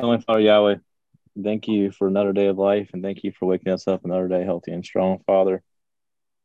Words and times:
Heavenly 0.00 0.22
Father 0.22 0.40
Yahweh, 0.40 0.76
thank 1.44 1.68
you 1.68 1.90
for 1.90 2.08
another 2.08 2.32
day 2.32 2.46
of 2.46 2.56
life 2.56 2.88
and 2.94 3.02
thank 3.02 3.22
you 3.22 3.32
for 3.32 3.44
waking 3.44 3.70
us 3.70 3.86
up 3.86 4.02
another 4.02 4.28
day 4.28 4.44
healthy 4.44 4.72
and 4.72 4.82
strong, 4.82 5.18
Father. 5.26 5.62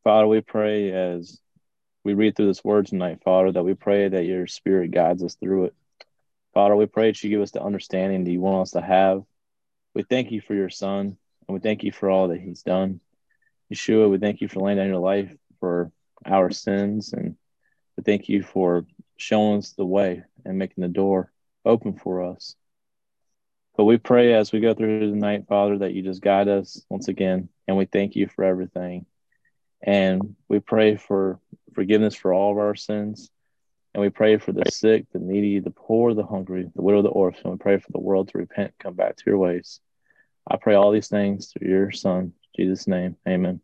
Father, 0.03 0.27
we 0.27 0.41
pray 0.41 0.91
as 0.91 1.39
we 2.03 2.15
read 2.15 2.35
through 2.35 2.47
this 2.47 2.65
word 2.65 2.87
tonight, 2.87 3.21
Father, 3.23 3.53
that 3.53 3.63
we 3.63 3.73
pray 3.73 4.09
that 4.09 4.25
your 4.25 4.45
spirit 4.45 4.91
guides 4.91 5.23
us 5.23 5.35
through 5.35 5.67
it. 5.67 5.75
Father, 6.53 6.75
we 6.75 6.85
pray 6.85 7.11
that 7.11 7.23
you 7.23 7.29
give 7.29 7.41
us 7.41 7.51
the 7.51 7.63
understanding 7.63 8.25
that 8.25 8.31
you 8.31 8.41
want 8.41 8.63
us 8.63 8.71
to 8.71 8.81
have. 8.81 9.23
We 9.93 10.03
thank 10.03 10.31
you 10.31 10.41
for 10.41 10.53
your 10.53 10.69
son 10.69 11.15
and 11.47 11.53
we 11.53 11.61
thank 11.61 11.81
you 11.83 11.93
for 11.93 12.09
all 12.09 12.27
that 12.27 12.41
he's 12.41 12.61
done. 12.61 12.99
Yeshua, 13.73 14.11
we 14.11 14.17
thank 14.17 14.41
you 14.41 14.49
for 14.49 14.59
laying 14.59 14.79
down 14.79 14.87
your 14.87 14.97
life 14.97 15.33
for 15.61 15.93
our 16.25 16.51
sins 16.51 17.13
and 17.13 17.37
we 17.95 18.03
thank 18.03 18.27
you 18.27 18.43
for 18.43 18.85
showing 19.15 19.59
us 19.59 19.71
the 19.71 19.85
way 19.85 20.23
and 20.43 20.59
making 20.59 20.81
the 20.81 20.89
door 20.89 21.31
open 21.63 21.93
for 21.93 22.21
us. 22.21 22.57
But 23.77 23.85
we 23.85 23.97
pray 23.97 24.33
as 24.33 24.51
we 24.51 24.61
go 24.61 24.73
through 24.73 25.11
the 25.11 25.17
night, 25.17 25.47
Father, 25.47 25.79
that 25.79 25.93
you 25.93 26.01
just 26.01 26.21
guide 26.21 26.47
us 26.47 26.85
once 26.89 27.07
again. 27.07 27.49
And 27.67 27.75
we 27.75 27.85
thank 27.85 28.15
you 28.15 28.27
for 28.27 28.43
everything. 28.43 29.05
And 29.81 30.35
we 30.47 30.59
pray 30.59 30.95
for 30.95 31.39
forgiveness 31.73 32.15
for 32.15 32.33
all 32.33 32.51
of 32.51 32.57
our 32.57 32.75
sins. 32.75 33.29
And 33.93 34.01
we 34.01 34.09
pray 34.09 34.37
for 34.37 34.51
the 34.51 34.63
sick, 34.69 35.05
the 35.13 35.19
needy, 35.19 35.59
the 35.59 35.71
poor, 35.71 36.13
the 36.13 36.25
hungry, 36.25 36.69
the 36.75 36.81
widow, 36.81 37.01
the 37.01 37.09
orphan. 37.09 37.51
We 37.51 37.57
pray 37.57 37.77
for 37.77 37.91
the 37.91 37.99
world 37.99 38.29
to 38.29 38.37
repent, 38.37 38.67
and 38.67 38.79
come 38.79 38.93
back 38.93 39.15
to 39.17 39.23
your 39.25 39.37
ways. 39.37 39.79
I 40.49 40.57
pray 40.57 40.75
all 40.75 40.91
these 40.91 41.07
things 41.07 41.51
through 41.51 41.69
your 41.69 41.91
Son, 41.91 42.33
Jesus' 42.55 42.87
name. 42.87 43.15
Amen. 43.27 43.61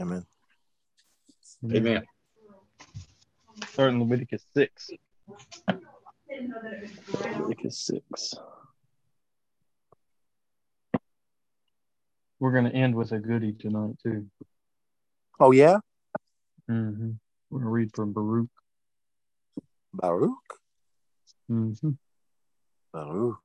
Amen. 0.00 0.24
Amen. 1.70 2.04
Starting 3.68 4.00
Leviticus 4.00 4.44
6. 4.54 4.90
Leviticus 7.38 7.78
6. 7.78 8.34
We're 12.40 12.52
going 12.52 12.64
to 12.64 12.74
end 12.74 12.94
with 12.94 13.12
a 13.12 13.18
goodie 13.18 13.52
tonight, 13.52 13.96
too. 14.02 14.26
Oh 15.38 15.52
yeah, 15.52 15.78
Mm-hmm. 16.70 17.10
We're 17.50 17.58
going 17.58 17.66
to 17.66 17.70
read 17.70 17.90
from 17.94 18.12
Baruch. 18.12 18.50
Baruch. 19.92 20.30
Mm-hmm. 21.50 21.90
Baruch. 22.92 23.38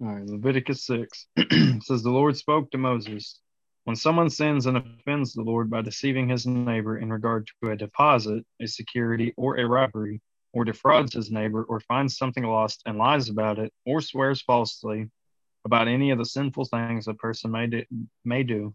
All 0.00 0.06
right, 0.06 0.24
Leviticus 0.24 0.86
6 0.86 1.26
says, 1.80 2.02
The 2.04 2.10
Lord 2.10 2.36
spoke 2.36 2.70
to 2.70 2.78
Moses. 2.78 3.40
When 3.82 3.96
someone 3.96 4.30
sins 4.30 4.66
and 4.66 4.76
offends 4.76 5.32
the 5.32 5.42
Lord 5.42 5.70
by 5.70 5.82
deceiving 5.82 6.28
his 6.28 6.46
neighbor 6.46 6.98
in 6.98 7.10
regard 7.10 7.48
to 7.62 7.70
a 7.70 7.76
deposit, 7.76 8.44
a 8.62 8.66
security, 8.68 9.34
or 9.36 9.56
a 9.56 9.66
robbery, 9.66 10.20
or 10.52 10.64
defrauds 10.64 11.14
his 11.14 11.32
neighbor, 11.32 11.64
or 11.64 11.80
finds 11.80 12.16
something 12.16 12.44
lost 12.44 12.82
and 12.86 12.96
lies 12.96 13.28
about 13.28 13.58
it, 13.58 13.72
or 13.84 14.00
swears 14.00 14.42
falsely 14.42 15.10
about 15.68 15.86
any 15.86 16.10
of 16.10 16.16
the 16.16 16.24
sinful 16.24 16.64
things 16.64 17.08
a 17.08 17.12
person 17.12 17.50
may 17.50 17.66
do, 17.66 17.84
may 18.24 18.42
do, 18.42 18.74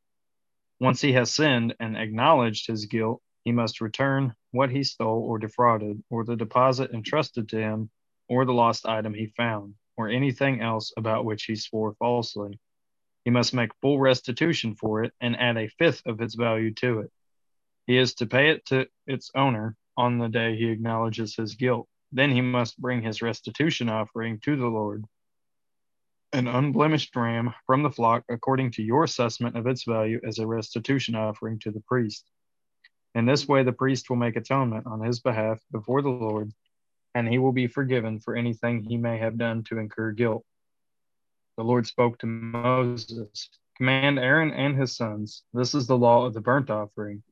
once 0.79 1.01
he 1.01 1.13
has 1.13 1.33
sinned 1.33 1.75
and 1.79 1.97
acknowledged 1.97 2.67
his 2.67 2.85
guilt, 2.85 3.19
he 3.43 3.51
must 3.51 3.81
return 3.81 4.35
what 4.51 4.69
he 4.69 4.83
stole 4.83 5.23
or 5.23 5.39
defrauded, 5.39 6.03
or 6.11 6.23
the 6.23 6.35
deposit 6.35 6.91
entrusted 6.91 7.49
to 7.49 7.57
him, 7.59 7.89
or 8.29 8.45
the 8.45 8.53
lost 8.53 8.85
item 8.85 9.15
he 9.15 9.25
found, 9.25 9.73
or 9.97 10.07
anything 10.07 10.61
else 10.61 10.93
about 10.95 11.25
which 11.25 11.45
he 11.45 11.55
swore 11.55 11.95
falsely. 11.95 12.59
He 13.25 13.31
must 13.31 13.55
make 13.55 13.73
full 13.81 13.97
restitution 13.97 14.75
for 14.75 15.03
it 15.03 15.13
and 15.19 15.35
add 15.35 15.57
a 15.57 15.69
fifth 15.79 16.03
of 16.05 16.21
its 16.21 16.35
value 16.35 16.75
to 16.75 16.99
it. 16.99 17.11
He 17.87 17.97
is 17.97 18.13
to 18.15 18.27
pay 18.27 18.51
it 18.51 18.67
to 18.67 18.87
its 19.07 19.31
owner 19.33 19.75
on 19.97 20.19
the 20.19 20.29
day 20.29 20.55
he 20.55 20.69
acknowledges 20.69 21.35
his 21.35 21.55
guilt. 21.55 21.87
Then 22.11 22.29
he 22.29 22.41
must 22.41 22.79
bring 22.79 23.01
his 23.01 23.23
restitution 23.23 23.89
offering 23.89 24.39
to 24.41 24.55
the 24.55 24.67
Lord 24.67 25.05
an 26.33 26.47
unblemished 26.47 27.15
ram 27.15 27.53
from 27.65 27.83
the 27.83 27.91
flock 27.91 28.23
according 28.27 28.71
to 28.71 28.83
your 28.83 29.03
assessment 29.03 29.55
of 29.55 29.67
its 29.67 29.83
value 29.83 30.19
as 30.25 30.39
a 30.39 30.47
restitution 30.47 31.15
offering 31.15 31.59
to 31.59 31.71
the 31.71 31.81
priest. 31.81 32.25
In 33.15 33.25
this 33.25 33.47
way, 33.47 33.63
the 33.63 33.71
priest 33.71 34.09
will 34.09 34.17
make 34.17 34.35
atonement 34.35 34.87
on 34.87 34.99
his 34.99 35.19
behalf 35.19 35.59
before 35.71 36.01
the 36.01 36.09
Lord, 36.09 36.51
and 37.13 37.27
he 37.27 37.37
will 37.37 37.51
be 37.51 37.67
forgiven 37.67 38.19
for 38.19 38.35
anything 38.35 38.83
he 38.83 38.97
may 38.97 39.19
have 39.19 39.37
done 39.37 39.63
to 39.65 39.77
incur 39.77 40.11
guilt. 40.11 40.43
The 41.57 41.63
Lord 41.63 41.85
spoke 41.85 42.17
to 42.19 42.25
Moses 42.25 43.49
Command 43.77 44.19
Aaron 44.19 44.51
and 44.51 44.79
his 44.79 44.95
sons, 44.95 45.43
this 45.53 45.73
is 45.73 45.87
the 45.87 45.97
law 45.97 46.25
of 46.25 46.33
the 46.33 46.41
burnt 46.41 46.69
offering. 46.69 47.23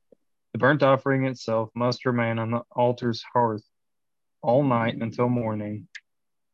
The 0.52 0.58
burnt 0.58 0.82
offering 0.82 1.24
itself 1.24 1.70
must 1.74 2.04
remain 2.04 2.38
on 2.38 2.50
the 2.50 2.62
altar's 2.74 3.24
hearth 3.32 3.64
all 4.42 4.64
night 4.64 4.96
until 5.00 5.28
morning, 5.28 5.86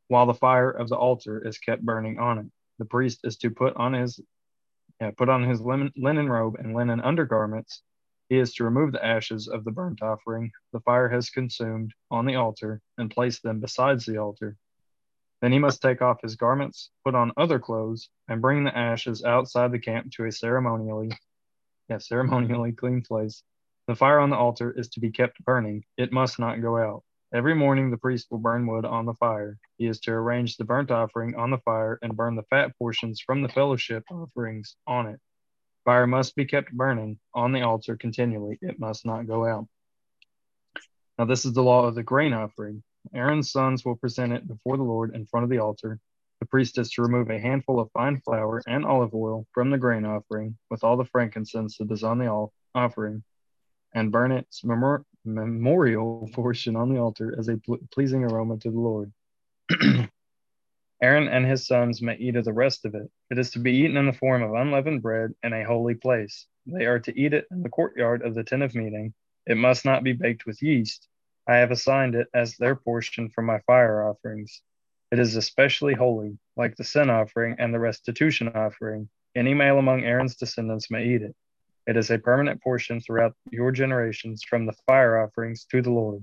while 0.08 0.26
the 0.26 0.34
fire 0.34 0.70
of 0.70 0.88
the 0.88 0.96
altar 0.96 1.46
is 1.46 1.58
kept 1.58 1.84
burning 1.84 2.18
on 2.18 2.38
it. 2.38 2.46
The 2.78 2.84
priest 2.84 3.20
is 3.24 3.36
to 3.38 3.50
put 3.50 3.76
on 3.76 3.92
his 3.92 4.20
yeah, 5.00 5.12
put 5.12 5.28
on 5.28 5.44
his 5.44 5.60
linen, 5.60 6.28
robe 6.28 6.56
and 6.58 6.74
linen 6.74 7.00
undergarments. 7.00 7.82
He 8.28 8.38
is 8.38 8.52
to 8.54 8.64
remove 8.64 8.92
the 8.92 9.04
ashes 9.04 9.46
of 9.46 9.64
the 9.64 9.70
burnt 9.70 10.02
offering 10.02 10.50
the 10.72 10.80
fire 10.80 11.08
has 11.08 11.30
consumed 11.30 11.94
on 12.10 12.26
the 12.26 12.34
altar 12.34 12.80
and 12.98 13.10
place 13.10 13.40
them 13.40 13.60
besides 13.60 14.04
the 14.04 14.18
altar. 14.18 14.56
Then 15.40 15.52
he 15.52 15.58
must 15.60 15.80
take 15.80 16.02
off 16.02 16.20
his 16.20 16.34
garments, 16.34 16.90
put 17.04 17.14
on 17.14 17.32
other 17.36 17.60
clothes, 17.60 18.10
and 18.26 18.42
bring 18.42 18.64
the 18.64 18.76
ashes 18.76 19.22
outside 19.22 19.70
the 19.70 19.78
camp 19.78 20.10
to 20.12 20.24
a 20.24 20.32
ceremonially, 20.32 21.12
yeah, 21.88 21.98
ceremonially 21.98 22.72
clean 22.72 23.02
place. 23.02 23.44
The 23.86 23.94
fire 23.94 24.18
on 24.18 24.30
the 24.30 24.36
altar 24.36 24.72
is 24.72 24.88
to 24.90 25.00
be 25.00 25.12
kept 25.12 25.42
burning; 25.44 25.84
it 25.96 26.12
must 26.12 26.38
not 26.40 26.60
go 26.60 26.76
out. 26.76 27.04
Every 27.32 27.54
morning 27.54 27.90
the 27.90 27.98
priest 27.98 28.28
will 28.30 28.38
burn 28.38 28.66
wood 28.66 28.86
on 28.86 29.04
the 29.04 29.12
fire. 29.12 29.58
He 29.76 29.86
is 29.86 30.00
to 30.00 30.12
arrange 30.12 30.56
the 30.56 30.64
burnt 30.64 30.90
offering 30.90 31.34
on 31.34 31.50
the 31.50 31.58
fire 31.58 31.98
and 32.00 32.16
burn 32.16 32.36
the 32.36 32.42
fat 32.44 32.72
portions 32.78 33.20
from 33.20 33.42
the 33.42 33.50
fellowship 33.50 34.04
offerings 34.10 34.76
on 34.86 35.06
it. 35.08 35.20
Fire 35.84 36.06
must 36.06 36.36
be 36.36 36.46
kept 36.46 36.72
burning 36.72 37.18
on 37.34 37.52
the 37.52 37.60
altar 37.60 37.98
continually, 37.98 38.58
it 38.62 38.80
must 38.80 39.04
not 39.04 39.26
go 39.26 39.46
out. 39.46 39.66
Now, 41.18 41.26
this 41.26 41.44
is 41.44 41.52
the 41.52 41.62
law 41.62 41.84
of 41.84 41.94
the 41.94 42.02
grain 42.02 42.32
offering. 42.32 42.82
Aaron's 43.12 43.50
sons 43.50 43.84
will 43.84 43.96
present 43.96 44.32
it 44.32 44.48
before 44.48 44.78
the 44.78 44.82
Lord 44.82 45.14
in 45.14 45.26
front 45.26 45.44
of 45.44 45.50
the 45.50 45.58
altar. 45.58 46.00
The 46.40 46.46
priest 46.46 46.78
is 46.78 46.90
to 46.92 47.02
remove 47.02 47.28
a 47.28 47.38
handful 47.38 47.78
of 47.78 47.90
fine 47.92 48.20
flour 48.20 48.62
and 48.66 48.86
olive 48.86 49.14
oil 49.14 49.46
from 49.52 49.70
the 49.70 49.78
grain 49.78 50.06
offering 50.06 50.56
with 50.70 50.82
all 50.82 50.96
the 50.96 51.04
frankincense 51.04 51.76
that 51.76 51.90
is 51.90 52.04
on 52.04 52.18
the 52.18 52.48
offering 52.74 53.22
and 53.92 54.12
burn 54.12 54.44
memor- 54.64 55.04
memorial 55.24 56.28
portion 56.34 56.76
on 56.76 56.92
the 56.92 57.00
altar 57.00 57.34
as 57.38 57.48
a 57.48 57.60
pleasing 57.90 58.24
aroma 58.24 58.58
to 58.58 58.70
the 58.70 58.78
Lord. 58.78 59.12
Aaron 61.02 61.28
and 61.28 61.46
his 61.46 61.66
sons 61.66 62.02
may 62.02 62.16
eat 62.16 62.34
of 62.34 62.44
the 62.44 62.52
rest 62.52 62.84
of 62.84 62.94
it. 62.94 63.08
It 63.30 63.38
is 63.38 63.52
to 63.52 63.60
be 63.60 63.72
eaten 63.72 63.96
in 63.96 64.06
the 64.06 64.12
form 64.12 64.42
of 64.42 64.54
unleavened 64.54 65.02
bread 65.02 65.32
in 65.44 65.52
a 65.52 65.64
holy 65.64 65.94
place. 65.94 66.46
They 66.66 66.86
are 66.86 66.98
to 66.98 67.18
eat 67.18 67.32
it 67.32 67.46
in 67.50 67.62
the 67.62 67.68
courtyard 67.68 68.22
of 68.22 68.34
the 68.34 68.42
tent 68.42 68.62
of 68.62 68.74
meeting. 68.74 69.14
It 69.46 69.56
must 69.56 69.84
not 69.84 70.02
be 70.02 70.12
baked 70.12 70.44
with 70.44 70.62
yeast. 70.62 71.06
I 71.46 71.56
have 71.56 71.70
assigned 71.70 72.14
it 72.14 72.26
as 72.34 72.56
their 72.56 72.74
portion 72.74 73.30
for 73.30 73.42
my 73.42 73.60
fire 73.60 74.02
offerings. 74.02 74.60
It 75.10 75.18
is 75.18 75.36
especially 75.36 75.94
holy, 75.94 76.38
like 76.56 76.76
the 76.76 76.84
sin 76.84 77.08
offering 77.08 77.56
and 77.58 77.72
the 77.72 77.78
restitution 77.78 78.48
offering. 78.48 79.08
Any 79.34 79.54
male 79.54 79.78
among 79.78 80.04
Aaron's 80.04 80.36
descendants 80.36 80.90
may 80.90 81.06
eat 81.06 81.22
it. 81.22 81.34
It 81.88 81.96
is 81.96 82.10
a 82.10 82.18
permanent 82.18 82.62
portion 82.62 83.00
throughout 83.00 83.34
your 83.50 83.72
generations 83.72 84.42
from 84.44 84.66
the 84.66 84.74
fire 84.86 85.22
offerings 85.22 85.64
to 85.70 85.80
the 85.80 85.90
Lord. 85.90 86.22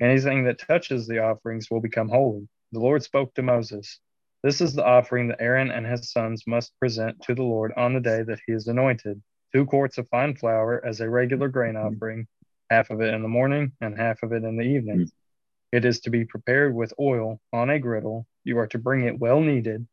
Anything 0.00 0.44
that 0.44 0.58
touches 0.58 1.06
the 1.06 1.18
offerings 1.18 1.70
will 1.70 1.82
become 1.82 2.08
holy. 2.08 2.48
The 2.72 2.80
Lord 2.80 3.02
spoke 3.02 3.34
to 3.34 3.42
Moses 3.42 4.00
This 4.42 4.62
is 4.62 4.72
the 4.72 4.86
offering 4.86 5.28
that 5.28 5.42
Aaron 5.42 5.70
and 5.70 5.86
his 5.86 6.10
sons 6.10 6.44
must 6.46 6.72
present 6.80 7.20
to 7.24 7.34
the 7.34 7.42
Lord 7.42 7.74
on 7.76 7.92
the 7.92 8.00
day 8.00 8.22
that 8.22 8.40
he 8.46 8.54
is 8.54 8.68
anointed 8.68 9.22
two 9.52 9.66
quarts 9.66 9.98
of 9.98 10.08
fine 10.08 10.34
flour 10.34 10.82
as 10.82 11.00
a 11.00 11.10
regular 11.10 11.48
grain 11.48 11.76
offering, 11.76 12.26
half 12.70 12.88
of 12.88 13.02
it 13.02 13.12
in 13.12 13.20
the 13.20 13.28
morning 13.28 13.72
and 13.82 13.94
half 13.94 14.22
of 14.22 14.32
it 14.32 14.44
in 14.44 14.56
the 14.56 14.64
evening. 14.64 15.00
Hmm. 15.00 15.76
It 15.76 15.84
is 15.84 16.00
to 16.00 16.10
be 16.10 16.24
prepared 16.24 16.74
with 16.74 16.94
oil 16.98 17.38
on 17.52 17.68
a 17.68 17.78
griddle. 17.78 18.26
You 18.44 18.58
are 18.60 18.66
to 18.68 18.78
bring 18.78 19.04
it 19.04 19.18
well 19.18 19.42
kneaded 19.42 19.86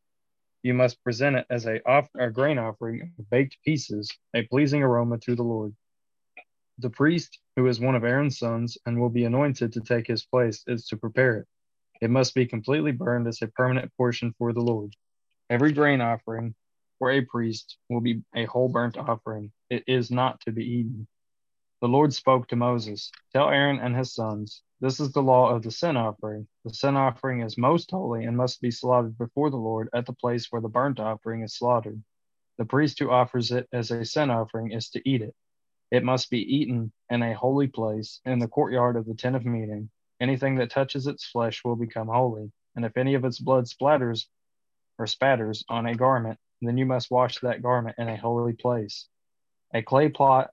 you 0.63 0.73
must 0.73 1.03
present 1.03 1.38
it 1.38 1.45
as 1.50 1.65
a, 1.65 1.88
off, 1.88 2.09
a 2.17 2.29
grain 2.29 2.57
offering 2.57 3.13
of 3.17 3.29
baked 3.29 3.57
pieces, 3.63 4.11
a 4.33 4.44
pleasing 4.44 4.83
aroma 4.83 5.17
to 5.19 5.35
the 5.35 5.44
Lord. 5.44 5.73
The 6.79 6.89
priest, 6.89 7.39
who 7.56 7.67
is 7.67 7.79
one 7.79 7.95
of 7.95 8.03
Aaron's 8.03 8.39
sons 8.39 8.77
and 8.85 9.00
will 9.00 9.09
be 9.09 9.25
anointed 9.25 9.73
to 9.73 9.81
take 9.81 10.07
his 10.07 10.25
place, 10.25 10.63
is 10.67 10.88
to 10.88 10.97
prepare 10.97 11.38
it. 11.38 11.47
It 12.01 12.09
must 12.09 12.33
be 12.33 12.45
completely 12.45 12.91
burned 12.91 13.27
as 13.27 13.41
a 13.41 13.47
permanent 13.47 13.91
portion 13.97 14.33
for 14.38 14.53
the 14.53 14.61
Lord. 14.61 14.95
Every 15.50 15.73
grain 15.73 16.00
offering 16.00 16.56
for 16.97 17.11
a 17.11 17.21
priest 17.21 17.77
will 17.89 18.01
be 18.01 18.21
a 18.35 18.45
whole 18.45 18.69
burnt 18.69 18.97
offering. 18.97 19.51
It 19.69 19.83
is 19.88 20.11
not 20.11 20.39
to 20.41 20.51
be 20.51 20.63
eaten. 20.63 21.07
The 21.81 21.88
Lord 21.88 22.13
spoke 22.13 22.47
to 22.50 22.56
Moses 22.56 23.11
Tell 23.33 23.50
Aaron 23.50 23.79
and 23.79 23.95
his 23.95 24.13
sons, 24.13 24.61
this 24.81 25.00
is 25.00 25.12
the 25.12 25.22
law 25.22 25.50
of 25.50 25.64
the 25.64 25.72
sin 25.72 25.98
offering. 25.98 26.48
The 26.64 26.74
sin 26.74 26.96
offering 26.96 27.42
is 27.42 27.58
most 27.58 27.92
holy 27.92 28.24
and 28.24 28.38
must 28.38 28.62
be 28.62 28.72
slaughtered 28.72 29.18
before 29.18 29.50
the 29.50 29.58
Lord 29.58 29.90
at 29.94 30.06
the 30.06 30.14
place 30.14 30.48
where 30.50 30.62
the 30.62 30.70
burnt 30.70 31.00
offering 31.00 31.44
is 31.44 31.54
slaughtered. 31.56 32.02
The 32.58 32.66
priest 32.66 33.00
who 33.00 33.10
offers 33.10 33.52
it 33.52 33.68
as 33.74 33.92
a 33.92 34.06
sin 34.06 34.30
offering 34.30 34.72
is 34.72 34.90
to 34.92 35.10
eat 35.10 35.22
it. 35.22 35.36
It 35.92 36.04
must 36.04 36.30
be 36.30 36.40
eaten 36.40 36.92
in 37.10 37.24
a 37.24 37.34
holy 37.34 37.68
place 37.68 38.22
in 38.26 38.40
the 38.40 38.48
courtyard 38.48 38.96
of 38.96 39.06
the 39.06 39.16
tent 39.16 39.36
of 39.36 39.46
meeting. 39.46 39.90
Anything 40.22 40.56
that 40.56 40.70
touches 40.70 41.08
its 41.08 41.26
flesh 41.26 41.64
will 41.64 41.76
become 41.76 42.08
holy, 42.08 42.52
and 42.76 42.86
if 42.86 42.96
any 42.96 43.16
of 43.16 43.26
its 43.26 43.40
blood 43.40 43.66
splatters 43.66 44.28
or 44.98 45.08
spatters 45.08 45.64
on 45.70 45.86
a 45.88 45.96
garment, 45.96 46.38
then 46.62 46.78
you 46.78 46.86
must 46.86 47.10
wash 47.10 47.40
that 47.40 47.62
garment 47.62 47.96
in 47.98 48.08
a 48.10 48.18
holy 48.18 48.54
place. 48.54 49.08
A 49.74 49.81
clay 49.81 50.10
pot, 50.10 50.52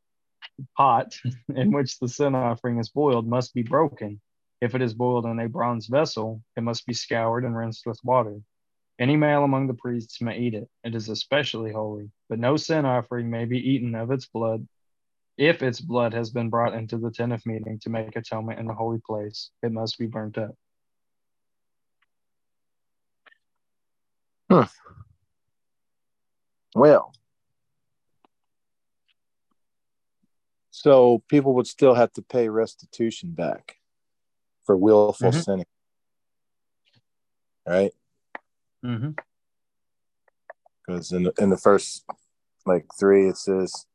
pot 0.76 1.18
in 1.54 1.72
which 1.72 1.98
the 1.98 2.08
sin 2.08 2.34
offering 2.34 2.78
is 2.78 2.88
boiled 2.88 3.26
must 3.26 3.54
be 3.54 3.62
broken. 3.62 4.20
If 4.60 4.74
it 4.74 4.82
is 4.82 4.94
boiled 4.94 5.26
in 5.26 5.38
a 5.38 5.48
bronze 5.48 5.86
vessel, 5.86 6.42
it 6.56 6.62
must 6.62 6.86
be 6.86 6.94
scoured 6.94 7.44
and 7.44 7.56
rinsed 7.56 7.86
with 7.86 8.00
water. 8.02 8.40
Any 8.98 9.16
male 9.16 9.44
among 9.44 9.66
the 9.66 9.74
priests 9.74 10.22
may 10.22 10.38
eat 10.38 10.54
it. 10.54 10.68
It 10.82 10.94
is 10.94 11.10
especially 11.10 11.72
holy, 11.72 12.10
but 12.30 12.38
no 12.38 12.56
sin 12.56 12.86
offering 12.86 13.28
may 13.28 13.44
be 13.44 13.58
eaten 13.58 13.94
of 13.94 14.10
its 14.10 14.26
blood. 14.26 14.66
If 15.36 15.62
its 15.62 15.80
blood 15.80 16.14
has 16.14 16.30
been 16.30 16.48
brought 16.48 16.72
into 16.72 16.96
the 16.96 17.10
tent 17.10 17.34
of 17.34 17.44
meeting 17.44 17.78
to 17.80 17.90
make 17.90 18.16
atonement 18.16 18.58
in 18.58 18.66
the 18.66 18.74
holy 18.74 19.00
place, 19.06 19.50
it 19.62 19.70
must 19.70 19.98
be 19.98 20.06
burnt 20.06 20.38
up. 20.38 20.54
Hmm. 24.50 24.62
Well, 26.74 27.12
so 30.76 31.22
people 31.30 31.54
would 31.54 31.66
still 31.66 31.94
have 31.94 32.12
to 32.12 32.20
pay 32.20 32.50
restitution 32.50 33.30
back 33.30 33.78
for 34.64 34.76
willful 34.76 35.32
Mhm. 35.32 35.42
sinning, 35.42 35.66
right? 37.66 37.92
Mm-hmm. 38.84 39.12
Because 40.86 41.12
in 41.12 41.22
the, 41.22 41.32
in 41.38 41.48
the 41.48 41.56
first 41.56 42.04
like 42.66 42.84
three, 42.98 43.26
it 43.26 43.38
says, 43.38 43.86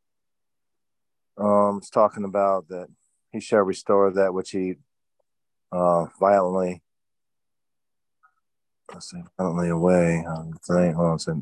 um, 1.38 1.78
it's 1.78 1.92
talking 1.92 2.24
about 2.24 2.68
that 2.70 2.88
he 3.32 3.40
shall 3.40 3.62
restore 3.62 4.10
that 4.14 4.34
which 4.34 4.50
he 4.50 4.78
uh 5.72 6.06
violently, 6.20 6.82
let's 8.92 9.12
say 9.12 9.24
violently 9.38 9.70
away. 9.70 10.26
Um, 10.26 10.54
thing, 10.68 10.94
hold 10.94 11.22
on 11.28 11.36
a 11.36 11.42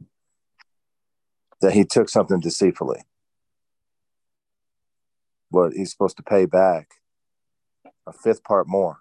that 1.62 1.72
he 1.72 1.86
took 1.86 2.10
something 2.10 2.42
deceitfully. 2.42 3.06
But 5.52 5.74
he's 5.74 5.92
supposed 5.92 6.18
to 6.18 6.24
pay 6.24 6.46
back 6.46 6.96
a 8.06 8.14
fifth 8.14 8.44
part 8.44 8.68
more. 8.68 9.00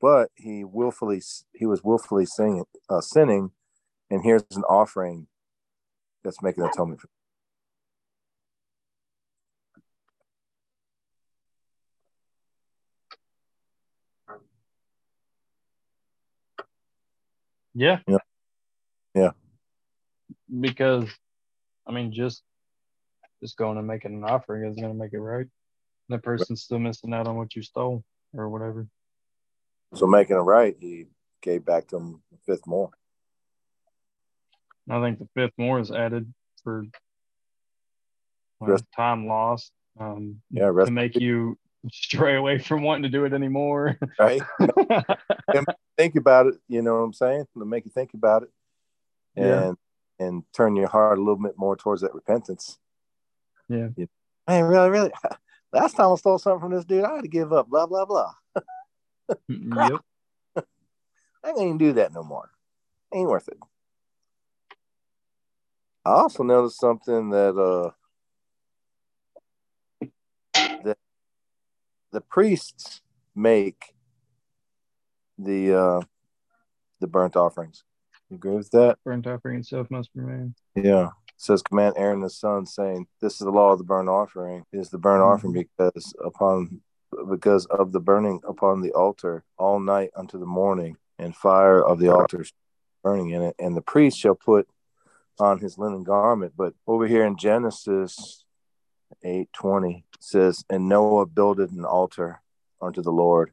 But 0.00 0.30
he 0.34 0.64
willfully 0.64 1.22
he 1.54 1.66
was 1.66 1.84
willfully 1.84 2.26
singing, 2.26 2.64
uh, 2.90 3.00
sinning, 3.00 3.52
and 4.10 4.24
here's 4.24 4.42
an 4.52 4.64
offering 4.64 5.28
that's 6.24 6.42
making 6.42 6.64
atonement 6.64 7.00
for. 7.00 7.08
Yeah. 17.74 18.00
Yeah. 18.06 18.18
Yeah. 19.14 19.30
Because, 20.60 21.08
I 21.86 21.92
mean, 21.92 22.12
just 22.12 22.42
just 23.42 23.56
going 23.56 23.76
and 23.76 23.86
making 23.86 24.14
an 24.14 24.24
offering 24.24 24.64
isn't 24.70 24.80
going 24.80 24.92
to 24.94 24.98
make 24.98 25.12
it 25.12 25.20
right. 25.20 25.46
That 26.08 26.22
person's 26.22 26.62
still 26.62 26.78
missing 26.78 27.12
out 27.12 27.26
on 27.26 27.36
what 27.36 27.54
you 27.56 27.62
stole 27.62 28.04
or 28.32 28.48
whatever. 28.48 28.86
So 29.94 30.06
making 30.06 30.36
it 30.36 30.40
right, 30.40 30.76
he 30.78 31.06
gave 31.42 31.64
back 31.64 31.88
to 31.88 31.96
him 31.96 32.22
a 32.32 32.36
fifth 32.46 32.66
more. 32.66 32.90
I 34.88 35.00
think 35.00 35.18
the 35.18 35.28
fifth 35.34 35.52
more 35.58 35.80
is 35.80 35.90
added 35.90 36.32
for 36.62 36.84
Rest- 38.60 38.84
time 38.94 39.26
lost 39.26 39.72
um, 39.98 40.40
Yeah, 40.50 40.70
to 40.70 40.90
make 40.90 41.16
you 41.16 41.58
stray 41.90 42.36
away 42.36 42.58
from 42.58 42.82
wanting 42.82 43.02
to 43.04 43.08
do 43.08 43.24
it 43.24 43.32
anymore. 43.32 43.98
right. 44.18 44.42
think 45.98 46.14
about 46.16 46.46
it. 46.46 46.54
You 46.68 46.82
know 46.82 46.94
what 46.94 47.00
I'm 47.02 47.12
saying? 47.12 47.46
To 47.58 47.64
make 47.64 47.84
you 47.84 47.90
think 47.90 48.14
about 48.14 48.44
it, 48.44 48.50
and 49.36 49.46
Yeah. 50.18 50.26
and 50.26 50.44
turn 50.54 50.76
your 50.76 50.88
heart 50.88 51.18
a 51.18 51.20
little 51.20 51.42
bit 51.42 51.54
more 51.58 51.76
towards 51.76 52.02
that 52.02 52.14
repentance. 52.14 52.78
Yeah. 53.72 53.88
You- 53.96 54.08
Man, 54.48 54.64
really, 54.64 54.90
really. 54.90 55.12
Last 55.72 55.94
time 55.94 56.12
I 56.12 56.16
stole 56.16 56.38
something 56.38 56.60
from 56.60 56.72
this 56.72 56.84
dude, 56.84 57.04
I 57.04 57.14
had 57.14 57.22
to 57.22 57.28
give 57.28 57.52
up. 57.52 57.68
Blah 57.68 57.86
blah 57.86 58.04
blah. 58.04 58.32
yep. 59.48 60.00
I 61.44 61.48
ain't 61.48 61.60
even 61.60 61.78
do 61.78 61.94
that 61.94 62.12
no 62.12 62.22
more. 62.22 62.50
Ain't 63.14 63.28
worth 63.28 63.48
it. 63.48 63.58
I 66.04 66.10
also 66.10 66.42
noticed 66.42 66.78
something 66.78 67.30
that 67.30 67.56
uh 67.56 67.90
that 70.84 70.98
the 72.12 72.20
priests 72.20 73.00
make 73.34 73.94
the 75.38 75.74
uh 75.74 76.00
the 77.00 77.06
burnt 77.06 77.36
offerings. 77.36 77.84
You 78.28 78.36
agree 78.36 78.56
with 78.56 78.70
that? 78.72 78.98
Burnt 79.04 79.26
offering 79.26 79.60
itself 79.60 79.90
must 79.90 80.10
remain. 80.14 80.54
Yeah. 80.74 81.10
It 81.42 81.46
says 81.46 81.60
command 81.60 81.94
Aaron 81.96 82.20
the 82.20 82.30
son 82.30 82.66
saying, 82.66 83.08
This 83.20 83.32
is 83.32 83.40
the 83.40 83.50
law 83.50 83.72
of 83.72 83.78
the 83.78 83.84
burnt 83.84 84.08
offering, 84.08 84.64
is 84.72 84.90
the 84.90 84.98
burnt 84.98 85.22
mm-hmm. 85.22 85.32
offering 85.32 85.52
because 85.52 86.14
upon 86.24 86.82
because 87.28 87.66
of 87.66 87.90
the 87.90 87.98
burning 87.98 88.40
upon 88.46 88.80
the 88.80 88.92
altar 88.92 89.42
all 89.58 89.80
night 89.80 90.10
unto 90.14 90.38
the 90.38 90.46
morning, 90.46 90.98
and 91.18 91.34
fire 91.34 91.84
of 91.84 91.98
the 91.98 92.14
altar 92.14 92.44
burning 93.02 93.30
in 93.30 93.42
it, 93.42 93.56
and 93.58 93.76
the 93.76 93.82
priest 93.82 94.16
shall 94.16 94.36
put 94.36 94.68
on 95.40 95.58
his 95.58 95.78
linen 95.78 96.04
garment. 96.04 96.52
But 96.56 96.74
over 96.86 97.08
here 97.08 97.24
in 97.24 97.36
Genesis 97.36 98.44
eight 99.24 99.52
twenty 99.52 100.04
says, 100.20 100.64
And 100.70 100.88
Noah 100.88 101.26
builded 101.26 101.72
an 101.72 101.84
altar 101.84 102.40
unto 102.80 103.02
the 103.02 103.10
Lord, 103.10 103.50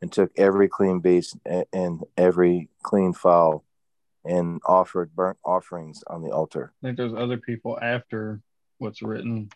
and 0.00 0.12
took 0.12 0.30
every 0.36 0.68
clean 0.68 1.00
beast 1.00 1.36
and 1.72 2.04
every 2.16 2.68
clean 2.84 3.12
fowl, 3.12 3.64
and 4.28 4.60
offered 4.66 5.14
burnt 5.16 5.38
offerings 5.44 6.04
on 6.06 6.22
the 6.22 6.30
altar. 6.30 6.72
I 6.82 6.86
think 6.86 6.98
there's 6.98 7.14
other 7.14 7.38
people 7.38 7.78
after 7.80 8.40
what's 8.76 9.02
written 9.02 9.48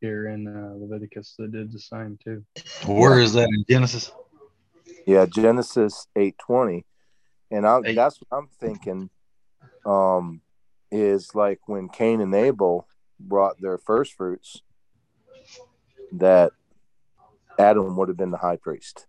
here 0.00 0.28
in 0.28 0.46
uh, 0.46 0.74
Leviticus 0.76 1.34
that 1.38 1.50
did 1.50 1.72
the 1.72 1.78
same 1.80 2.18
too. 2.22 2.44
Where 2.86 3.18
is 3.18 3.32
that 3.32 3.48
in 3.48 3.64
Genesis? 3.68 4.12
Yeah, 5.06 5.24
Genesis 5.24 6.06
eight 6.14 6.36
twenty, 6.38 6.84
and 7.50 7.66
I, 7.66 7.80
Eight. 7.84 7.94
that's 7.96 8.20
what 8.20 8.38
I'm 8.38 8.48
thinking. 8.60 9.10
Um, 9.86 10.42
is 10.90 11.34
like 11.34 11.60
when 11.66 11.88
Cain 11.88 12.20
and 12.20 12.34
Abel 12.34 12.86
brought 13.18 13.60
their 13.60 13.78
first 13.78 14.12
fruits, 14.12 14.62
that 16.12 16.52
Adam 17.58 17.96
would 17.96 18.08
have 18.08 18.16
been 18.16 18.30
the 18.30 18.38
high 18.38 18.56
priest. 18.56 19.06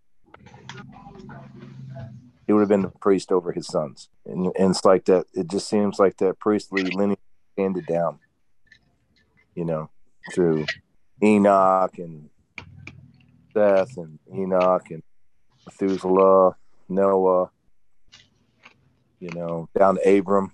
He 2.50 2.52
would 2.52 2.62
have 2.62 2.68
been 2.68 2.82
the 2.82 2.88
priest 2.88 3.30
over 3.30 3.52
his 3.52 3.68
sons, 3.68 4.08
and, 4.26 4.46
and 4.58 4.72
it's 4.72 4.84
like 4.84 5.04
that. 5.04 5.26
It 5.34 5.48
just 5.48 5.68
seems 5.68 6.00
like 6.00 6.16
that 6.16 6.40
priestly 6.40 6.82
lineage 6.82 7.20
handed 7.56 7.86
down, 7.86 8.18
you 9.54 9.64
know, 9.64 9.88
through 10.34 10.66
Enoch 11.22 11.96
and 11.98 12.28
Seth 13.54 13.96
and 13.98 14.18
Enoch 14.34 14.90
and 14.90 15.04
Methuselah, 15.64 16.56
Noah, 16.88 17.52
you 19.20 19.30
know, 19.32 19.68
down 19.78 19.94
to 19.94 20.18
Abram, 20.18 20.52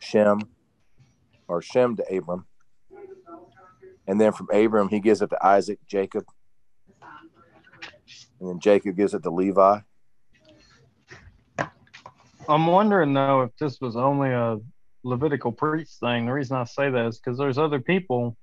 Shem, 0.00 0.40
or 1.46 1.62
Shem 1.62 1.94
to 1.94 2.16
Abram. 2.16 2.44
And 4.08 4.20
then 4.20 4.32
from 4.32 4.48
Abram, 4.52 4.88
he 4.88 4.98
gives 4.98 5.22
it 5.22 5.30
to 5.30 5.46
Isaac, 5.46 5.78
Jacob. 5.86 6.24
And 8.40 8.48
then 8.48 8.58
Jacob 8.58 8.96
gives 8.96 9.14
it 9.14 9.22
to 9.22 9.30
Levi. 9.30 9.80
I'm 12.48 12.66
wondering 12.66 13.12
though 13.12 13.42
if 13.42 13.56
this 13.58 13.80
was 13.80 13.96
only 13.96 14.30
a 14.30 14.58
Levitical 15.02 15.52
priest 15.52 16.00
thing. 16.00 16.26
The 16.26 16.32
reason 16.32 16.56
I 16.56 16.64
say 16.64 16.90
that 16.90 17.06
is 17.06 17.18
because 17.18 17.38
there's 17.38 17.58
other 17.58 17.80
people 17.80 18.36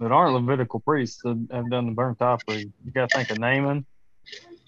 that 0.00 0.12
aren't 0.12 0.34
Levitical 0.34 0.80
priests 0.80 1.22
that 1.22 1.48
have 1.50 1.70
done 1.70 1.86
the 1.86 1.92
burnt 1.92 2.20
offering. 2.20 2.72
You 2.84 2.92
got 2.92 3.10
to 3.10 3.16
think 3.16 3.30
of 3.30 3.38
Naaman. 3.38 3.86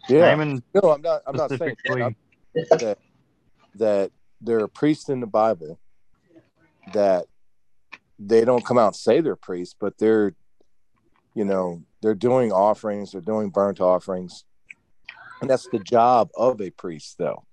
Yeah. 0.08 0.30
Naaman 0.30 0.62
No, 0.74 0.92
I'm 0.92 1.02
not. 1.02 1.22
I'm 1.26 1.36
not 1.36 1.50
saying 1.50 1.76
that. 1.84 2.14
That 2.54 2.98
that 3.74 4.10
there 4.40 4.60
are 4.60 4.68
priests 4.68 5.08
in 5.08 5.20
the 5.20 5.26
Bible 5.26 5.78
that 6.92 7.26
they 8.18 8.44
don't 8.44 8.64
come 8.64 8.78
out 8.78 8.88
and 8.88 8.96
say 8.96 9.20
they're 9.20 9.36
priests, 9.36 9.74
but 9.78 9.98
they're, 9.98 10.34
you 11.34 11.44
know, 11.44 11.82
they're 12.02 12.14
doing 12.14 12.52
offerings, 12.52 13.12
they're 13.12 13.20
doing 13.20 13.50
burnt 13.50 13.80
offerings, 13.80 14.44
and 15.40 15.48
that's 15.50 15.68
the 15.68 15.78
job 15.78 16.30
of 16.36 16.60
a 16.60 16.70
priest, 16.70 17.16
though, 17.18 17.44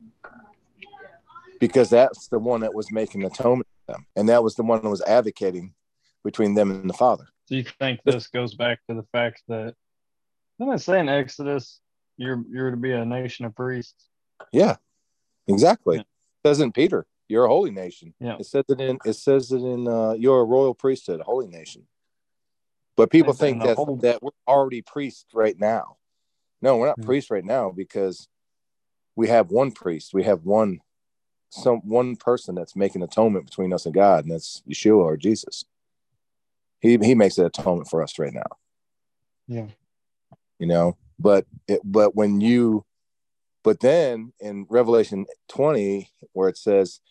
because 1.60 1.90
that's 1.90 2.28
the 2.28 2.40
one 2.40 2.62
that 2.62 2.74
was 2.74 2.92
making 2.92 3.24
atonement 3.24 3.68
for 3.86 3.94
them, 3.94 4.06
and 4.16 4.30
that 4.30 4.44
was 4.44 4.56
the 4.56 4.64
one 4.64 4.82
that 4.82 4.90
was 4.90 5.02
advocating 5.04 5.74
between 6.24 6.54
them 6.56 6.72
and 6.72 6.90
the 6.90 6.94
Father. 6.94 7.26
Do 7.48 7.56
you 7.58 7.64
think 7.80 8.02
this 8.04 8.28
goes 8.28 8.54
back 8.56 8.80
to 8.90 8.96
the 8.96 9.06
fact 9.12 9.42
that 9.48 9.74
didn't 10.60 10.74
it 10.74 10.80
say 10.80 11.00
in 11.00 11.08
Exodus 11.10 11.80
you're 12.18 12.44
you're 12.50 12.72
to 12.72 12.78
be 12.78 12.92
a 12.92 13.06
nation 13.06 13.46
of 13.46 13.56
priests? 13.56 14.10
Yeah, 14.52 14.76
exactly. 15.48 15.98
Yeah. 15.98 16.02
It 16.02 16.48
says 16.48 16.60
in 16.60 16.72
Peter, 16.72 17.06
"You're 17.30 17.46
a 17.46 17.50
holy 17.50 17.72
nation." 17.72 18.14
Yeah. 18.20 18.38
It 18.40 18.46
says 18.46 18.66
it 18.70 18.82
in. 18.82 18.98
It 19.06 19.14
says 19.14 19.52
it 19.52 19.62
in. 19.62 19.88
Uh, 19.88 20.14
You're 20.14 20.42
a 20.42 20.44
royal 20.46 20.74
priesthood, 20.74 21.22
a 21.22 21.24
holy 21.24 21.48
nation. 21.48 21.88
But 22.96 23.12
people 23.12 23.34
think 23.34 23.62
that 23.64 23.76
whole- 23.78 23.98
that 23.98 24.24
we're 24.24 24.32
already 24.48 24.82
priests 24.82 25.26
right 25.34 25.58
now. 25.60 25.97
No, 26.62 26.78
we're 26.78 26.88
not 26.88 27.00
Hmm. 27.00 27.06
priests 27.06 27.32
right 27.32 27.46
now 27.46 27.72
because 27.72 28.28
we 29.16 29.28
have 29.28 29.52
one 29.52 29.72
priest. 29.72 30.14
We 30.14 30.24
have 30.24 30.44
one 30.44 30.80
some 31.50 31.78
one 31.88 32.18
person 32.18 32.56
that's 32.56 32.76
making 32.76 33.02
atonement 33.04 33.46
between 33.46 33.72
us 33.74 33.86
and 33.86 33.96
God, 33.96 34.26
and 34.26 34.34
that's 34.34 34.62
Yeshua 34.70 34.98
or 34.98 35.18
Jesus. 35.18 35.64
He 36.80 36.98
he 36.98 37.16
makes 37.16 37.36
that 37.36 37.46
atonement 37.46 37.90
for 37.90 38.04
us 38.04 38.20
right 38.20 38.34
now. 38.34 38.58
Yeah. 39.48 39.68
You 40.60 40.68
know, 40.68 40.98
but 41.20 41.46
it 41.68 41.82
but 41.84 42.16
when 42.16 42.42
you 42.42 42.86
but 43.64 43.82
then 43.82 44.32
in 44.40 44.66
Revelation 44.70 45.26
20, 45.50 46.10
where 46.32 46.48
it 46.48 46.58
says, 46.58 47.02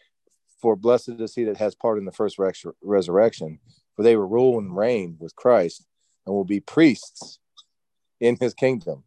For 0.62 0.74
blessed 0.74 1.20
is 1.20 1.34
he 1.34 1.44
that 1.44 1.58
has 1.58 1.74
part 1.74 1.98
in 1.98 2.06
the 2.06 2.12
first 2.12 2.38
res- 2.38 2.64
resurrection, 2.80 3.58
for 3.94 4.02
they 4.02 4.16
will 4.16 4.26
rule 4.28 4.58
and 4.58 4.74
reign 4.74 5.16
with 5.18 5.36
Christ 5.36 5.86
and 6.24 6.34
will 6.34 6.46
be 6.46 6.60
priests 6.60 7.38
in 8.20 8.36
his 8.40 8.54
kingdom. 8.54 9.04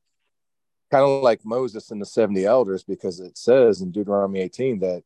Kind 0.91 1.03
of 1.03 1.21
like 1.21 1.45
Moses 1.45 1.91
and 1.91 2.01
the 2.01 2.05
70 2.05 2.45
elders, 2.45 2.83
because 2.83 3.19
it 3.19 3.37
says 3.37 3.81
in 3.81 3.91
Deuteronomy 3.91 4.39
18 4.39 4.79
that 4.79 5.03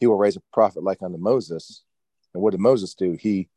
he 0.00 0.06
will 0.06 0.16
raise 0.16 0.36
a 0.36 0.42
prophet 0.52 0.82
like 0.82 1.02
unto 1.02 1.18
Moses. 1.18 1.82
And 2.32 2.42
what 2.42 2.52
did 2.52 2.60
Moses 2.60 2.94
do? 2.94 3.16
He 3.20 3.48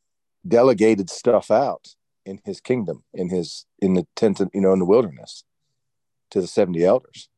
delegated 0.47 1.09
stuff 1.09 1.51
out 1.51 1.95
in 2.25 2.39
his 2.45 2.59
kingdom, 2.61 3.03
in 3.13 3.29
his 3.29 3.65
in 3.79 3.93
the 3.93 4.05
tent, 4.15 4.41
you 4.53 4.61
know, 4.61 4.73
in 4.73 4.79
the 4.79 4.85
wilderness 4.85 5.43
to 6.31 6.41
the 6.41 6.47
70 6.47 6.83
elders. 6.83 7.29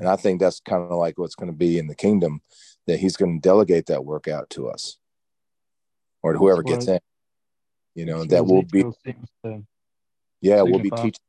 And 0.00 0.08
I 0.08 0.16
think 0.16 0.40
that's 0.40 0.60
kind 0.60 0.82
of 0.82 0.98
like 0.98 1.18
what's 1.18 1.34
going 1.34 1.50
to 1.50 1.56
be 1.56 1.78
in 1.78 1.86
the 1.86 1.94
kingdom, 1.94 2.42
that 2.86 2.98
he's 2.98 3.16
going 3.16 3.40
to 3.40 3.48
delegate 3.48 3.86
that 3.86 4.04
work 4.04 4.28
out 4.28 4.50
to 4.50 4.68
us 4.68 4.96
or 6.22 6.32
to 6.32 6.38
whoever 6.38 6.62
gets 6.62 6.88
in. 6.88 7.00
You 7.94 8.06
know, 8.06 8.24
that 8.24 8.44
will 8.46 8.62
be, 8.62 8.84
yeah, 10.40 10.62
we'll 10.62 10.78
be 10.78 10.90
teaching. 10.90 11.20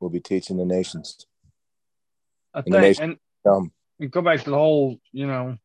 We'll 0.00 0.10
be 0.10 0.20
teaching 0.20 0.56
the 0.56 0.64
nations. 0.64 1.26
I 2.54 2.62
think, 2.62 2.74
nation- 2.76 3.04
and 3.44 3.52
Um, 3.52 3.72
you 3.98 4.08
go 4.08 4.22
back 4.22 4.42
to 4.44 4.50
the 4.50 4.56
whole, 4.56 5.00
you 5.12 5.26
know, 5.26 5.58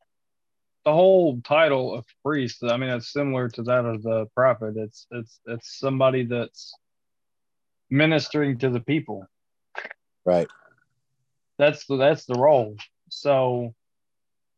the 0.86 0.92
whole 0.92 1.40
title 1.42 1.94
of 1.94 2.06
priest. 2.24 2.64
I 2.64 2.78
mean, 2.78 2.90
it's 2.90 3.12
similar 3.14 3.50
to 3.50 3.64
that 3.64 3.86
of 3.86 4.04
the 4.04 4.26
prophet. 4.36 4.76
It's 4.78 5.08
it's 5.12 5.40
it's 5.46 5.80
somebody 5.80 6.26
that's 6.26 6.74
ministering 7.90 8.58
to 8.60 8.70
the 8.70 8.80
people. 8.80 9.28
right. 10.26 10.48
That's 11.58 11.86
the 11.86 11.98
that's 11.98 12.26
the 12.26 12.36
role. 12.36 12.76
So 13.10 13.76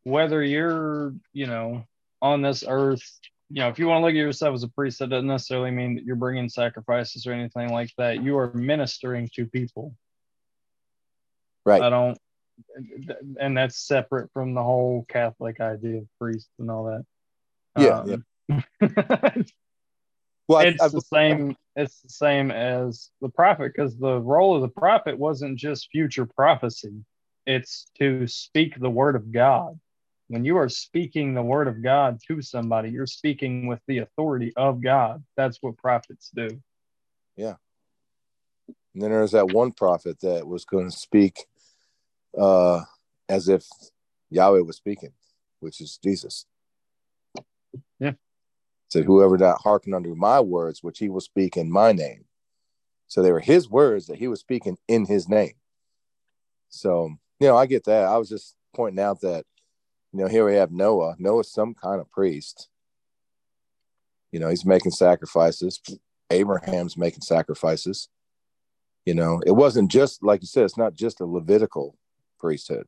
whether 0.04 0.42
you're, 0.42 1.14
you 1.34 1.48
know, 1.48 1.86
on 2.22 2.42
this 2.42 2.64
earth, 2.68 3.20
you 3.50 3.62
know, 3.62 3.70
if 3.70 3.78
you 3.78 3.88
want 3.88 4.02
to 4.02 4.06
look 4.06 4.12
at 4.12 4.18
yourself 4.18 4.56
as 4.56 4.64
a 4.64 4.68
priest, 4.68 5.00
that 5.00 5.10
doesn't 5.10 5.28
necessarily 5.28 5.72
mean 5.72 5.96
that 5.96 6.04
you're 6.04 6.16
bringing 6.16 6.50
sacrifices 6.50 7.28
or 7.28 7.34
anything 7.34 7.70
like 7.72 7.92
that. 7.98 8.24
You 8.24 8.38
are 8.38 8.52
ministering 8.54 9.30
to 9.36 9.46
people. 9.46 9.96
Right. 11.66 11.82
I 11.82 11.90
don't, 11.90 12.18
and 13.40 13.58
that's 13.58 13.78
separate 13.78 14.32
from 14.34 14.54
the 14.54 14.64
whole 14.64 15.06
Catholic 15.10 15.60
idea 15.60 16.00
of 16.00 16.08
priest 16.20 16.50
and 16.60 16.72
all 16.72 16.86
that. 16.86 17.06
Yeah, 17.78 18.04
yeah. 18.06 18.62
Um, 18.82 19.46
well, 20.48 20.62
it's 20.62 20.82
I- 20.82 20.88
the 20.90 21.02
same. 21.02 21.56
It's 21.78 22.00
the 22.00 22.10
same 22.10 22.52
as 22.52 23.10
the 23.20 23.28
prophet 23.28 23.74
because 23.76 23.98
the 23.98 24.22
role 24.22 24.56
of 24.56 24.62
the 24.62 24.70
prophet 24.70 25.20
wasn't 25.20 25.60
just 25.60 25.90
future 25.92 26.26
prophecy; 26.26 27.04
it's 27.46 27.88
to 28.00 28.28
speak 28.28 28.80
the 28.80 28.90
word 28.90 29.18
of 29.18 29.32
God. 29.32 29.78
When 30.28 30.44
you 30.44 30.58
are 30.58 30.70
speaking 30.70 31.34
the 31.34 31.44
word 31.44 31.68
of 31.68 31.84
God 31.84 32.20
to 32.28 32.42
somebody, 32.42 32.90
you're 32.90 33.06
speaking 33.06 33.68
with 33.68 33.80
the 33.88 34.00
authority 34.00 34.54
of 34.56 34.82
God. 34.82 35.24
That's 35.38 35.60
what 35.62 35.78
prophets 35.78 36.32
do. 36.34 36.60
Yeah. 37.38 37.56
And 38.94 39.04
then 39.04 39.12
there's 39.12 39.32
that 39.32 39.52
one 39.52 39.72
prophet 39.72 40.20
that 40.22 40.48
was 40.48 40.66
going 40.66 40.90
to 40.90 40.98
speak 40.98 41.46
uh, 42.38 42.82
as 43.30 43.50
if 43.50 43.68
Yahweh 44.32 44.62
was 44.62 44.78
speaking, 44.78 45.12
which 45.60 45.80
is 45.80 46.00
Jesus. 46.04 46.46
Yeah. 48.00 48.14
Said, 48.90 49.06
whoever 49.06 49.38
not 49.38 49.62
hearken 49.62 49.94
unto 49.94 50.16
my 50.16 50.40
words, 50.40 50.82
which 50.82 51.00
he 51.00 51.10
will 51.10 51.22
speak 51.22 51.58
in 51.58 51.72
my 51.72 51.92
name. 51.92 52.26
So 53.08 53.22
they 53.22 53.32
were 53.32 53.40
his 53.40 53.70
words 53.70 54.08
that 54.08 54.18
he 54.18 54.28
was 54.28 54.40
speaking 54.40 54.78
in 54.88 55.06
his 55.06 55.30
name. 55.30 55.54
So, 56.70 57.12
you 57.40 57.48
know, 57.48 57.58
I 57.58 57.68
get 57.68 57.84
that. 57.86 58.06
I 58.06 58.18
was 58.18 58.30
just 58.30 58.56
pointing 58.74 59.04
out 59.04 59.22
that, 59.22 59.46
you 60.16 60.24
know, 60.24 60.30
here 60.30 60.46
we 60.46 60.56
have 60.56 60.72
Noah. 60.72 61.16
Noah's 61.20 61.52
some 61.52 61.74
kind 61.74 62.00
of 62.00 62.10
priest. 62.10 62.70
You 64.32 64.40
know, 64.40 64.48
he's 64.48 64.66
making 64.66 64.94
sacrifices. 64.94 65.82
Abraham's 66.30 66.96
making 66.96 67.20
sacrifices. 67.20 68.08
You 69.06 69.14
know, 69.14 69.42
it 69.46 69.52
wasn't 69.52 69.92
just 69.92 70.24
like 70.24 70.42
you 70.42 70.48
said, 70.48 70.64
it's 70.64 70.78
not 70.78 70.94
just 70.94 71.20
a 71.20 71.26
Levitical 71.26 71.98
priesthood. 72.40 72.88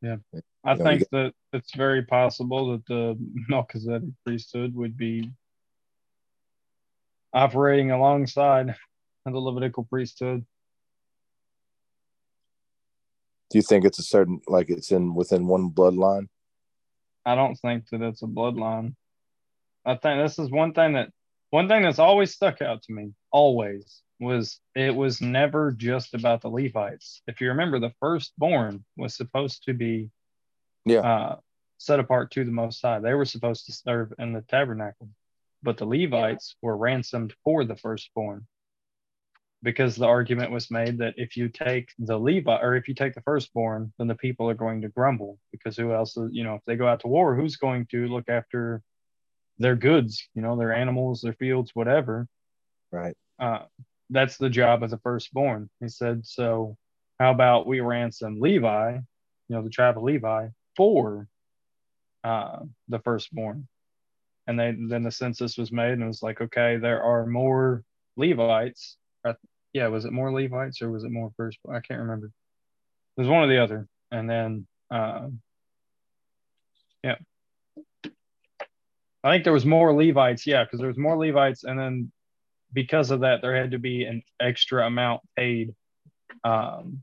Yeah. 0.00 0.18
I 0.64 0.72
You 0.74 0.78
know, 0.78 0.84
think 0.84 1.08
that 1.10 1.32
it's 1.52 1.74
very 1.74 2.04
possible 2.04 2.70
that 2.70 2.86
the 2.86 3.18
Melchizedek 3.48 4.10
priesthood 4.24 4.76
would 4.76 4.96
be 4.96 5.32
operating 7.34 7.90
alongside 7.90 8.76
the 9.24 9.36
Levitical 9.36 9.82
priesthood. 9.82 10.46
Do 13.50 13.58
you 13.58 13.62
think 13.62 13.84
it's 13.84 13.98
a 13.98 14.02
certain 14.02 14.40
like 14.48 14.70
it's 14.70 14.90
in 14.90 15.14
within 15.14 15.46
one 15.46 15.70
bloodline? 15.70 16.28
I 17.24 17.34
don't 17.34 17.56
think 17.56 17.88
that 17.90 18.02
it's 18.02 18.22
a 18.22 18.26
bloodline. 18.26 18.94
I 19.84 19.94
think 19.96 20.22
this 20.22 20.38
is 20.38 20.50
one 20.50 20.72
thing 20.72 20.94
that 20.94 21.10
one 21.50 21.68
thing 21.68 21.82
that's 21.82 21.98
always 22.00 22.32
stuck 22.34 22.60
out 22.60 22.82
to 22.82 22.92
me, 22.92 23.12
always, 23.30 24.02
was 24.18 24.60
it 24.74 24.94
was 24.94 25.20
never 25.20 25.70
just 25.72 26.14
about 26.14 26.40
the 26.42 26.48
Levites. 26.48 27.22
If 27.26 27.40
you 27.40 27.48
remember, 27.48 27.78
the 27.78 27.92
firstborn 28.00 28.84
was 28.96 29.14
supposed 29.16 29.64
to 29.64 29.74
be 29.74 30.10
Yeah. 30.84 31.00
uh, 31.00 31.36
set 31.78 32.00
apart 32.00 32.32
to 32.32 32.44
the 32.44 32.50
Most 32.50 32.80
High. 32.82 32.98
They 32.98 33.14
were 33.14 33.24
supposed 33.24 33.66
to 33.66 33.72
serve 33.72 34.12
in 34.18 34.32
the 34.32 34.42
tabernacle, 34.42 35.08
but 35.62 35.76
the 35.78 35.86
Levites 35.86 36.56
were 36.62 36.76
ransomed 36.76 37.34
for 37.44 37.64
the 37.64 37.76
firstborn. 37.76 38.46
Because 39.66 39.96
the 39.96 40.06
argument 40.06 40.52
was 40.52 40.70
made 40.70 40.96
that 40.98 41.14
if 41.16 41.36
you 41.36 41.48
take 41.48 41.88
the 41.98 42.16
Levi 42.16 42.56
or 42.62 42.76
if 42.76 42.86
you 42.86 42.94
take 42.94 43.14
the 43.14 43.20
firstborn, 43.22 43.92
then 43.98 44.06
the 44.06 44.14
people 44.14 44.48
are 44.48 44.54
going 44.54 44.80
to 44.82 44.88
grumble 44.88 45.40
because 45.50 45.76
who 45.76 45.92
else 45.92 46.16
is, 46.16 46.30
you 46.32 46.44
know, 46.44 46.54
if 46.54 46.60
they 46.66 46.76
go 46.76 46.86
out 46.86 47.00
to 47.00 47.08
war, 47.08 47.34
who's 47.34 47.56
going 47.56 47.84
to 47.86 48.06
look 48.06 48.28
after 48.28 48.80
their 49.58 49.74
goods, 49.74 50.28
you 50.36 50.42
know, 50.42 50.56
their 50.56 50.72
animals, 50.72 51.20
their 51.20 51.32
fields, 51.32 51.72
whatever. 51.74 52.28
Right. 52.92 53.16
Uh, 53.40 53.64
that's 54.08 54.36
the 54.36 54.48
job 54.48 54.84
of 54.84 54.90
the 54.90 54.98
firstborn. 54.98 55.68
He 55.80 55.88
said, 55.88 56.24
so 56.24 56.76
how 57.18 57.32
about 57.32 57.66
we 57.66 57.80
ransom 57.80 58.40
Levi, 58.40 58.92
you 58.92 59.02
know, 59.56 59.62
the 59.62 59.68
tribe 59.68 59.96
of 59.98 60.04
Levi 60.04 60.46
for 60.76 61.26
uh, 62.22 62.60
the 62.86 63.00
firstborn? 63.00 63.66
And 64.46 64.60
they, 64.60 64.76
then 64.78 65.02
the 65.02 65.10
census 65.10 65.58
was 65.58 65.72
made 65.72 65.94
and 65.94 66.04
it 66.04 66.06
was 66.06 66.22
like, 66.22 66.40
okay, 66.40 66.76
there 66.76 67.02
are 67.02 67.26
more 67.26 67.82
Levites. 68.16 68.96
Yeah, 69.76 69.88
was 69.88 70.06
it 70.06 70.12
more 70.12 70.32
Levites 70.32 70.80
or 70.80 70.90
was 70.90 71.04
it 71.04 71.10
more 71.10 71.30
first? 71.36 71.58
I 71.68 71.80
can't 71.80 72.00
remember. 72.00 72.28
It 72.28 73.20
was 73.20 73.28
one 73.28 73.42
or 73.42 73.46
the 73.46 73.62
other. 73.62 73.86
And 74.10 74.28
then, 74.28 74.66
uh, 74.90 75.28
yeah. 77.04 77.16
I 79.22 79.32
think 79.32 79.44
there 79.44 79.52
was 79.52 79.66
more 79.66 79.92
Levites, 79.92 80.46
yeah, 80.46 80.64
because 80.64 80.78
there 80.78 80.88
was 80.88 80.96
more 80.96 81.18
Levites, 81.18 81.64
and 81.64 81.78
then 81.78 82.10
because 82.72 83.10
of 83.10 83.20
that, 83.20 83.42
there 83.42 83.54
had 83.54 83.72
to 83.72 83.78
be 83.78 84.04
an 84.04 84.22
extra 84.40 84.86
amount 84.86 85.20
paid 85.36 85.74
um, 86.42 87.02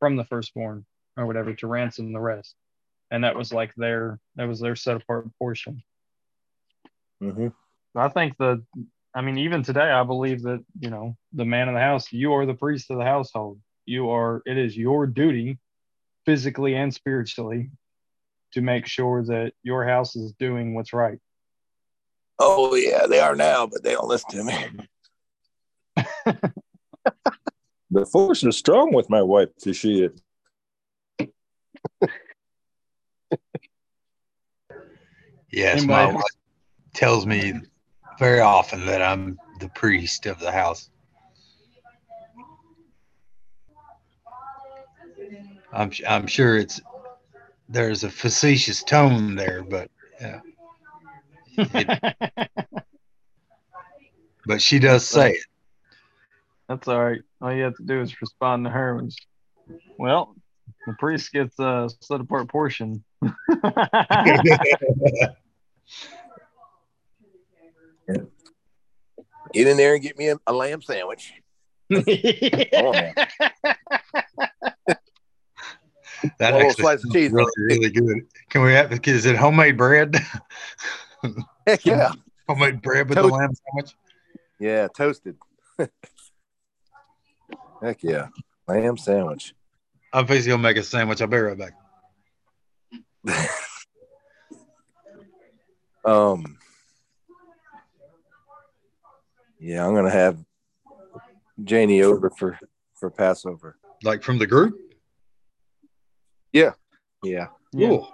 from 0.00 0.16
the 0.16 0.24
firstborn 0.24 0.84
or 1.16 1.26
whatever 1.26 1.54
to 1.54 1.68
ransom 1.68 2.12
the 2.12 2.18
rest, 2.18 2.56
and 3.12 3.22
that 3.22 3.36
was 3.36 3.52
like 3.52 3.72
their 3.76 4.18
that 4.34 4.48
was 4.48 4.58
their 4.58 4.74
set 4.74 4.96
apart 4.96 5.28
portion. 5.38 5.84
Mm-hmm. 7.22 7.48
I 7.94 8.08
think 8.08 8.36
that 8.38 8.60
I 9.14 9.20
mean 9.20 9.38
even 9.38 9.62
today 9.62 9.90
I 9.90 10.02
believe 10.02 10.42
that 10.42 10.64
you 10.80 10.90
know 10.90 11.16
the 11.32 11.44
man 11.44 11.68
of 11.68 11.74
the 11.74 11.80
house 11.80 12.12
you 12.12 12.32
are 12.34 12.46
the 12.46 12.54
priest 12.54 12.90
of 12.90 12.98
the 12.98 13.04
household 13.04 13.60
you 13.86 14.10
are 14.10 14.42
it 14.46 14.58
is 14.58 14.76
your 14.76 15.06
duty 15.06 15.58
physically 16.26 16.74
and 16.74 16.92
spiritually 16.92 17.70
to 18.52 18.60
make 18.60 18.86
sure 18.86 19.24
that 19.24 19.52
your 19.62 19.86
house 19.86 20.16
is 20.16 20.32
doing 20.38 20.74
what's 20.74 20.92
right. 20.92 21.18
Oh 22.38 22.74
yeah, 22.74 23.06
they 23.06 23.20
are 23.20 23.36
now, 23.36 23.66
but 23.66 23.82
they 23.82 23.92
don't 23.92 24.08
listen 24.08 24.30
to 24.30 24.44
me. 24.44 24.88
The 27.90 28.06
force 28.06 28.42
is 28.42 28.56
strong 28.56 28.92
with 28.92 29.08
my 29.08 29.22
wife 29.22 29.50
to 29.60 29.72
see 29.72 30.02
it. 30.02 30.20
Yes, 35.52 35.84
my 35.84 36.06
wife 36.06 36.24
tells 36.92 37.24
me 37.24 37.52
very 38.18 38.40
often 38.40 38.86
that 38.86 39.02
I'm 39.02 39.38
the 39.60 39.68
priest 39.70 40.26
of 40.26 40.38
the 40.38 40.52
house. 40.52 40.90
I'm 45.72 45.90
I'm 46.08 46.26
sure 46.26 46.56
it's 46.56 46.80
there's 47.68 48.04
a 48.04 48.10
facetious 48.10 48.82
tone 48.84 49.34
there, 49.34 49.62
but 49.62 49.90
yeah, 50.20 50.40
It- 51.56 52.02
but 54.46 54.62
she 54.62 54.78
does 54.78 55.06
say 55.06 55.32
it. 55.32 55.44
That's 56.68 56.86
all 56.88 57.02
right. 57.04 57.20
All 57.40 57.52
you 57.52 57.62
have 57.64 57.76
to 57.76 57.82
do 57.82 58.00
is 58.00 58.20
respond 58.20 58.64
to 58.64 58.70
her. 58.70 58.94
When 58.96 59.10
she- 59.10 59.26
well, 59.98 60.36
the 60.86 60.94
priest 60.94 61.32
gets 61.32 61.58
a 61.58 61.90
split 62.00 62.20
apart 62.20 62.48
portion. 62.48 63.02
Get 69.54 69.68
in 69.68 69.76
there 69.76 69.94
and 69.94 70.02
get 70.02 70.18
me 70.18 70.28
a, 70.28 70.36
a 70.46 70.52
lamb 70.52 70.82
sandwich. 70.82 71.32
That 76.38 76.54
actually 76.54 76.70
slice 76.70 77.04
of 77.04 77.12
cheese. 77.12 77.32
really, 77.32 77.50
really 77.58 77.90
good. 77.90 78.26
Can 78.48 78.62
we 78.62 78.72
have? 78.72 78.92
Is 79.06 79.26
it 79.26 79.36
homemade 79.36 79.76
bread? 79.76 80.16
Heck 81.66 81.84
yeah. 81.84 82.12
homemade 82.48 82.80
bread 82.82 83.08
with 83.08 83.16
the 83.16 83.24
lamb 83.24 83.50
sandwich. 83.54 83.94
Yeah, 84.58 84.88
toasted. 84.88 85.36
Heck 87.82 88.02
yeah. 88.02 88.28
Lamb 88.66 88.96
sandwich. 88.96 89.54
I'm 90.12 90.26
basically 90.26 90.52
gonna 90.52 90.62
make 90.62 90.76
a 90.76 90.82
sandwich. 90.82 91.20
I'll 91.20 91.28
be 91.28 91.36
right 91.36 91.58
back. 91.58 91.74
Um 96.04 96.58
Yeah, 99.64 99.86
I'm 99.86 99.94
gonna 99.94 100.10
have 100.10 100.44
Janie 101.64 102.02
over 102.02 102.28
for 102.28 102.58
for 103.00 103.08
Passover. 103.10 103.78
Like 104.02 104.22
from 104.22 104.36
the 104.38 104.46
group. 104.46 104.78
Yeah. 106.52 106.72
Yeah, 107.22 107.46
Cool. 107.74 108.12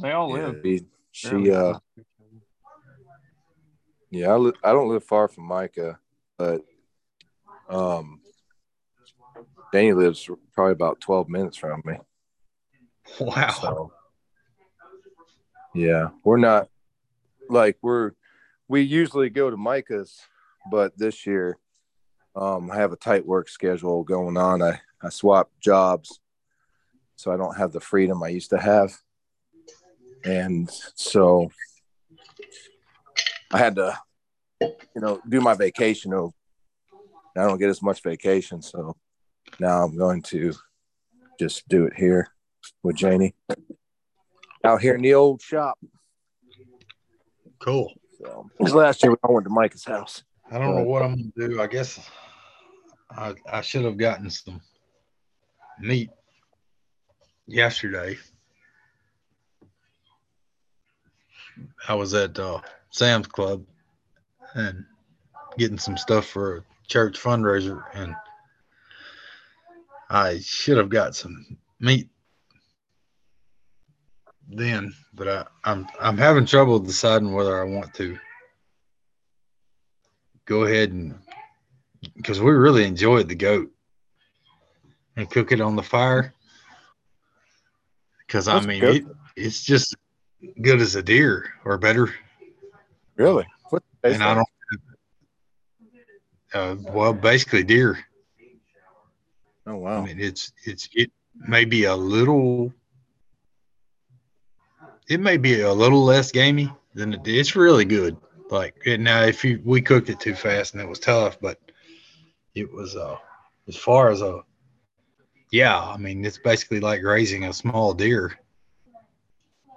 they 0.00 0.12
all 0.12 0.34
Yeah, 0.34 0.46
live. 0.46 0.62
she, 0.64 0.86
she 1.12 1.50
uh 1.50 1.72
close 1.74 1.80
to 1.96 2.00
each 2.00 2.06
other. 2.18 2.40
yeah, 4.10 4.28
I, 4.32 4.36
li- 4.36 4.52
I 4.64 4.72
don't 4.72 4.88
live 4.88 5.04
far 5.04 5.28
from 5.28 5.44
Micah, 5.44 5.98
but 6.38 6.62
um 7.68 8.20
Danny 9.74 9.92
lives 9.92 10.26
probably 10.54 10.72
about 10.72 11.00
12 11.02 11.28
minutes 11.28 11.58
from 11.58 11.82
me. 11.84 11.98
Wow. 13.20 13.48
So 13.50 13.92
yeah, 15.74 16.08
we're 16.24 16.38
not 16.38 16.68
like 17.50 17.76
we're 17.82 18.12
we 18.68 18.82
usually 18.82 19.30
go 19.30 19.50
to 19.50 19.56
Micah's, 19.56 20.18
but 20.70 20.96
this 20.96 21.26
year 21.26 21.58
um 22.36 22.70
I 22.70 22.76
have 22.76 22.92
a 22.92 22.96
tight 22.96 23.26
work 23.26 23.48
schedule 23.48 24.02
going 24.02 24.36
on. 24.36 24.62
I 24.62 24.80
I 25.02 25.08
swapped 25.10 25.60
jobs 25.60 26.20
so 27.16 27.32
I 27.32 27.36
don't 27.36 27.56
have 27.56 27.72
the 27.72 27.80
freedom 27.80 28.22
I 28.22 28.28
used 28.28 28.50
to 28.50 28.58
have. 28.58 28.92
And 30.24 30.70
so 30.94 31.50
I 33.52 33.58
had 33.58 33.76
to 33.76 33.98
you 34.60 35.00
know 35.00 35.20
do 35.28 35.40
my 35.40 35.54
vacation. 35.54 36.12
I 36.14 37.46
don't 37.46 37.58
get 37.58 37.70
as 37.70 37.82
much 37.82 38.02
vacation, 38.02 38.62
so 38.62 38.96
now 39.58 39.82
I'm 39.82 39.96
going 39.96 40.22
to 40.22 40.52
just 41.38 41.68
do 41.68 41.84
it 41.84 41.94
here 41.94 42.28
with 42.82 42.96
Janie 42.96 43.34
out 44.64 44.80
here 44.80 44.94
in 44.94 45.02
the 45.02 45.14
old 45.14 45.42
shop. 45.42 45.78
Cool. 47.60 47.92
So 48.18 48.50
this 48.60 48.72
last 48.72 49.02
year 49.02 49.16
I 49.22 49.30
went 49.30 49.44
to 49.44 49.50
Micah's 49.50 49.84
house. 49.84 50.22
I 50.50 50.58
don't 50.58 50.76
know 50.76 50.84
what 50.84 51.02
I'm 51.02 51.32
gonna 51.36 51.48
do. 51.48 51.60
I 51.60 51.66
guess 51.66 52.08
I 53.10 53.34
I 53.50 53.60
should 53.60 53.84
have 53.84 53.96
gotten 53.96 54.30
some 54.30 54.60
meat 55.80 56.10
yesterday. 57.46 58.16
I 61.88 61.94
was 61.94 62.14
at 62.14 62.38
uh, 62.38 62.60
Sam's 62.90 63.26
Club 63.26 63.64
and 64.54 64.84
getting 65.58 65.78
some 65.78 65.96
stuff 65.96 66.26
for 66.26 66.58
a 66.58 66.64
church 66.88 67.20
fundraiser, 67.20 67.84
and 67.94 68.14
I 70.10 70.38
should 70.40 70.76
have 70.76 70.88
got 70.88 71.14
some 71.14 71.58
meat 71.80 72.08
then, 74.48 74.94
but 75.14 75.28
I, 75.28 75.44
I'm 75.64 75.86
I'm 76.00 76.18
having 76.18 76.46
trouble 76.46 76.78
deciding 76.78 77.32
whether 77.32 77.60
I 77.60 77.64
want 77.64 77.94
to 77.94 78.18
go 80.46 80.64
ahead 80.64 80.92
and 80.92 81.18
because 82.16 82.40
we 82.40 82.50
really 82.50 82.84
enjoyed 82.84 83.28
the 83.28 83.34
goat 83.34 83.70
and 85.16 85.30
cook 85.30 85.52
it 85.52 85.60
on 85.60 85.76
the 85.76 85.82
fire. 85.82 86.34
Because 88.26 88.48
I 88.48 88.60
mean, 88.60 88.82
it, 88.82 89.04
it's 89.36 89.62
just 89.62 89.96
good 90.60 90.80
as 90.80 90.96
a 90.96 91.02
deer 91.02 91.52
or 91.64 91.78
better. 91.78 92.12
Really? 93.16 93.46
What? 93.70 93.82
and 94.02 94.22
I 94.22 94.34
don't. 94.34 94.48
Uh, 96.52 96.76
well, 96.92 97.12
basically 97.12 97.64
deer. 97.64 97.98
Oh 99.66 99.76
wow! 99.76 100.02
I 100.02 100.06
mean, 100.06 100.20
it's 100.20 100.52
it's 100.64 100.88
it 100.92 101.10
may 101.34 101.64
be 101.64 101.84
a 101.84 101.94
little. 101.94 102.72
It 105.06 105.20
may 105.20 105.36
be 105.36 105.60
a 105.60 105.72
little 105.72 106.02
less 106.02 106.32
gamey 106.32 106.70
than 106.94 107.14
it. 107.14 107.20
It's 107.26 107.56
really 107.56 107.84
good. 107.84 108.16
Like 108.50 108.74
it, 108.86 109.00
now, 109.00 109.22
if 109.22 109.44
you 109.44 109.60
we 109.64 109.82
cooked 109.82 110.08
it 110.08 110.20
too 110.20 110.34
fast 110.34 110.74
and 110.74 110.82
it 110.82 110.88
was 110.88 110.98
tough, 110.98 111.38
but 111.40 111.58
it 112.54 112.72
was 112.72 112.96
uh 112.96 113.16
as 113.68 113.76
far 113.76 114.10
as 114.10 114.22
a 114.22 114.40
yeah. 115.50 115.78
I 115.78 115.96
mean, 115.96 116.24
it's 116.24 116.38
basically 116.38 116.80
like 116.80 117.02
raising 117.02 117.44
a 117.44 117.52
small 117.52 117.94
deer. 117.94 118.38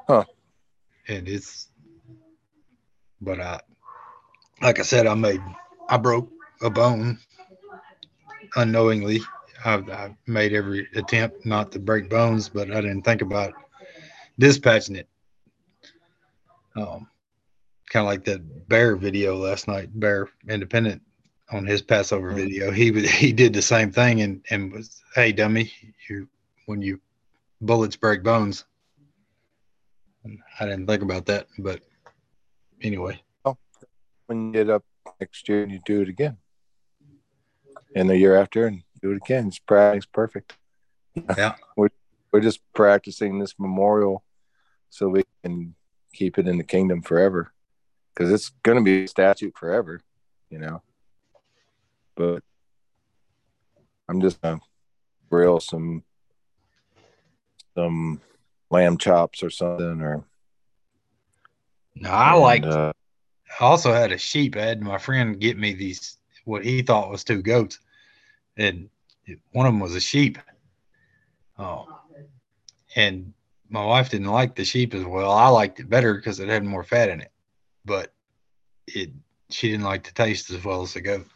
Huh. 0.08 0.24
And 1.10 1.28
it's, 1.28 1.70
but 3.22 3.40
I, 3.42 3.60
like 4.62 4.80
I 4.80 4.84
said, 4.84 5.08
I 5.08 5.14
made 5.14 5.42
I 5.90 5.98
broke 5.98 6.30
a 6.62 6.70
bone 6.70 7.20
unknowingly. 8.56 9.22
I've, 9.66 9.90
I've 9.90 10.16
made 10.28 10.54
every 10.54 10.88
attempt 10.96 11.46
not 11.46 11.72
to 11.72 11.80
break 11.80 12.10
bones, 12.10 12.48
but 12.48 12.72
I 12.72 12.82
didn't 12.82 13.02
think 13.02 13.22
about 13.22 13.54
dispatching 14.40 14.96
it. 14.96 15.10
Um, 16.78 17.08
kind 17.90 18.06
of 18.06 18.08
like 18.08 18.24
that 18.26 18.68
bear 18.70 18.96
video 18.96 19.36
last 19.36 19.68
night, 19.68 19.90
Bear 20.00 20.30
Independent 20.48 21.02
on 21.52 21.66
his 21.66 21.82
Passover 21.82 22.32
video. 22.32 22.72
He 22.72 22.92
was 22.92 23.10
he 23.10 23.32
did 23.34 23.54
the 23.54 23.62
same 23.62 23.92
thing 23.92 24.22
and 24.22 24.46
and 24.52 24.72
was, 24.72 25.02
hey 25.16 25.32
dummy, 25.32 25.72
you 26.08 26.28
when 26.66 26.82
you 26.82 27.00
bullets 27.62 27.96
break 27.96 28.24
bones. 28.24 28.66
And 30.24 30.40
I 30.60 30.66
didn't 30.66 30.88
think 30.88 31.02
about 31.02 31.26
that, 31.28 31.48
but 31.58 31.82
anyway, 32.82 33.22
When 34.28 34.48
you 34.48 34.52
get 34.52 34.70
up 34.70 34.84
next 35.20 35.48
year 35.48 35.64
and 35.64 35.72
you 35.72 35.80
do 35.86 36.02
it 36.02 36.10
again, 36.10 36.38
and 37.96 38.10
the 38.10 38.18
year 38.18 38.36
after 38.36 38.68
and 38.68 38.84
do 39.02 39.12
it 39.12 39.18
again, 39.18 39.48
it's 39.48 39.60
practice 39.60 40.06
perfect. 40.06 40.54
Yeah. 41.16 41.56
we're 41.78 41.90
we're 42.32 42.42
just 42.42 42.60
practicing 42.74 43.40
this 43.40 43.56
memorial 43.58 44.24
so 44.90 45.08
we 45.08 45.24
can 45.44 45.74
keep 46.18 46.38
it 46.40 46.48
in 46.48 46.58
the 46.58 46.64
kingdom 46.64 47.02
forever, 47.02 47.52
because 48.14 48.32
it's 48.32 48.50
going 48.64 48.78
to 48.78 48.84
be 48.84 49.04
a 49.04 49.08
statute 49.08 49.56
forever, 49.56 50.02
you 50.50 50.58
know. 50.58 50.82
But 52.16 52.44
I'm 54.10 54.22
just 54.22 54.42
gonna 54.42 54.60
grill 55.30 55.60
some 55.60 56.04
some 57.76 58.22
lamb 58.72 58.98
chops 58.98 59.44
or 59.44 59.52
something, 59.52 60.02
or 60.02 60.24
no, 61.96 62.10
I 62.10 62.34
and, 62.34 62.42
like 62.42 62.64
uh, 62.64 62.94
I 63.60 63.64
also 63.64 63.94
had 63.94 64.12
a 64.12 64.18
sheep. 64.18 64.56
I 64.56 64.62
had 64.62 64.82
my 64.82 64.98
friend 64.98 65.40
get 65.40 65.58
me 65.58 65.74
these 65.74 66.18
what 66.46 66.64
he 66.66 66.82
thought 66.82 67.12
was 67.12 67.24
two 67.24 67.42
goats, 67.44 67.80
and 68.58 68.90
one 69.52 69.68
of 69.68 69.74
them 69.74 69.80
was 69.80 69.96
a 69.96 70.00
sheep. 70.00 70.40
Oh, 71.60 71.88
and 72.96 73.34
my 73.70 73.86
wife 73.86 74.10
didn't 74.10 74.28
like 74.28 74.56
the 74.56 74.66
sheep 74.66 74.94
as 74.94 75.04
well. 75.04 75.32
I 75.32 75.48
liked 75.48 75.80
it 75.80 75.90
better 75.90 76.14
because 76.14 76.40
it 76.40 76.50
had 76.50 76.64
more 76.64 76.84
fat 76.84 77.10
in 77.10 77.22
it, 77.22 77.32
but 77.86 78.14
it 78.88 79.12
she 79.50 79.72
didn't 79.72 79.86
like 79.86 80.04
the 80.04 80.12
taste 80.12 80.50
as 80.52 80.64
well 80.64 80.82
as 80.82 80.94
the 80.94 81.02
goat. 81.02 81.28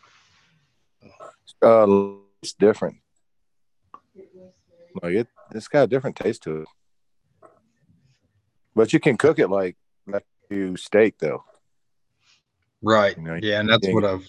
uh, 1.62 1.86
it's 2.41 2.54
different. 2.54 2.98
Like 5.02 5.13
it, 5.13 5.28
it's 5.54 5.67
got 5.67 5.84
a 5.84 5.88
different 5.88 6.15
taste 6.15 6.44
to 6.44 6.62
it. 6.62 6.67
But 8.76 8.94
you 8.94 9.00
can 9.00 9.17
cook 9.17 9.39
it 9.39 9.50
like 9.50 9.78
like 10.08 10.26
you 10.50 10.76
steak 10.78 11.17
though. 11.20 11.44
Right. 12.82 13.15
You 13.17 13.24
know, 13.24 13.39
Yeah, 13.41 13.60
and 13.60 13.70
that's 13.70 13.88
what 13.88 14.06
I've 14.06 14.28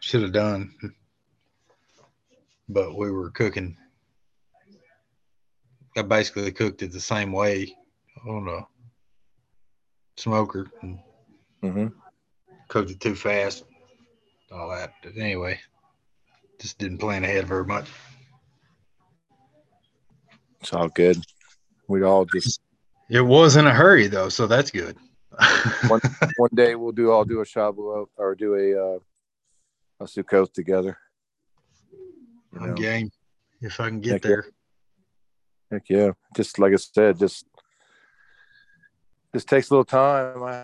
should 0.00 0.22
have 0.22 0.32
done. 0.32 0.74
But 2.68 2.96
we 2.96 3.10
were 3.10 3.30
cooking. 3.30 3.76
I 5.96 6.02
basically 6.02 6.50
cooked 6.52 6.82
it 6.82 6.92
the 6.92 7.00
same 7.00 7.32
way 7.32 7.76
on 8.26 8.48
a 8.48 8.66
smoker 10.16 10.70
and 10.82 10.98
hmm 11.62 11.86
cooked 12.68 12.90
it 12.90 13.00
too 13.00 13.14
fast. 13.14 13.64
All 14.52 14.70
that. 14.70 14.92
But 15.02 15.16
anyway, 15.16 15.58
just 16.60 16.78
didn't 16.78 16.98
plan 16.98 17.24
ahead 17.24 17.46
very 17.46 17.64
much. 17.64 17.88
It's 20.60 20.72
all 20.72 20.88
good. 20.88 21.16
We'd 21.88 22.02
all 22.02 22.24
just 22.24 22.60
It 23.08 23.22
was 23.22 23.56
in 23.56 23.66
a 23.66 23.74
hurry 23.74 24.06
though, 24.06 24.28
so 24.28 24.46
that's 24.46 24.70
good. 24.70 24.96
one 25.88 26.00
one 26.36 26.50
day 26.54 26.74
we'll 26.74 26.92
do 26.92 27.12
I'll 27.12 27.24
do 27.24 27.40
a 27.40 27.44
shabu 27.44 28.06
or 28.16 28.34
do 28.34 28.54
a 28.54 28.96
uh, 28.96 28.98
Let's 30.00 30.14
do 30.14 30.22
coast 30.22 30.54
together. 30.54 30.96
You 32.54 32.68
know? 32.68 32.74
game 32.74 33.10
if 33.60 33.78
I 33.78 33.88
can 33.88 34.00
get 34.00 34.12
Heck 34.12 34.22
there. 34.22 34.46
Heck 35.70 35.88
yeah. 35.88 36.12
Just 36.36 36.58
like 36.58 36.72
I 36.72 36.76
said, 36.76 37.18
just 37.18 37.46
just 39.34 39.48
takes 39.48 39.70
a 39.70 39.74
little 39.74 39.84
time. 39.84 40.42
I 40.42 40.62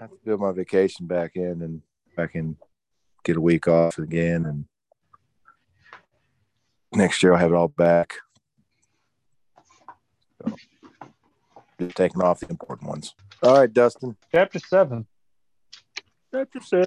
have 0.00 0.10
to 0.10 0.16
build 0.24 0.40
my 0.40 0.52
vacation 0.52 1.06
back 1.06 1.32
in 1.36 1.62
and 1.62 1.82
I 2.18 2.26
can 2.26 2.56
get 3.24 3.36
a 3.36 3.40
week 3.40 3.68
off 3.68 3.98
again 3.98 4.44
and 4.46 4.64
next 6.92 7.22
year 7.22 7.32
I'll 7.32 7.38
have 7.38 7.52
it 7.52 7.56
all 7.56 7.68
back. 7.68 8.14
So, 10.38 10.56
just 11.78 11.96
taking 11.96 12.22
off 12.22 12.40
the 12.40 12.48
important 12.50 12.88
ones. 12.88 13.14
All 13.42 13.58
right, 13.58 13.72
Dustin. 13.72 14.16
Chapter 14.32 14.58
7. 14.58 15.06
Chapter 16.34 16.60
seven. 16.60 16.86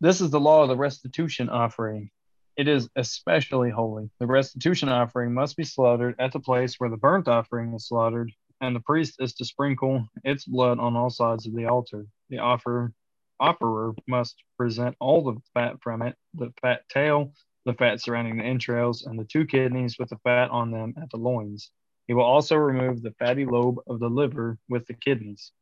This 0.00 0.20
is 0.20 0.30
the 0.30 0.40
law 0.40 0.62
of 0.62 0.68
the 0.68 0.76
restitution 0.76 1.48
offering. 1.48 2.10
It 2.56 2.68
is 2.68 2.88
especially 2.96 3.68
holy. 3.68 4.08
The 4.18 4.26
restitution 4.26 4.88
offering 4.88 5.34
must 5.34 5.58
be 5.58 5.64
slaughtered 5.64 6.14
at 6.18 6.32
the 6.32 6.40
place 6.40 6.80
where 6.80 6.88
the 6.88 6.96
burnt 6.96 7.28
offering 7.28 7.74
is 7.74 7.86
slaughtered, 7.86 8.32
and 8.62 8.74
the 8.74 8.80
priest 8.80 9.16
is 9.20 9.34
to 9.34 9.44
sprinkle 9.44 10.08
its 10.24 10.46
blood 10.46 10.78
on 10.78 10.96
all 10.96 11.10
sides 11.10 11.46
of 11.46 11.54
the 11.54 11.66
altar. 11.66 12.06
The 12.30 12.38
offer, 12.38 12.94
offerer 13.38 13.94
must 14.08 14.42
present 14.56 14.96
all 15.00 15.22
the 15.22 15.38
fat 15.52 15.82
from 15.82 16.00
it, 16.00 16.16
the 16.32 16.50
fat 16.62 16.88
tail, 16.88 17.34
the 17.66 17.74
fat 17.74 18.00
surrounding 18.00 18.38
the 18.38 18.44
entrails, 18.44 19.04
and 19.04 19.18
the 19.18 19.24
two 19.24 19.44
kidneys 19.44 19.98
with 19.98 20.08
the 20.08 20.18
fat 20.24 20.48
on 20.48 20.70
them 20.70 20.94
at 20.96 21.10
the 21.10 21.18
loins. 21.18 21.70
He 22.06 22.14
will 22.14 22.24
also 22.24 22.56
remove 22.56 23.02
the 23.02 23.14
fatty 23.18 23.44
lobe 23.44 23.80
of 23.86 24.00
the 24.00 24.08
liver 24.08 24.56
with 24.70 24.86
the 24.86 24.94
kidneys. 24.94 25.52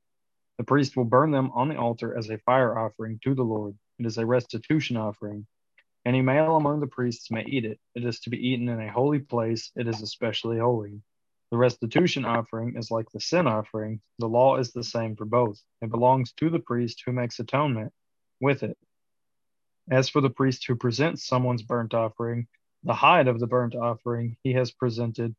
The 0.58 0.64
priest 0.64 0.96
will 0.96 1.06
burn 1.06 1.32
them 1.32 1.50
on 1.54 1.68
the 1.68 1.76
altar 1.76 2.16
as 2.16 2.30
a 2.30 2.38
fire 2.38 2.78
offering 2.78 3.18
to 3.24 3.34
the 3.34 3.42
Lord. 3.42 3.76
It 3.98 4.06
is 4.06 4.18
a 4.18 4.26
restitution 4.26 4.96
offering. 4.96 5.44
Any 6.04 6.20
male 6.20 6.56
among 6.56 6.80
the 6.80 6.86
priests 6.86 7.30
may 7.30 7.44
eat 7.46 7.64
it. 7.64 7.80
It 7.94 8.04
is 8.04 8.20
to 8.20 8.30
be 8.30 8.48
eaten 8.48 8.68
in 8.68 8.80
a 8.80 8.92
holy 8.92 9.20
place. 9.20 9.70
It 9.74 9.88
is 9.88 10.02
especially 10.02 10.58
holy. 10.58 11.00
The 11.50 11.56
restitution 11.56 12.24
offering 12.24 12.76
is 12.76 12.90
like 12.90 13.10
the 13.10 13.20
sin 13.20 13.46
offering. 13.46 14.00
The 14.18 14.28
law 14.28 14.56
is 14.56 14.72
the 14.72 14.84
same 14.84 15.16
for 15.16 15.24
both. 15.24 15.62
It 15.80 15.90
belongs 15.90 16.32
to 16.32 16.50
the 16.50 16.58
priest 16.58 17.02
who 17.06 17.12
makes 17.12 17.38
atonement 17.38 17.92
with 18.40 18.62
it. 18.62 18.76
As 19.90 20.08
for 20.08 20.20
the 20.20 20.30
priest 20.30 20.66
who 20.66 20.76
presents 20.76 21.26
someone's 21.26 21.62
burnt 21.62 21.94
offering, 21.94 22.48
the 22.82 22.94
hide 22.94 23.28
of 23.28 23.40
the 23.40 23.46
burnt 23.46 23.74
offering 23.74 24.36
he 24.42 24.52
has 24.54 24.72
presented 24.72 25.34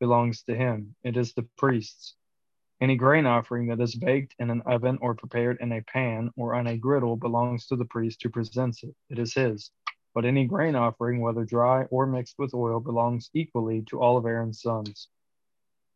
belongs 0.00 0.42
to 0.42 0.54
him. 0.54 0.96
It 1.02 1.16
is 1.16 1.32
the 1.32 1.48
priest's. 1.56 2.14
Any 2.80 2.96
grain 2.96 3.26
offering 3.26 3.68
that 3.68 3.80
is 3.80 3.94
baked 3.94 4.34
in 4.38 4.50
an 4.50 4.62
oven 4.62 4.98
or 5.00 5.14
prepared 5.14 5.58
in 5.60 5.70
a 5.72 5.82
pan 5.82 6.30
or 6.36 6.54
on 6.54 6.66
a 6.66 6.78
griddle 6.78 7.16
belongs 7.16 7.66
to 7.66 7.76
the 7.76 7.84
priest 7.84 8.22
who 8.22 8.30
presents 8.30 8.82
it. 8.82 8.94
It 9.10 9.18
is 9.18 9.34
his. 9.34 9.70
But 10.14 10.24
any 10.24 10.44
grain 10.46 10.74
offering, 10.74 11.20
whether 11.20 11.44
dry 11.44 11.84
or 11.84 12.06
mixed 12.06 12.38
with 12.38 12.54
oil, 12.54 12.80
belongs 12.80 13.30
equally 13.32 13.82
to 13.82 14.00
all 14.00 14.16
of 14.16 14.26
Aaron's 14.26 14.60
sons. 14.60 15.08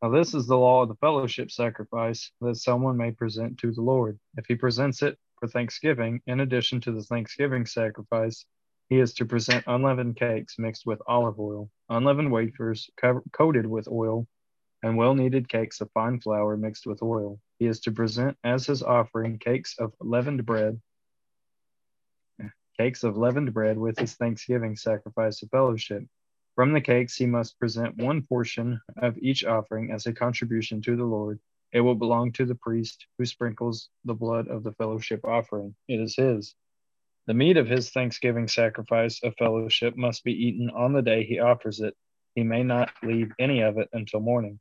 Now, 0.03 0.11
this 0.11 0.35
is 0.35 0.47
the 0.47 0.57
law 0.57 0.83
of 0.83 0.89
the 0.89 0.97
fellowship 0.97 1.51
sacrifice 1.51 2.31
that 2.41 2.57
someone 2.57 2.97
may 2.97 3.11
present 3.11 3.59
to 3.59 3.73
the 3.73 3.81
Lord. 3.81 4.19
If 4.37 4.47
he 4.47 4.55
presents 4.55 5.03
it 5.03 5.19
for 5.41 5.49
thanksgiving, 5.49 6.21
in 6.27 6.41
addition 6.41 6.81
to 6.83 6.93
the 6.93 7.03
thanksgiving 7.03 7.67
sacrifice, 7.67 8.45
he 8.91 9.01
is 9.01 9.15
to 9.15 9.25
present 9.25 9.65
unleavened 9.67 10.17
cakes 10.17 10.59
mixed 10.59 10.85
with 10.87 11.01
olive 11.07 11.41
oil, 11.41 11.71
unleavened 11.89 12.31
wafers 12.31 12.91
coated 13.33 13.67
with 13.67 13.89
oil, 13.89 14.29
and 14.83 14.97
well 14.97 15.15
kneaded 15.15 15.49
cakes 15.49 15.81
of 15.81 15.91
fine 15.93 16.21
flour 16.21 16.57
mixed 16.57 16.87
with 16.87 17.03
oil. 17.03 17.41
He 17.59 17.67
is 17.67 17.81
to 17.81 17.93
present 17.93 18.37
as 18.45 18.67
his 18.67 18.83
offering 18.83 19.39
cakes 19.39 19.75
of 19.79 19.95
leavened 20.01 20.45
bread, 20.45 20.81
cakes 22.77 23.05
of 23.05 23.17
leavened 23.17 23.55
bread 23.55 23.79
with 23.79 23.99
his 23.99 24.15
thanksgiving 24.15 24.77
sacrifice 24.77 25.43
of 25.43 25.51
fellowship. 25.51 26.05
From 26.55 26.73
the 26.73 26.81
cakes, 26.81 27.17
he 27.17 27.27
must 27.27 27.59
present 27.59 27.97
one 27.97 28.23
portion 28.23 28.81
of 28.97 29.19
each 29.19 29.45
offering 29.45 29.91
as 29.91 30.07
a 30.07 30.13
contribution 30.13 30.81
to 30.83 30.97
the 30.97 31.05
Lord. 31.05 31.41
It 31.73 31.81
will 31.81 31.97
belong 31.97 32.33
to 32.33 32.45
the 32.47 32.55
priest 32.55 33.07
who 33.19 33.25
sprinkles 33.25 33.89
the 34.05 34.15
blood 34.15 34.49
of 34.49 34.63
the 34.63 34.73
fellowship 34.73 35.25
offering. 35.25 35.75
It 35.89 36.01
is 36.01 36.17
his. 36.17 36.55
The 37.27 37.35
meat 37.35 37.57
of 37.57 37.69
his 37.69 37.91
thanksgiving 37.91 38.49
sacrifice 38.49 39.23
of 39.23 39.35
fellowship 39.37 39.97
must 39.97 40.25
be 40.25 40.33
eaten 40.33 40.71
on 40.71 40.93
the 40.93 41.03
day 41.03 41.25
he 41.25 41.41
offers 41.41 41.81
it. 41.81 41.97
He 42.35 42.43
may 42.43 42.63
not 42.63 42.91
leave 43.03 43.33
any 43.39 43.61
of 43.63 43.79
it 43.79 43.89
until 43.93 44.21
morning. 44.21 44.61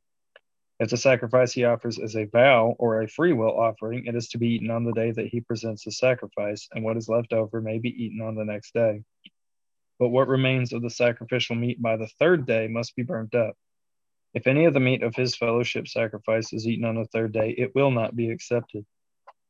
If 0.80 0.90
the 0.90 0.96
sacrifice 0.96 1.52
he 1.52 1.64
offers 1.64 1.98
is 1.98 2.16
a 2.16 2.24
vow 2.24 2.74
or 2.78 3.00
a 3.00 3.08
free 3.08 3.32
will 3.32 3.56
offering, 3.56 4.06
it 4.06 4.16
is 4.16 4.28
to 4.30 4.38
be 4.38 4.54
eaten 4.54 4.70
on 4.70 4.84
the 4.84 4.92
day 4.92 5.12
that 5.12 5.28
he 5.28 5.40
presents 5.40 5.84
the 5.84 5.92
sacrifice, 5.92 6.68
and 6.72 6.84
what 6.84 6.96
is 6.96 7.08
left 7.08 7.32
over 7.32 7.60
may 7.60 7.78
be 7.78 7.90
eaten 7.90 8.20
on 8.20 8.34
the 8.34 8.44
next 8.44 8.74
day. 8.74 9.02
But 10.00 10.08
what 10.08 10.26
remains 10.26 10.72
of 10.72 10.82
the 10.82 10.90
sacrificial 10.90 11.54
meat 11.54 11.80
by 11.80 11.96
the 11.96 12.08
third 12.18 12.46
day 12.46 12.66
must 12.66 12.96
be 12.96 13.04
burnt 13.04 13.34
up. 13.36 13.56
If 14.34 14.48
any 14.48 14.64
of 14.64 14.74
the 14.74 14.80
meat 14.80 15.04
of 15.04 15.14
his 15.14 15.36
fellowship 15.36 15.86
sacrifice 15.86 16.52
is 16.52 16.66
eaten 16.66 16.84
on 16.84 16.96
the 16.96 17.06
third 17.06 17.32
day, 17.32 17.54
it 17.56 17.72
will 17.76 17.92
not 17.92 18.16
be 18.16 18.30
accepted. 18.30 18.84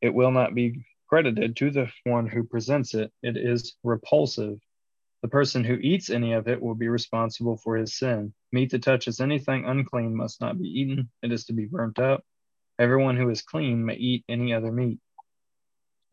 It 0.02 0.12
will 0.12 0.30
not 0.30 0.54
be 0.54 0.84
credited 1.08 1.56
to 1.56 1.70
the 1.70 1.90
one 2.04 2.26
who 2.26 2.44
presents 2.44 2.92
it. 2.92 3.10
It 3.22 3.38
is 3.38 3.76
repulsive. 3.82 4.58
The 5.22 5.28
person 5.28 5.64
who 5.64 5.76
eats 5.76 6.10
any 6.10 6.34
of 6.34 6.48
it 6.48 6.60
will 6.60 6.74
be 6.74 6.88
responsible 6.88 7.56
for 7.56 7.76
his 7.76 7.96
sin. 7.96 8.34
Meat 8.54 8.70
that 8.70 8.84
touches 8.84 9.18
anything 9.18 9.64
unclean 9.64 10.14
must 10.14 10.40
not 10.40 10.56
be 10.56 10.68
eaten, 10.68 11.10
it 11.24 11.32
is 11.32 11.44
to 11.46 11.52
be 11.52 11.64
burnt 11.64 11.98
up. 11.98 12.22
Everyone 12.78 13.16
who 13.16 13.28
is 13.28 13.42
clean 13.42 13.84
may 13.84 13.96
eat 13.96 14.24
any 14.28 14.54
other 14.54 14.70
meat. 14.70 15.00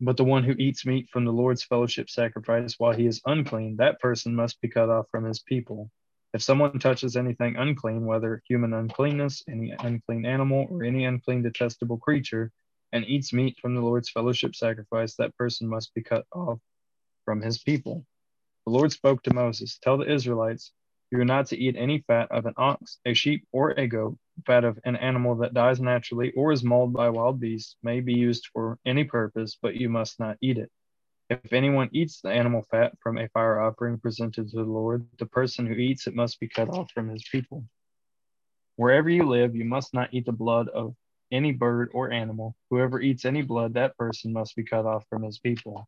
But 0.00 0.16
the 0.16 0.24
one 0.24 0.42
who 0.42 0.56
eats 0.58 0.84
meat 0.84 1.08
from 1.12 1.24
the 1.24 1.30
Lord's 1.30 1.62
fellowship 1.62 2.10
sacrifice 2.10 2.74
while 2.78 2.94
he 2.94 3.06
is 3.06 3.22
unclean, 3.26 3.76
that 3.76 4.00
person 4.00 4.34
must 4.34 4.60
be 4.60 4.66
cut 4.66 4.90
off 4.90 5.06
from 5.08 5.24
his 5.24 5.38
people. 5.38 5.88
If 6.34 6.42
someone 6.42 6.80
touches 6.80 7.14
anything 7.14 7.54
unclean, 7.54 8.06
whether 8.06 8.42
human 8.48 8.72
uncleanness, 8.72 9.44
any 9.48 9.72
unclean 9.78 10.26
animal, 10.26 10.66
or 10.68 10.82
any 10.82 11.04
unclean 11.04 11.42
detestable 11.42 11.98
creature, 11.98 12.50
and 12.90 13.04
eats 13.04 13.32
meat 13.32 13.56
from 13.62 13.76
the 13.76 13.82
Lord's 13.82 14.10
fellowship 14.10 14.56
sacrifice, 14.56 15.14
that 15.14 15.36
person 15.36 15.68
must 15.68 15.94
be 15.94 16.02
cut 16.02 16.26
off 16.32 16.58
from 17.24 17.40
his 17.40 17.62
people. 17.62 18.04
The 18.66 18.72
Lord 18.72 18.90
spoke 18.90 19.22
to 19.22 19.32
Moses 19.32 19.78
Tell 19.80 19.96
the 19.96 20.12
Israelites, 20.12 20.72
you 21.12 21.20
are 21.20 21.26
not 21.26 21.46
to 21.46 21.58
eat 21.58 21.76
any 21.76 22.02
fat 22.06 22.30
of 22.30 22.46
an 22.46 22.54
ox, 22.56 22.98
a 23.04 23.12
sheep, 23.12 23.46
or 23.52 23.72
a 23.72 23.86
goat. 23.86 24.16
Fat 24.46 24.64
of 24.64 24.78
an 24.84 24.96
animal 24.96 25.36
that 25.36 25.52
dies 25.52 25.78
naturally 25.78 26.32
or 26.32 26.52
is 26.52 26.64
mauled 26.64 26.94
by 26.94 27.10
wild 27.10 27.38
beasts 27.38 27.76
may 27.82 28.00
be 28.00 28.14
used 28.14 28.48
for 28.50 28.78
any 28.86 29.04
purpose, 29.04 29.58
but 29.60 29.76
you 29.76 29.90
must 29.90 30.18
not 30.18 30.38
eat 30.40 30.56
it. 30.56 30.70
If 31.28 31.52
anyone 31.52 31.90
eats 31.92 32.22
the 32.22 32.30
animal 32.30 32.62
fat 32.70 32.94
from 33.02 33.18
a 33.18 33.28
fire 33.28 33.60
offering 33.60 33.98
presented 33.98 34.48
to 34.48 34.56
the 34.56 34.62
Lord, 34.62 35.06
the 35.18 35.26
person 35.26 35.66
who 35.66 35.74
eats 35.74 36.06
it 36.06 36.14
must 36.14 36.40
be 36.40 36.48
cut 36.48 36.70
off 36.70 36.90
from 36.92 37.10
his 37.10 37.22
people. 37.30 37.62
Wherever 38.76 39.10
you 39.10 39.28
live, 39.28 39.54
you 39.54 39.66
must 39.66 39.92
not 39.92 40.14
eat 40.14 40.24
the 40.24 40.32
blood 40.32 40.68
of 40.68 40.94
any 41.30 41.52
bird 41.52 41.90
or 41.92 42.10
animal. 42.10 42.56
Whoever 42.70 43.02
eats 43.02 43.26
any 43.26 43.42
blood, 43.42 43.74
that 43.74 43.98
person 43.98 44.32
must 44.32 44.56
be 44.56 44.64
cut 44.64 44.86
off 44.86 45.04
from 45.10 45.24
his 45.24 45.38
people. 45.38 45.86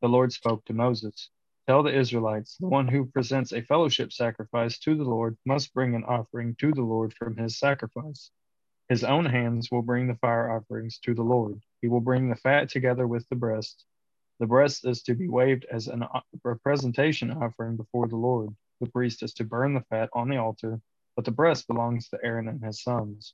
The 0.00 0.08
Lord 0.08 0.32
spoke 0.32 0.64
to 0.64 0.72
Moses. 0.72 1.28
Tell 1.70 1.84
the 1.84 1.96
Israelites, 1.96 2.56
the 2.56 2.66
one 2.66 2.88
who 2.88 3.06
presents 3.06 3.52
a 3.52 3.62
fellowship 3.62 4.12
sacrifice 4.12 4.80
to 4.80 4.96
the 4.96 5.04
Lord 5.04 5.38
must 5.46 5.72
bring 5.72 5.94
an 5.94 6.02
offering 6.02 6.56
to 6.56 6.72
the 6.72 6.82
Lord 6.82 7.14
from 7.14 7.36
his 7.36 7.60
sacrifice. 7.60 8.32
His 8.88 9.04
own 9.04 9.24
hands 9.24 9.70
will 9.70 9.82
bring 9.82 10.08
the 10.08 10.16
fire 10.16 10.50
offerings 10.50 10.98
to 11.04 11.14
the 11.14 11.22
Lord. 11.22 11.62
He 11.80 11.86
will 11.86 12.00
bring 12.00 12.28
the 12.28 12.34
fat 12.34 12.70
together 12.70 13.06
with 13.06 13.24
the 13.28 13.36
breast. 13.36 13.84
The 14.40 14.48
breast 14.48 14.84
is 14.84 15.04
to 15.04 15.14
be 15.14 15.28
waved 15.28 15.64
as 15.70 15.86
a 15.86 16.10
presentation 16.60 17.30
offering 17.30 17.76
before 17.76 18.08
the 18.08 18.16
Lord. 18.16 18.48
The 18.80 18.90
priest 18.90 19.22
is 19.22 19.32
to 19.34 19.44
burn 19.44 19.72
the 19.72 19.84
fat 19.90 20.10
on 20.12 20.28
the 20.28 20.38
altar, 20.38 20.80
but 21.14 21.24
the 21.24 21.30
breast 21.30 21.68
belongs 21.68 22.08
to 22.08 22.18
Aaron 22.20 22.48
and 22.48 22.60
his 22.64 22.82
sons. 22.82 23.32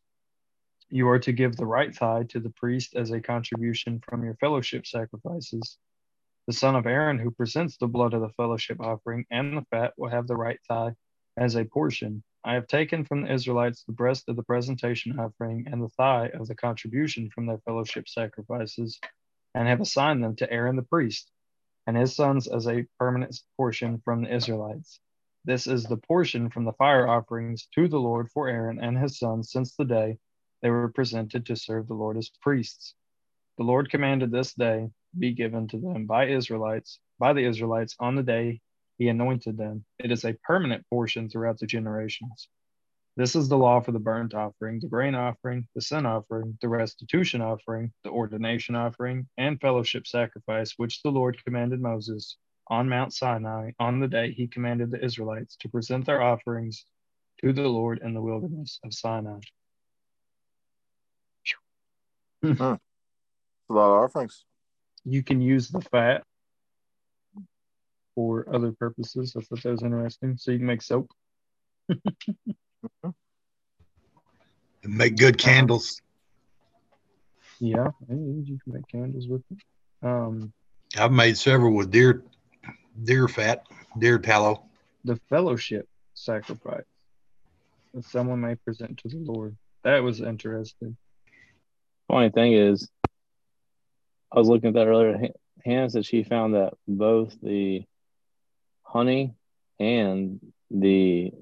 You 0.90 1.08
are 1.08 1.20
to 1.20 1.32
give 1.32 1.56
the 1.56 1.64
right 1.64 1.96
thigh 1.96 2.24
to 2.24 2.40
the 2.40 2.50
priest 2.50 2.96
as 2.96 3.12
a 3.12 3.20
contribution 3.22 4.02
from 4.06 4.24
your 4.24 4.34
fellowship 4.34 4.86
sacrifices. 4.86 5.78
The 6.46 6.52
son 6.52 6.76
of 6.76 6.86
Aaron 6.86 7.18
who 7.18 7.32
presents 7.32 7.76
the 7.76 7.88
blood 7.88 8.14
of 8.14 8.20
the 8.20 8.28
fellowship 8.30 8.80
offering 8.80 9.26
and 9.30 9.56
the 9.56 9.66
fat 9.70 9.94
will 9.96 10.10
have 10.10 10.28
the 10.28 10.36
right 10.36 10.60
thigh 10.68 10.94
as 11.36 11.56
a 11.56 11.64
portion. 11.64 12.22
I 12.44 12.54
have 12.54 12.68
taken 12.68 13.04
from 13.04 13.22
the 13.22 13.32
Israelites 13.32 13.82
the 13.82 13.92
breast 13.92 14.28
of 14.28 14.36
the 14.36 14.44
presentation 14.44 15.18
offering 15.18 15.66
and 15.66 15.82
the 15.82 15.88
thigh 15.88 16.28
of 16.28 16.46
the 16.46 16.54
contribution 16.54 17.30
from 17.30 17.46
their 17.46 17.58
fellowship 17.58 18.08
sacrifices, 18.08 19.00
and 19.56 19.66
have 19.66 19.80
assigned 19.80 20.22
them 20.22 20.36
to 20.36 20.48
Aaron 20.48 20.76
the 20.76 20.82
priest 20.82 21.32
and 21.88 21.96
his 21.96 22.14
sons 22.14 22.46
as 22.46 22.68
a 22.68 22.86
permanent 22.98 23.40
portion 23.56 24.00
from 24.04 24.22
the 24.22 24.32
Israelites. 24.32 25.00
This 25.44 25.66
is 25.66 25.84
the 25.84 25.96
portion 25.96 26.50
from 26.50 26.64
the 26.64 26.72
fire 26.74 27.08
offerings 27.08 27.66
to 27.74 27.88
the 27.88 28.00
Lord 28.00 28.30
for 28.30 28.48
Aaron 28.48 28.80
and 28.80 28.96
his 28.96 29.18
sons 29.18 29.50
since 29.50 29.74
the 29.74 29.84
day 29.84 30.18
they 30.62 30.70
were 30.70 30.88
presented 30.88 31.46
to 31.46 31.56
serve 31.56 31.88
the 31.88 31.94
Lord 31.94 32.16
as 32.16 32.30
priests. 32.40 32.94
The 33.58 33.64
Lord 33.64 33.90
commanded 33.90 34.30
this 34.30 34.54
day 34.54 34.90
be 35.18 35.32
given 35.32 35.68
to 35.68 35.78
them 35.78 36.06
by 36.06 36.26
Israelites, 36.26 36.98
by 37.18 37.32
the 37.32 37.44
Israelites 37.44 37.96
on 37.98 38.16
the 38.16 38.22
day 38.22 38.60
he 38.98 39.08
anointed 39.08 39.56
them. 39.56 39.84
It 39.98 40.10
is 40.10 40.24
a 40.24 40.34
permanent 40.44 40.84
portion 40.88 41.28
throughout 41.28 41.58
the 41.58 41.66
generations. 41.66 42.48
This 43.16 43.34
is 43.34 43.48
the 43.48 43.56
law 43.56 43.80
for 43.80 43.92
the 43.92 43.98
burnt 43.98 44.34
offering, 44.34 44.78
the 44.80 44.88
grain 44.88 45.14
offering, 45.14 45.66
the 45.74 45.80
sin 45.80 46.04
offering, 46.04 46.58
the 46.60 46.68
restitution 46.68 47.40
offering, 47.40 47.92
the 48.04 48.10
ordination 48.10 48.76
offering, 48.76 49.26
and 49.38 49.60
fellowship 49.60 50.06
sacrifice, 50.06 50.74
which 50.76 51.02
the 51.02 51.10
Lord 51.10 51.42
commanded 51.44 51.80
Moses 51.80 52.36
on 52.68 52.88
Mount 52.88 53.14
Sinai 53.14 53.70
on 53.78 54.00
the 54.00 54.08
day 54.08 54.32
he 54.32 54.48
commanded 54.48 54.90
the 54.90 55.02
Israelites 55.02 55.56
to 55.60 55.68
present 55.68 56.04
their 56.04 56.20
offerings 56.20 56.84
to 57.40 57.52
the 57.52 57.68
Lord 57.68 58.00
in 58.02 58.12
the 58.12 58.20
wilderness 58.20 58.80
of 58.84 58.92
Sinai. 58.92 59.38
Hmm. 62.42 62.62
A 62.62 62.78
lot 63.70 63.96
of 63.96 64.04
offerings. 64.04 64.44
You 65.08 65.22
can 65.22 65.40
use 65.40 65.68
the 65.68 65.80
fat 65.80 66.24
for 68.16 68.46
other 68.52 68.72
purposes. 68.72 69.34
I 69.36 69.40
thought 69.40 69.62
that 69.62 69.70
was 69.70 69.82
interesting. 69.82 70.36
So 70.36 70.50
you 70.50 70.58
can 70.58 70.66
make 70.66 70.82
soap. 70.82 71.10
Make 74.84 75.16
good 75.16 75.36
candles. 75.36 76.00
Yeah, 77.58 77.88
you 78.08 78.58
can 78.62 78.72
make 78.72 78.86
candles 78.86 79.26
with 79.26 79.42
it. 79.50 79.58
Um, 80.06 80.52
I've 80.96 81.10
made 81.10 81.36
several 81.36 81.74
with 81.74 81.90
deer, 81.90 82.22
deer 83.02 83.26
fat, 83.26 83.64
deer 83.98 84.18
tallow. 84.18 84.62
the 85.04 85.18
fellowship 85.28 85.88
sacrifice 86.14 86.84
that 87.94 88.04
someone 88.04 88.40
may 88.40 88.54
present 88.54 88.98
to 88.98 89.08
the 89.08 89.18
Lord. 89.18 89.56
That 89.82 90.04
was 90.04 90.20
interesting. 90.20 90.96
Funny 92.08 92.30
thing 92.30 92.52
is, 92.52 92.88
I 94.32 94.38
was 94.38 94.48
looking 94.48 94.68
at 94.68 94.74
that 94.74 94.86
earlier. 94.86 95.16
Han- 95.16 95.32
Hannah 95.64 95.90
said 95.90 96.04
she 96.06 96.22
found 96.22 96.54
that 96.54 96.74
both 96.86 97.36
the 97.40 97.84
honey 98.82 99.34
and 99.80 100.40
the 100.70 101.32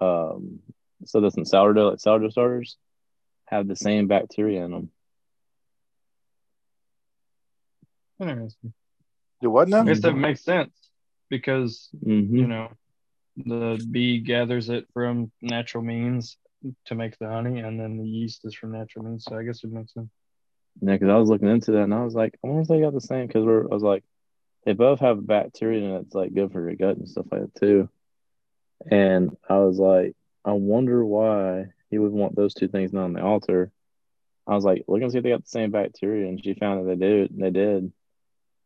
um, 0.00 0.60
so 1.04 1.20
that's 1.20 1.36
in 1.36 1.44
sourdough, 1.44 1.90
like 1.90 2.00
sourdough 2.00 2.30
starters, 2.30 2.76
have 3.46 3.66
the 3.68 3.76
same 3.76 4.06
bacteria 4.08 4.64
in 4.64 4.70
them. 4.70 4.90
Interesting. 8.20 8.72
Do 9.40 9.50
what 9.50 9.68
now? 9.68 9.82
I 9.82 9.84
guess 9.84 10.00
that 10.00 10.14
makes 10.16 10.44
sense 10.44 10.90
because 11.28 11.88
Mm-hmm. 12.04 12.38
you 12.38 12.46
know 12.46 12.68
the 13.36 13.84
bee 13.90 14.20
gathers 14.20 14.68
it 14.68 14.86
from 14.92 15.32
natural 15.40 15.82
means 15.82 16.36
to 16.86 16.94
make 16.94 17.18
the 17.18 17.26
honey, 17.28 17.60
and 17.60 17.80
then 17.80 17.96
the 17.96 18.06
yeast 18.06 18.44
is 18.44 18.54
from 18.54 18.72
natural 18.72 19.04
means. 19.04 19.24
So 19.24 19.36
I 19.36 19.42
guess 19.42 19.64
it 19.64 19.72
makes 19.72 19.94
sense. 19.94 20.10
Yeah, 20.80 20.94
because 20.94 21.08
I 21.08 21.16
was 21.16 21.28
looking 21.28 21.48
into 21.48 21.72
that 21.72 21.82
and 21.82 21.94
I 21.94 22.04
was 22.04 22.14
like, 22.14 22.38
I 22.42 22.48
wonder 22.48 22.62
if 22.62 22.68
they 22.68 22.80
got 22.80 22.94
the 22.94 23.00
same. 23.00 23.26
Because 23.26 23.44
we're, 23.44 23.64
I 23.64 23.74
was 23.74 23.82
like, 23.82 24.04
they 24.64 24.72
both 24.72 25.00
have 25.00 25.26
bacteria 25.26 25.84
and 25.84 26.04
it's 26.04 26.14
like 26.14 26.34
good 26.34 26.52
for 26.52 26.60
your 26.60 26.76
gut 26.76 26.96
and 26.96 27.08
stuff 27.08 27.26
like 27.30 27.42
that 27.42 27.60
too. 27.60 27.88
And 28.90 29.36
I 29.48 29.58
was 29.58 29.78
like, 29.78 30.14
I 30.44 30.52
wonder 30.52 31.04
why 31.04 31.66
he 31.90 31.98
would 31.98 32.12
want 32.12 32.34
those 32.34 32.54
two 32.54 32.68
things 32.68 32.92
not 32.92 33.04
on 33.04 33.12
the 33.12 33.22
altar. 33.22 33.70
I 34.46 34.54
was 34.54 34.64
like, 34.64 34.84
look 34.88 35.02
and 35.02 35.12
see 35.12 35.18
if 35.18 35.24
they 35.24 35.30
got 35.30 35.44
the 35.44 35.48
same 35.48 35.70
bacteria, 35.70 36.28
and 36.28 36.42
she 36.42 36.54
found 36.54 36.80
that 36.80 36.98
they 36.98 37.06
do. 37.06 37.28
They 37.30 37.50
did. 37.50 37.92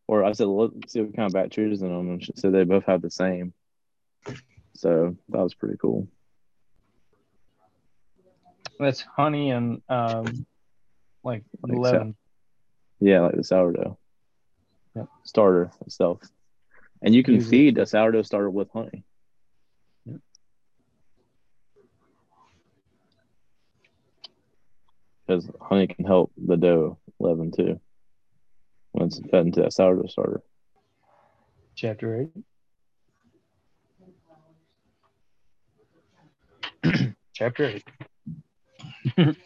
Or 0.06 0.24
I 0.24 0.32
said, 0.32 0.46
look, 0.46 0.72
see 0.86 1.02
what 1.02 1.14
kind 1.14 1.26
of 1.26 1.34
bacteria 1.34 1.72
is 1.72 1.82
in 1.82 1.88
them, 1.88 2.08
and 2.08 2.24
she 2.24 2.32
said 2.36 2.52
they 2.52 2.64
both 2.64 2.84
have 2.84 3.02
the 3.02 3.10
same. 3.10 3.52
So 4.74 5.16
that 5.28 5.42
was 5.42 5.54
pretty 5.54 5.76
cool. 5.76 6.08
That's 8.78 9.00
honey 9.00 9.50
and 9.50 9.82
um, 9.88 10.46
like 11.26 11.42
Like 11.62 11.78
leaven. 11.78 12.16
Yeah, 13.00 13.20
like 13.20 13.34
the 13.36 13.44
sourdough 13.44 13.98
Yep. 14.94 15.08
starter 15.24 15.70
itself. 15.84 16.20
And 17.02 17.14
you 17.14 17.22
can 17.22 17.34
Use 17.34 17.46
it. 17.46 17.50
feed 17.50 17.78
a 17.78 17.84
sourdough 17.84 18.22
starter 18.22 18.48
with 18.48 18.70
honey. 18.72 19.04
Yep. 20.06 20.20
Because 25.26 25.50
honey 25.60 25.88
can 25.88 26.04
help 26.06 26.32
the 26.38 26.56
dough 26.56 26.98
leaven 27.18 27.50
too 27.50 27.80
when 28.92 29.08
it's 29.08 29.20
fed 29.30 29.46
into 29.46 29.60
that 29.60 29.72
sourdough 29.72 30.06
starter. 30.06 30.42
Chapter 31.74 32.30
eight. 36.84 37.14
Chapter 37.34 37.64
eight. 37.66 37.84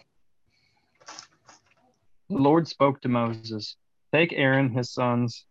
the 2.31 2.37
Lord 2.37 2.69
spoke 2.69 3.01
to 3.01 3.09
Moses, 3.09 3.77
Take 4.13 4.33
Aaron 4.33 4.71
his 4.71 4.93
sons, 4.93 5.45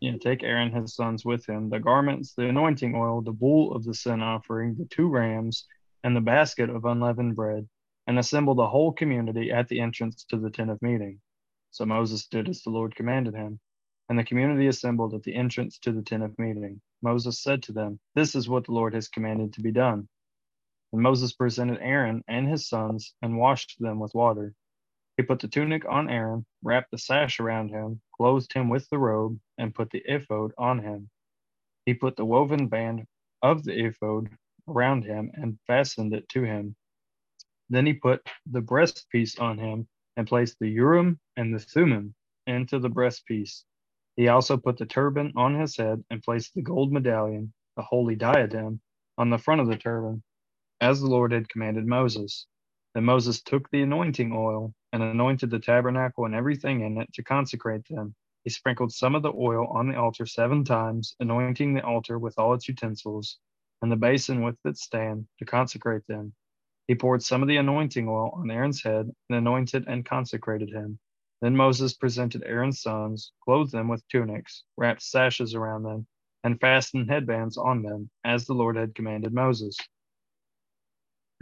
yeah, 0.00 0.16
take 0.20 0.44
Aaron 0.44 0.72
his 0.72 0.94
sons 0.94 1.24
with 1.24 1.44
him, 1.48 1.70
the 1.70 1.80
garments, 1.80 2.34
the 2.34 2.48
anointing 2.48 2.94
oil, 2.94 3.20
the 3.20 3.32
bull 3.32 3.74
of 3.74 3.84
the 3.84 3.94
sin 3.94 4.22
offering, 4.22 4.76
the 4.76 4.86
two 4.86 5.08
rams, 5.08 5.66
and 6.04 6.14
the 6.14 6.20
basket 6.20 6.70
of 6.70 6.84
unleavened 6.84 7.34
bread, 7.34 7.68
and 8.06 8.18
assemble 8.18 8.54
the 8.54 8.68
whole 8.68 8.92
community 8.92 9.50
at 9.50 9.68
the 9.68 9.80
entrance 9.80 10.24
to 10.24 10.36
the 10.36 10.50
tent 10.50 10.70
of 10.70 10.80
meeting. 10.82 11.20
So 11.72 11.84
Moses 11.84 12.28
did 12.28 12.48
as 12.48 12.62
the 12.62 12.70
Lord 12.70 12.94
commanded 12.94 13.34
him. 13.34 13.58
And 14.08 14.18
the 14.18 14.24
community 14.24 14.66
assembled 14.66 15.14
at 15.14 15.22
the 15.22 15.34
entrance 15.34 15.78
to 15.78 15.92
the 15.92 16.02
tent 16.02 16.22
of 16.22 16.38
meeting. 16.38 16.80
Moses 17.02 17.42
said 17.42 17.62
to 17.64 17.72
them, 17.72 17.98
This 18.14 18.34
is 18.34 18.48
what 18.48 18.66
the 18.66 18.72
Lord 18.72 18.94
has 18.94 19.08
commanded 19.08 19.52
to 19.54 19.62
be 19.62 19.72
done. 19.72 20.08
And 20.92 21.02
Moses 21.02 21.32
presented 21.32 21.78
Aaron 21.80 22.22
and 22.28 22.48
his 22.48 22.68
sons 22.68 23.14
and 23.22 23.38
washed 23.38 23.76
them 23.80 23.98
with 23.98 24.14
water. 24.14 24.54
He 25.16 25.22
put 25.22 25.40
the 25.40 25.48
tunic 25.48 25.84
on 25.86 26.08
Aaron, 26.08 26.46
wrapped 26.62 26.90
the 26.90 26.98
sash 26.98 27.38
around 27.40 27.70
him, 27.70 28.00
clothed 28.16 28.52
him 28.52 28.68
with 28.68 28.88
the 28.88 28.98
robe, 28.98 29.38
and 29.58 29.74
put 29.74 29.90
the 29.90 30.02
ephod 30.06 30.52
on 30.58 30.78
him. 30.78 31.10
He 31.86 31.94
put 31.94 32.16
the 32.16 32.24
woven 32.24 32.68
band 32.68 33.06
of 33.42 33.64
the 33.64 33.86
ephod 33.86 34.30
around 34.68 35.04
him 35.04 35.30
and 35.34 35.58
fastened 35.66 36.14
it 36.14 36.28
to 36.30 36.42
him. 36.44 36.76
Then 37.68 37.86
he 37.86 37.94
put 37.94 38.26
the 38.46 38.62
breastpiece 38.62 39.38
on 39.40 39.58
him 39.58 39.88
and 40.16 40.26
placed 40.26 40.58
the 40.58 40.68
Urim 40.68 41.20
and 41.36 41.54
the 41.54 41.58
Thummim 41.58 42.14
into 42.46 42.78
the 42.78 42.90
breastpiece. 42.90 43.64
He 44.16 44.28
also 44.28 44.56
put 44.56 44.78
the 44.78 44.86
turban 44.86 45.32
on 45.36 45.58
his 45.58 45.76
head 45.76 46.04
and 46.10 46.22
placed 46.22 46.54
the 46.54 46.62
gold 46.62 46.92
medallion, 46.92 47.52
the 47.76 47.82
holy 47.82 48.14
diadem, 48.14 48.80
on 49.18 49.30
the 49.30 49.38
front 49.38 49.60
of 49.60 49.68
the 49.68 49.76
turban, 49.76 50.22
as 50.80 51.00
the 51.00 51.08
Lord 51.08 51.32
had 51.32 51.48
commanded 51.48 51.86
Moses. 51.86 52.46
Then 52.94 53.04
Moses 53.04 53.40
took 53.40 53.70
the 53.70 53.82
anointing 53.82 54.32
oil 54.34 54.74
and 54.92 55.02
anointed 55.02 55.50
the 55.50 55.58
tabernacle 55.58 56.26
and 56.26 56.34
everything 56.34 56.82
in 56.82 56.98
it 56.98 57.12
to 57.14 57.22
consecrate 57.22 57.86
them. 57.88 58.14
He 58.44 58.50
sprinkled 58.50 58.92
some 58.92 59.14
of 59.14 59.22
the 59.22 59.32
oil 59.32 59.66
on 59.68 59.88
the 59.88 59.96
altar 59.96 60.26
seven 60.26 60.64
times, 60.64 61.16
anointing 61.20 61.74
the 61.74 61.84
altar 61.84 62.18
with 62.18 62.38
all 62.38 62.54
its 62.54 62.68
utensils, 62.68 63.38
and 63.80 63.90
the 63.90 63.96
basin 63.96 64.42
with 64.42 64.58
its 64.64 64.82
stand 64.82 65.26
to 65.38 65.44
consecrate 65.44 66.06
them. 66.06 66.34
He 66.88 66.94
poured 66.94 67.22
some 67.22 67.40
of 67.40 67.48
the 67.48 67.56
anointing 67.56 68.08
oil 68.08 68.30
on 68.34 68.50
Aaron's 68.50 68.82
head 68.82 69.08
and 69.28 69.38
anointed 69.38 69.86
and 69.86 70.04
consecrated 70.04 70.70
him. 70.70 70.98
Then 71.40 71.56
Moses 71.56 71.94
presented 71.94 72.42
Aaron's 72.44 72.82
sons, 72.82 73.32
clothed 73.42 73.72
them 73.72 73.88
with 73.88 74.06
tunics, 74.08 74.64
wrapped 74.76 75.02
sashes 75.02 75.54
around 75.54 75.84
them, 75.84 76.06
and 76.44 76.60
fastened 76.60 77.08
headbands 77.08 77.56
on 77.56 77.82
them, 77.82 78.10
as 78.24 78.44
the 78.44 78.54
Lord 78.54 78.76
had 78.76 78.94
commanded 78.94 79.32
Moses. 79.32 79.78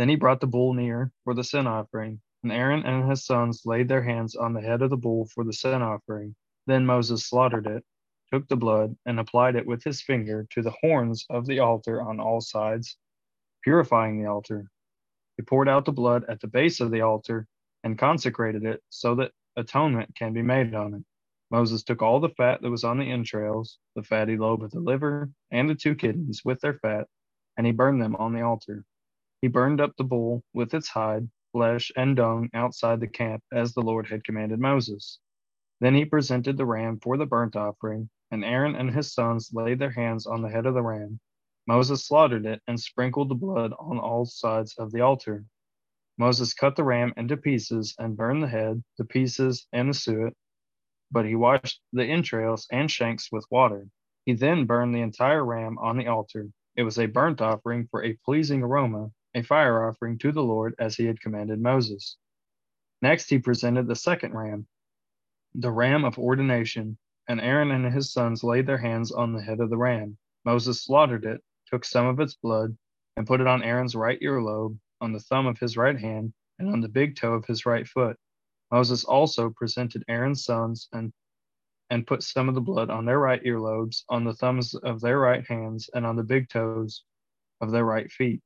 Then 0.00 0.08
he 0.08 0.16
brought 0.16 0.40
the 0.40 0.46
bull 0.46 0.72
near 0.72 1.12
for 1.24 1.34
the 1.34 1.44
sin 1.44 1.66
offering, 1.66 2.22
and 2.42 2.50
Aaron 2.50 2.86
and 2.86 3.10
his 3.10 3.26
sons 3.26 3.66
laid 3.66 3.86
their 3.86 4.02
hands 4.02 4.34
on 4.34 4.54
the 4.54 4.62
head 4.62 4.80
of 4.80 4.88
the 4.88 4.96
bull 4.96 5.26
for 5.26 5.44
the 5.44 5.52
sin 5.52 5.82
offering. 5.82 6.34
Then 6.66 6.86
Moses 6.86 7.26
slaughtered 7.26 7.66
it, 7.66 7.84
took 8.32 8.48
the 8.48 8.56
blood, 8.56 8.96
and 9.04 9.20
applied 9.20 9.56
it 9.56 9.66
with 9.66 9.84
his 9.84 10.00
finger 10.00 10.46
to 10.52 10.62
the 10.62 10.72
horns 10.80 11.26
of 11.28 11.44
the 11.44 11.58
altar 11.58 12.00
on 12.00 12.18
all 12.18 12.40
sides, 12.40 12.96
purifying 13.62 14.18
the 14.18 14.26
altar. 14.26 14.70
He 15.36 15.42
poured 15.42 15.68
out 15.68 15.84
the 15.84 15.92
blood 15.92 16.24
at 16.30 16.40
the 16.40 16.48
base 16.48 16.80
of 16.80 16.90
the 16.90 17.02
altar 17.02 17.46
and 17.84 17.98
consecrated 17.98 18.64
it 18.64 18.82
so 18.88 19.16
that 19.16 19.32
atonement 19.56 20.14
can 20.14 20.32
be 20.32 20.40
made 20.40 20.74
on 20.74 20.94
it. 20.94 21.04
Moses 21.50 21.82
took 21.82 22.00
all 22.00 22.20
the 22.20 22.30
fat 22.30 22.62
that 22.62 22.70
was 22.70 22.84
on 22.84 22.98
the 22.98 23.10
entrails, 23.12 23.76
the 23.96 24.02
fatty 24.02 24.38
lobe 24.38 24.62
of 24.62 24.70
the 24.70 24.80
liver, 24.80 25.28
and 25.50 25.68
the 25.68 25.74
two 25.74 25.94
kidneys 25.94 26.40
with 26.42 26.58
their 26.62 26.78
fat, 26.78 27.06
and 27.58 27.66
he 27.66 27.72
burned 27.74 28.00
them 28.00 28.16
on 28.16 28.32
the 28.32 28.40
altar. 28.40 28.86
He 29.42 29.48
burned 29.48 29.80
up 29.80 29.96
the 29.96 30.04
bull 30.04 30.44
with 30.52 30.74
its 30.74 30.88
hide, 30.88 31.30
flesh, 31.52 31.90
and 31.96 32.14
dung 32.14 32.50
outside 32.52 33.00
the 33.00 33.08
camp, 33.08 33.42
as 33.50 33.72
the 33.72 33.80
Lord 33.80 34.06
had 34.08 34.22
commanded 34.22 34.60
Moses. 34.60 35.18
Then 35.80 35.94
he 35.94 36.04
presented 36.04 36.58
the 36.58 36.66
ram 36.66 37.00
for 37.00 37.16
the 37.16 37.24
burnt 37.24 37.56
offering, 37.56 38.10
and 38.30 38.44
Aaron 38.44 38.76
and 38.76 38.90
his 38.90 39.14
sons 39.14 39.50
laid 39.54 39.78
their 39.78 39.92
hands 39.92 40.26
on 40.26 40.42
the 40.42 40.50
head 40.50 40.66
of 40.66 40.74
the 40.74 40.82
ram. 40.82 41.20
Moses 41.66 42.06
slaughtered 42.06 42.44
it 42.44 42.60
and 42.66 42.78
sprinkled 42.78 43.30
the 43.30 43.34
blood 43.34 43.72
on 43.78 43.98
all 43.98 44.26
sides 44.26 44.74
of 44.76 44.92
the 44.92 45.00
altar. 45.00 45.46
Moses 46.18 46.52
cut 46.52 46.76
the 46.76 46.84
ram 46.84 47.14
into 47.16 47.38
pieces 47.38 47.94
and 47.98 48.18
burned 48.18 48.42
the 48.42 48.48
head, 48.48 48.84
the 48.98 49.06
pieces, 49.06 49.66
and 49.72 49.88
the 49.88 49.94
suet, 49.94 50.34
but 51.10 51.24
he 51.24 51.34
washed 51.34 51.80
the 51.94 52.04
entrails 52.04 52.66
and 52.70 52.90
shanks 52.90 53.32
with 53.32 53.46
water. 53.50 53.88
He 54.26 54.34
then 54.34 54.66
burned 54.66 54.94
the 54.94 55.00
entire 55.00 55.44
ram 55.44 55.78
on 55.78 55.96
the 55.96 56.08
altar. 56.08 56.50
It 56.76 56.82
was 56.82 56.98
a 56.98 57.06
burnt 57.06 57.40
offering 57.40 57.88
for 57.90 58.04
a 58.04 58.18
pleasing 58.24 58.62
aroma, 58.62 59.10
a 59.34 59.42
fire 59.42 59.86
offering 59.86 60.18
to 60.18 60.32
the 60.32 60.42
Lord 60.42 60.74
as 60.78 60.96
he 60.96 61.06
had 61.06 61.20
commanded 61.20 61.60
Moses. 61.60 62.16
Next, 63.02 63.30
he 63.30 63.38
presented 63.38 63.86
the 63.86 63.96
second 63.96 64.34
ram, 64.34 64.66
the 65.54 65.70
ram 65.70 66.04
of 66.04 66.18
ordination, 66.18 66.98
and 67.28 67.40
Aaron 67.40 67.70
and 67.70 67.92
his 67.92 68.12
sons 68.12 68.42
laid 68.44 68.66
their 68.66 68.78
hands 68.78 69.12
on 69.12 69.32
the 69.32 69.42
head 69.42 69.60
of 69.60 69.70
the 69.70 69.76
ram. 69.76 70.18
Moses 70.44 70.84
slaughtered 70.84 71.24
it, 71.24 71.42
took 71.66 71.84
some 71.84 72.06
of 72.06 72.20
its 72.20 72.34
blood, 72.34 72.76
and 73.16 73.26
put 73.26 73.40
it 73.40 73.46
on 73.46 73.62
Aaron's 73.62 73.94
right 73.94 74.20
earlobe, 74.20 74.78
on 75.00 75.12
the 75.12 75.20
thumb 75.20 75.46
of 75.46 75.58
his 75.58 75.76
right 75.76 75.98
hand 75.98 76.32
and 76.58 76.68
on 76.68 76.80
the 76.80 76.88
big 76.88 77.16
toe 77.16 77.32
of 77.32 77.46
his 77.46 77.64
right 77.64 77.86
foot. 77.88 78.16
Moses 78.70 79.04
also 79.04 79.50
presented 79.50 80.04
Aaron's 80.08 80.44
sons 80.44 80.88
and 80.92 81.12
and 81.90 82.06
put 82.06 82.22
some 82.22 82.48
of 82.48 82.54
the 82.54 82.60
blood 82.60 82.88
on 82.88 83.04
their 83.04 83.18
right 83.18 83.42
earlobes, 83.42 84.04
on 84.08 84.22
the 84.22 84.34
thumbs 84.34 84.74
of 84.74 85.00
their 85.00 85.18
right 85.18 85.44
hands, 85.48 85.90
and 85.92 86.06
on 86.06 86.14
the 86.14 86.22
big 86.22 86.48
toes 86.48 87.02
of 87.60 87.72
their 87.72 87.84
right 87.84 88.10
feet. 88.12 88.40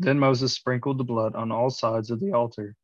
Then 0.00 0.20
Moses 0.20 0.54
sprinkled 0.54 0.98
the 0.98 1.04
blood 1.04 1.36
on 1.36 1.52
all 1.52 1.70
sides 1.70 2.10
of 2.10 2.20
the 2.20 2.32
altar. 2.32 2.76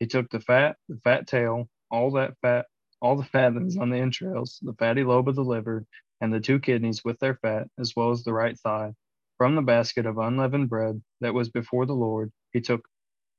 He 0.00 0.06
took 0.08 0.30
the 0.30 0.40
fat, 0.40 0.76
the 0.88 0.98
fat 1.04 1.28
tail, 1.28 1.68
all 1.90 2.12
that 2.12 2.34
fat, 2.42 2.66
all 3.02 3.16
the 3.16 3.24
fat 3.24 3.54
that 3.54 3.64
was 3.64 3.78
on 3.78 3.90
the 3.90 3.98
entrails, 3.98 4.60
the 4.62 4.74
fatty 4.74 5.04
lobe 5.04 5.28
of 5.28 5.36
the 5.36 5.44
liver, 5.44 5.86
and 6.20 6.34
the 6.34 6.40
two 6.40 6.60
kidneys 6.60 7.04
with 7.04 7.18
their 7.20 7.36
fat, 7.36 7.68
as 7.78 7.94
well 7.96 8.10
as 8.10 8.24
the 8.24 8.34
right 8.34 8.58
thigh. 8.60 8.94
From 9.38 9.56
the 9.56 9.62
basket 9.62 10.06
of 10.06 10.18
unleavened 10.18 10.70
bread 10.70 11.02
that 11.22 11.34
was 11.34 11.50
before 11.50 11.86
the 11.86 11.94
Lord, 11.94 12.32
he 12.52 12.60
took 12.62 12.88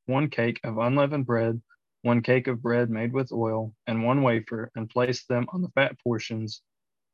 one 0.08 0.30
cake 0.30 0.62
of 0.64 0.80
unleavened 0.80 1.28
bread 1.28 1.62
one 2.04 2.22
cake 2.24 2.48
of 2.48 2.62
bread 2.62 2.90
made 2.90 3.14
with 3.14 3.32
oil, 3.34 3.74
and 3.88 4.04
one 4.06 4.24
wafer, 4.24 4.72
and 4.76 4.90
placed 4.90 5.28
them 5.30 5.48
on 5.54 5.62
the 5.62 5.70
fat 5.70 5.98
portions 6.04 6.62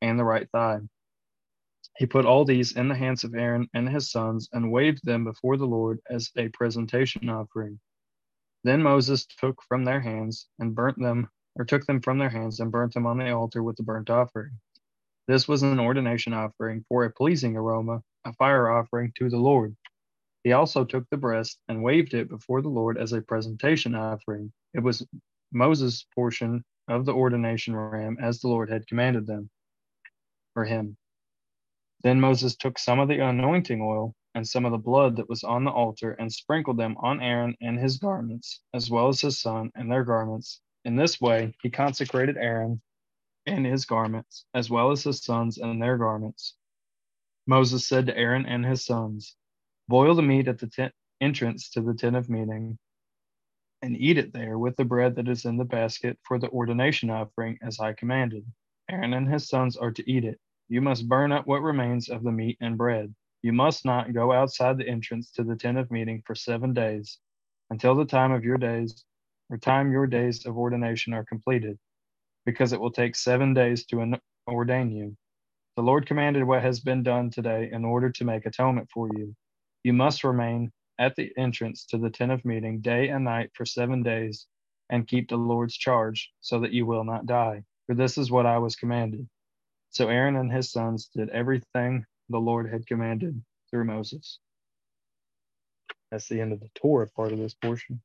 and 0.01 0.19
the 0.19 0.25
right 0.25 0.49
thigh. 0.51 0.79
He 1.97 2.05
put 2.05 2.25
all 2.25 2.45
these 2.45 2.75
in 2.75 2.87
the 2.87 2.95
hands 2.95 3.23
of 3.23 3.35
Aaron 3.35 3.67
and 3.73 3.89
his 3.89 4.11
sons, 4.11 4.49
and 4.53 4.71
waved 4.71 5.03
them 5.03 5.23
before 5.23 5.57
the 5.57 5.67
Lord 5.67 5.99
as 6.09 6.31
a 6.37 6.49
presentation 6.49 7.29
offering. 7.29 7.79
Then 8.63 8.83
Moses 8.83 9.25
took 9.25 9.61
from 9.63 9.85
their 9.85 10.01
hands 10.01 10.47
and 10.59 10.75
burnt 10.75 10.99
them, 10.99 11.29
or 11.55 11.65
took 11.65 11.85
them 11.85 12.01
from 12.01 12.17
their 12.17 12.29
hands 12.29 12.59
and 12.59 12.71
burnt 12.71 12.93
them 12.93 13.05
on 13.05 13.17
the 13.17 13.31
altar 13.31 13.63
with 13.63 13.77
the 13.77 13.83
burnt 13.83 14.09
offering. 14.09 14.59
This 15.27 15.47
was 15.47 15.63
an 15.63 15.79
ordination 15.79 16.33
offering 16.33 16.83
for 16.89 17.05
a 17.05 17.11
pleasing 17.11 17.55
aroma, 17.55 18.01
a 18.25 18.33
fire 18.33 18.69
offering 18.69 19.13
to 19.17 19.29
the 19.29 19.37
Lord. 19.37 19.75
He 20.43 20.53
also 20.53 20.85
took 20.85 21.07
the 21.09 21.17
breast 21.17 21.59
and 21.67 21.83
waved 21.83 22.13
it 22.13 22.29
before 22.29 22.61
the 22.61 22.69
Lord 22.69 22.97
as 22.97 23.13
a 23.13 23.21
presentation 23.21 23.93
offering. 23.93 24.51
It 24.73 24.79
was 24.79 25.05
Moses' 25.51 26.05
portion 26.15 26.63
of 26.87 27.05
the 27.05 27.13
ordination 27.13 27.75
ram 27.75 28.17
as 28.21 28.39
the 28.39 28.47
Lord 28.47 28.69
had 28.69 28.87
commanded 28.87 29.27
them 29.27 29.49
for 30.53 30.65
him. 30.65 30.97
Then 32.01 32.21
Moses 32.21 32.55
took 32.55 32.79
some 32.79 32.99
of 32.99 33.09
the 33.09 33.19
anointing 33.19 33.81
oil 33.81 34.15
and 34.35 34.47
some 34.47 34.65
of 34.65 34.71
the 34.71 34.77
blood 34.77 35.17
that 35.17 35.27
was 35.27 35.43
on 35.43 35.63
the 35.65 35.71
altar 35.71 36.11
and 36.13 36.31
sprinkled 36.31 36.77
them 36.77 36.95
on 36.99 37.21
Aaron 37.21 37.55
and 37.61 37.77
his 37.77 37.97
garments, 37.97 38.61
as 38.73 38.89
well 38.89 39.09
as 39.09 39.19
his 39.19 39.41
son 39.41 39.71
and 39.75 39.91
their 39.91 40.03
garments. 40.05 40.61
In 40.85 40.95
this 40.95 41.19
way, 41.19 41.53
he 41.61 41.69
consecrated 41.69 42.37
Aaron 42.37 42.81
and 43.45 43.65
his 43.65 43.85
garments, 43.85 44.45
as 44.53 44.69
well 44.69 44.91
as 44.91 45.03
his 45.03 45.23
sons 45.23 45.57
and 45.57 45.81
their 45.81 45.97
garments. 45.97 46.55
Moses 47.47 47.85
said 47.87 48.05
to 48.05 48.17
Aaron 48.17 48.45
and 48.45 48.65
his 48.65 48.85
sons, 48.85 49.35
Boil 49.87 50.15
the 50.15 50.21
meat 50.21 50.47
at 50.47 50.59
the 50.59 50.67
tent 50.67 50.93
entrance 51.19 51.69
to 51.71 51.81
the 51.81 51.93
tent 51.93 52.15
of 52.15 52.29
meeting, 52.29 52.77
and 53.81 53.97
eat 53.97 54.17
it 54.17 54.31
there 54.31 54.57
with 54.57 54.75
the 54.77 54.85
bread 54.85 55.15
that 55.15 55.27
is 55.27 55.45
in 55.45 55.57
the 55.57 55.65
basket 55.65 56.17
for 56.23 56.39
the 56.39 56.49
ordination 56.49 57.09
offering, 57.09 57.57
as 57.61 57.79
I 57.79 57.93
commanded. 57.93 58.45
Aaron 58.89 59.13
and 59.13 59.27
his 59.27 59.49
sons 59.49 59.75
are 59.75 59.91
to 59.91 60.09
eat 60.09 60.23
it. 60.23 60.39
You 60.69 60.81
must 60.81 61.09
burn 61.09 61.31
up 61.31 61.47
what 61.47 61.63
remains 61.63 62.09
of 62.09 62.23
the 62.23 62.31
meat 62.31 62.57
and 62.61 62.77
bread. 62.77 63.13
You 63.41 63.53
must 63.53 63.85
not 63.85 64.13
go 64.13 64.31
outside 64.31 64.77
the 64.77 64.87
entrance 64.87 65.31
to 65.31 65.43
the 65.43 65.55
tent 65.55 65.79
of 65.79 65.89
meeting 65.89 66.21
for 66.27 66.35
seven 66.35 66.73
days, 66.73 67.17
until 67.71 67.95
the 67.95 68.05
time 68.05 68.31
of 68.31 68.43
your 68.43 68.57
days, 68.57 69.03
or 69.49 69.57
time 69.57 69.91
your 69.91 70.05
days 70.05 70.45
of 70.45 70.57
ordination 70.57 71.11
are 71.13 71.25
completed, 71.25 71.79
because 72.45 72.71
it 72.71 72.79
will 72.79 72.91
take 72.91 73.15
seven 73.15 73.55
days 73.55 73.85
to 73.87 74.19
ordain 74.47 74.91
you. 74.91 75.17
The 75.75 75.81
Lord 75.81 76.05
commanded 76.05 76.43
what 76.43 76.61
has 76.61 76.81
been 76.81 77.01
done 77.01 77.31
today 77.31 77.69
in 77.71 77.83
order 77.83 78.11
to 78.11 78.25
make 78.25 78.45
atonement 78.45 78.89
for 78.93 79.09
you. 79.17 79.35
You 79.83 79.93
must 79.93 80.23
remain 80.23 80.71
at 80.99 81.15
the 81.15 81.31
entrance 81.35 81.85
to 81.85 81.97
the 81.97 82.11
tent 82.11 82.31
of 82.31 82.45
meeting 82.45 82.81
day 82.81 83.07
and 83.09 83.23
night 83.23 83.49
for 83.55 83.65
seven 83.65 84.03
days 84.03 84.45
and 84.91 85.07
keep 85.07 85.29
the 85.29 85.37
Lord's 85.37 85.77
charge 85.77 86.31
so 86.41 86.59
that 86.59 86.73
you 86.73 86.85
will 86.85 87.05
not 87.05 87.25
die. 87.25 87.63
For 87.87 87.95
this 87.95 88.19
is 88.19 88.29
what 88.29 88.45
I 88.45 88.59
was 88.59 88.75
commanded. 88.75 89.27
So 89.91 90.07
Aaron 90.07 90.35
and 90.35 90.51
his 90.51 90.71
sons 90.71 91.09
did 91.13 91.29
everything 91.29 92.05
the 92.29 92.37
Lord 92.37 92.71
had 92.71 92.87
commanded 92.87 93.41
through 93.69 93.85
Moses. 93.85 94.39
That's 96.11 96.27
the 96.27 96.41
end 96.41 96.53
of 96.53 96.59
the 96.59 96.69
Torah 96.75 97.09
part 97.09 97.31
of 97.31 97.39
this 97.39 97.53
portion. 97.53 98.01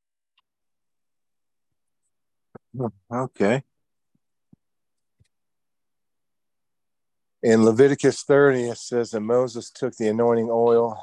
Okay. 3.12 3.62
In 7.42 7.64
Leviticus 7.64 8.22
30, 8.22 8.70
it 8.70 8.78
says 8.78 9.10
that 9.10 9.20
Moses 9.20 9.70
took 9.70 9.96
the 9.96 10.08
anointing 10.08 10.48
oil 10.50 11.02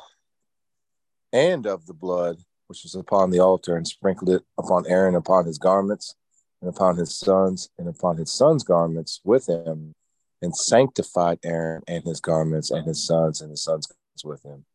and 1.32 1.65
of 1.65 1.86
the 1.86 1.94
blood 1.94 2.38
which 2.72 2.84
was 2.84 2.96
upon 2.96 3.32
the 3.32 3.39
altar, 3.39 3.76
and 3.76 3.86
sprinkled 3.86 4.30
it 4.30 4.44
upon 4.58 4.88
Aaron, 4.88 5.13
upon 5.13 5.46
his 5.46 5.58
garments, 5.58 6.15
and 6.62 6.70
upon 6.70 6.96
his 6.96 7.13
sons, 7.13 7.70
and 7.78 7.89
upon 7.89 8.15
his 8.15 8.32
sons' 8.32 8.63
garments 8.63 9.20
with 9.26 9.50
him, 9.50 9.94
and 10.41 10.56
sanctified 10.56 11.39
Aaron 11.43 11.84
and 11.88 12.04
his 12.04 12.19
garments, 12.19 12.71
and 12.71 12.86
his 12.86 13.06
sons, 13.06 13.41
and 13.41 13.51
his 13.51 13.63
sons' 13.63 13.93
with 14.23 14.43
him. 14.43 14.65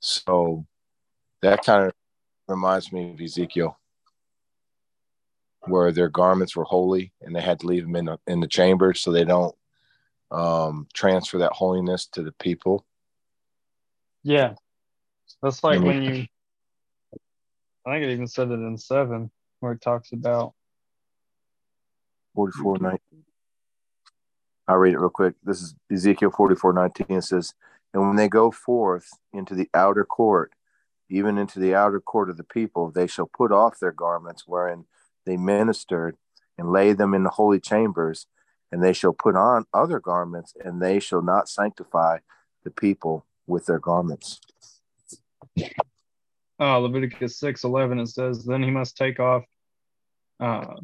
So 0.00 0.66
that 1.42 1.64
kind 1.64 1.86
of 1.86 1.92
reminds 2.48 2.92
me 2.92 3.12
of 3.12 3.20
Ezekiel, 3.20 3.78
where 5.62 5.92
their 5.92 6.08
garments 6.08 6.56
were 6.56 6.64
holy, 6.64 7.12
and 7.20 7.34
they 7.34 7.40
had 7.40 7.60
to 7.60 7.66
leave 7.66 7.82
them 7.82 7.96
in 7.96 8.04
the, 8.06 8.18
in 8.26 8.40
the 8.40 8.46
chambers 8.46 9.00
so 9.00 9.10
they 9.10 9.24
don't 9.24 9.54
um, 10.30 10.86
transfer 10.94 11.38
that 11.38 11.52
holiness 11.52 12.06
to 12.08 12.22
the 12.22 12.32
people. 12.32 12.84
Yeah, 14.22 14.54
that's 15.42 15.62
like 15.62 15.80
when 15.80 16.02
you, 16.02 16.26
I 17.86 17.92
think 17.92 18.04
it 18.04 18.12
even 18.12 18.26
said 18.26 18.50
it 18.50 18.54
in 18.54 18.76
seven, 18.76 19.30
where 19.60 19.72
it 19.72 19.80
talks 19.80 20.12
about 20.12 20.54
44 22.34 22.78
19. 22.78 22.98
I'll 24.68 24.76
read 24.76 24.94
it 24.94 24.98
real 24.98 25.10
quick. 25.10 25.34
This 25.44 25.62
is 25.62 25.74
Ezekiel 25.92 26.30
44 26.30 26.72
19. 26.72 27.06
It 27.10 27.22
says, 27.22 27.54
And 27.94 28.06
when 28.06 28.16
they 28.16 28.28
go 28.28 28.50
forth 28.50 29.08
into 29.32 29.54
the 29.54 29.68
outer 29.74 30.04
court, 30.04 30.52
even 31.08 31.38
into 31.38 31.60
the 31.60 31.74
outer 31.74 32.00
court 32.00 32.30
of 32.30 32.36
the 32.36 32.44
people, 32.44 32.90
they 32.90 33.06
shall 33.06 33.30
put 33.32 33.52
off 33.52 33.78
their 33.78 33.92
garments 33.92 34.44
wherein 34.46 34.86
they 35.24 35.36
ministered 35.36 36.16
and 36.58 36.72
lay 36.72 36.92
them 36.92 37.14
in 37.14 37.22
the 37.22 37.30
holy 37.30 37.60
chambers, 37.60 38.26
and 38.72 38.82
they 38.82 38.92
shall 38.92 39.12
put 39.12 39.36
on 39.36 39.66
other 39.72 40.00
garments, 40.00 40.54
and 40.64 40.82
they 40.82 40.98
shall 40.98 41.22
not 41.22 41.48
sanctify 41.48 42.18
the 42.64 42.70
people 42.70 43.24
with 43.46 43.66
their 43.66 43.78
garments. 43.78 44.40
Uh, 46.58 46.78
Leviticus 46.78 47.38
six 47.38 47.64
eleven 47.64 48.00
it 48.00 48.08
says, 48.08 48.44
Then 48.44 48.62
he 48.62 48.70
must 48.70 48.96
take 48.96 49.20
off 49.20 49.44
uh, 50.40 50.74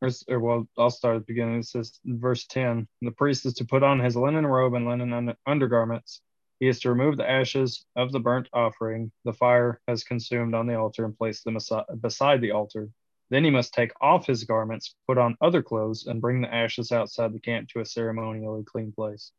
or, 0.00 0.40
well, 0.40 0.68
I'll 0.78 0.90
start 0.90 1.16
at 1.16 1.22
the 1.22 1.32
beginning. 1.32 1.60
It 1.60 1.66
says 1.66 1.98
verse 2.04 2.46
10 2.46 2.86
The 3.02 3.10
priest 3.10 3.46
is 3.46 3.54
to 3.54 3.64
put 3.64 3.82
on 3.82 3.98
his 3.98 4.16
linen 4.16 4.46
robe 4.46 4.74
and 4.74 4.86
linen 4.86 5.34
undergarments. 5.46 6.20
He 6.60 6.68
is 6.68 6.80
to 6.80 6.90
remove 6.90 7.16
the 7.16 7.28
ashes 7.28 7.84
of 7.94 8.10
the 8.10 8.18
burnt 8.18 8.48
offering 8.52 9.12
the 9.24 9.32
fire 9.32 9.80
has 9.86 10.02
consumed 10.02 10.54
on 10.54 10.66
the 10.66 10.74
altar 10.74 11.04
and 11.04 11.16
place 11.16 11.42
them 11.42 11.56
aside, 11.56 11.84
beside 12.00 12.40
the 12.40 12.50
altar. 12.50 12.88
Then 13.30 13.44
he 13.44 13.50
must 13.50 13.74
take 13.74 13.92
off 14.00 14.26
his 14.26 14.44
garments, 14.44 14.94
put 15.06 15.18
on 15.18 15.36
other 15.40 15.62
clothes, 15.62 16.06
and 16.06 16.20
bring 16.20 16.40
the 16.40 16.52
ashes 16.52 16.90
outside 16.90 17.32
the 17.32 17.40
camp 17.40 17.68
to 17.70 17.80
a 17.80 17.84
ceremonially 17.84 18.64
clean 18.64 18.92
place. 18.92 19.32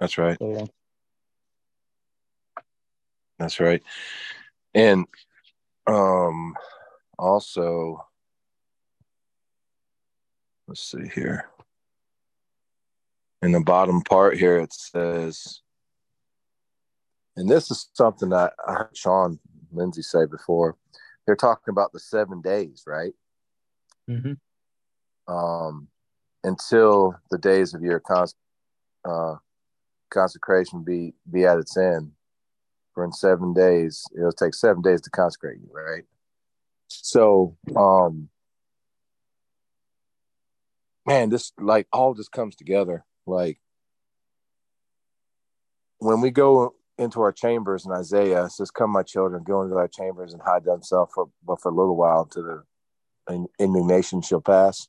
That's 0.00 0.18
right. 0.18 0.38
So. 0.38 0.66
That's 3.38 3.60
right. 3.60 3.82
And 4.74 5.06
um 5.86 6.56
also 7.18 8.06
let's 10.70 10.88
see 10.88 11.08
here. 11.12 11.46
In 13.42 13.50
the 13.50 13.60
bottom 13.60 14.02
part 14.02 14.36
here 14.36 14.58
it 14.58 14.72
says 14.72 15.62
and 17.36 17.48
this 17.48 17.70
is 17.72 17.88
something 17.94 18.28
that 18.28 18.52
I 18.68 18.72
heard 18.74 18.96
Sean 18.96 19.40
Lindsay 19.72 20.02
say 20.02 20.26
before. 20.26 20.76
They're 21.26 21.34
talking 21.34 21.72
about 21.72 21.92
the 21.92 21.98
seven 21.98 22.40
days, 22.40 22.84
right? 22.86 23.14
Mm-hmm. 24.08 24.34
Um, 25.32 25.88
until 26.44 27.16
the 27.30 27.38
days 27.38 27.74
of 27.74 27.82
your 27.82 27.98
cons- 27.98 28.34
uh, 29.08 29.36
consecration 30.10 30.84
be 30.84 31.14
be 31.32 31.46
at 31.46 31.58
its 31.58 31.76
end 31.76 32.12
for 32.94 33.04
in 33.04 33.12
seven 33.12 33.54
days. 33.54 34.04
It'll 34.16 34.32
take 34.32 34.54
seven 34.54 34.82
days 34.82 35.00
to 35.02 35.10
consecrate 35.10 35.58
you, 35.58 35.70
right? 35.72 36.04
So, 36.88 37.56
um, 37.76 38.28
man, 41.10 41.28
this 41.28 41.52
like 41.58 41.88
all 41.92 42.14
just 42.14 42.30
comes 42.30 42.54
together. 42.54 43.04
Like 43.26 43.58
when 45.98 46.20
we 46.20 46.30
go 46.30 46.74
into 46.98 47.20
our 47.20 47.32
chambers 47.32 47.84
in 47.84 47.92
Isaiah, 47.92 48.44
it 48.44 48.52
says, 48.52 48.70
"Come, 48.70 48.90
my 48.90 49.02
children, 49.02 49.42
go 49.42 49.62
into 49.62 49.74
thy 49.74 49.88
chambers 49.88 50.32
and 50.32 50.42
hide 50.42 50.64
themselves 50.64 51.12
for 51.14 51.28
but 51.44 51.60
for 51.60 51.70
a 51.70 51.74
little 51.74 51.96
while 51.96 52.22
until 52.22 52.64
the 53.26 53.46
indignation 53.58 54.22
shall 54.22 54.40
pass." 54.40 54.88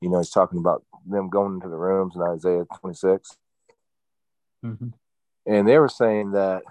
You 0.00 0.10
know, 0.10 0.18
he's 0.18 0.30
talking 0.30 0.60
about 0.60 0.84
them 1.04 1.28
going 1.28 1.54
into 1.54 1.68
the 1.68 1.76
rooms 1.76 2.14
in 2.14 2.22
Isaiah 2.22 2.64
26. 2.80 3.36
Mm-hmm. 4.64 4.88
And 5.46 5.68
they 5.68 5.78
were 5.78 5.88
saying 5.90 6.32
that 6.32 6.62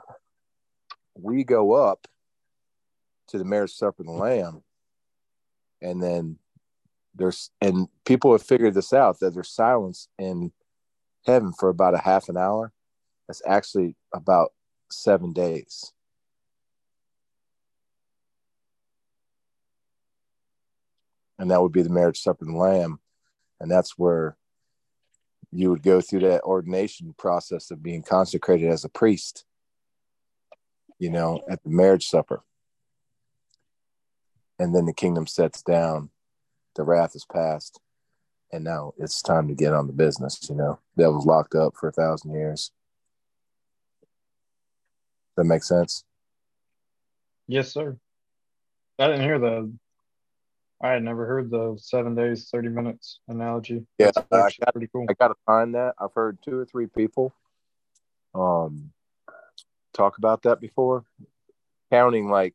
we 1.15 1.43
go 1.43 1.73
up 1.73 2.07
to 3.27 3.37
the 3.37 3.45
marriage 3.45 3.73
supper 3.73 4.01
of 4.01 4.07
the 4.07 4.13
Lamb, 4.13 4.63
and 5.81 6.01
then 6.01 6.39
there's 7.15 7.49
and 7.61 7.87
people 8.05 8.31
have 8.31 8.43
figured 8.43 8.73
this 8.73 8.93
out 8.93 9.19
that 9.19 9.33
there's 9.33 9.51
silence 9.51 10.07
in 10.17 10.51
heaven 11.25 11.53
for 11.53 11.69
about 11.69 11.93
a 11.93 11.99
half 11.99 12.29
an 12.29 12.37
hour. 12.37 12.71
That's 13.27 13.41
actually 13.45 13.95
about 14.13 14.53
seven 14.91 15.33
days. 15.33 15.93
And 21.37 21.51
that 21.51 21.61
would 21.61 21.71
be 21.71 21.83
the 21.83 21.89
marriage 21.89 22.19
supper 22.19 22.43
of 22.43 22.51
the 22.51 22.57
Lamb. 22.57 22.99
And 23.59 23.71
that's 23.71 23.97
where 23.97 24.37
you 25.51 25.69
would 25.69 25.83
go 25.83 26.01
through 26.01 26.21
that 26.21 26.43
ordination 26.43 27.13
process 27.17 27.71
of 27.71 27.81
being 27.81 28.03
consecrated 28.03 28.69
as 28.69 28.83
a 28.83 28.89
priest, 28.89 29.45
you 30.99 31.09
know, 31.09 31.41
at 31.49 31.63
the 31.63 31.69
marriage 31.69 32.07
supper. 32.07 32.43
And 34.59 34.75
then 34.75 34.85
the 34.85 34.93
kingdom 34.93 35.25
sets 35.25 35.61
down, 35.61 36.09
the 36.75 36.83
wrath 36.83 37.15
is 37.15 37.25
past, 37.25 37.79
and 38.51 38.63
now 38.63 38.93
it's 38.97 39.21
time 39.21 39.47
to 39.47 39.55
get 39.55 39.73
on 39.73 39.87
the 39.87 39.93
business, 39.93 40.47
you 40.49 40.55
know. 40.55 40.79
That 40.95 41.11
was 41.11 41.25
locked 41.25 41.55
up 41.55 41.75
for 41.75 41.89
a 41.89 41.93
thousand 41.93 42.33
years. 42.33 42.71
That 45.37 45.45
makes 45.45 45.67
sense? 45.67 46.03
Yes, 47.47 47.73
sir. 47.73 47.97
I 48.97 49.07
didn't 49.07 49.21
hear 49.23 49.39
the 49.39 49.71
I 50.81 50.91
had 50.91 51.03
never 51.03 51.25
heard 51.25 51.49
the 51.49 51.77
seven 51.77 52.15
days, 52.15 52.49
30 52.49 52.69
minutes 52.69 53.19
analogy. 53.27 53.85
Yeah, 53.97 54.11
I 54.31 54.51
got, 54.59 54.73
pretty 54.73 54.87
cool. 54.93 55.05
I 55.09 55.13
got 55.13 55.27
to 55.27 55.35
find 55.45 55.75
that. 55.75 55.95
I've 55.99 56.13
heard 56.13 56.37
two 56.41 56.57
or 56.57 56.65
three 56.65 56.87
people 56.87 57.33
um, 58.33 58.91
talk 59.93 60.17
about 60.17 60.43
that 60.43 60.61
before. 60.61 61.03
Counting 61.91 62.29
like, 62.29 62.53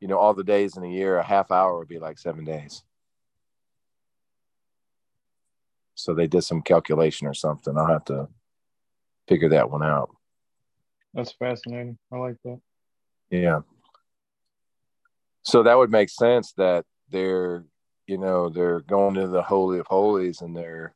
you 0.00 0.08
know, 0.08 0.16
all 0.16 0.32
the 0.32 0.44
days 0.44 0.78
in 0.78 0.84
a 0.84 0.88
year, 0.88 1.18
a 1.18 1.22
half 1.22 1.50
hour 1.50 1.78
would 1.78 1.88
be 1.88 1.98
like 1.98 2.18
seven 2.18 2.44
days. 2.44 2.82
So 6.02 6.14
they 6.14 6.26
did 6.26 6.42
some 6.42 6.62
calculation 6.62 7.26
or 7.26 7.34
something. 7.34 7.76
I'll 7.76 7.86
have 7.86 8.04
to 8.06 8.28
figure 9.28 9.50
that 9.50 9.70
one 9.70 9.82
out. 9.82 10.10
That's 11.14 11.32
fascinating. 11.32 11.98
I 12.12 12.16
like 12.16 12.36
that. 12.44 12.60
Yeah. 13.30 13.60
So 15.42 15.62
that 15.62 15.76
would 15.76 15.90
make 15.90 16.10
sense 16.10 16.52
that 16.52 16.84
they're 17.10 17.64
you 18.06 18.18
know 18.18 18.48
they're 18.48 18.80
going 18.80 19.14
to 19.14 19.28
the 19.28 19.42
holy 19.42 19.78
of 19.78 19.86
holies 19.86 20.40
and 20.40 20.56
they're 20.56 20.94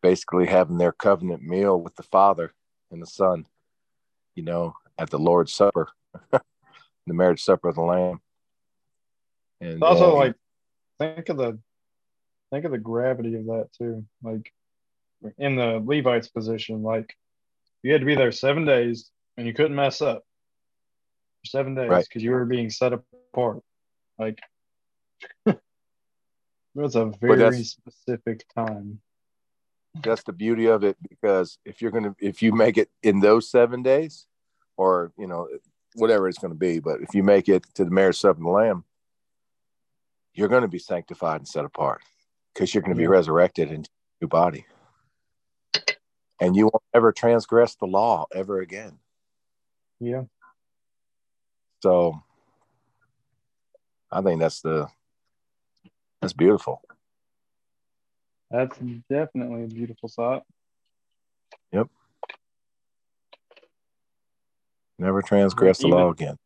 basically 0.00 0.46
having 0.46 0.78
their 0.78 0.92
covenant 0.92 1.42
meal 1.42 1.80
with 1.80 1.94
the 1.96 2.02
father 2.04 2.52
and 2.90 3.02
the 3.02 3.06
son 3.06 3.46
you 4.34 4.42
know 4.42 4.74
at 4.98 5.10
the 5.10 5.18
lord's 5.18 5.52
supper 5.52 5.88
the 6.30 6.40
marriage 7.06 7.42
supper 7.42 7.68
of 7.68 7.74
the 7.74 7.82
lamb 7.82 8.20
and 9.60 9.72
it's 9.74 9.82
also 9.82 10.12
uh, 10.12 10.14
like 10.14 10.34
think 11.00 11.28
of 11.28 11.36
the 11.36 11.58
think 12.52 12.64
of 12.64 12.70
the 12.70 12.78
gravity 12.78 13.34
of 13.34 13.46
that 13.46 13.68
too 13.76 14.04
like 14.22 14.52
in 15.38 15.56
the 15.56 15.82
levites 15.84 16.28
position 16.28 16.82
like 16.82 17.16
you 17.82 17.92
had 17.92 18.00
to 18.00 18.06
be 18.06 18.14
there 18.14 18.30
seven 18.30 18.64
days 18.64 19.10
and 19.36 19.46
you 19.46 19.54
couldn't 19.54 19.74
mess 19.74 20.00
up 20.00 20.22
for 21.42 21.48
seven 21.48 21.74
days 21.74 21.88
because 21.88 22.06
right. 22.14 22.22
you 22.22 22.30
were 22.30 22.44
being 22.44 22.70
set 22.70 22.92
apart 22.92 23.62
like 24.18 24.38
That's 26.74 26.94
a 26.94 27.12
very 27.20 27.64
specific 27.64 28.44
time. 28.54 29.00
That's 30.02 30.22
the 30.22 30.32
beauty 30.32 30.66
of 30.66 30.84
it 30.84 30.96
because 31.08 31.58
if 31.64 31.82
you're 31.82 31.90
gonna 31.90 32.14
if 32.18 32.42
you 32.42 32.52
make 32.52 32.78
it 32.78 32.88
in 33.02 33.20
those 33.20 33.50
seven 33.50 33.82
days, 33.82 34.26
or 34.78 35.12
you 35.18 35.26
know 35.26 35.48
whatever 35.94 36.28
it's 36.28 36.38
going 36.38 36.52
to 36.52 36.58
be, 36.58 36.78
but 36.78 37.02
if 37.02 37.14
you 37.14 37.22
make 37.22 37.50
it 37.50 37.66
to 37.74 37.84
the 37.84 37.90
marriage 37.90 38.18
supper 38.18 38.38
of 38.38 38.44
the 38.44 38.48
Lamb, 38.48 38.84
you're 40.32 40.48
going 40.48 40.62
to 40.62 40.68
be 40.68 40.78
sanctified 40.78 41.40
and 41.40 41.48
set 41.48 41.66
apart 41.66 42.00
because 42.52 42.74
you're 42.74 42.82
going 42.82 42.94
to 42.94 43.00
be 43.00 43.06
resurrected 43.06 43.70
into 43.70 43.90
your 44.20 44.28
body, 44.28 44.66
and 46.40 46.54
you 46.56 46.64
won't 46.64 46.82
ever 46.94 47.12
transgress 47.12 47.74
the 47.76 47.86
law 47.86 48.26
ever 48.34 48.60
again. 48.60 48.98
Yeah. 50.00 50.24
So 51.82 52.20
I 54.10 54.20
think 54.22 54.40
that's 54.40 54.60
the 54.60 54.88
that's 56.20 56.32
beautiful. 56.32 56.82
That's 58.50 58.78
definitely 59.08 59.64
a 59.64 59.66
beautiful 59.66 60.08
thought. 60.08 60.44
Yep. 61.72 61.88
Never 64.98 65.22
transgress 65.22 65.78
the 65.78 65.88
law 65.88 66.10
again. 66.10 66.36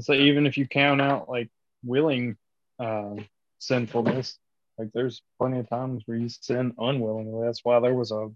So 0.00 0.14
even 0.14 0.46
if 0.46 0.56
you 0.56 0.66
count 0.66 1.02
out 1.02 1.28
like 1.28 1.50
willing 1.84 2.36
uh, 2.78 3.16
sinfulness, 3.58 4.38
like 4.82 4.92
there's 4.92 5.22
plenty 5.38 5.60
of 5.60 5.68
times 5.68 6.02
where 6.06 6.18
you 6.18 6.28
sin 6.28 6.74
unwillingly. 6.76 7.46
That's 7.46 7.60
why 7.62 7.78
there 7.78 7.94
was 7.94 8.10
a 8.10 8.30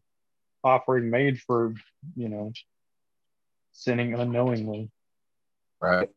offering 0.63 1.11
made 1.11 1.41
for 1.41 1.75
you 2.15 2.29
know 2.29 2.53
sinning 3.73 4.15
unknowingly. 4.15 4.91
Right. 5.81 6.09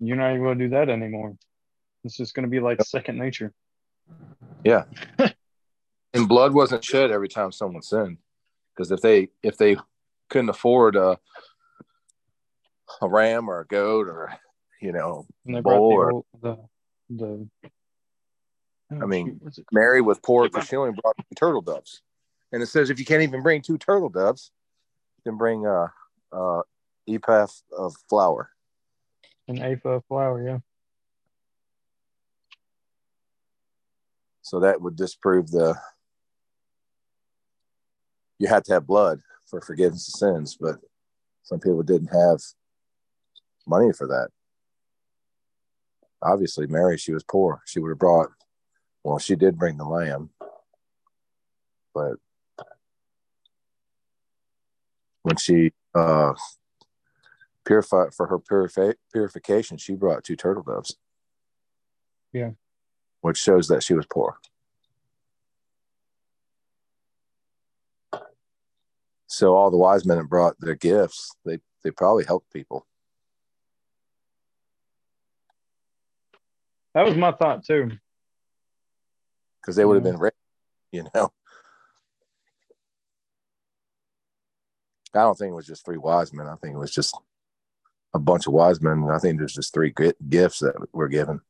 You're 0.00 0.16
not 0.16 0.30
even 0.30 0.42
going 0.42 0.58
to 0.58 0.64
do 0.64 0.70
that 0.70 0.88
anymore. 0.88 1.36
It's 2.02 2.16
just 2.16 2.34
going 2.34 2.44
to 2.44 2.50
be 2.50 2.60
like 2.60 2.82
second 2.82 3.18
nature. 3.18 3.52
Yeah. 4.64 4.84
and 6.14 6.28
blood 6.28 6.52
wasn't 6.52 6.84
shed 6.84 7.10
every 7.12 7.28
time 7.28 7.52
someone 7.52 7.82
sinned, 7.82 8.18
because 8.74 8.90
if 8.90 9.00
they 9.00 9.28
if 9.44 9.56
they 9.56 9.76
couldn't 10.28 10.50
afford 10.50 10.96
a 10.96 11.18
a 13.00 13.08
ram 13.08 13.48
or 13.48 13.60
a 13.60 13.66
goat 13.66 14.08
or 14.08 14.32
you 14.82 14.90
know 14.90 15.24
bull 15.44 15.92
or 15.92 16.24
the 16.42 16.56
the. 17.08 17.46
Oh, 18.90 19.02
I 19.02 19.06
mean, 19.06 19.40
shoot, 19.54 19.66
Mary 19.70 20.00
was 20.00 20.18
poor 20.18 20.48
because 20.48 20.66
she 20.66 20.76
only 20.76 20.98
brought 21.02 21.16
turtle 21.36 21.60
doves, 21.60 22.02
and 22.52 22.62
it 22.62 22.66
says 22.66 22.90
if 22.90 22.98
you 22.98 23.04
can't 23.04 23.22
even 23.22 23.42
bring 23.42 23.60
two 23.60 23.76
turtle 23.78 24.08
doves, 24.08 24.50
then 25.24 25.36
bring 25.36 25.66
uh, 25.66 25.88
uh, 26.32 26.36
a, 26.36 26.62
a 27.08 27.14
ephah 27.14 27.46
of 27.76 27.94
flour. 28.08 28.50
An 29.46 29.58
ephah 29.58 29.96
of 29.96 30.04
flour, 30.06 30.42
yeah. 30.42 30.58
So 34.42 34.60
that 34.60 34.80
would 34.80 34.96
disprove 34.96 35.50
the 35.50 35.78
you 38.38 38.48
had 38.48 38.64
to 38.64 38.72
have 38.72 38.86
blood 38.86 39.20
for 39.46 39.60
forgiveness 39.60 40.08
of 40.08 40.18
sins, 40.18 40.56
but 40.58 40.76
some 41.42 41.60
people 41.60 41.82
didn't 41.82 42.08
have 42.08 42.40
money 43.66 43.92
for 43.92 44.06
that. 44.06 44.28
Obviously, 46.22 46.66
Mary, 46.66 46.96
she 46.96 47.12
was 47.12 47.24
poor. 47.24 47.62
She 47.66 47.80
would 47.80 47.90
have 47.90 47.98
brought, 47.98 48.30
well, 49.04 49.18
she 49.18 49.36
did 49.36 49.58
bring 49.58 49.76
the 49.76 49.84
lamb, 49.84 50.30
but 51.94 52.16
when 55.22 55.36
she 55.36 55.72
uh, 55.94 56.34
purified 57.64 58.14
for 58.14 58.26
her 58.26 58.38
purifi- 58.38 58.96
purification, 59.12 59.76
she 59.76 59.94
brought 59.94 60.24
two 60.24 60.36
turtle 60.36 60.62
doves. 60.62 60.96
Yeah 62.32 62.50
which 63.20 63.38
shows 63.38 63.68
that 63.68 63.82
she 63.82 63.94
was 63.94 64.06
poor. 64.06 64.38
So 69.26 69.54
all 69.54 69.70
the 69.70 69.76
wise 69.76 70.06
men 70.06 70.18
that 70.18 70.28
brought 70.28 70.58
their 70.58 70.74
gifts, 70.74 71.34
they 71.44 71.58
they 71.84 71.90
probably 71.90 72.24
helped 72.24 72.52
people. 72.52 72.86
That 76.94 77.06
was 77.06 77.16
my 77.16 77.32
thought 77.32 77.64
too. 77.64 77.90
Because 79.60 79.76
they 79.76 79.84
would 79.84 79.94
have 79.94 80.02
mm-hmm. 80.02 80.12
been 80.12 80.20
rich, 80.20 80.34
you 80.92 81.04
know. 81.14 81.32
I 85.14 85.20
don't 85.20 85.36
think 85.36 85.50
it 85.50 85.56
was 85.56 85.66
just 85.66 85.84
three 85.84 85.96
wise 85.96 86.32
men. 86.32 86.46
I 86.46 86.56
think 86.56 86.74
it 86.74 86.78
was 86.78 86.94
just 86.94 87.16
a 88.14 88.18
bunch 88.18 88.46
of 88.46 88.52
wise 88.52 88.80
men. 88.80 89.08
I 89.10 89.18
think 89.18 89.38
there's 89.38 89.54
just 89.54 89.72
three 89.72 89.92
gifts 90.28 90.60
that 90.60 90.74
were 90.92 91.08
given. 91.08 91.40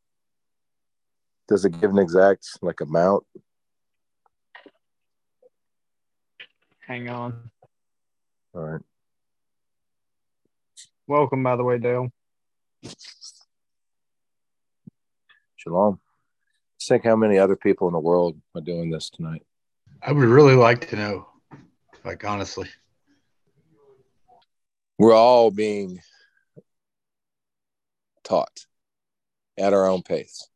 Does 1.49 1.65
it 1.65 1.81
give 1.81 1.91
an 1.91 1.99
exact 1.99 2.47
like 2.63 2.81
amount? 2.81 3.25
Hang 6.87 7.09
on. 7.09 7.51
All 8.55 8.63
right. 8.63 8.81
Welcome, 11.07 11.43
by 11.43 11.57
the 11.57 11.65
way, 11.65 11.79
Dale. 11.79 12.11
Shalom. 15.57 16.01
Just 16.89 17.03
think 17.03 17.05
how 17.05 17.17
many 17.17 17.37
other 17.37 17.55
people 17.55 17.87
in 17.87 17.93
the 17.93 17.99
world 17.99 18.41
are 18.55 18.63
doing 18.63 18.89
this 18.89 19.11
tonight. 19.11 19.45
I 20.01 20.11
would 20.11 20.27
really 20.27 20.55
like 20.55 20.89
to 20.89 20.97
know, 20.97 21.29
like 22.03 22.25
honestly. 22.25 22.67
We're 24.99 25.15
all 25.15 25.51
being 25.51 26.01
taught 28.25 28.65
at 29.59 29.75
our 29.75 29.87
own 29.87 30.01
pace. 30.01 30.49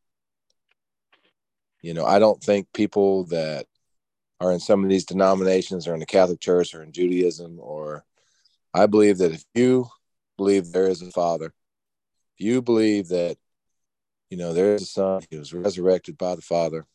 You 1.83 1.93
know, 1.93 2.07
I 2.07 2.19
don't 2.19 2.43
think 2.43 2.73
people 2.73 3.25
that 3.25 3.67
are 4.41 4.53
in 4.53 4.61
some 4.61 4.83
of 4.83 4.89
these 4.89 5.05
denominations 5.05 5.87
or 5.87 5.93
in 5.93 6.01
the 6.01 6.07
Catholic 6.07 6.41
Church 6.41 6.75
or 6.75 6.83
in 6.83 6.93
Judaism 6.93 7.59
or 7.61 8.07
I 8.73 8.87
believe 8.87 9.19
that 9.19 9.33
if 9.33 9.45
you 9.53 9.87
believe 10.39 10.73
there 10.73 10.89
is 10.89 11.03
a 11.03 11.11
father 11.11 11.53
if 12.39 12.47
you 12.47 12.63
believe 12.63 13.09
that, 13.09 13.37
you 14.33 14.39
know, 14.39 14.55
there's 14.55 14.81
a 14.81 14.87
son, 14.87 15.21
he 15.29 15.37
was 15.37 15.53
resurrected 15.53 16.17
by 16.17 16.35
the 16.35 16.41
Father. 16.41 16.87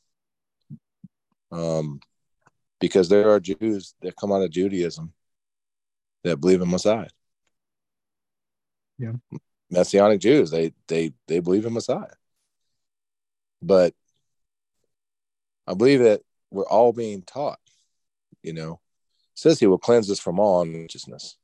Um, 1.52 2.00
because 2.80 3.10
there 3.10 3.30
are 3.30 3.40
Jews 3.40 3.94
that 4.02 4.16
come 4.16 4.32
out 4.32 4.42
of 4.42 4.50
Judaism 4.50 5.14
that 6.24 6.38
believe 6.38 6.64
in 6.64 6.72
Messiah. 6.72 7.10
Yeah. 8.98 9.12
Messianic 9.70 10.20
Jews, 10.20 10.50
they 10.50 10.74
they 10.88 11.14
they 11.28 11.40
believe 11.40 11.68
in 11.68 11.74
Messiah. 11.74 12.16
But 13.62 13.94
I 15.68 15.76
believe 15.76 16.00
that 16.00 16.22
we're 16.50 16.66
all 16.66 16.92
being 16.92 17.22
taught, 17.22 17.60
you 18.42 18.54
know, 18.54 18.80
says 19.36 19.60
he 19.60 19.68
will 19.68 19.78
cleanse 19.78 20.10
us 20.10 20.20
from 20.20 20.40
all 20.40 20.62
unrighteousness. 20.64 21.38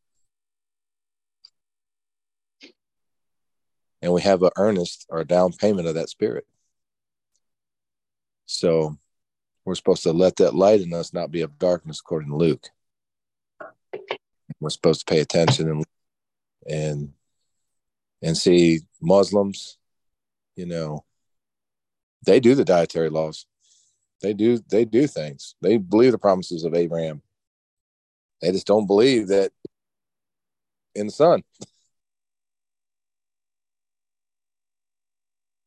And 4.03 4.11
we 4.13 4.21
have 4.21 4.43
an 4.43 4.51
earnest 4.57 5.05
or 5.07 5.23
down 5.23 5.53
payment 5.53 5.87
of 5.87 5.95
that 5.95 6.09
spirit. 6.09 6.45
So 8.45 8.97
we're 9.63 9.75
supposed 9.75 10.03
to 10.03 10.11
let 10.11 10.35
that 10.35 10.53
light 10.53 10.81
in 10.81 10.93
us 10.93 11.13
not 11.13 11.31
be 11.31 11.41
of 11.41 11.57
darkness, 11.57 12.01
according 12.01 12.29
to 12.29 12.35
Luke. 12.35 12.67
We're 14.59 14.71
supposed 14.71 15.07
to 15.07 15.11
pay 15.11 15.21
attention 15.21 15.69
and 15.69 15.85
and 16.69 17.13
and 18.21 18.37
see 18.37 18.81
Muslims, 19.01 19.77
you 20.55 20.65
know, 20.65 21.05
they 22.25 22.41
do 22.41 22.55
the 22.55 22.65
dietary 22.65 23.09
laws. 23.09 23.45
They 24.21 24.33
do 24.33 24.59
they 24.69 24.83
do 24.83 25.07
things. 25.07 25.55
They 25.61 25.77
believe 25.77 26.11
the 26.11 26.17
promises 26.17 26.65
of 26.65 26.75
Abraham. 26.75 27.21
They 28.41 28.51
just 28.51 28.67
don't 28.67 28.85
believe 28.85 29.29
that 29.29 29.53
in 30.93 31.05
the 31.05 31.11
Son. 31.13 31.43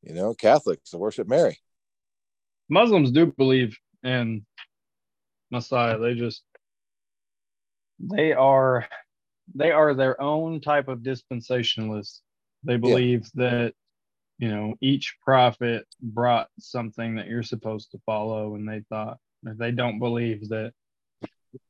you 0.07 0.15
know, 0.15 0.35
Catholics 0.35 0.95
worship 0.95 1.29
Mary. 1.29 1.59
Muslims 2.69 3.11
do 3.11 3.27
believe 3.27 3.77
in 4.03 4.47
Messiah. 5.51 5.99
They 5.99 6.15
just 6.15 6.43
they 7.99 8.33
are 8.33 8.87
they 9.55 9.71
are 9.71 9.95
their 9.95 10.21
own 10.21 10.61
type 10.61 10.89
of 10.89 11.01
dispensationalists. 11.01 12.21
They 12.65 12.77
believe 12.77 13.29
yeah. 13.35 13.51
that 13.51 13.75
you 14.39 14.49
know 14.49 14.75
each 14.81 15.17
prophet 15.25 15.87
brought 16.01 16.49
something 16.59 17.17
that 17.17 17.27
you're 17.27 17.43
supposed 17.43 17.91
to 17.93 18.01
follow, 18.07 18.55
and 18.55 18.69
they 18.69 18.83
thought 18.89 19.19
they 19.43 19.73
don't 19.73 19.99
believe 19.99 20.49
that 20.51 20.73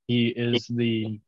he 0.07 0.29
is 0.29 0.67
the 0.69 1.21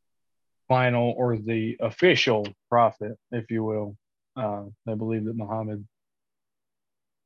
final 0.69 1.15
or 1.17 1.37
the 1.39 1.77
official 1.81 2.47
prophet, 2.69 3.19
if 3.33 3.51
you 3.51 3.65
will. 3.65 3.97
Uh, 4.37 4.65
they 4.87 4.95
believe 4.95 5.25
that 5.25 5.37
Muhammad, 5.37 5.87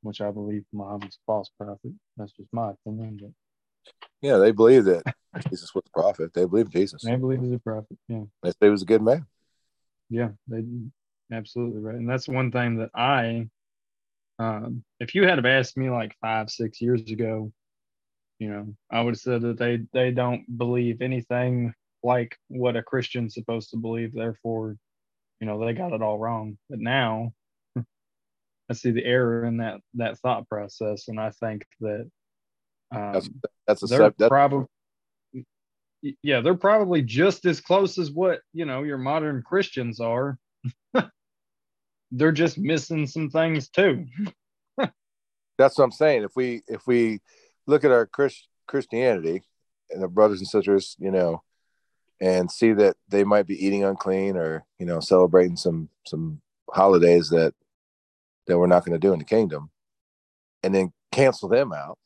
which 0.03 0.21
I 0.21 0.31
believe 0.31 0.65
Muhammad's 0.73 1.17
a 1.17 1.25
false 1.27 1.51
prophet. 1.59 1.93
That's 2.17 2.33
just 2.33 2.53
my 2.53 2.73
opinion. 2.73 3.19
But 3.21 3.31
yeah, 4.21 4.37
they 4.37 4.53
believe 4.53 4.85
that 4.85 5.03
Jesus 5.49 5.75
was 5.75 5.85
a 5.87 6.01
prophet. 6.01 6.35
They 6.35 6.45
believe 6.45 6.71
Jesus. 6.71 7.03
They 7.03 7.17
believe 7.17 7.41
he's 7.41 7.53
a 7.53 7.59
prophet. 7.59 7.97
Yeah. 8.09 8.25
They 8.43 8.51
say 8.51 8.57
he 8.63 8.69
was 8.69 8.83
a 8.83 8.87
good 8.87 9.03
man. 9.03 9.27
Yeah, 10.11 10.31
they 10.47 10.65
absolutely 11.33 11.81
right. 11.81 11.95
And 11.95 12.09
that's 12.09 12.29
one 12.29 12.53
thing 12.53 12.77
that 12.77 12.91
I, 12.95 13.49
um, 14.39 14.85
if 15.01 15.15
you 15.15 15.23
had 15.23 15.39
have 15.39 15.47
asked 15.47 15.77
me 15.77 15.89
like 15.89 16.15
five, 16.21 16.51
six 16.51 16.81
years 16.81 17.11
ago, 17.11 17.53
you 18.39 18.51
know, 18.51 18.75
I 18.91 19.01
would 19.01 19.15
have 19.15 19.21
said 19.21 19.43
that 19.43 19.59
they 19.59 19.81
they 19.93 20.11
don't 20.11 20.45
believe 20.59 21.01
anything 21.01 21.75
like 22.03 22.37
what 22.49 22.77
a 22.77 22.83
Christian's 22.83 23.35
supposed 23.35 23.71
to 23.71 23.77
believe. 23.77 24.13
Therefore, 24.13 24.77
you 25.41 25.47
know, 25.47 25.65
they 25.65 25.73
got 25.73 25.93
it 25.93 26.03
all 26.03 26.19
wrong. 26.19 26.59
But 26.69 26.81
now, 26.81 27.33
I 28.73 28.75
see 28.75 28.91
the 28.91 29.05
error 29.05 29.45
in 29.45 29.59
that 29.59 29.81
that 29.95 30.19
thought 30.21 30.49
process, 30.49 31.09
and 31.09 31.21
I 31.21 31.29
think 31.29 31.67
that 31.81 32.11
um, 32.91 33.13
that's 33.13 33.31
that's 33.67 33.83
a 33.83 33.87
they're 33.87 33.99
sub, 33.99 34.15
that's, 34.17 34.31
probably 34.31 34.67
yeah, 36.23 36.41
they're 36.41 36.55
probably 36.55 37.03
just 37.03 37.45
as 37.45 37.61
close 37.61 37.99
as 37.99 38.11
what 38.11 38.41
you 38.55 38.65
know 38.65 38.83
your 38.83 38.97
modern 38.97 39.43
Christians 39.43 40.01
are. 40.01 40.39
they're 42.11 42.33
just 42.33 42.57
missing 42.57 43.07
some 43.07 43.29
things 43.29 43.69
too. 43.69 44.07
that's 45.59 45.77
what 45.77 45.85
I'm 45.85 45.93
saying. 45.93 46.23
If 46.23 46.33
we 46.35 46.63
if 46.67 46.87
we 46.87 47.21
look 47.67 47.85
at 47.85 47.93
our 47.93 48.07
Christ, 48.07 48.49
Christianity 48.67 49.43
and 49.91 50.03
the 50.03 50.09
brothers 50.09 50.39
and 50.41 50.49
sisters, 50.49 50.97
you 50.99 51.11
know, 51.11 51.43
and 52.23 52.51
see 52.51 52.73
that 52.73 52.97
they 53.11 53.23
might 53.23 53.47
be 53.47 53.67
eating 53.67 53.85
unclean 53.85 54.39
or 54.39 54.65
you 54.79 54.87
know 54.87 55.01
celebrating 55.01 55.57
some 55.57 55.91
some 56.07 56.41
holidays 56.71 57.29
that 57.29 57.53
that 58.47 58.59
we're 58.59 58.67
not 58.67 58.85
going 58.85 58.99
to 58.99 59.07
do 59.07 59.13
in 59.13 59.19
the 59.19 59.25
kingdom, 59.25 59.71
and 60.63 60.75
then 60.75 60.93
cancel 61.11 61.49
them 61.49 61.73
out 61.73 61.99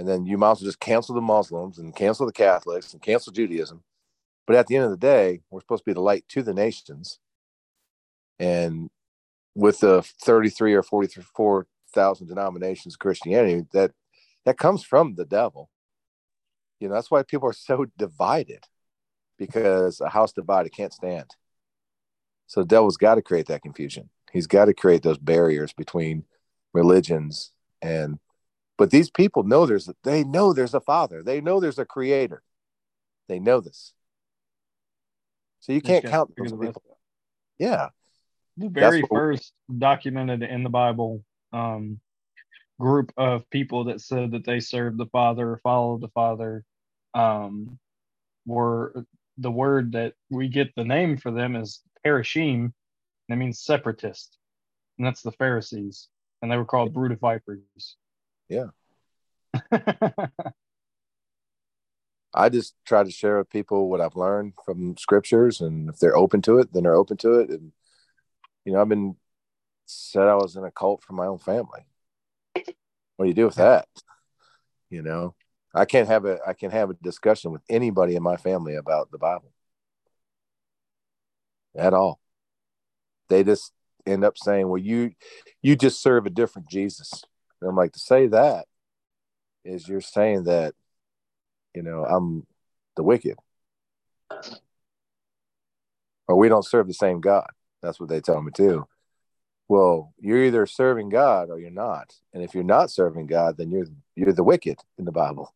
and 0.00 0.08
then 0.08 0.24
you 0.24 0.38
might 0.38 0.52
as 0.52 0.60
well 0.62 0.68
just 0.68 0.80
cancel 0.80 1.14
the 1.14 1.20
Muslims 1.20 1.76
and 1.76 1.94
cancel 1.94 2.24
the 2.24 2.32
Catholics 2.32 2.94
and 2.94 3.02
cancel 3.02 3.34
Judaism. 3.34 3.82
But 4.46 4.56
at 4.56 4.66
the 4.66 4.76
end 4.76 4.86
of 4.86 4.90
the 4.90 4.96
day, 4.96 5.42
we're 5.50 5.60
supposed 5.60 5.84
to 5.84 5.90
be 5.90 5.92
the 5.92 6.00
light 6.00 6.24
to 6.30 6.42
the 6.42 6.54
nations. 6.54 7.18
And 8.38 8.88
with 9.54 9.80
the 9.80 10.00
33 10.24 10.72
or 10.72 10.82
44,000 10.82 12.26
denominations 12.26 12.94
of 12.94 12.98
Christianity, 12.98 13.66
that 13.74 13.92
that 14.46 14.56
comes 14.56 14.82
from 14.82 15.16
the 15.16 15.26
devil. 15.26 15.68
You 16.80 16.88
know, 16.88 16.94
that's 16.94 17.10
why 17.10 17.22
people 17.22 17.50
are 17.50 17.52
so 17.52 17.84
divided 17.98 18.64
because 19.36 20.00
a 20.00 20.08
house 20.08 20.32
divided 20.32 20.70
can't 20.72 20.94
stand. 20.94 21.34
So 22.46 22.60
the 22.60 22.66
devil's 22.66 22.96
got 22.96 23.16
to 23.16 23.22
create 23.22 23.48
that 23.48 23.60
confusion. 23.60 24.08
He's 24.32 24.46
got 24.46 24.66
to 24.66 24.74
create 24.74 25.02
those 25.02 25.18
barriers 25.18 25.72
between 25.72 26.24
religions 26.72 27.52
and 27.82 28.18
but 28.78 28.90
these 28.90 29.10
people 29.10 29.42
know 29.42 29.66
there's 29.66 29.90
they 30.04 30.24
know 30.24 30.54
there's 30.54 30.72
a 30.72 30.80
father. 30.80 31.22
They 31.22 31.42
know 31.42 31.60
there's 31.60 31.78
a 31.78 31.84
creator. 31.84 32.42
They 33.28 33.38
know 33.38 33.60
this. 33.60 33.92
So 35.60 35.72
you 35.72 35.82
can't 35.82 36.06
count 36.06 36.34
those 36.36 36.52
people. 36.52 36.82
Yeah. 37.58 37.88
The 38.56 38.68
very 38.68 39.02
first 39.02 39.52
documented 39.78 40.42
in 40.42 40.62
the 40.62 40.70
Bible 40.70 41.22
um, 41.52 42.00
group 42.80 43.12
of 43.18 43.48
people 43.50 43.84
that 43.84 44.00
said 44.00 44.30
that 44.32 44.46
they 44.46 44.60
served 44.60 44.96
the 44.96 45.06
Father 45.06 45.50
or 45.50 45.58
followed 45.58 46.00
the 46.00 46.08
Father 46.08 46.64
um, 47.12 47.78
were 48.46 49.04
the 49.36 49.50
word 49.50 49.92
that 49.92 50.14
we 50.30 50.48
get 50.48 50.74
the 50.74 50.84
name 50.84 51.18
for 51.18 51.30
them 51.30 51.54
is 51.54 51.82
parashim. 52.04 52.72
That 53.30 53.36
means 53.36 53.60
separatist. 53.60 54.36
And 54.98 55.06
that's 55.06 55.22
the 55.22 55.30
Pharisees. 55.32 56.08
And 56.42 56.50
they 56.50 56.56
were 56.56 56.64
called 56.64 56.92
brood 56.92 57.12
of 57.12 57.20
vipers. 57.20 57.96
Yeah. 58.48 58.66
I 62.34 62.48
just 62.48 62.74
try 62.84 63.04
to 63.04 63.10
share 63.10 63.38
with 63.38 63.50
people 63.50 63.88
what 63.88 64.00
I've 64.00 64.16
learned 64.16 64.54
from 64.64 64.96
scriptures, 64.96 65.60
and 65.60 65.88
if 65.88 65.98
they're 65.98 66.16
open 66.16 66.42
to 66.42 66.58
it, 66.58 66.72
then 66.72 66.84
they're 66.84 66.94
open 66.94 67.16
to 67.18 67.40
it. 67.40 67.50
And 67.50 67.72
you 68.64 68.72
know, 68.72 68.80
I've 68.80 68.88
been 68.88 69.16
said 69.86 70.28
I 70.28 70.34
was 70.34 70.54
in 70.54 70.64
a 70.64 70.70
cult 70.70 71.02
for 71.02 71.12
my 71.12 71.26
own 71.26 71.38
family. 71.38 71.86
What 73.16 73.24
do 73.24 73.28
you 73.28 73.34
do 73.34 73.46
with 73.46 73.56
that? 73.56 73.88
You 74.90 75.02
know, 75.02 75.34
I 75.74 75.84
can't 75.84 76.08
have 76.08 76.24
a 76.24 76.38
I 76.46 76.52
can 76.52 76.70
have 76.70 76.90
a 76.90 76.94
discussion 76.94 77.50
with 77.50 77.62
anybody 77.68 78.14
in 78.14 78.22
my 78.22 78.36
family 78.36 78.76
about 78.76 79.10
the 79.10 79.18
Bible 79.18 79.52
at 81.76 81.94
all. 81.94 82.19
They 83.30 83.42
just 83.42 83.72
end 84.06 84.24
up 84.24 84.36
saying, 84.36 84.68
"Well, 84.68 84.82
you 84.82 85.12
you 85.62 85.76
just 85.76 86.02
serve 86.02 86.26
a 86.26 86.30
different 86.30 86.68
Jesus." 86.68 87.24
And 87.60 87.70
I'm 87.70 87.76
like, 87.76 87.92
to 87.92 88.00
say 88.00 88.26
that 88.26 88.66
is 89.64 89.88
you're 89.88 90.00
saying 90.00 90.44
that, 90.44 90.74
you 91.74 91.82
know, 91.82 92.04
I'm 92.04 92.46
the 92.96 93.02
wicked. 93.02 93.36
Or 96.28 96.36
we 96.36 96.48
don't 96.48 96.64
serve 96.64 96.86
the 96.86 96.94
same 96.94 97.20
God. 97.20 97.48
That's 97.82 97.98
what 97.98 98.08
they 98.08 98.20
tell 98.20 98.40
me 98.42 98.52
too. 98.52 98.86
Well, 99.68 100.12
you're 100.18 100.44
either 100.44 100.66
serving 100.66 101.10
God 101.10 101.50
or 101.50 101.58
you're 101.58 101.70
not. 101.70 102.14
And 102.32 102.42
if 102.42 102.54
you're 102.54 102.64
not 102.64 102.90
serving 102.90 103.26
God, 103.26 103.56
then 103.56 103.70
you're 103.70 103.86
you're 104.16 104.32
the 104.32 104.44
wicked 104.44 104.78
in 104.98 105.04
the 105.04 105.12
Bible. 105.12 105.54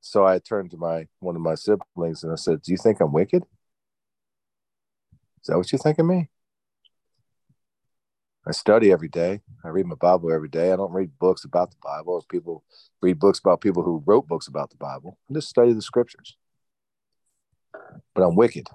So 0.00 0.26
I 0.26 0.38
turned 0.38 0.70
to 0.72 0.76
my 0.76 1.06
one 1.20 1.36
of 1.36 1.42
my 1.42 1.54
siblings 1.54 2.22
and 2.22 2.32
I 2.32 2.36
said, 2.36 2.62
Do 2.62 2.72
you 2.72 2.78
think 2.78 3.00
I'm 3.00 3.12
wicked? 3.12 3.44
Is 5.48 5.52
that 5.52 5.56
what 5.56 5.72
you 5.72 5.78
think 5.78 5.98
of 5.98 6.04
me? 6.04 6.28
I 8.46 8.50
study 8.50 8.92
every 8.92 9.08
day. 9.08 9.40
I 9.64 9.68
read 9.68 9.86
my 9.86 9.94
Bible 9.94 10.30
every 10.30 10.50
day. 10.50 10.74
I 10.74 10.76
don't 10.76 10.92
read 10.92 11.18
books 11.18 11.44
about 11.44 11.70
the 11.70 11.78
Bible 11.82 12.22
people 12.28 12.64
read 13.00 13.18
books 13.18 13.38
about 13.38 13.62
people 13.62 13.82
who 13.82 14.02
wrote 14.04 14.28
books 14.28 14.46
about 14.46 14.68
the 14.68 14.76
Bible. 14.76 15.16
I 15.30 15.32
just 15.32 15.48
study 15.48 15.72
the 15.72 15.80
scriptures. 15.80 16.36
But 17.72 18.24
I'm 18.24 18.36
wicked. 18.36 18.66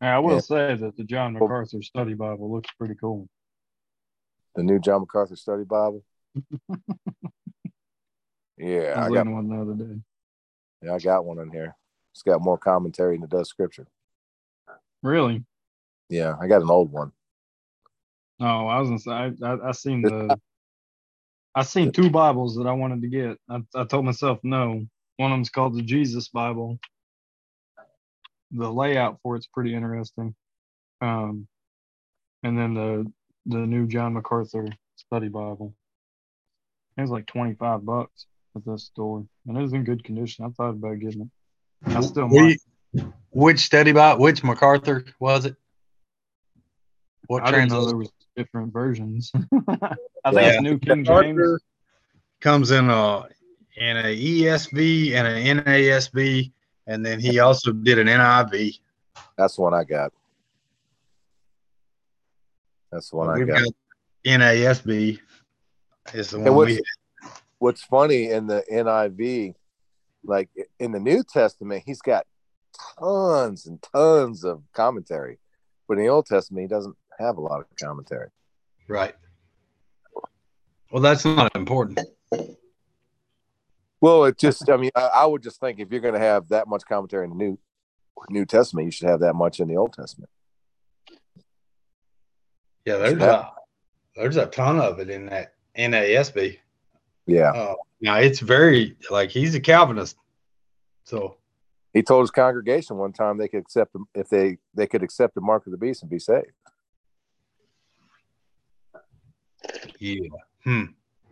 I 0.00 0.20
will 0.20 0.34
and, 0.34 0.44
say 0.44 0.76
that 0.76 0.96
the 0.96 1.02
John 1.02 1.36
oh. 1.36 1.40
MacArthur 1.40 1.82
Study 1.82 2.14
Bible 2.14 2.52
looks 2.52 2.70
pretty 2.78 2.94
cool. 2.94 3.28
The 4.54 4.62
new 4.62 4.78
John 4.78 5.00
MacArthur 5.00 5.34
Study 5.34 5.64
Bible. 5.64 6.04
yeah, 8.56 8.94
I, 8.96 9.06
I 9.06 9.10
got 9.10 9.26
one 9.26 9.48
the 9.48 9.60
other 9.60 9.74
day. 9.74 10.00
Yeah, 10.84 10.94
I 10.94 11.00
got 11.00 11.24
one 11.24 11.40
in 11.40 11.50
here. 11.50 11.74
It's 12.12 12.22
got 12.22 12.40
more 12.40 12.56
commentary 12.56 13.16
than 13.16 13.24
it 13.24 13.30
does 13.30 13.48
scripture. 13.48 13.88
Really? 15.06 15.44
Yeah, 16.08 16.34
I 16.40 16.48
got 16.48 16.62
an 16.62 16.70
old 16.70 16.90
one. 16.90 17.12
Oh, 18.40 18.66
I 18.66 18.80
was 18.80 18.88
gonna 18.88 18.98
say 18.98 19.12
I, 19.12 19.32
I, 19.46 19.68
I 19.68 19.72
seen 19.72 20.02
the 20.02 20.36
I 21.54 21.62
seen 21.62 21.92
two 21.92 22.10
Bibles 22.10 22.56
that 22.56 22.66
I 22.66 22.72
wanted 22.72 23.02
to 23.02 23.08
get. 23.08 23.38
I, 23.48 23.62
I 23.76 23.84
told 23.84 24.04
myself 24.04 24.40
no. 24.42 24.84
One 25.16 25.30
of 25.30 25.36
them's 25.36 25.48
called 25.48 25.76
the 25.76 25.82
Jesus 25.82 26.28
Bible. 26.28 26.80
The 28.50 28.68
layout 28.68 29.20
for 29.22 29.36
it's 29.36 29.46
pretty 29.46 29.74
interesting. 29.74 30.34
Um, 31.00 31.46
and 32.42 32.58
then 32.58 32.74
the 32.74 33.12
the 33.46 33.58
new 33.58 33.86
John 33.86 34.14
MacArthur 34.14 34.66
Study 34.96 35.28
Bible. 35.28 35.72
It 36.96 37.02
was 37.02 37.10
like 37.10 37.26
twenty 37.26 37.54
five 37.54 37.84
bucks 37.84 38.26
at 38.56 38.64
this 38.66 38.86
store, 38.86 39.24
and 39.46 39.56
it 39.56 39.62
was 39.62 39.72
in 39.72 39.84
good 39.84 40.02
condition. 40.02 40.44
I 40.44 40.48
thought 40.48 40.70
about 40.70 40.98
getting 40.98 41.22
it. 41.22 41.96
I 41.96 42.00
still 42.00 42.26
might. 42.26 42.58
We, 42.96 43.02
which 43.30 43.60
study 43.60 43.90
about 43.90 44.18
which 44.18 44.42
MacArthur 44.42 45.04
was 45.20 45.46
it? 45.46 45.56
What 47.26 47.42
I 47.44 47.50
translation? 47.50 47.98
was 47.98 48.10
different 48.36 48.72
versions. 48.72 49.32
I 49.34 49.40
think 49.48 49.96
Yeah. 50.34 50.48
it's 50.52 50.62
New 50.62 50.78
King 50.78 51.04
James. 51.04 51.60
Comes 52.40 52.70
in 52.70 52.88
a 52.90 53.26
in 53.76 53.96
a 53.96 54.16
ESV 54.16 55.12
and 55.14 55.26
an 55.26 55.64
NASB, 55.64 56.52
and 56.86 57.04
then 57.04 57.18
he 57.20 57.38
also 57.40 57.72
did 57.72 57.98
an 57.98 58.06
NIV. 58.06 58.78
That's 59.36 59.56
the 59.56 59.62
one 59.62 59.74
I 59.74 59.84
got. 59.84 60.12
That's 62.92 63.10
the 63.10 63.16
one 63.16 63.30
I 63.30 63.38
We've 63.38 63.48
got. 63.48 63.60
got 63.62 63.72
NASB 64.24 65.18
is 66.14 66.30
the 66.30 66.36
And 66.36 66.46
one 66.46 66.54
what's, 66.56 66.80
what's 67.58 67.82
funny 67.82 68.30
in 68.30 68.46
the 68.46 68.62
NIV, 68.72 69.54
like 70.24 70.48
in 70.78 70.92
the 70.92 71.00
New 71.00 71.22
Testament, 71.24 71.82
he's 71.84 72.00
got 72.00 72.26
tons 72.98 73.66
and 73.66 73.82
tons 73.82 74.44
of 74.44 74.62
commentary, 74.72 75.38
but 75.88 75.98
in 75.98 76.04
the 76.04 76.10
Old 76.10 76.26
Testament, 76.26 76.62
he 76.62 76.68
doesn't 76.68 76.96
have 77.18 77.36
a 77.36 77.40
lot 77.40 77.60
of 77.60 77.66
commentary. 77.80 78.28
right. 78.88 79.14
Well, 80.90 81.02
that's 81.02 81.24
not 81.24 81.54
important. 81.56 81.98
Well, 84.00 84.24
it 84.24 84.38
just, 84.38 84.70
I 84.70 84.76
mean, 84.76 84.92
I, 84.94 85.10
I 85.14 85.26
would 85.26 85.42
just 85.42 85.58
think 85.58 85.80
if 85.80 85.90
you're 85.90 86.00
going 86.00 86.14
to 86.14 86.20
have 86.20 86.48
that 86.50 86.68
much 86.68 86.84
commentary 86.88 87.24
in 87.24 87.30
the 87.30 87.36
New 87.36 87.58
New 88.30 88.46
Testament, 88.46 88.86
you 88.86 88.90
should 88.90 89.08
have 89.08 89.20
that 89.20 89.34
much 89.34 89.60
in 89.60 89.68
the 89.68 89.76
Old 89.76 89.92
Testament. 89.92 90.30
Yeah, 92.84 92.96
there's 92.98 93.20
a 93.20 93.50
there's 94.14 94.36
a 94.36 94.46
ton 94.46 94.78
of 94.78 95.00
it 95.00 95.10
in 95.10 95.26
that 95.26 95.54
NASB. 95.76 96.58
Yeah. 97.26 97.50
Uh, 97.50 97.74
now 98.00 98.16
it's 98.16 98.40
very 98.40 98.96
like 99.10 99.30
he's 99.30 99.54
a 99.54 99.60
Calvinist, 99.60 100.16
so 101.04 101.36
He 101.96 102.02
told 102.02 102.24
his 102.24 102.30
congregation 102.30 102.98
one 102.98 103.14
time 103.14 103.38
they 103.38 103.48
could 103.48 103.60
accept 103.60 103.94
them 103.94 104.04
if 104.14 104.28
they 104.28 104.58
they 104.74 104.86
could 104.86 105.02
accept 105.02 105.34
the 105.34 105.40
mark 105.40 105.64
of 105.64 105.70
the 105.70 105.78
beast 105.78 106.02
and 106.02 106.10
be 106.10 106.18
saved. 106.18 106.52
yeah. 109.98 110.28
Hmm. 110.62 110.84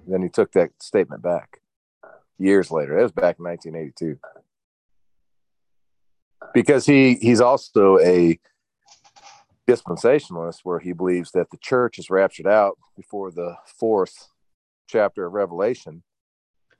Then 0.06 0.22
he 0.22 0.30
took 0.30 0.52
that 0.52 0.70
statement 0.80 1.20
back 1.20 1.60
years 2.38 2.70
later. 2.70 2.98
It 2.98 3.02
was 3.02 3.12
back 3.12 3.36
in 3.38 3.44
1982. 3.44 4.18
Because 6.54 6.86
he 6.86 7.16
he's 7.16 7.42
also 7.42 7.98
a 7.98 8.38
dispensationalist 9.68 10.60
where 10.62 10.78
he 10.78 10.94
believes 10.94 11.32
that 11.32 11.50
the 11.50 11.58
church 11.58 11.98
is 11.98 12.08
raptured 12.08 12.46
out 12.46 12.78
before 12.96 13.30
the 13.30 13.54
fourth 13.66 14.28
chapter 14.86 15.26
of 15.26 15.34
Revelation 15.34 16.02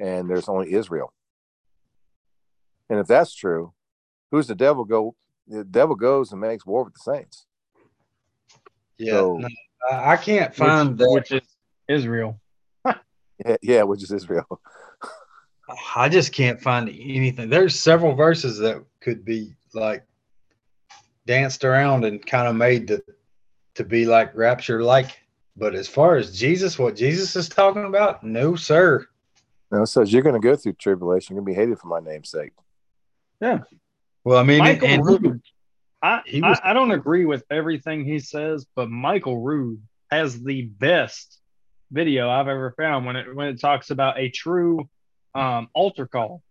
and 0.01 0.31
there's 0.31 0.49
only 0.49 0.73
Israel. 0.73 1.13
And 2.91 2.99
if 2.99 3.07
that's 3.07 3.35
true, 3.35 3.73
who's 4.31 4.47
the 4.47 4.55
devil 4.55 4.85
go 4.85 5.15
the 5.47 5.65
devil 5.65 5.95
goes 5.95 6.33
and 6.33 6.41
makes 6.41 6.65
war 6.65 6.85
with 6.85 6.95
the 6.95 7.01
saints. 7.13 7.47
Yeah, 8.99 9.13
So- 9.13 9.39
no, 9.39 9.49
I 9.91 10.13
I 10.13 10.17
can't 10.17 10.55
find 10.55 10.91
which, 10.91 10.99
that. 10.99 11.11
which 11.11 11.33
is 11.33 11.49
Israel. 11.89 12.41
Yeah, 13.45 13.57
yeah 13.63 13.83
which 13.83 14.03
is 14.03 14.13
Israel. 14.13 14.47
I 15.97 16.09
just 16.09 16.33
can't 16.33 16.61
find 16.61 16.89
anything. 16.89 17.49
There's 17.51 17.79
several 17.79 18.15
verses 18.15 18.59
that 18.59 18.85
could 19.01 19.25
be 19.25 19.55
like 19.75 20.05
danced 21.27 21.65
around 21.65 22.05
and 22.05 22.25
kind 22.25 22.47
of 22.47 22.55
made 22.55 22.87
to 22.89 23.03
to 23.75 23.85
be 23.85 24.07
like 24.07 24.35
rapture 24.37 24.83
like. 24.83 25.19
But 25.57 25.75
as 25.75 25.89
far 25.89 26.17
as 26.17 26.37
Jesus, 26.39 26.79
what 26.79 26.97
Jesus 26.97 27.35
is 27.37 27.49
talking 27.49 27.85
about, 27.85 28.23
no, 28.25 28.57
sir. 28.57 29.07
No, 29.71 29.83
it 29.83 29.87
says 29.87 30.13
you're 30.13 30.23
gonna 30.23 30.39
go 30.41 30.55
through 30.57 30.75
tribulation, 30.75 31.35
you're 31.35 31.43
gonna 31.43 31.53
be 31.55 31.61
hated 31.61 31.79
for 31.79 31.89
my 31.89 32.01
name's 32.01 32.31
sake. 32.31 32.53
Well, 34.25 34.39
I 34.39 34.43
mean, 34.43 34.59
Michael 34.59 34.89
and- 34.89 35.05
Rood. 35.05 35.41
I, 36.03 36.23
was- 36.27 36.61
I 36.63 36.71
I 36.71 36.73
don't 36.75 36.91
agree 36.91 37.25
with 37.25 37.45
everything 37.51 38.05
he 38.05 38.19
says, 38.19 38.67
but 38.77 38.91
Michael 38.91 39.39
Rood 39.41 39.81
has 40.11 40.43
the 40.43 40.63
best 40.63 41.41
video 41.91 42.29
I've 42.29 42.49
ever 42.49 42.75
found 42.77 43.07
when 43.07 43.17
it 43.17 43.35
when 43.35 43.49
it 43.49 43.61
talks 43.61 43.91
about 43.91 44.19
a 44.19 44.29
true 44.29 44.89
um, 45.35 45.69
altar 45.75 46.07
call. 46.07 46.43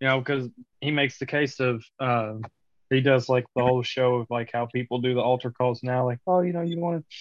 You 0.00 0.08
know, 0.08 0.18
because 0.18 0.48
he 0.80 0.90
makes 0.90 1.18
the 1.18 1.26
case 1.26 1.60
of 1.60 1.84
uh, 2.00 2.34
he 2.90 3.00
does 3.00 3.28
like 3.28 3.46
the 3.54 3.62
whole 3.62 3.82
show 3.82 4.16
of 4.16 4.26
like 4.30 4.50
how 4.52 4.66
people 4.66 4.98
do 5.00 5.14
the 5.14 5.20
altar 5.20 5.50
calls 5.52 5.82
now, 5.82 6.04
like 6.04 6.18
oh 6.26 6.40
you 6.40 6.52
know 6.52 6.62
you 6.62 6.78
want 6.80 7.04
to 7.08 7.16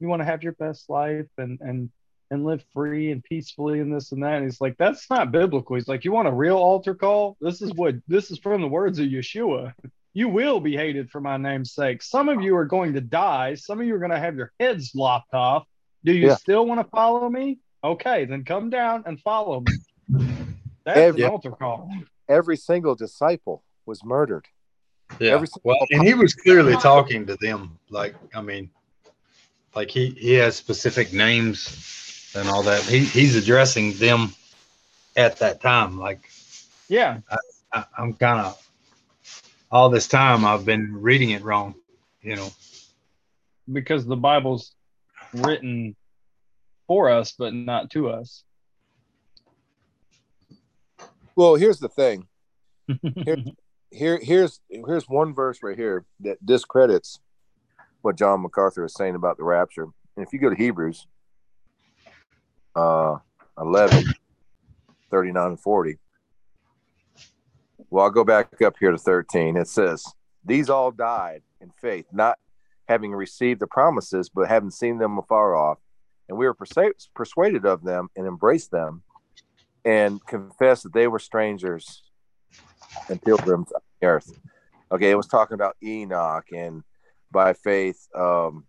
you 0.00 0.08
want 0.08 0.20
to 0.20 0.26
have 0.26 0.42
your 0.42 0.52
best 0.54 0.90
life 0.90 1.28
and 1.38 1.60
and 1.60 1.90
and 2.30 2.44
live 2.44 2.64
free 2.72 3.10
and 3.10 3.22
peacefully 3.24 3.80
and 3.80 3.92
this 3.94 4.12
and 4.12 4.22
that. 4.22 4.34
And 4.36 4.44
he's 4.44 4.60
like, 4.60 4.76
that's 4.78 5.08
not 5.10 5.32
biblical. 5.32 5.76
He's 5.76 5.88
like, 5.88 6.04
you 6.04 6.12
want 6.12 6.28
a 6.28 6.32
real 6.32 6.56
altar 6.56 6.94
call? 6.94 7.36
This 7.40 7.60
is 7.62 7.72
what 7.74 7.96
this 8.08 8.30
is 8.30 8.38
from 8.38 8.60
the 8.60 8.68
words 8.68 8.98
of 8.98 9.06
Yeshua. 9.06 9.72
You 10.12 10.28
will 10.28 10.60
be 10.60 10.76
hated 10.76 11.10
for 11.10 11.20
my 11.20 11.36
name's 11.36 11.72
sake. 11.72 12.02
Some 12.02 12.28
of 12.28 12.40
you 12.42 12.56
are 12.56 12.64
going 12.64 12.94
to 12.94 13.00
die. 13.00 13.54
Some 13.54 13.80
of 13.80 13.86
you 13.86 13.94
are 13.94 13.98
going 13.98 14.10
to 14.10 14.18
have 14.18 14.36
your 14.36 14.52
heads 14.58 14.92
lopped 14.94 15.34
off. 15.34 15.66
Do 16.04 16.12
you 16.12 16.28
Yeah. 16.28 16.36
still 16.36 16.66
want 16.66 16.80
to 16.80 16.88
follow 16.90 17.28
me? 17.28 17.58
Okay, 17.82 18.24
then 18.24 18.44
come 18.44 18.70
down 18.70 19.04
and 19.06 19.20
follow 19.20 19.60
me. 19.60 19.72
That's 20.84 20.98
Every- 20.98 21.22
an 21.22 21.30
altar 21.30 21.50
call. 21.52 21.90
Every 22.28 22.56
single 22.56 22.94
disciple 22.94 23.64
was 23.86 24.04
murdered. 24.04 24.46
Yeah. 25.18 25.32
Every 25.32 25.48
well, 25.64 25.76
and 25.90 26.06
he 26.06 26.14
was 26.14 26.34
clearly 26.34 26.74
talking 26.76 27.26
to 27.26 27.36
them. 27.36 27.78
Like, 27.88 28.14
I 28.34 28.40
mean, 28.40 28.70
like 29.74 29.90
he 29.90 30.10
he 30.10 30.34
has 30.34 30.54
specific 30.56 31.12
names 31.12 31.58
and 32.34 32.48
all 32.48 32.62
that. 32.64 32.82
He 32.82 33.00
he's 33.00 33.36
addressing 33.36 33.92
them 33.94 34.34
at 35.16 35.38
that 35.38 35.60
time. 35.60 35.98
Like, 35.98 36.30
Yeah, 36.88 37.20
I, 37.72 37.84
I'm 37.96 38.14
kind 38.14 38.40
of 38.46 38.66
all 39.70 39.88
this 39.90 40.08
time 40.08 40.44
I've 40.44 40.64
been 40.64 41.00
reading 41.00 41.30
it 41.30 41.42
wrong. 41.42 41.74
You 42.22 42.36
know. 42.36 42.48
because 43.72 44.04
the 44.04 44.16
Bible's 44.16 44.74
written 45.32 45.96
for 46.86 47.08
us, 47.08 47.32
but 47.38 47.54
not 47.54 47.90
to 47.90 48.10
us. 48.10 48.44
Well, 51.36 51.54
here's 51.54 51.78
the 51.78 51.88
thing. 51.88 52.26
Here, 53.92 54.20
here's 54.22 54.60
here's 54.68 55.08
one 55.08 55.34
verse 55.34 55.64
right 55.64 55.76
here 55.76 56.04
that 56.20 56.44
discredits 56.46 57.18
what 58.02 58.16
John 58.16 58.40
MacArthur 58.42 58.84
is 58.84 58.94
saying 58.94 59.16
about 59.16 59.36
the 59.36 59.42
rapture. 59.42 59.82
And 60.16 60.24
if 60.24 60.32
you 60.32 60.38
go 60.38 60.48
to 60.48 60.54
Hebrews 60.54 61.08
uh 62.80 63.18
11, 63.58 64.04
39 65.10 65.46
and 65.46 65.60
40. 65.60 65.98
Well, 67.90 68.04
I'll 68.04 68.10
go 68.10 68.24
back 68.24 68.62
up 68.62 68.76
here 68.78 68.90
to 68.90 68.98
13. 68.98 69.56
It 69.56 69.68
says, 69.68 70.04
These 70.44 70.70
all 70.70 70.90
died 70.90 71.42
in 71.60 71.70
faith, 71.80 72.06
not 72.12 72.38
having 72.88 73.12
received 73.12 73.60
the 73.60 73.66
promises, 73.66 74.28
but 74.28 74.48
having 74.48 74.70
seen 74.70 74.98
them 74.98 75.18
afar 75.18 75.54
off. 75.54 75.78
And 76.28 76.38
we 76.38 76.46
were 76.46 76.54
persa- 76.54 77.08
persuaded 77.14 77.66
of 77.66 77.82
them 77.82 78.08
and 78.16 78.26
embraced 78.26 78.70
them 78.70 79.02
and 79.84 80.24
confessed 80.26 80.84
that 80.84 80.92
they 80.92 81.08
were 81.08 81.18
strangers 81.18 82.02
and 83.08 83.20
pilgrims 83.20 83.72
on 83.72 83.80
the 84.00 84.06
earth. 84.06 84.32
Okay, 84.92 85.10
it 85.10 85.16
was 85.16 85.26
talking 85.26 85.54
about 85.54 85.76
Enoch 85.82 86.46
and 86.52 86.82
by 87.32 87.52
faith, 87.52 88.08
um, 88.14 88.64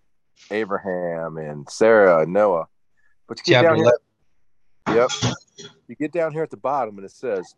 Abraham 0.49 1.37
and 1.37 1.69
Sarah 1.69 2.21
and 2.23 2.33
Noah. 2.33 2.67
But 3.31 3.37
you 3.47 3.53
get 3.53 3.61
Chapter 3.61 3.67
down 3.69 3.77
here, 3.77 3.93
11. 4.87 4.99
yep. 4.99 5.09
You 5.87 5.95
get 5.95 6.11
down 6.11 6.33
here 6.33 6.43
at 6.43 6.49
the 6.49 6.57
bottom 6.57 6.97
and 6.97 7.05
it 7.05 7.13
says, 7.13 7.55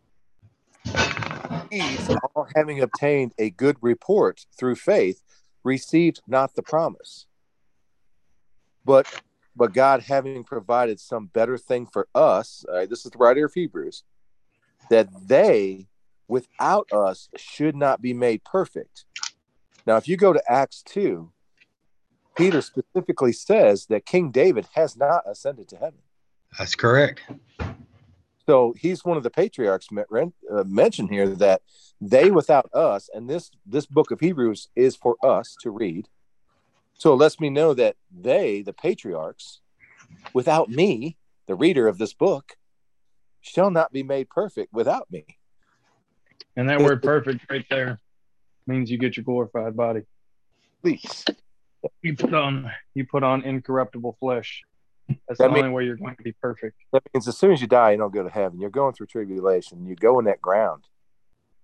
These 1.68 2.08
all 2.32 2.46
having 2.54 2.80
obtained 2.80 3.32
a 3.40 3.50
good 3.50 3.76
report 3.80 4.46
through 4.56 4.76
faith, 4.76 5.20
received 5.64 6.22
not 6.28 6.54
the 6.54 6.62
promise. 6.62 7.26
But 8.84 9.08
but 9.56 9.72
God 9.72 10.02
having 10.02 10.44
provided 10.44 11.00
some 11.00 11.26
better 11.26 11.58
thing 11.58 11.86
for 11.92 12.06
us, 12.14 12.64
right, 12.68 12.88
this 12.88 13.04
is 13.04 13.10
the 13.10 13.18
writer 13.18 13.44
of 13.44 13.54
Hebrews, 13.54 14.04
that 14.90 15.08
they 15.26 15.88
without 16.28 16.86
us 16.92 17.28
should 17.36 17.74
not 17.74 18.00
be 18.00 18.14
made 18.14 18.44
perfect. 18.44 19.06
Now, 19.88 19.96
if 19.96 20.06
you 20.06 20.16
go 20.16 20.32
to 20.32 20.42
Acts 20.48 20.84
2, 20.84 21.32
Peter 22.36 22.60
specifically 22.60 23.32
says 23.32 23.86
that 23.86 24.06
King 24.06 24.30
David 24.30 24.66
has 24.74 24.96
not 24.96 25.22
ascended 25.26 25.68
to 25.68 25.76
heaven. 25.76 26.00
That's 26.58 26.74
correct. 26.74 27.22
So 28.46 28.74
he's 28.76 29.04
one 29.04 29.16
of 29.16 29.22
the 29.22 29.30
patriarchs 29.30 29.88
uh, 29.90 30.64
mentioned 30.64 31.10
here 31.10 31.28
that 31.28 31.62
they 32.00 32.30
without 32.30 32.68
us, 32.74 33.08
and 33.12 33.28
this 33.28 33.50
this 33.64 33.86
book 33.86 34.10
of 34.10 34.20
Hebrews 34.20 34.68
is 34.76 34.96
for 34.96 35.16
us 35.24 35.56
to 35.62 35.70
read. 35.70 36.08
So 36.94 37.12
it 37.12 37.16
lets 37.16 37.40
me 37.40 37.50
know 37.50 37.74
that 37.74 37.96
they, 38.14 38.62
the 38.62 38.72
patriarchs, 38.72 39.60
without 40.32 40.68
me, 40.68 41.16
the 41.46 41.54
reader 41.54 41.88
of 41.88 41.98
this 41.98 42.12
book, 42.12 42.56
shall 43.40 43.70
not 43.70 43.92
be 43.92 44.02
made 44.02 44.28
perfect 44.28 44.72
without 44.72 45.10
me. 45.10 45.24
And 46.56 46.68
that 46.68 46.80
word 46.80 47.02
perfect 47.02 47.50
right 47.50 47.64
there 47.68 48.00
means 48.66 48.90
you 48.90 48.98
get 48.98 49.16
your 49.16 49.24
glorified 49.24 49.76
body. 49.76 50.02
Please. 50.82 51.24
You 52.02 52.16
put 52.16 52.34
on 52.34 52.70
you 52.94 53.06
put 53.06 53.22
on 53.22 53.42
incorruptible 53.42 54.16
flesh. 54.20 54.62
That's 55.08 55.38
That 55.38 55.48
the 55.48 55.48
mean- 55.50 55.64
only 55.64 55.74
way 55.74 55.84
you're 55.84 55.96
going 55.96 56.16
to 56.16 56.22
be 56.22 56.32
perfect. 56.32 56.76
That 56.92 57.02
means 57.12 57.28
as 57.28 57.36
soon 57.36 57.52
as 57.52 57.60
you 57.60 57.66
die, 57.66 57.92
you 57.92 57.98
don't 57.98 58.12
go 58.14 58.22
to 58.22 58.30
heaven. 58.30 58.58
You're 58.60 58.70
going 58.70 58.94
through 58.94 59.06
tribulation. 59.06 59.86
You 59.86 59.94
go 59.96 60.18
in 60.18 60.24
that 60.26 60.40
ground 60.40 60.84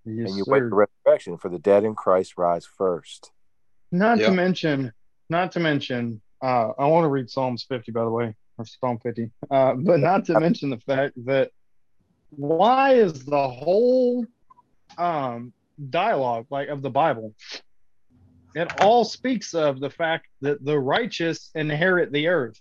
Yes, 0.05 0.29
and 0.29 0.37
you 0.37 0.45
wait 0.47 0.61
for 0.61 0.87
resurrection 1.07 1.39
for 1.39 1.49
the 1.49 1.59
dead 1.59 1.85
in 1.85 1.95
Christ 1.95 2.35
rise 2.37 2.67
first. 2.67 3.31
Not 3.93 4.19
Yeah. 4.19 4.27
to 4.27 4.33
mention, 4.33 4.93
not 5.31 5.53
to 5.53 5.61
mention, 5.61 6.21
uh, 6.43 6.73
I 6.79 6.87
want 6.87 7.05
to 7.05 7.09
read 7.09 7.29
Psalms 7.31 7.65
50, 7.65 7.93
by 7.93 8.05
the 8.05 8.11
way, 8.11 8.35
or 8.59 8.65
Psalm 8.67 8.99
50, 8.99 9.31
uh, 9.51 9.75
but 9.75 10.01
not 10.01 10.25
to 10.27 10.39
mention 10.39 10.71
the 10.71 10.79
fact 10.79 11.15
that 11.27 11.51
why 12.31 12.95
is 12.95 13.25
the 13.25 13.49
whole 13.49 14.27
um, 14.99 15.53
dialogue 15.89 16.47
like 16.51 16.69
of 16.69 16.83
the 16.83 16.91
Bible? 16.91 17.35
It 18.55 18.81
all 18.81 19.05
speaks 19.05 19.55
of 19.55 19.81
the 19.81 19.91
fact 19.91 20.27
that 20.41 20.65
the 20.65 20.79
righteous 20.79 21.51
inherit 21.55 22.13
the 22.13 22.29
earth. 22.29 22.59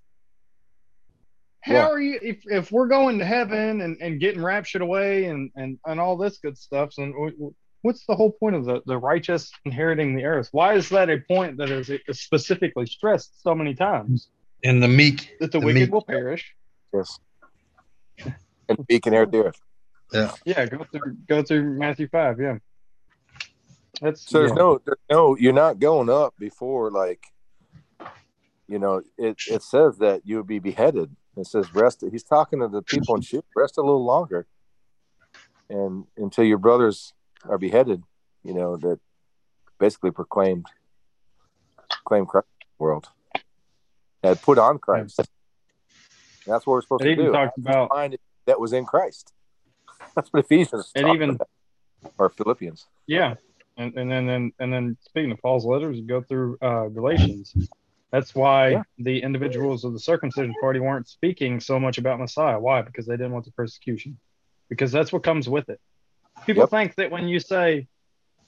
How 1.61 1.73
Yeah. 1.73 1.87
are 1.89 1.99
you 1.99 2.19
if, 2.21 2.43
if 2.45 2.71
we're 2.71 2.87
going 2.87 3.19
to 3.19 3.25
heaven 3.25 3.81
and, 3.81 3.97
and 3.99 4.19
getting 4.19 4.41
raptured 4.41 4.81
away 4.81 5.25
and, 5.25 5.51
and, 5.55 5.77
and 5.85 5.99
all 5.99 6.15
this 6.17 6.37
good 6.37 6.57
stuff? 6.57 6.93
And 6.97 7.13
w- 7.13 7.31
w- 7.31 7.53
what's 7.81 8.05
the 8.05 8.15
whole 8.15 8.31
point 8.31 8.55
of 8.55 8.65
the, 8.65 8.81
the 8.85 8.97
righteous 8.97 9.51
inheriting 9.65 10.15
the 10.15 10.25
earth? 10.25 10.49
Why 10.51 10.75
is 10.75 10.89
that 10.89 11.09
a 11.09 11.19
point 11.27 11.57
that 11.57 11.69
is 11.69 11.91
specifically 12.11 12.85
stressed 12.85 13.41
so 13.41 13.55
many 13.55 13.73
times? 13.73 14.29
And 14.63 14.81
the 14.83 14.87
meek. 14.87 15.35
That 15.39 15.51
the, 15.51 15.59
The 15.59 15.65
wicked 15.65 15.81
meek. 15.81 15.91
will 15.91 16.03
perish. 16.05 16.53
Yes. 16.93 17.19
And 18.69 18.85
be 18.87 18.99
can 18.99 19.13
inherit 19.13 19.31
the 19.31 19.45
earth. 19.45 19.59
Yeah. 20.13 20.31
Yeah, 20.45 20.65
go 20.65 20.85
through 20.91 21.17
go 21.27 21.43
through 21.43 21.77
Matthew 21.77 22.07
five. 22.09 22.39
Yeah, 22.39 22.57
that's 24.02 24.30
So 24.30 24.39
there's 24.39 24.52
yeah. 24.52 24.56
no, 24.56 24.82
there's 24.86 24.97
no, 25.10 25.36
you're 25.38 25.54
not 25.54 25.80
going 25.80 26.10
up 26.10 26.34
before 26.39 26.91
like, 26.91 27.24
you 28.68 28.80
know, 28.80 29.02
it, 29.18 29.38
it 29.50 29.64
says 29.64 29.97
that 29.97 30.22
you 30.26 30.38
would 30.38 30.47
be 30.47 30.60
beheaded. 30.60 31.16
It 31.38 31.47
says 31.47 31.74
rest. 31.74 32.04
He's 32.12 32.24
talking 32.24 32.60
to 32.60 32.68
the 32.68 32.82
people 32.82 33.16
and 33.16 33.24
ship. 33.24 33.45
Rest 33.56 33.78
a 33.78 33.82
little 33.82 34.04
longer, 34.06 34.45
and 35.70 36.06
until 36.18 36.43
your 36.43 36.58
brothers 36.58 37.14
are 37.45 37.58
beheaded, 37.58 38.04
you 38.43 38.54
know 38.54 38.76
that 38.78 39.00
basically 39.80 40.12
proclaimed, 40.12 40.66
proclaimed 41.89 42.28
Christ 42.28 42.47
world, 42.78 43.10
had 44.24 44.41
put 44.41 44.58
on 44.58 44.80
Christ. 44.80 45.22
That's 46.45 46.66
what 46.66 46.74
we're 46.74 46.82
supposed 46.82 47.04
It 47.04 47.06
to 47.06 47.12
even 47.12 47.26
do. 47.28 47.32
talks 47.32 47.58
about 47.58 47.89
that 48.45 48.60
was 48.60 48.74
in 48.74 48.86
Christ. 48.86 49.32
That's 50.16 50.34
what 50.34 50.43
Ephesians. 50.43 50.91
it 50.95 51.08
even 51.08 51.32
about, 51.32 51.50
or 52.18 52.30
Philippians. 52.30 52.88
yeah, 53.08 53.36
and 53.80 53.97
and 53.97 54.11
then 54.11 54.27
then 54.27 54.51
and 54.59 54.71
then 54.71 54.97
speaking 55.01 55.32
of 55.32 55.41
Paul's 55.41 55.65
letters, 55.65 55.97
you 55.97 56.05
go 56.05 56.21
through 56.21 56.57
uh, 56.61 56.88
Galatians. 56.89 57.55
That's 58.11 58.36
why 58.36 58.69
Yeah. 58.69 58.84
the 58.97 59.21
individuals 59.21 59.84
of 59.86 59.93
the 59.93 59.99
circumcision 59.99 60.53
party 60.59 60.80
weren't 60.80 61.07
speaking 61.07 61.59
so 61.59 61.80
much 61.80 61.97
about 61.97 62.19
Messiah. 62.19 62.59
Why? 62.59 62.82
Because 62.82 63.05
they 63.05 63.13
didn't 63.15 63.32
want 63.34 63.45
the 63.45 63.51
persecution. 63.51 64.19
Because 64.67 64.91
that's 64.91 65.13
what 65.13 65.23
comes 65.23 65.47
with 65.47 65.69
it. 65.69 65.80
People 66.45 66.63
Yep. 66.63 66.69
think 66.69 66.95
that 66.95 67.11
when 67.11 67.27
you 67.27 67.39
say, 67.39 67.88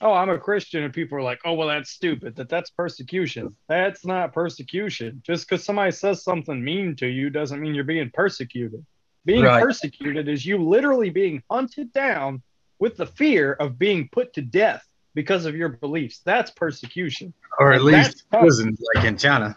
"Oh, 0.01 0.13
I'm 0.13 0.29
a 0.29 0.38
Christian," 0.38 0.84
and 0.84 0.93
people 0.93 1.17
are 1.17 1.21
like, 1.21 1.39
"Oh, 1.45 1.53
well, 1.53 1.67
that's 1.69 1.91
stupid. 1.91 2.36
That 2.36 2.49
that's 2.49 2.69
persecution." 2.71 3.55
That's 3.69 4.05
not 4.05 4.34
persecution. 4.34 5.21
Just 5.25 5.47
because 5.47 5.63
somebody 5.63 5.91
says 5.91 6.23
something 6.23 6.63
mean 6.63 6.95
to 6.97 7.07
you 7.07 7.29
doesn't 7.29 7.61
mean 7.61 7.73
you're 7.75 7.84
being 7.84 8.11
persecuted. 8.13 8.86
Being 9.25 9.45
Right. 9.45 9.63
persecuted 9.63 10.27
is 10.27 10.45
you 10.45 10.57
literally 10.57 11.11
being 11.11 11.43
hunted 11.49 11.93
down 11.93 12.41
with 12.79 12.97
the 12.97 13.05
fear 13.05 13.53
of 13.53 13.77
being 13.77 14.09
put 14.11 14.34
to 14.34 14.41
death 14.41 14.84
because 15.14 15.45
of 15.45 15.55
your 15.55 15.70
beliefs. 15.70 16.22
That's 16.26 16.51
persecution. 16.51 17.34
Or 17.59 17.72
at 17.74 17.82
And 17.82 17.86
least 17.86 18.24
prison, 18.32 18.78
like 18.95 19.05
in 19.05 19.18
China. 19.18 19.55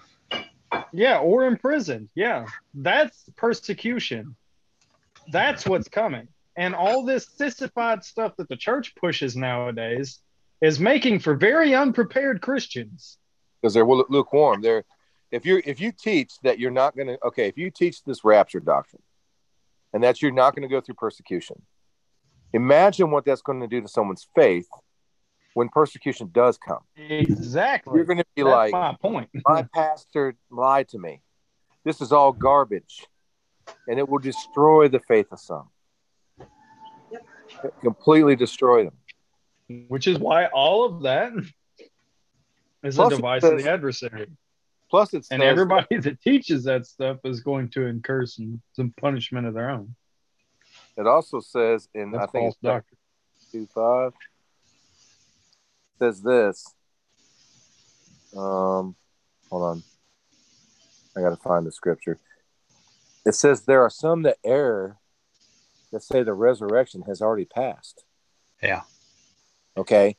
Yeah, 0.93 1.19
or 1.19 1.47
in 1.47 1.57
prison. 1.57 2.09
Yeah, 2.15 2.47
that's 2.75 3.25
persecution. 3.37 4.37
That's 5.31 5.67
what's 5.67 5.89
coming. 5.89 6.29
And 6.57 6.75
all 6.75 7.05
this 7.05 7.29
sissified 7.37 8.05
stuff 8.05 8.37
that 8.39 8.49
the 8.49 8.57
church 8.57 8.95
pushes 8.97 9.37
nowadays 9.37 10.21
is 10.61 10.79
making 10.81 11.19
for 11.21 11.35
very 11.35 11.75
unprepared 11.75 12.41
Christians. 12.41 13.19
because 13.61 13.75
they're 13.75 13.87
lukewarm. 13.87 14.63
They're 14.63 14.85
if 15.31 15.45
you 15.47 15.61
if 15.65 15.81
you 15.81 15.93
teach 15.93 16.33
that 16.43 16.59
you're 16.59 16.71
not 16.71 16.95
going 16.97 17.09
to 17.09 17.19
okay, 17.27 17.49
if 17.49 17.57
you 17.59 17.71
teach 17.71 18.05
this 18.05 18.25
rapture 18.25 18.61
doctrine, 18.61 19.03
and 19.93 20.03
that 20.05 20.23
you're 20.23 20.33
not 20.33 20.55
going 20.55 20.63
to 20.69 20.73
go 20.73 20.81
through 20.81 20.95
persecution, 20.97 21.63
imagine 22.53 23.11
what 23.11 23.25
that's 23.25 23.43
going 23.43 23.61
to 23.61 23.67
do 23.67 23.81
to 23.81 23.89
someone's 23.89 24.29
faith 24.35 24.69
when 25.55 25.69
persecution 25.69 26.31
does 26.33 26.59
come. 26.59 26.81
Exactly. 26.97 27.95
You're 27.97 28.05
going 28.05 28.19
to 28.19 28.27
be 28.37 28.43
That's 28.43 28.53
like, 28.53 28.73
my 28.73 28.95
point. 29.01 29.31
my 29.47 29.63
pastor 29.73 30.37
lied 30.51 30.89
to 30.91 30.99
me. 30.99 31.23
This 31.85 32.01
is 32.01 32.13
all 32.13 32.33
garbage, 32.33 33.07
and 33.89 33.99
it 33.99 34.09
will 34.09 34.19
destroy 34.19 34.89
the 34.89 35.01
faith 35.01 35.27
of 35.33 35.41
some. 35.41 35.69
Completely 37.81 38.37
destroy 38.37 38.85
them. 38.85 39.87
Which 39.89 40.07
is 40.07 40.19
why 40.19 40.47
all 40.47 40.85
of 40.85 41.03
that 41.03 41.33
is 42.83 42.97
Plus 42.97 43.13
a 43.13 43.15
it 43.15 43.17
device 43.17 43.45
of 43.45 43.59
the 43.59 43.71
adversary. 43.71 44.27
Plus, 44.91 45.15
it's 45.15 45.31
And 45.31 45.43
everybody 45.43 45.97
that 45.99 46.21
teaches 46.21 46.65
that 46.65 46.87
stuff 46.87 47.19
is 47.25 47.41
going 47.41 47.71
to 47.71 47.87
incur 47.87 48.27
some, 48.27 48.61
some 48.73 48.93
punishment 49.01 49.47
of 49.47 49.55
their 49.55 49.71
own. 49.71 49.95
It 50.97 51.07
also 51.07 51.41
says 51.41 51.89
in 51.95 52.13
That's 52.13 52.25
I 52.25 52.27
think 52.27 52.53
it's 52.53 52.61
doctrine. 52.63 52.99
two 53.51 53.67
five 53.75 54.13
says 55.99 56.23
this. 56.23 56.75
Um, 58.37 58.97
hold 59.51 59.63
on. 59.63 59.83
I 61.17 61.21
got 61.21 61.31
to 61.31 61.37
find 61.37 61.67
the 61.67 61.73
scripture. 61.73 62.19
It 63.25 63.35
says 63.35 63.63
there 63.63 63.83
are 63.83 63.91
some 63.91 64.23
that 64.23 64.39
err 64.45 64.99
that 65.93 66.03
say 66.03 66.23
the 66.23 66.35
resurrection 66.35 67.03
has 67.03 67.23
already 67.23 67.45
passed. 67.45 68.05
Yeah. 68.63 68.83
Okay, 69.77 70.17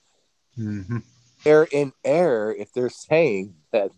hmm 0.55 0.97
they're 1.43 1.67
in 1.71 1.93
error 2.03 2.53
if 2.53 2.73
they're 2.73 2.89
saying 2.89 3.55
that 3.71 3.91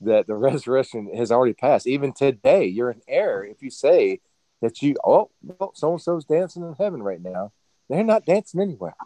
that 0.00 0.26
the 0.26 0.34
resurrection 0.34 1.14
has 1.14 1.30
already 1.30 1.52
passed. 1.52 1.86
Even 1.86 2.12
today, 2.12 2.64
you're 2.64 2.90
in 2.90 3.02
error 3.06 3.44
if 3.44 3.62
you 3.62 3.70
say 3.70 4.20
that 4.62 4.82
you 4.82 4.96
oh 5.04 5.30
well, 5.42 5.72
so 5.74 5.92
and 5.92 6.02
so's 6.02 6.24
dancing 6.24 6.62
in 6.62 6.74
heaven 6.74 7.02
right 7.02 7.22
now. 7.22 7.52
They're 7.88 8.04
not 8.04 8.26
dancing 8.26 8.60
anywhere. 8.60 8.96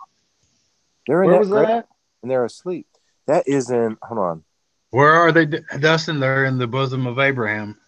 They're 1.07 1.23
in 1.23 1.31
Where 1.31 1.37
that 1.37 1.41
was 1.41 1.49
grave 1.51 1.69
that 1.69 1.79
at? 1.79 1.89
And 2.23 2.31
they're 2.31 2.45
asleep. 2.45 2.87
That 3.27 3.47
isn't. 3.47 3.99
hold 4.03 4.18
on. 4.18 4.45
Where 4.91 5.12
are 5.12 5.33
they, 5.33 5.47
Dustin? 5.47 6.20
They're 6.20 6.45
in 6.45 6.59
the 6.59 6.66
bosom 6.66 7.07
of 7.07 7.18
Abraham. 7.18 7.79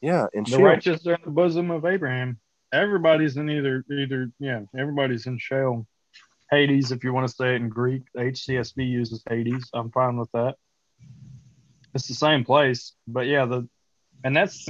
Yeah, 0.00 0.26
in 0.32 0.44
The 0.44 0.50
Sheol. 0.50 0.62
righteous 0.62 1.06
are 1.06 1.14
in 1.14 1.20
the 1.24 1.30
bosom 1.30 1.70
of 1.70 1.84
Abraham. 1.84 2.40
Everybody's 2.72 3.36
in 3.36 3.48
either 3.50 3.84
either 3.90 4.30
yeah, 4.40 4.62
everybody's 4.76 5.26
in 5.26 5.38
Sheol. 5.38 5.86
Hades, 6.50 6.90
if 6.90 7.04
you 7.04 7.12
want 7.12 7.28
to 7.28 7.34
say 7.34 7.54
it 7.54 7.62
in 7.62 7.68
Greek. 7.68 8.02
The 8.14 8.22
HCSB 8.22 8.86
uses 8.88 9.22
Hades. 9.28 9.70
I'm 9.72 9.90
fine 9.90 10.16
with 10.18 10.30
that. 10.32 10.56
It's 11.94 12.08
the 12.08 12.14
same 12.14 12.44
place, 12.44 12.92
but 13.06 13.26
yeah, 13.26 13.44
the 13.44 13.68
and 14.24 14.34
that's 14.36 14.66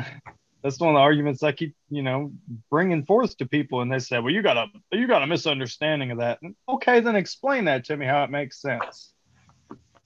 that's 0.62 0.78
one 0.80 0.90
of 0.90 0.94
the 0.94 1.00
arguments 1.00 1.42
I 1.42 1.52
keep 1.52 1.74
you 1.90 2.02
know 2.02 2.32
bringing 2.70 3.04
forth 3.04 3.36
to 3.38 3.46
people, 3.46 3.80
and 3.80 3.90
they 3.92 3.98
say, 3.98 4.18
well, 4.18 4.32
you 4.32 4.42
got 4.42 4.56
a 4.56 4.66
you 4.96 5.06
got 5.06 5.22
a 5.22 5.26
misunderstanding 5.26 6.10
of 6.10 6.18
that. 6.18 6.38
Okay, 6.68 7.00
then 7.00 7.16
explain 7.16 7.64
that 7.66 7.84
to 7.86 7.96
me 7.96 8.06
how 8.06 8.24
it 8.24 8.30
makes 8.30 8.60
sense. 8.60 9.12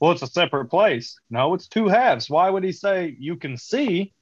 Well, 0.00 0.12
it's 0.12 0.22
a 0.22 0.26
separate 0.26 0.66
place. 0.66 1.18
No, 1.30 1.54
it's 1.54 1.68
two 1.68 1.88
halves. 1.88 2.28
Why 2.28 2.50
would 2.50 2.64
he 2.64 2.72
say 2.72 3.16
you 3.18 3.36
can 3.36 3.56
see 3.56 4.12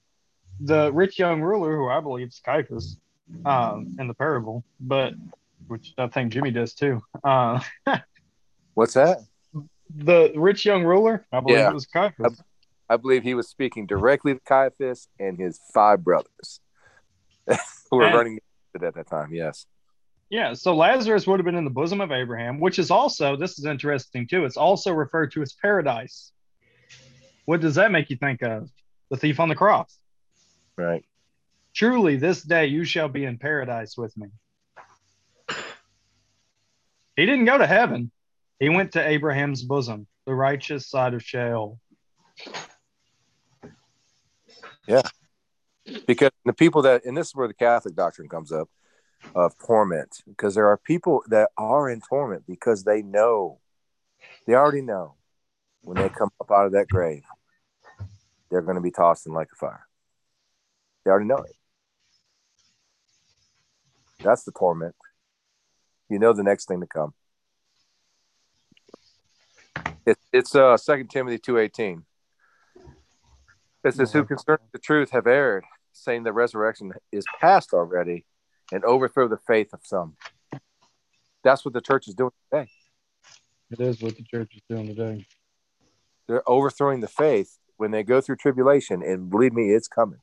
the 0.61 0.93
rich 0.93 1.19
young 1.19 1.41
ruler, 1.43 1.77
who 1.77 1.89
I 1.89 2.01
believe 2.01 2.29
is 2.29 2.41
Caiaphas, 2.45 2.97
um, 3.45 3.97
in 3.99 4.07
the 4.07 4.15
parable, 4.15 4.65
but 4.79 5.15
which 5.67 5.93
I 5.99 6.07
think 6.07 6.33
Jimmy 6.33 6.53
does 6.53 6.75
too. 6.75 7.03
Uh, 7.25 7.61
What's 8.75 8.95
that? 8.95 9.19
the 9.97 10.33
rich 10.35 10.65
young 10.65 10.83
ruler, 10.85 11.27
I 11.33 11.41
believe 11.41 11.59
Yeah. 11.59 11.71
it 11.71 11.75
was 11.75 11.87
Caiaphas. 11.87 12.41
I 12.95 12.97
believe 12.97 13.25
he 13.25 13.35
was 13.35 13.49
speaking 13.49 13.87
directly 13.87 14.35
to 14.35 14.41
Caiaphas 14.41 15.09
and 15.19 15.37
his 15.39 15.61
five 15.75 16.05
brothers 16.05 16.61
who 17.91 17.97
were 17.99 18.07
And- 18.07 18.15
running 18.15 18.41
at 18.81 18.95
that 18.95 19.07
time. 19.09 19.33
Yes. 19.35 19.67
Yeah, 20.31 20.55
so 20.55 20.75
Lazarus 20.75 21.27
would 21.27 21.39
have 21.39 21.45
been 21.45 21.55
in 21.55 21.65
the 21.65 21.71
bosom 21.71 22.01
of 22.01 22.11
Abraham, 22.11 22.59
which 22.59 22.79
is 22.79 22.91
also, 22.91 23.37
this 23.37 23.59
is 23.59 23.67
interesting 23.67 24.27
too, 24.27 24.45
it's 24.47 24.57
also 24.57 24.93
referred 24.93 25.33
to 25.33 25.43
as 25.43 25.53
paradise. 25.53 26.33
What 27.45 27.61
does 27.61 27.75
that 27.75 27.93
make 27.93 28.11
you 28.11 28.17
think 28.17 28.43
of? 28.43 28.69
The 29.11 29.17
thief 29.17 29.39
on 29.39 29.49
the 29.49 29.55
cross. 29.55 29.99
Right. 30.77 31.05
Truly, 31.75 32.17
this 32.17 32.43
day 32.43 32.67
you 32.67 32.85
shall 32.85 33.09
be 33.09 33.25
in 33.25 33.39
paradise 33.39 33.97
with 33.97 34.17
me. 34.17 34.29
He 37.17 37.27
didn't 37.27 37.45
go 37.45 37.59
to 37.59 37.67
heaven, 37.67 38.11
he 38.59 38.69
went 38.71 38.93
to 38.93 39.07
Abraham's 39.07 39.63
bosom, 39.63 40.07
the 40.27 40.35
righteous 40.35 40.89
side 40.89 41.15
of 41.15 41.23
Sheol. 41.23 41.79
Because 46.07 46.31
the 46.45 46.53
people 46.53 46.83
that 46.83 47.05
and 47.05 47.17
this 47.17 47.29
is 47.29 47.35
where 47.35 47.49
the 47.49 47.55
catholic 47.55 47.95
doctrine 47.95 48.29
comes 48.29 48.53
up 48.53 48.69
of 49.35 49.55
torment 49.59 50.23
because 50.27 50.55
there 50.55 50.67
are 50.67 50.77
people 50.77 51.23
that 51.29 51.51
are 51.57 51.89
in 51.89 52.01
torment 52.01 52.45
because 52.47 52.85
they 52.85 53.03
know 53.03 53.59
they 54.47 54.55
already 54.55 54.83
know 54.83 55.15
when 55.83 55.97
they 55.97 56.09
come 56.09 56.31
up 56.41 56.51
out 56.51 56.67
of 56.67 56.73
that 56.73 56.89
grave 56.89 57.23
they're 58.55 58.63
going 58.63 58.77
to 58.77 58.81
be 58.81 58.93
tossed 58.93 59.27
in 59.27 59.33
like 59.33 59.49
a 59.53 59.57
fire. 59.57 59.85
They 61.05 61.11
already 61.11 61.27
know 61.27 61.39
it. 61.39 61.57
That's 64.21 64.45
the 64.45 64.53
torment. 64.53 64.95
You 66.09 66.21
know 66.21 66.33
the 66.33 66.45
next 66.45 66.69
thing 66.69 66.81
to 66.81 66.87
come. 66.87 67.15
It, 70.07 70.19
it's 70.33 70.55
uh 70.55 70.77
second 70.77 71.09
timothy 71.09 71.39
2.18 71.39 72.03
it 73.85 73.95
says 73.95 74.13
who 74.13 74.25
concerning 74.25 74.67
the 74.73 74.79
truth 74.79 75.11
have 75.11 75.27
erred 75.27 75.65
saying 75.93 76.25
that 76.25 76.33
resurrection 76.33 76.93
is 77.13 77.25
past 77.41 77.73
already 77.73 78.25
and 78.73 78.85
overthrow 78.85 79.29
the 79.29 79.39
faith 79.47 79.73
of 79.73 79.81
some. 79.83 80.17
That's 81.43 81.65
what 81.65 81.75
the 81.75 81.81
church 81.81 82.09
is 82.09 82.15
doing 82.15 82.33
today. 82.51 82.69
It 83.71 83.81
is 83.81 84.01
what 84.01 84.17
the 84.17 84.23
church 84.23 84.55
is 84.55 84.63
doing 84.69 84.89
today. 84.89 85.27
They're 86.27 86.49
overthrowing 86.49 87.01
the 87.01 87.09
faith 87.09 87.59
when 87.77 87.91
they 87.91 88.03
go 88.03 88.21
through 88.21 88.37
tribulation, 88.37 89.03
and 89.03 89.29
believe 89.29 89.53
me, 89.53 89.71
it's 89.71 89.89
coming. 89.89 90.21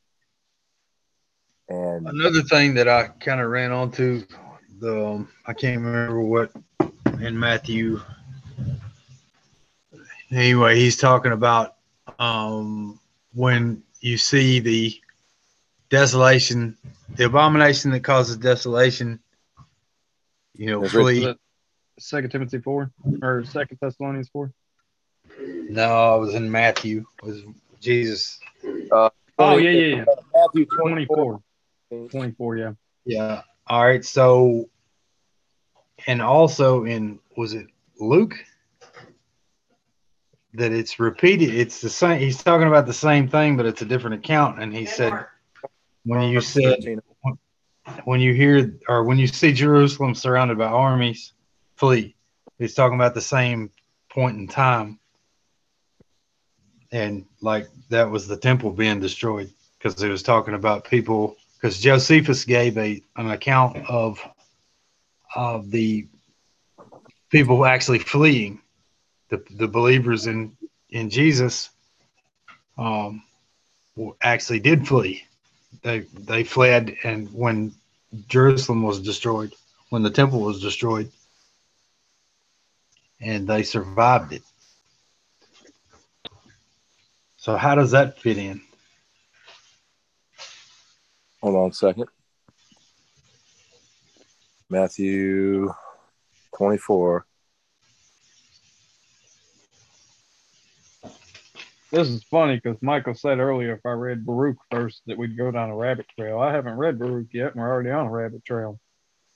And 1.70 2.08
Another 2.08 2.42
thing 2.42 2.74
that 2.76 2.88
I 2.88 3.08
kind 3.08 3.40
of 3.40 3.50
ran 3.50 3.72
onto 3.72 4.24
the 4.80 5.06
um, 5.06 5.30
I 5.46 5.54
can't 5.54 5.82
remember 5.82 6.22
what 6.22 6.52
in 7.20 7.38
Matthew. 7.38 8.02
Anyway, 10.32 10.76
he's 10.76 10.98
talking 10.98 11.34
about 11.34 11.76
um, 12.18 13.00
when 13.34 13.84
you 14.00 14.18
see 14.18 14.60
the 14.60 15.00
desolation, 15.90 16.78
the 17.16 17.26
abomination 17.26 17.92
that 17.92 18.04
causes 18.04 18.38
desolation. 18.38 19.20
You 20.56 20.68
know, 20.68 20.82
That's 20.82 20.94
flee. 20.94 21.36
Second 22.00 22.32
Timothy 22.32 22.60
four 22.60 22.92
or 23.22 23.44
Second 23.46 23.78
Thessalonians 23.82 24.30
four. 24.30 24.52
No, 25.40 26.14
I 26.14 26.16
was 26.16 26.34
in 26.34 26.52
Matthew. 26.52 27.06
It 27.22 27.26
was 27.26 27.44
Jesus? 27.80 28.40
Uh, 28.92 29.10
oh 29.38 29.58
yeah, 29.58 29.70
yeah, 29.70 29.96
yeah. 29.98 30.06
Matthew 30.34 30.66
24. 30.66 31.42
24. 31.90 32.10
24, 32.10 32.58
yeah. 32.58 32.72
Yeah. 33.06 33.42
All 33.68 33.86
right. 33.86 34.04
So, 34.04 34.70
and 36.08 36.22
also 36.22 36.86
in 36.86 37.20
was 37.36 37.54
it 37.54 37.68
Luke 38.00 38.36
that 40.54 40.72
it's 40.72 41.00
repeated? 41.00 41.54
It's 41.54 41.82
the 41.82 41.90
same. 41.90 42.20
He's 42.20 42.42
talking 42.44 42.68
about 42.68 42.86
the 42.86 42.94
same 42.94 43.28
thing, 43.28 43.58
but 43.58 43.66
it's 43.66 43.82
a 43.82 43.86
different 43.86 44.16
account. 44.16 44.62
And 44.62 44.74
he 44.74 44.86
said, 44.86 45.26
when 46.04 46.30
you 46.30 46.42
said 46.42 47.02
when 48.06 48.20
you 48.20 48.34
hear 48.34 48.80
or 48.88 49.04
when 49.04 49.18
you 49.18 49.28
see 49.28 49.54
Jerusalem 49.54 50.16
surrounded 50.16 50.58
by 50.58 50.66
armies, 50.66 51.34
flee. 51.76 52.16
He's 52.58 52.74
talking 52.74 52.96
about 52.96 53.14
the 53.14 53.22
same 53.22 53.72
point 54.10 54.38
in 54.38 54.48
time. 54.48 55.00
And 56.92 57.26
like 57.42 57.68
that 57.90 58.10
was 58.10 58.28
the 58.28 58.38
temple 58.38 58.72
being 58.72 59.00
destroyed 59.00 59.52
because 59.78 60.00
he 60.00 60.10
was 60.10 60.24
talking 60.24 60.54
about 60.54 60.86
people 60.86 61.38
because 61.56 61.80
Josephus 61.80 62.46
gave 62.46 62.78
a 62.78 63.02
an 63.16 63.32
account 63.32 63.78
of 63.88 64.20
of 65.36 65.72
the 65.72 66.08
people 67.30 67.66
actually 67.66 68.00
fleeing, 68.00 68.62
the 69.32 69.44
the 69.52 69.68
believers 69.68 70.28
in 70.28 70.56
in 70.90 71.10
Jesus 71.10 71.70
um 72.78 73.24
actually 74.22 74.60
did 74.60 74.88
flee. 74.88 75.24
They 75.82 76.02
they 76.14 76.44
fled 76.44 76.96
and 77.04 77.34
when 77.34 77.74
Jerusalem 78.28 78.84
was 78.84 79.00
destroyed, 79.00 79.54
when 79.90 80.04
the 80.04 80.10
temple 80.10 80.42
was 80.42 80.62
destroyed, 80.62 81.10
and 83.22 83.48
they 83.48 83.64
survived 83.64 84.34
it. 84.34 84.44
So 87.38 87.56
how 87.56 87.74
does 87.76 87.92
that 87.92 88.20
fit 88.20 88.38
in? 88.38 88.62
Hold 91.42 91.56
on 91.56 91.70
a 91.70 91.74
second. 91.74 92.06
Matthew 94.70 95.74
24. 96.56 97.26
This 101.92 102.08
is 102.08 102.24
funny 102.24 102.56
because 102.56 102.82
Michael 102.82 103.14
said 103.14 103.40
earlier 103.40 103.74
if 103.74 103.86
I 103.86 103.92
read 103.92 104.26
Baruch 104.26 104.58
first 104.72 105.02
that 105.08 105.18
we'd 105.18 105.38
go 105.38 105.52
down 105.52 105.70
a 105.70 105.76
rabbit 105.76 106.06
trail. 106.18 106.40
I 106.40 106.54
haven't 106.54 106.78
read 106.78 106.98
Baruch 106.98 107.34
yet, 107.34 107.52
and 107.52 107.62
we're 107.62 107.70
already 107.70 107.90
on 107.90 108.08
a 108.08 108.12
rabbit 108.12 108.46
trail. 108.46 108.80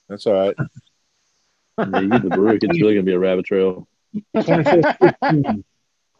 That's 0.10 0.26
all 0.26 0.34
right. 0.34 0.56
Yeah, 1.78 1.99
you 1.99 2.08
the 2.08 2.30
Baruch, 2.30 2.64
it's 2.64 2.80
really 2.80 2.93
gonna 2.93 3.03
be 3.03 3.12
a 3.12 3.20
rabbit 3.20 3.45
trail. 3.45 3.86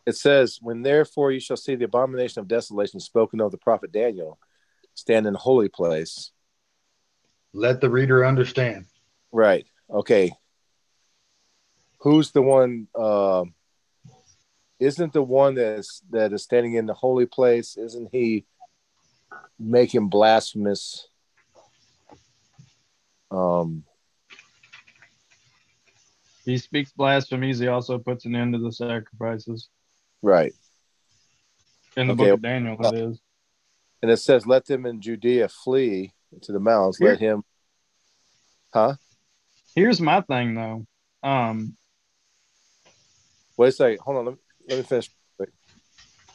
It 0.06 0.16
says, 0.16 0.60
When 0.62 0.84
therefore 0.84 1.32
you 1.32 1.40
shall 1.40 1.58
see 1.58 1.76
the 1.76 1.86
abomination 1.86 2.40
of 2.40 2.48
desolation 2.48 3.00
spoken 3.00 3.42
of 3.42 3.52
the 3.52 3.58
prophet 3.58 3.92
Daniel 3.92 4.40
stand 4.94 5.26
in 5.26 5.34
the 5.34 5.40
holy 5.40 5.68
place. 5.68 6.32
Let 7.54 7.82
the 7.82 7.90
reader 7.90 8.26
understand. 8.26 8.86
Right. 9.32 9.66
Okay. 9.90 10.34
Who's 12.00 12.32
the 12.32 12.42
one? 12.42 12.88
Uh, 12.94 13.46
isn't 14.80 15.14
the 15.14 15.24
one 15.24 15.56
that's 15.56 16.02
that 16.12 16.34
is 16.34 16.44
standing 16.44 16.76
in 16.76 16.86
the 16.86 16.94
holy 16.94 17.26
place? 17.26 17.78
Isn't 17.78 18.10
he 18.12 18.46
making 19.60 20.10
blasphemous? 20.10 21.08
Um, 23.32 23.84
He 26.46 26.58
speaks 26.60 26.92
blasphemies. 26.92 27.58
He 27.58 27.68
also 27.68 27.98
puts 27.98 28.26
an 28.26 28.36
end 28.36 28.54
to 28.54 28.60
the 28.60 28.72
sacrifices. 28.72 29.70
right. 30.22 30.54
In 31.98 32.08
the 32.08 32.14
Okay. 32.14 32.24
book 32.26 32.34
of 32.34 32.42
Daniel, 32.42 32.78
that 32.78 32.94
is. 32.94 33.20
And 34.02 34.12
it 34.12 34.18
says, 34.18 34.46
"Let 34.46 34.66
them 34.66 34.86
in 34.86 35.02
Judea 35.02 35.48
flee 35.48 36.14
to 36.42 36.52
the 36.52 36.60
mountains. 36.60 37.00
Let 37.00 37.20
him." 37.20 37.44
Huh? 38.74 38.96
Here's 39.74 40.00
my 40.02 40.22
thing 40.22 40.54
though. 40.56 40.86
Um, 41.24 41.78
Wait 43.58 43.70
a 43.70 43.72
second. 43.72 44.00
Hold 44.02 44.28
on. 44.28 44.38
Let 44.68 44.78
me, 44.78 44.84
finish. 44.84 45.10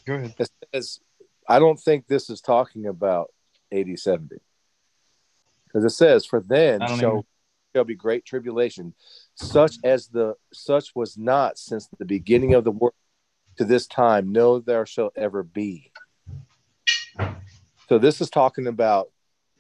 go 0.07 0.14
ahead. 0.14 0.35
It 0.39 0.51
says, 0.72 1.01
I 1.49 1.59
don't 1.59 1.81
think 1.81 2.07
this 2.07 2.31
is 2.31 2.41
talking 2.41 2.87
about 2.87 3.33
80, 3.72 3.97
70. 3.97 4.37
Because 5.66 5.85
it 5.85 5.91
says, 5.91 6.26
For 6.26 6.41
then 6.41 6.81
shall, 6.81 7.18
either. 7.18 7.22
shall 7.74 7.85
be 7.85 7.95
great 7.95 8.24
tribulation, 8.24 8.95
such 9.35 9.78
as 9.85 10.09
the 10.09 10.35
such 10.53 10.95
was 10.95 11.16
not 11.16 11.59
since 11.59 11.89
the 11.99 12.05
beginning 12.05 12.55
of 12.55 12.64
the 12.64 12.72
world 12.72 12.95
to 13.59 13.64
this 13.64 13.87
time, 13.87 14.33
no 14.33 14.59
there 14.59 14.87
shall 14.87 15.11
ever 15.16 15.43
be. 15.43 15.93
So 17.89 17.99
this 17.99 18.20
is 18.20 18.31
talking 18.31 18.66
about 18.66 19.11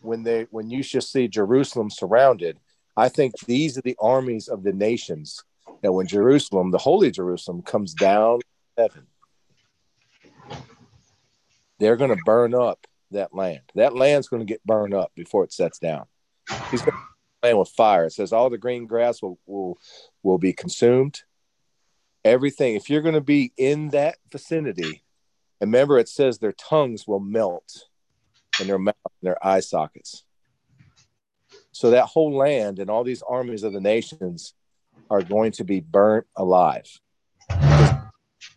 when 0.00 0.22
they 0.22 0.46
when 0.50 0.70
you 0.70 0.82
shall 0.82 1.00
see 1.00 1.28
Jerusalem 1.28 1.90
surrounded. 1.90 2.58
I 2.96 3.08
think 3.08 3.34
these 3.46 3.78
are 3.78 3.82
the 3.82 3.96
armies 4.00 4.48
of 4.48 4.62
the 4.62 4.72
nations 4.72 5.42
that 5.82 5.92
when 5.92 6.06
Jerusalem, 6.06 6.70
the 6.70 6.78
holy 6.78 7.10
Jerusalem, 7.10 7.62
comes 7.62 7.94
down 7.94 8.40
heaven, 8.80 9.06
they're 11.78 11.96
going 11.96 12.16
to 12.16 12.22
burn 12.24 12.54
up 12.54 12.86
that 13.10 13.34
land. 13.34 13.60
That 13.74 13.94
land's 13.94 14.28
going 14.28 14.40
to 14.40 14.50
get 14.50 14.64
burned 14.64 14.94
up 14.94 15.12
before 15.14 15.44
it 15.44 15.52
sets 15.52 15.78
down. 15.78 16.06
He's 16.70 16.82
going 16.82 16.96
to 16.96 17.46
land 17.46 17.58
with 17.58 17.68
fire. 17.70 18.06
It 18.06 18.12
says 18.12 18.32
all 18.32 18.50
the 18.50 18.58
green 18.58 18.86
grass 18.86 19.22
will 19.22 19.38
will 19.46 19.78
will 20.22 20.38
be 20.38 20.52
consumed. 20.52 21.22
Everything. 22.24 22.74
If 22.74 22.90
you're 22.90 23.02
going 23.02 23.14
to 23.14 23.20
be 23.20 23.52
in 23.56 23.88
that 23.88 24.16
vicinity, 24.30 25.02
remember 25.60 25.98
it 25.98 26.08
says 26.08 26.38
their 26.38 26.52
tongues 26.52 27.06
will 27.06 27.20
melt 27.20 27.84
in 28.60 28.66
their 28.66 28.78
mouth, 28.78 28.94
and 29.04 29.28
their 29.28 29.46
eye 29.46 29.60
sockets. 29.60 30.24
So 31.72 31.90
that 31.90 32.06
whole 32.06 32.36
land 32.36 32.78
and 32.78 32.90
all 32.90 33.04
these 33.04 33.22
armies 33.22 33.62
of 33.62 33.72
the 33.72 33.80
nations 33.80 34.54
are 35.08 35.22
going 35.22 35.52
to 35.52 35.64
be 35.64 35.80
burnt 35.80 36.26
alive. 36.36 37.00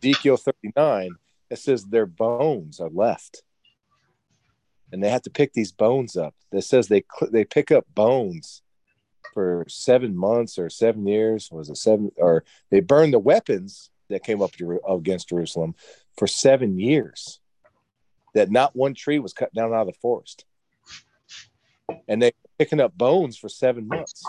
Ezekiel 0.03 0.35
39, 0.35 1.15
it 1.49 1.59
says 1.59 1.85
their 1.85 2.05
bones 2.05 2.81
are 2.81 2.89
left. 2.89 3.41
And 4.91 5.01
they 5.01 5.09
have 5.09 5.21
to 5.21 5.29
pick 5.29 5.53
these 5.53 5.71
bones 5.71 6.17
up. 6.17 6.35
That 6.51 6.63
says 6.63 6.87
they 6.87 7.03
they 7.31 7.45
pick 7.45 7.71
up 7.71 7.85
bones 7.95 8.61
for 9.33 9.65
seven 9.69 10.15
months 10.15 10.59
or 10.59 10.69
seven 10.69 11.07
years. 11.07 11.49
Was 11.51 11.69
it 11.69 11.77
seven? 11.77 12.11
Or 12.17 12.43
they 12.69 12.81
burn 12.81 13.11
the 13.11 13.17
weapons 13.17 13.89
that 14.09 14.23
came 14.23 14.41
up 14.41 14.51
against 14.87 15.29
Jerusalem 15.29 15.73
for 16.17 16.27
seven 16.27 16.77
years. 16.77 17.39
That 18.35 18.51
not 18.51 18.75
one 18.75 18.93
tree 18.93 19.19
was 19.19 19.33
cut 19.33 19.53
down 19.53 19.73
out 19.73 19.87
of 19.87 19.93
the 19.93 19.99
forest. 20.01 20.45
And 22.07 22.21
they 22.21 22.33
picking 22.59 22.81
up 22.81 22.95
bones 22.95 23.37
for 23.37 23.49
seven 23.49 23.87
months. 23.87 24.21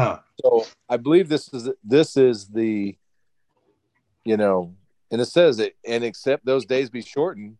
Huh. 0.00 0.20
So 0.42 0.66
I 0.88 0.96
believe 0.96 1.28
this 1.28 1.52
is 1.52 1.68
this 1.84 2.16
is 2.16 2.48
the, 2.48 2.96
you 4.24 4.36
know, 4.38 4.74
And 5.10 5.20
it 5.20 5.26
says 5.26 5.58
it, 5.58 5.76
and 5.86 6.04
except 6.04 6.46
those 6.46 6.64
days 6.64 6.88
be 6.88 7.02
shortened, 7.02 7.56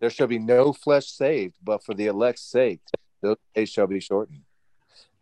there 0.00 0.10
shall 0.10 0.26
be 0.26 0.38
no 0.38 0.72
flesh 0.72 1.06
saved, 1.08 1.54
but 1.62 1.84
for 1.84 1.94
the 1.94 2.06
elect's 2.06 2.42
sake, 2.42 2.80
those 3.20 3.36
days 3.54 3.68
shall 3.68 3.86
be 3.86 4.00
shortened. 4.00 4.42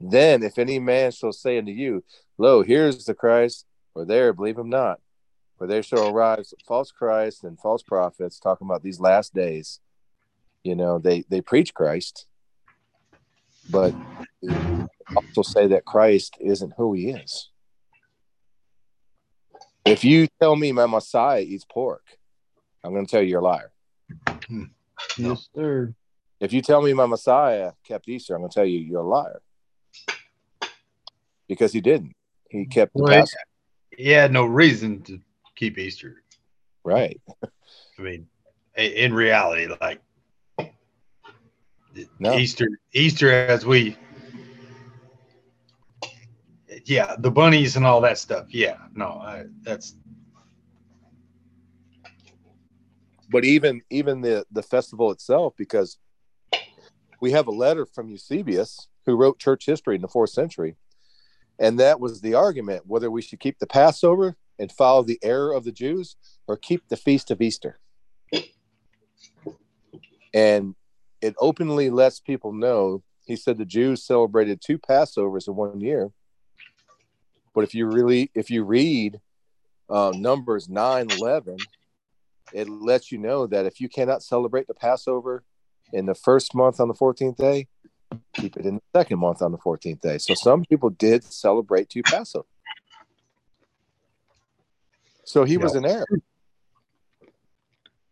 Then, 0.00 0.44
if 0.44 0.58
any 0.58 0.78
man 0.78 1.10
shall 1.10 1.32
say 1.32 1.58
unto 1.58 1.72
you, 1.72 2.04
Lo, 2.38 2.62
here's 2.62 3.04
the 3.04 3.14
Christ, 3.14 3.66
or 3.94 4.04
there, 4.04 4.32
believe 4.32 4.56
him 4.56 4.70
not. 4.70 5.00
For 5.58 5.66
there 5.66 5.82
shall 5.82 6.08
arise 6.08 6.54
false 6.66 6.92
Christ 6.92 7.42
and 7.42 7.58
false 7.58 7.82
prophets, 7.82 8.38
talking 8.38 8.68
about 8.68 8.84
these 8.84 9.00
last 9.00 9.34
days. 9.34 9.80
You 10.62 10.76
know, 10.76 11.00
they 11.00 11.24
they 11.28 11.40
preach 11.40 11.74
Christ, 11.74 12.26
but 13.70 13.94
also 15.16 15.42
say 15.42 15.66
that 15.68 15.84
Christ 15.84 16.36
isn't 16.40 16.74
who 16.76 16.94
he 16.94 17.10
is. 17.10 17.50
If 19.84 20.04
you 20.04 20.28
tell 20.40 20.54
me 20.54 20.72
my 20.72 20.86
Messiah 20.86 21.40
eats 21.40 21.64
pork, 21.64 22.04
I'm 22.84 22.92
going 22.92 23.06
to 23.06 23.10
tell 23.10 23.22
you 23.22 23.28
you're 23.28 23.40
a 23.40 23.44
liar. 23.44 23.72
Hmm. 24.46 24.64
Yes, 25.16 25.48
sir. 25.54 25.94
If 26.40 26.52
you 26.52 26.62
tell 26.62 26.82
me 26.82 26.92
my 26.92 27.06
Messiah 27.06 27.72
kept 27.84 28.08
Easter, 28.08 28.34
I'm 28.34 28.42
going 28.42 28.50
to 28.50 28.54
tell 28.54 28.66
you 28.66 28.78
you're 28.78 29.00
a 29.00 29.06
liar. 29.06 29.40
Because 31.48 31.72
he 31.72 31.80
didn't. 31.80 32.14
He 32.50 32.66
kept 32.66 32.94
the 32.94 33.02
Well, 33.02 33.12
Passover. 33.12 33.42
He 33.96 34.10
had 34.10 34.32
no 34.32 34.44
reason 34.44 35.02
to 35.02 35.18
keep 35.56 35.78
Easter. 35.78 36.22
Right. 36.84 37.20
I 37.98 38.02
mean, 38.02 38.26
in 38.76 39.12
reality, 39.12 39.66
like 39.80 40.00
No. 42.18 42.36
Easter, 42.36 42.68
Easter 42.92 43.32
as 43.32 43.64
we, 43.64 43.96
yeah, 46.84 47.16
the 47.18 47.30
bunnies 47.30 47.76
and 47.76 47.86
all 47.86 48.00
that 48.02 48.18
stuff. 48.18 48.46
Yeah, 48.50 48.76
no, 48.94 49.06
I, 49.06 49.44
that's 49.62 49.94
But 53.28 53.44
even 53.44 53.82
even 53.90 54.20
the 54.22 54.46
the 54.50 54.62
festival 54.62 55.10
itself, 55.10 55.54
because 55.56 55.98
we 57.20 57.32
have 57.32 57.46
a 57.46 57.52
letter 57.52 57.84
from 57.84 58.08
Eusebius 58.08 58.88
who 59.04 59.16
wrote 59.16 59.38
church 59.38 59.66
history 59.66 59.96
in 59.96 60.02
the 60.02 60.08
fourth 60.08 60.30
century, 60.30 60.76
and 61.58 61.78
that 61.78 62.00
was 62.00 62.20
the 62.20 62.34
argument 62.34 62.86
whether 62.86 63.10
we 63.10 63.22
should 63.22 63.40
keep 63.40 63.58
the 63.58 63.66
Passover 63.66 64.36
and 64.58 64.72
follow 64.72 65.02
the 65.02 65.18
error 65.22 65.52
of 65.52 65.64
the 65.64 65.72
Jews 65.72 66.16
or 66.46 66.56
keep 66.56 66.88
the 66.88 66.96
feast 66.96 67.30
of 67.30 67.42
Easter. 67.42 67.78
And 70.32 70.74
it 71.20 71.34
openly 71.38 71.90
lets 71.90 72.20
people 72.20 72.52
know. 72.52 73.02
He 73.26 73.36
said 73.36 73.58
the 73.58 73.64
Jews 73.64 74.04
celebrated 74.04 74.60
two 74.60 74.78
Passovers 74.78 75.48
in 75.48 75.56
one 75.56 75.80
year. 75.80 76.10
But 77.54 77.64
if 77.64 77.74
you 77.74 77.86
really, 77.86 78.30
if 78.34 78.50
you 78.50 78.64
read 78.64 79.20
uh, 79.90 80.12
Numbers 80.14 80.68
9 80.68 81.10
11, 81.10 81.58
it 82.52 82.68
lets 82.68 83.12
you 83.12 83.18
know 83.18 83.46
that 83.46 83.66
if 83.66 83.80
you 83.80 83.88
cannot 83.88 84.22
celebrate 84.22 84.66
the 84.66 84.74
Passover 84.74 85.44
in 85.92 86.06
the 86.06 86.14
first 86.14 86.54
month 86.54 86.80
on 86.80 86.88
the 86.88 86.94
14th 86.94 87.36
day, 87.36 87.66
keep 88.34 88.56
it 88.56 88.64
in 88.64 88.76
the 88.76 88.82
second 88.98 89.18
month 89.18 89.42
on 89.42 89.52
the 89.52 89.58
14th 89.58 90.00
day. 90.00 90.18
So 90.18 90.34
some 90.34 90.64
people 90.64 90.90
did 90.90 91.24
celebrate 91.24 91.88
two 91.88 92.02
Passover. 92.02 92.46
So 95.24 95.44
he 95.44 95.58
was 95.58 95.74
an 95.74 95.84
error. 95.84 96.06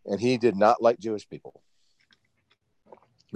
And 0.05 0.21
he 0.21 0.37
did 0.37 0.55
not 0.55 0.83
like 0.83 0.99
Jewish 0.99 1.29
people. 1.29 1.63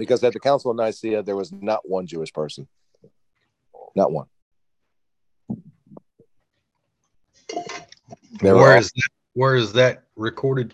Because 0.01 0.23
at 0.23 0.33
the 0.33 0.39
Council 0.39 0.71
of 0.71 0.77
Nicaea, 0.77 1.21
there 1.21 1.35
was 1.35 1.51
not 1.51 1.87
one 1.87 2.07
Jewish 2.07 2.33
person. 2.33 2.67
Not 3.95 4.11
one. 4.11 4.25
They 8.39 8.51
were 8.51 8.55
where 8.55 8.77
is 8.77 8.91
that, 8.93 9.09
where 9.33 9.55
is 9.55 9.73
that 9.73 10.05
recorded? 10.15 10.73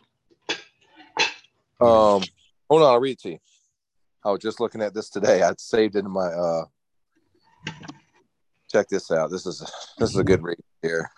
Um, 1.82 2.24
hold 2.70 2.84
on, 2.84 2.84
I'll 2.84 3.02
read 3.02 3.18
it 3.18 3.20
to 3.24 3.32
you. 3.32 3.40
I 4.24 4.32
was 4.32 4.40
just 4.40 4.62
looking 4.62 4.82
at 4.82 4.94
this 4.94 5.10
today. 5.10 5.44
I 5.44 5.52
saved 5.58 5.98
it 5.98 6.06
in 6.06 6.12
my 6.12 6.28
uh. 6.28 6.64
Check 8.72 8.88
this 8.88 9.12
out. 9.12 9.30
This 9.30 9.46
is 9.46 9.60
this 9.98 10.12
is 10.12 10.16
a 10.16 10.24
good 10.24 10.42
read 10.42 10.58
here. 10.82 11.12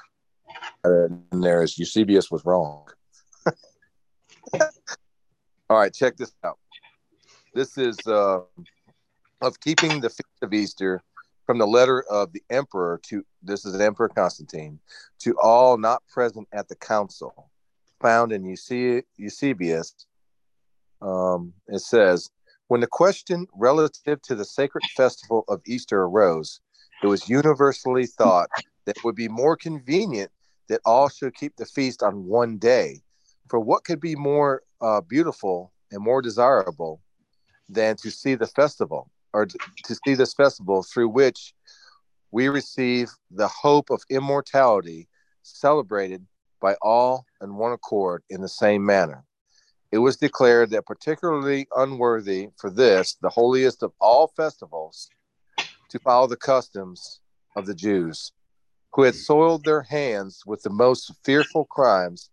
And 0.83 1.21
there 1.31 1.61
is 1.61 1.77
Eusebius 1.77 2.31
was 2.31 2.43
wrong. 2.43 2.87
All 5.69 5.77
right, 5.77 5.93
check 5.93 6.17
this 6.17 6.33
out. 6.43 6.57
This 7.53 7.77
is 7.77 7.97
uh, 8.07 8.41
of 9.41 9.59
keeping 9.59 9.99
the 10.01 10.09
feast 10.09 10.41
of 10.41 10.53
Easter 10.53 11.01
from 11.45 11.57
the 11.57 11.67
letter 11.67 12.03
of 12.09 12.31
the 12.33 12.43
emperor 12.49 12.99
to 13.03 13.23
this 13.41 13.65
is 13.65 13.79
Emperor 13.79 14.09
Constantine 14.09 14.79
to 15.19 15.35
all 15.41 15.77
not 15.77 16.03
present 16.07 16.47
at 16.53 16.67
the 16.67 16.75
council, 16.75 17.49
found 17.99 18.31
in 18.31 18.43
Euse- 18.43 19.03
Eusebius 19.17 20.05
um, 21.01 21.53
it 21.67 21.79
says, 21.79 22.29
when 22.67 22.81
the 22.81 22.87
question 22.87 23.47
relative 23.55 24.21
to 24.23 24.35
the 24.35 24.45
sacred 24.45 24.83
festival 24.95 25.43
of 25.47 25.61
Easter 25.65 26.03
arose, 26.03 26.59
it 27.01 27.07
was 27.07 27.29
universally 27.29 28.05
thought 28.05 28.49
that 28.85 28.97
it 28.97 29.03
would 29.03 29.15
be 29.15 29.27
more 29.27 29.55
convenient 29.55 30.31
that 30.67 30.81
all 30.85 31.09
should 31.09 31.33
keep 31.35 31.55
the 31.55 31.65
feast 31.65 32.03
on 32.03 32.25
one 32.25 32.57
day. 32.57 33.01
For 33.47 33.59
what 33.59 33.85
could 33.85 33.99
be 33.99 34.15
more 34.15 34.63
uh, 34.81 35.01
beautiful 35.01 35.71
and 35.91 36.03
more 36.03 36.21
desirable 36.21 37.01
than 37.69 37.95
to 37.97 38.11
see 38.11 38.35
the 38.35 38.47
festival 38.47 39.09
or 39.33 39.45
to 39.45 39.95
see 40.05 40.15
this 40.15 40.33
festival 40.33 40.83
through 40.83 41.09
which 41.09 41.53
we 42.31 42.49
receive 42.49 43.09
the 43.31 43.47
hope 43.47 43.89
of 43.89 44.01
immortality 44.09 45.07
celebrated 45.43 46.25
by 46.61 46.75
all 46.81 47.25
in 47.41 47.55
one 47.55 47.71
accord 47.71 48.23
in 48.29 48.41
the 48.41 48.49
same 48.49 48.85
manner? 48.85 49.23
it 49.91 49.97
was 49.97 50.17
declared 50.17 50.69
that 50.69 50.85
particularly 50.85 51.67
unworthy 51.75 52.49
for 52.57 52.69
this, 52.69 53.15
the 53.21 53.29
holiest 53.29 53.81
of 53.81 53.91
all 53.99 54.31
festivals, 54.35 55.09
to 55.89 55.99
follow 55.99 56.27
the 56.27 56.37
customs 56.37 57.21
of 57.55 57.65
the 57.65 57.73
Jews, 57.73 58.31
who 58.93 59.03
had 59.03 59.15
soiled 59.15 59.65
their 59.65 59.81
hands 59.81 60.43
with 60.45 60.61
the 60.61 60.69
most 60.69 61.11
fearful 61.23 61.65
crimes, 61.65 62.29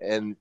and 0.00 0.36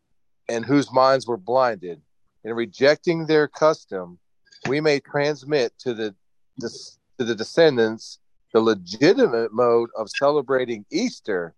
and 0.50 0.66
whose 0.66 0.92
minds 0.92 1.26
were 1.26 1.38
blinded. 1.38 2.02
In 2.44 2.54
rejecting 2.54 3.26
their 3.26 3.48
custom, 3.48 4.20
we 4.68 4.82
may 4.82 5.00
transmit 5.00 5.74
to 5.80 5.94
the, 5.94 6.16
to 6.60 7.26
the 7.26 7.36
descendants 7.36 8.20
the 8.54 8.62
legitimate 8.62 9.52
mode 9.52 9.90
of 9.98 10.08
celebrating 10.10 10.86
Easter, 10.92 11.56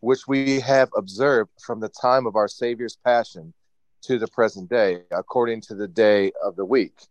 which 0.00 0.26
we 0.26 0.60
have 0.60 0.90
observed 0.96 1.50
from 1.64 1.80
the 1.80 1.88
time 1.88 2.26
of 2.26 2.36
our 2.36 2.48
Savior's 2.48 2.98
passion 3.04 3.54
to 4.02 4.18
the 4.18 4.26
present 4.28 4.68
day, 4.68 5.02
according 5.12 5.60
to 5.60 5.74
the 5.74 5.88
day 5.88 6.32
of 6.42 6.56
the 6.56 6.64
week. 6.64 7.06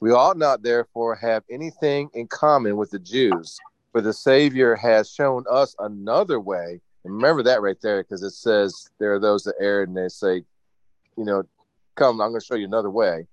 We 0.00 0.10
ought 0.12 0.36
not, 0.36 0.62
therefore, 0.62 1.14
have 1.16 1.44
anything 1.50 2.10
in 2.14 2.26
common 2.26 2.76
with 2.76 2.90
the 2.90 2.98
Jews, 2.98 3.58
for 3.92 4.00
the 4.00 4.12
Savior 4.12 4.76
has 4.76 5.10
shown 5.10 5.44
us 5.50 5.74
another 5.78 6.40
way. 6.40 6.80
And 7.04 7.14
remember 7.14 7.42
that 7.44 7.62
right 7.62 7.80
there, 7.80 8.02
because 8.02 8.22
it 8.22 8.30
says 8.30 8.88
there 8.98 9.14
are 9.14 9.20
those 9.20 9.44
that 9.44 9.54
err 9.60 9.82
and 9.82 9.96
they 9.96 10.08
say, 10.08 10.42
you 11.16 11.24
know, 11.24 11.44
come, 11.96 12.20
I'm 12.20 12.30
going 12.30 12.40
to 12.40 12.46
show 12.46 12.54
you 12.54 12.66
another 12.66 12.90
way. 12.90 13.26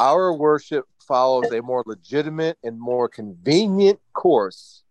Our 0.00 0.32
worship 0.32 0.86
follows 1.06 1.52
a 1.52 1.60
more 1.60 1.82
legitimate 1.86 2.58
and 2.62 2.78
more 2.78 3.08
convenient 3.08 4.00
course 4.12 4.82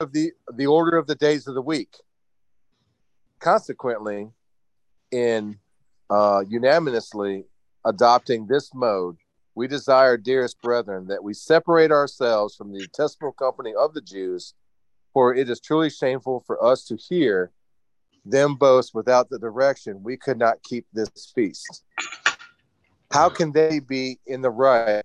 of 0.00 0.12
the 0.12 0.32
the 0.54 0.66
order 0.66 0.96
of 0.96 1.06
the 1.06 1.14
days 1.14 1.46
of 1.46 1.54
the 1.54 1.62
week. 1.62 1.96
Consequently, 3.40 4.30
in 5.10 5.58
uh, 6.10 6.44
unanimously 6.48 7.44
adopting 7.84 8.46
this 8.46 8.74
mode, 8.74 9.16
we 9.54 9.68
desire, 9.68 10.16
dearest 10.16 10.60
brethren, 10.60 11.06
that 11.08 11.22
we 11.22 11.34
separate 11.34 11.90
ourselves 11.90 12.56
from 12.56 12.72
the 12.72 12.80
detestable 12.80 13.32
company 13.32 13.72
of 13.74 13.94
the 13.94 14.00
Jews, 14.00 14.54
for 15.12 15.34
it 15.34 15.48
is 15.48 15.60
truly 15.60 15.90
shameful 15.90 16.42
for 16.46 16.62
us 16.64 16.84
to 16.86 16.96
hear 16.96 17.52
them 18.24 18.56
boast 18.56 18.94
without 18.94 19.28
the 19.28 19.38
direction 19.38 20.02
we 20.02 20.16
could 20.16 20.38
not 20.38 20.62
keep 20.62 20.86
this 20.92 21.32
feast. 21.34 21.84
How 23.14 23.28
can 23.28 23.52
they 23.52 23.78
be 23.78 24.18
in 24.26 24.42
the 24.42 24.50
right? 24.50 25.04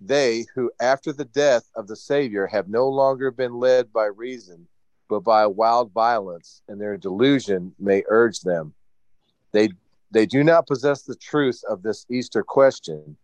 They 0.00 0.46
who, 0.54 0.70
after 0.80 1.12
the 1.12 1.26
death 1.26 1.64
of 1.76 1.86
the 1.86 1.94
Savior, 1.94 2.46
have 2.46 2.70
no 2.70 2.88
longer 2.88 3.30
been 3.30 3.60
led 3.60 3.92
by 3.92 4.06
reason, 4.06 4.66
but 5.10 5.20
by 5.20 5.46
wild 5.46 5.92
violence, 5.92 6.62
and 6.66 6.80
their 6.80 6.96
delusion 6.96 7.74
may 7.78 8.04
urge 8.08 8.40
them. 8.40 8.72
They 9.52 9.68
they 10.10 10.24
do 10.24 10.44
not 10.44 10.66
possess 10.66 11.02
the 11.02 11.14
truth 11.14 11.62
of 11.68 11.82
this 11.82 12.06
Easter 12.08 12.42
question, 12.42 13.18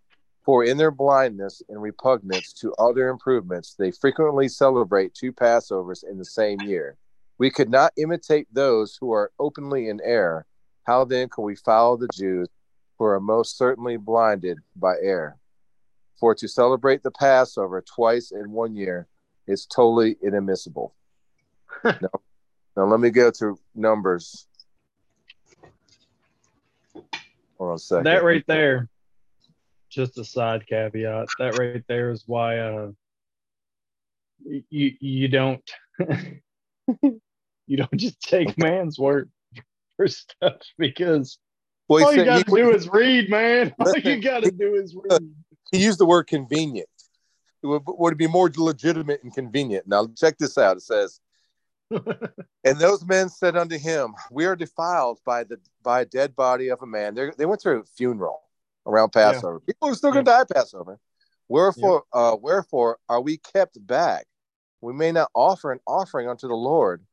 for 0.44 0.62
in 0.62 0.76
their 0.76 0.90
blindness 0.90 1.62
and 1.70 1.80
repugnance 1.80 2.52
to 2.60 2.74
other 2.74 3.08
improvements, 3.08 3.74
they 3.78 3.92
frequently 3.92 4.46
celebrate 4.46 5.14
two 5.14 5.32
Passovers 5.32 6.04
in 6.04 6.18
the 6.18 6.24
same 6.26 6.60
year. 6.60 6.98
We 7.38 7.48
could 7.48 7.70
not 7.70 7.94
imitate 7.96 8.46
those 8.52 8.98
who 9.00 9.10
are 9.10 9.32
openly 9.38 9.88
in 9.88 10.02
error. 10.04 10.44
How 10.84 11.06
then 11.06 11.30
can 11.30 11.44
we 11.44 11.56
follow 11.56 11.96
the 11.96 12.08
Jews 12.08 12.48
who 12.99 13.05
are 13.05 13.20
most 13.20 13.57
certainly 13.57 13.97
blinded 13.97 14.59
by 14.76 14.95
error? 15.01 15.38
For 16.18 16.34
to 16.36 16.47
celebrate 16.47 17.03
the 17.03 17.11
Passover 17.11 17.82
twice 17.82 18.30
in 18.30 18.53
one 18.53 18.76
year 18.76 19.09
is 19.47 19.66
totally 19.66 20.16
inadmissible. 20.22 20.95
no. 21.84 22.09
Now 22.76 22.84
let 22.84 23.01
me 23.01 23.11
go 23.11 23.30
to 23.30 23.59
numbers. 23.74 24.47
Hold 27.59 27.70
on 27.70 27.74
a 27.74 27.78
second. 27.78 28.05
That 28.05 28.24
right 28.24 28.45
there, 28.47 28.88
just 29.90 30.18
a 30.18 30.24
side 30.24 30.66
caveat. 30.66 31.28
That 31.38 31.59
right 31.59 31.84
there 31.88 32.11
is 32.11 32.24
why 32.26 32.59
uh, 32.59 32.90
you 34.45 34.93
you 35.01 35.28
don't 35.28 35.70
you 37.03 37.76
don't 37.76 37.97
just 37.97 38.20
take 38.20 38.57
man's 38.59 38.99
word 38.99 39.30
for 39.97 40.09
stuff 40.09 40.61
because 40.78 41.38
Well, 41.88 42.04
all 42.04 42.12
you 42.12 42.24
got 42.24 42.46
to 42.46 42.54
do 42.54 42.70
is 42.70 42.88
read, 42.88 43.28
man. 43.28 43.74
All 43.78 43.92
you 43.98 44.22
got 44.22 44.44
to 44.44 44.50
do 44.50 44.74
is 44.76 44.94
read. 44.94 45.34
he 45.70 45.82
used 45.82 45.98
the 45.98 46.06
word 46.06 46.26
convenient. 46.26 46.88
It 47.62 47.66
would, 47.66 47.82
would 47.86 48.12
it 48.14 48.18
be 48.18 48.26
more 48.26 48.50
legitimate 48.56 49.22
and 49.22 49.34
convenient? 49.34 49.86
Now 49.86 50.08
check 50.16 50.38
this 50.38 50.56
out. 50.58 50.76
It 50.78 50.82
says, 50.82 51.20
"And 51.90 52.78
those 52.78 53.04
men 53.04 53.28
said 53.28 53.56
unto 53.56 53.78
him, 53.78 54.14
We 54.30 54.46
are 54.46 54.56
defiled 54.56 55.20
by 55.24 55.44
the 55.44 55.58
by 55.82 56.02
a 56.02 56.04
dead 56.04 56.34
body 56.34 56.68
of 56.68 56.82
a 56.82 56.86
man." 56.86 57.14
They're, 57.14 57.34
they 57.36 57.46
went 57.46 57.60
through 57.60 57.80
a 57.80 57.84
funeral 57.84 58.40
around 58.86 59.10
Passover. 59.10 59.60
People 59.60 59.88
are 59.88 59.94
still 59.94 60.12
going 60.12 60.24
to 60.24 60.30
die 60.30 60.40
at 60.40 60.50
Passover. 60.50 60.98
Wherefore, 61.48 62.04
uh, 62.12 62.36
wherefore 62.40 62.98
are 63.08 63.20
we 63.20 63.36
kept 63.36 63.84
back? 63.86 64.26
We 64.80 64.92
may 64.92 65.12
not 65.12 65.30
offer 65.34 65.70
an 65.70 65.80
offering 65.86 66.28
unto 66.28 66.48
the 66.48 66.54
Lord 66.54 67.04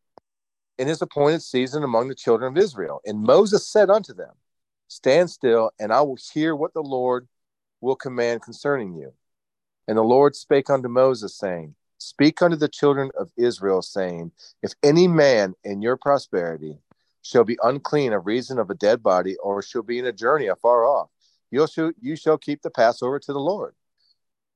in 0.77 0.87
His 0.87 1.01
appointed 1.01 1.41
season 1.43 1.83
among 1.83 2.07
the 2.07 2.15
children 2.15 2.55
of 2.55 2.63
Israel. 2.63 3.01
And 3.05 3.21
Moses 3.21 3.67
said 3.67 3.89
unto 3.89 4.13
them, 4.13 4.31
Stand 4.89 5.29
still, 5.29 5.71
and 5.79 5.93
I 5.93 6.01
will 6.01 6.17
hear 6.33 6.55
what 6.55 6.73
the 6.73 6.81
Lord 6.81 7.27
will 7.79 7.95
command 7.95 8.41
concerning 8.41 8.95
you. 8.95 9.13
And 9.87 9.97
the 9.97 10.03
Lord 10.03 10.35
spake 10.35 10.69
unto 10.69 10.89
Moses, 10.89 11.37
saying, 11.37 11.75
Speak 11.99 12.41
unto 12.41 12.57
the 12.57 12.67
children 12.67 13.11
of 13.17 13.31
Israel, 13.37 13.81
saying, 13.81 14.31
If 14.63 14.73
any 14.83 15.07
man 15.07 15.53
in 15.63 15.81
your 15.81 15.95
prosperity 15.95 16.79
shall 17.21 17.43
be 17.43 17.59
unclean 17.61 18.13
of 18.13 18.25
reason 18.25 18.57
of 18.57 18.69
a 18.69 18.75
dead 18.75 19.03
body, 19.03 19.37
or 19.37 19.61
shall 19.61 19.83
be 19.83 19.99
in 19.99 20.05
a 20.05 20.11
journey 20.11 20.47
afar 20.47 20.85
off, 20.85 21.09
you 21.51 21.67
shall, 21.67 21.91
you 22.01 22.15
shall 22.15 22.37
keep 22.37 22.61
the 22.63 22.71
Passover 22.71 23.19
to 23.19 23.33
the 23.33 23.39
Lord. 23.39 23.75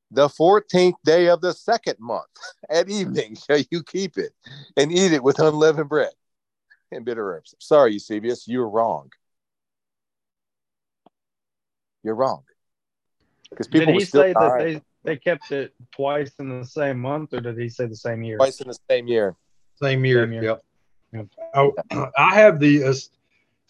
The 0.10 0.30
fourteenth 0.30 0.98
day 1.06 1.28
of 1.28 1.42
the 1.42 1.54
second 1.54 1.98
month 2.00 2.26
at 2.70 2.90
evening 2.90 3.36
shall 3.36 3.64
you 3.70 3.84
keep 3.84 4.18
it, 4.18 4.34
and 4.78 4.92
eat 4.92 5.14
it 5.14 5.24
with 5.24 5.40
unleavened 5.40 5.90
bread 5.90 6.14
and 6.92 7.06
bitter 7.06 7.36
herbs. 7.36 7.54
Sorry, 7.60 7.94
Eusebius, 7.94 8.48
you're 8.48 8.70
wrong. 8.70 9.12
You're 12.04 12.16
wrong. 12.16 12.44
Because 13.50 13.68
people 13.68 13.88
Did 13.88 13.94
were 13.94 14.00
he 14.00 14.06
still 14.06 14.22
say 14.22 14.34
that 14.34 14.58
they, 14.58 14.82
they 15.04 15.18
kept 15.18 15.52
it 15.52 15.74
twice 15.92 16.32
in 16.40 16.60
the 16.60 16.66
same 16.66 17.00
month, 17.00 17.34
or 17.34 17.40
did 17.40 17.58
he 17.58 17.70
say 17.70 17.86
the 17.86 17.96
same 17.96 18.24
year? 18.24 18.38
twice 18.38 18.60
in 18.62 18.68
the 18.68 18.78
same 18.90 19.08
year. 19.08 19.36
Same 19.82 20.04
year. 20.06 20.24
Same 20.24 20.34
year. 20.34 20.44
Yep. 20.44 20.64
Yep. 21.14 21.28
Oh, 21.56 21.74
I 22.18 22.36
have 22.36 22.60
the 22.60 22.84
uh, 22.84 22.94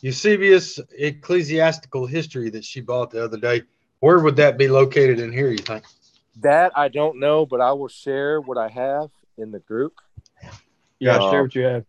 Eusebius 0.01 0.79
ecclesiastical 0.97 2.05
history 2.05 2.49
that 2.51 2.63
she 2.63 2.81
bought 2.81 3.11
the 3.11 3.23
other 3.23 3.37
day. 3.37 3.63
Where 3.99 4.19
would 4.19 4.35
that 4.37 4.57
be 4.57 4.67
located 4.67 5.19
in 5.19 5.31
here? 5.31 5.49
You 5.49 5.57
think? 5.57 5.83
That 6.41 6.71
I 6.75 6.87
don't 6.87 7.19
know, 7.19 7.45
but 7.45 7.61
I 7.61 7.71
will 7.73 7.87
share 7.87 8.41
what 8.41 8.57
I 8.57 8.67
have 8.69 9.09
in 9.37 9.51
the 9.51 9.59
group. 9.59 9.93
Yeah, 10.99 11.17
Uh, 11.17 11.31
share 11.31 11.41
what 11.43 11.55
you 11.55 11.63
have. 11.63 11.85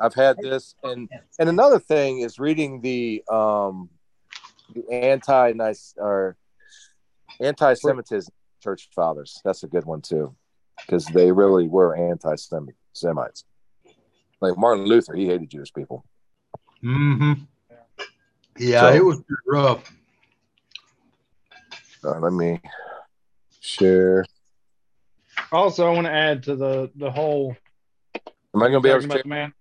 I've 0.00 0.14
had 0.14 0.38
this, 0.38 0.74
and 0.82 1.08
and 1.38 1.48
another 1.48 1.78
thing 1.78 2.20
is 2.20 2.38
reading 2.38 2.80
the 2.80 3.22
um 3.30 3.90
the 4.74 4.88
Ante-Nicene 4.92 6.02
or 6.02 6.36
anti 7.40 7.74
Semitism 7.74 8.32
church 8.62 8.88
fathers. 8.94 9.40
That's 9.44 9.62
a 9.62 9.66
good 9.68 9.84
one 9.84 10.00
too, 10.02 10.34
because 10.80 11.06
they 11.06 11.30
really 11.32 11.68
were 11.68 11.94
anti 11.96 12.34
Semites. 12.92 13.44
Like 14.40 14.58
Martin 14.58 14.84
Luther, 14.84 15.14
he 15.14 15.26
hated 15.26 15.50
Jewish 15.50 15.72
people. 15.72 16.04
Mm-hmm. 16.84 17.44
Yeah, 18.58 18.80
So- 18.80 18.92
it 18.94 19.04
was 19.04 19.22
rough. 19.46 19.92
Uh, 22.04 22.20
let 22.20 22.32
me 22.32 22.60
share. 23.60 24.24
Also, 25.50 25.86
I 25.86 25.90
want 25.94 26.06
to 26.06 26.12
add 26.12 26.42
to 26.44 26.56
the 26.56 26.90
the 26.96 27.10
whole 27.10 27.56
Am 28.54 28.62
I 28.62 28.68
going 28.68 28.74
to 28.74 28.80
be 28.80 28.88
able 28.90 29.02
to 29.02 29.08
share? 29.08 29.22
man. 29.26 29.52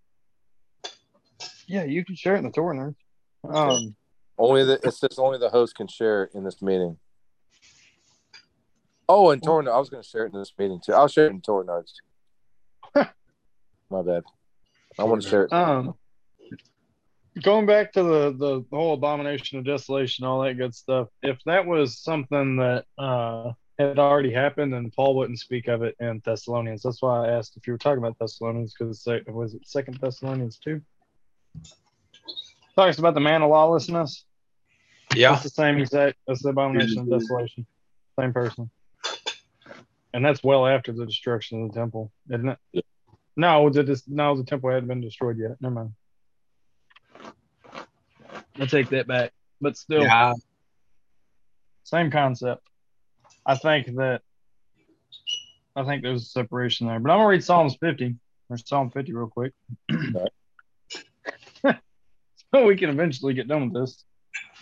Yeah, 1.68 1.84
you 1.84 2.06
can 2.06 2.16
share 2.16 2.36
it 2.36 2.40
in 2.40 2.44
the 2.46 2.52
Torah 2.52 2.76
nerds. 2.76 2.96
Um, 3.56 3.96
Only 4.38 4.64
the 4.66 4.80
it 4.84 4.92
says 4.92 5.18
only 5.18 5.38
the 5.38 5.50
host 5.50 5.76
can 5.76 5.88
share 5.88 6.30
in 6.34 6.44
this 6.44 6.62
meeting. 6.62 6.98
Oh, 9.08 9.30
and 9.30 9.42
Torn, 9.42 9.68
I 9.68 9.78
was 9.78 9.90
going 9.90 10.02
to 10.02 10.10
share 10.10 10.26
it 10.26 10.34
in 10.34 10.40
this 10.40 10.54
meeting 10.58 10.82
too. 10.84 10.94
I'll 10.94 11.08
share 11.08 11.28
it 11.28 11.32
in 11.32 11.42
Torn 11.42 11.68
notes. 11.68 11.94
My 12.96 14.02
bad. 14.02 14.24
I 14.98 15.04
want 15.04 15.22
to 15.22 15.30
share 15.30 15.44
it. 15.44 15.54
um, 15.54 15.94
going 17.44 17.66
back 17.66 17.94
to 17.94 18.04
the 18.04 18.36
the 18.38 18.66
whole 18.76 18.96
abomination 18.96 19.60
of 19.60 19.66
desolation, 19.66 20.26
all 20.26 20.42
that 20.42 20.56
good 20.56 20.74
stuff. 20.74 21.08
If 21.22 21.38
that 21.46 21.66
was 21.66 22.00
something 22.00 22.58
that 22.58 22.86
uh 22.98 23.54
had 23.78 24.00
already 24.00 24.32
happened, 24.32 24.74
then 24.74 24.92
Paul 24.96 25.16
wouldn't 25.16 25.40
speak 25.40 25.68
of 25.68 25.84
it 25.84 25.96
in 26.00 26.22
Thessalonians. 26.24 26.82
That's 26.82 27.02
why 27.02 27.28
I 27.28 27.32
asked 27.32 27.58
if 27.58 27.68
you 27.68 27.74
were 27.74 27.78
talking 27.78 27.98
about 27.98 28.18
Thessalonians, 28.20 28.74
because 28.74 29.06
was 29.28 29.54
it 29.54 29.68
Second 29.68 30.00
Thessalonians 30.00 30.58
two? 30.58 30.82
Talks 32.76 33.00
about 33.00 33.14
the 33.14 33.22
man 33.22 33.42
of 33.42 33.50
lawlessness. 33.50 34.26
Yeah. 35.16 35.32
That's 35.32 35.44
the 35.44 35.50
same 35.50 35.78
exact. 35.78 36.18
That's 36.28 36.42
the 36.44 36.50
abomination 36.50 37.00
of 37.00 37.10
desolation. 37.10 37.66
Same 38.20 38.34
person. 38.34 38.70
And 40.14 40.24
that's 40.24 40.44
well 40.44 40.66
after 40.66 40.92
the 40.94 41.06
destruction 41.06 41.64
of 41.64 41.72
the 41.74 41.80
temple, 41.80 42.12
isn't 42.30 42.50
it? 42.50 42.58
Yeah. 42.74 42.82
No, 43.38 43.70
the 43.70 43.84
dis- 43.84 44.08
no, 44.08 44.36
the 44.38 44.44
temple 44.46 44.70
hadn't 44.72 44.88
been 44.88 45.02
destroyed 45.02 45.38
yet. 45.38 45.52
Never 45.60 45.76
mind. 45.76 45.94
I 48.60 48.66
take 48.66 48.90
that 48.90 49.08
back. 49.08 49.32
But 49.62 49.78
still, 49.78 50.04
Yeah. 50.04 50.34
same 51.84 52.10
concept. 52.12 52.68
I 53.46 53.56
think 53.56 53.88
that 53.98 54.22
I 55.78 55.84
think 55.84 56.04
there's 56.04 56.22
a 56.24 56.26
separation 56.26 56.88
there. 56.88 57.00
But 57.00 57.12
I'm 57.12 57.18
gonna 57.20 57.28
read 57.28 57.44
Psalms 57.44 57.76
50 57.82 58.16
or 58.50 58.58
Psalm 58.58 58.90
50 58.92 59.12
real 59.14 59.28
quick. 59.28 59.54
so 59.92 60.26
we 62.66 62.78
can 62.78 62.90
eventually 62.90 63.34
get 63.34 63.48
done 63.48 63.72
with 63.72 63.82
this. 63.82 64.04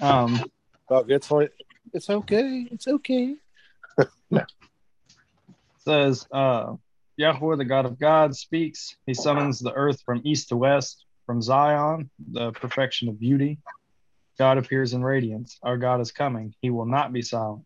Um 0.01 0.43
Oh, 0.89 1.05
it's 1.07 1.31
only, 1.31 1.47
it's 1.93 2.09
okay. 2.09 2.67
It's 2.69 2.87
okay. 2.87 3.35
says 5.79 6.27
uh 6.31 6.75
Yahweh, 7.17 7.55
the 7.57 7.65
God 7.65 7.85
of 7.85 7.99
God, 7.99 8.35
speaks. 8.35 8.95
He 9.05 9.13
summons 9.13 9.59
the 9.59 9.73
earth 9.73 10.01
from 10.05 10.21
east 10.23 10.49
to 10.49 10.57
west, 10.57 11.05
from 11.25 11.41
Zion, 11.41 12.09
the 12.31 12.51
perfection 12.51 13.07
of 13.07 13.19
beauty. 13.19 13.59
God 14.39 14.57
appears 14.57 14.93
in 14.93 15.03
radiance. 15.03 15.59
Our 15.61 15.77
God 15.77 16.01
is 16.01 16.11
coming. 16.11 16.55
He 16.61 16.71
will 16.71 16.87
not 16.87 17.13
be 17.13 17.21
silent. 17.21 17.65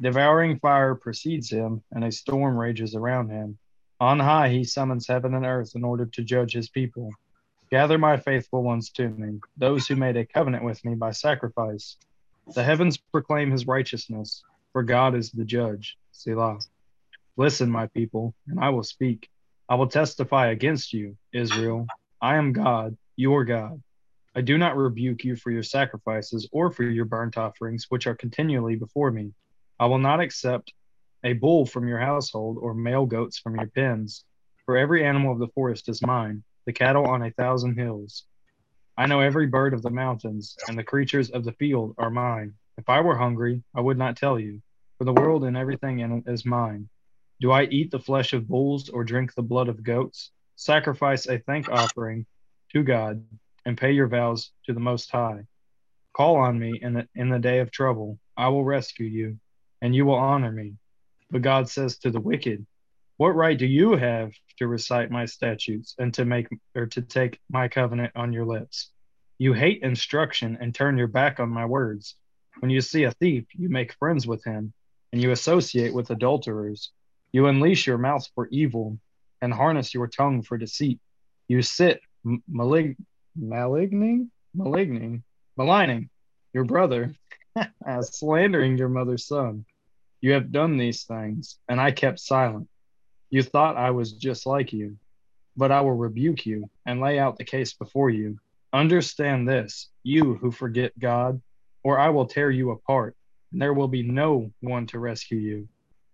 Devouring 0.00 0.58
fire 0.58 0.94
precedes 0.94 1.50
him, 1.50 1.82
and 1.90 2.04
a 2.04 2.12
storm 2.12 2.56
rages 2.56 2.94
around 2.94 3.30
him. 3.30 3.58
On 4.00 4.20
high, 4.20 4.50
he 4.50 4.64
summons 4.64 5.08
heaven 5.08 5.34
and 5.34 5.46
earth 5.46 5.72
in 5.74 5.82
order 5.82 6.06
to 6.06 6.22
judge 6.22 6.52
his 6.52 6.68
people. 6.68 7.10
Gather 7.70 7.98
my 7.98 8.16
faithful 8.16 8.62
ones 8.62 8.90
to 8.92 9.10
me, 9.10 9.40
those 9.58 9.86
who 9.86 9.94
made 9.94 10.16
a 10.16 10.24
covenant 10.24 10.64
with 10.64 10.82
me 10.86 10.94
by 10.94 11.10
sacrifice. 11.10 11.98
The 12.54 12.64
heavens 12.64 12.96
proclaim 12.96 13.50
his 13.50 13.66
righteousness, 13.66 14.42
for 14.72 14.82
God 14.82 15.14
is 15.14 15.30
the 15.30 15.44
judge. 15.44 15.98
Selah. 16.12 16.60
Listen, 17.36 17.70
my 17.70 17.86
people, 17.88 18.34
and 18.46 18.58
I 18.58 18.70
will 18.70 18.84
speak. 18.84 19.28
I 19.68 19.74
will 19.74 19.86
testify 19.86 20.46
against 20.46 20.94
you, 20.94 21.18
Israel. 21.34 21.86
I 22.22 22.36
am 22.36 22.54
God, 22.54 22.96
your 23.16 23.44
God. 23.44 23.82
I 24.34 24.40
do 24.40 24.56
not 24.56 24.78
rebuke 24.78 25.24
you 25.24 25.36
for 25.36 25.50
your 25.50 25.62
sacrifices 25.62 26.48
or 26.50 26.70
for 26.70 26.84
your 26.84 27.04
burnt 27.04 27.36
offerings, 27.36 27.86
which 27.90 28.06
are 28.06 28.14
continually 28.14 28.76
before 28.76 29.10
me. 29.10 29.32
I 29.78 29.86
will 29.86 29.98
not 29.98 30.20
accept 30.20 30.72
a 31.22 31.34
bull 31.34 31.66
from 31.66 31.86
your 31.86 31.98
household 31.98 32.56
or 32.58 32.72
male 32.72 33.04
goats 33.04 33.38
from 33.38 33.56
your 33.56 33.66
pens, 33.66 34.24
for 34.64 34.78
every 34.78 35.04
animal 35.04 35.32
of 35.32 35.38
the 35.38 35.48
forest 35.48 35.90
is 35.90 36.00
mine, 36.00 36.44
the 36.68 36.72
cattle 36.74 37.06
on 37.06 37.22
a 37.22 37.30
thousand 37.30 37.78
hills. 37.78 38.24
I 38.94 39.06
know 39.06 39.20
every 39.20 39.46
bird 39.46 39.72
of 39.72 39.80
the 39.80 39.88
mountains, 39.88 40.54
and 40.68 40.78
the 40.78 40.84
creatures 40.84 41.30
of 41.30 41.42
the 41.42 41.52
field 41.52 41.94
are 41.96 42.10
mine. 42.10 42.52
If 42.76 42.90
I 42.90 43.00
were 43.00 43.16
hungry, 43.16 43.62
I 43.74 43.80
would 43.80 43.96
not 43.96 44.18
tell 44.18 44.38
you, 44.38 44.60
for 44.98 45.04
the 45.04 45.14
world 45.14 45.44
and 45.44 45.56
everything 45.56 46.00
in 46.00 46.18
it 46.18 46.30
is 46.30 46.44
mine. 46.44 46.90
Do 47.40 47.52
I 47.52 47.62
eat 47.62 47.90
the 47.90 47.98
flesh 47.98 48.34
of 48.34 48.46
bulls 48.46 48.90
or 48.90 49.02
drink 49.02 49.32
the 49.32 49.40
blood 49.40 49.70
of 49.70 49.82
goats? 49.82 50.30
Sacrifice 50.56 51.26
a 51.26 51.38
thank 51.38 51.70
offering 51.70 52.26
to 52.74 52.82
God 52.82 53.24
and 53.64 53.78
pay 53.78 53.92
your 53.92 54.08
vows 54.08 54.50
to 54.66 54.74
the 54.74 54.78
Most 54.78 55.10
High. 55.10 55.46
Call 56.12 56.36
on 56.36 56.58
me 56.58 56.80
in 56.82 56.92
the, 56.92 57.08
in 57.14 57.30
the 57.30 57.38
day 57.38 57.60
of 57.60 57.70
trouble. 57.70 58.18
I 58.36 58.48
will 58.48 58.62
rescue 58.62 59.06
you, 59.06 59.38
and 59.80 59.96
you 59.96 60.04
will 60.04 60.16
honor 60.16 60.52
me. 60.52 60.74
But 61.30 61.40
God 61.40 61.70
says 61.70 61.96
to 62.00 62.10
the 62.10 62.20
wicked, 62.20 62.66
What 63.18 63.34
right 63.34 63.58
do 63.58 63.66
you 63.66 63.96
have 63.96 64.32
to 64.58 64.68
recite 64.68 65.10
my 65.10 65.26
statutes 65.26 65.96
and 65.98 66.14
to 66.14 66.24
make 66.24 66.46
or 66.76 66.86
to 66.86 67.02
take 67.02 67.40
my 67.50 67.66
covenant 67.66 68.12
on 68.14 68.32
your 68.32 68.46
lips? 68.46 68.92
You 69.38 69.54
hate 69.54 69.82
instruction 69.82 70.56
and 70.60 70.72
turn 70.72 70.96
your 70.96 71.08
back 71.08 71.40
on 71.40 71.48
my 71.48 71.64
words. 71.64 72.14
When 72.60 72.70
you 72.70 72.80
see 72.80 73.02
a 73.02 73.10
thief, 73.10 73.44
you 73.54 73.68
make 73.70 73.92
friends 73.94 74.24
with 74.24 74.44
him, 74.44 74.72
and 75.12 75.20
you 75.20 75.32
associate 75.32 75.92
with 75.92 76.10
adulterers. 76.10 76.92
You 77.32 77.48
unleash 77.48 77.88
your 77.88 77.98
mouth 77.98 78.24
for 78.36 78.46
evil 78.52 79.00
and 79.42 79.52
harness 79.52 79.92
your 79.92 80.06
tongue 80.06 80.42
for 80.42 80.56
deceit. 80.56 81.00
You 81.48 81.60
sit 81.60 82.00
malig- 82.24 82.96
maligning, 83.36 84.30
maligning, 84.54 85.24
maligning 85.56 86.08
your 86.52 86.64
brother, 86.64 87.16
slandering 88.00 88.78
your 88.78 88.88
mother's 88.88 89.26
son. 89.26 89.64
You 90.20 90.34
have 90.34 90.52
done 90.52 90.76
these 90.76 91.02
things, 91.02 91.58
and 91.68 91.80
I 91.80 91.90
kept 91.90 92.20
silent. 92.20 92.68
You 93.30 93.42
thought 93.42 93.76
I 93.76 93.90
was 93.90 94.12
just 94.12 94.46
like 94.46 94.72
you, 94.72 94.96
but 95.56 95.70
I 95.70 95.80
will 95.82 95.94
rebuke 95.94 96.46
you 96.46 96.70
and 96.86 97.00
lay 97.00 97.18
out 97.18 97.36
the 97.36 97.44
case 97.44 97.74
before 97.74 98.10
you. 98.10 98.38
Understand 98.72 99.48
this, 99.48 99.88
you 100.02 100.34
who 100.34 100.50
forget 100.50 100.98
God, 100.98 101.40
or 101.82 101.98
I 101.98 102.08
will 102.08 102.26
tear 102.26 102.50
you 102.50 102.70
apart, 102.70 103.16
and 103.52 103.60
there 103.60 103.74
will 103.74 103.88
be 103.88 104.02
no 104.02 104.50
one 104.60 104.86
to 104.88 104.98
rescue 104.98 105.38
you. 105.38 105.68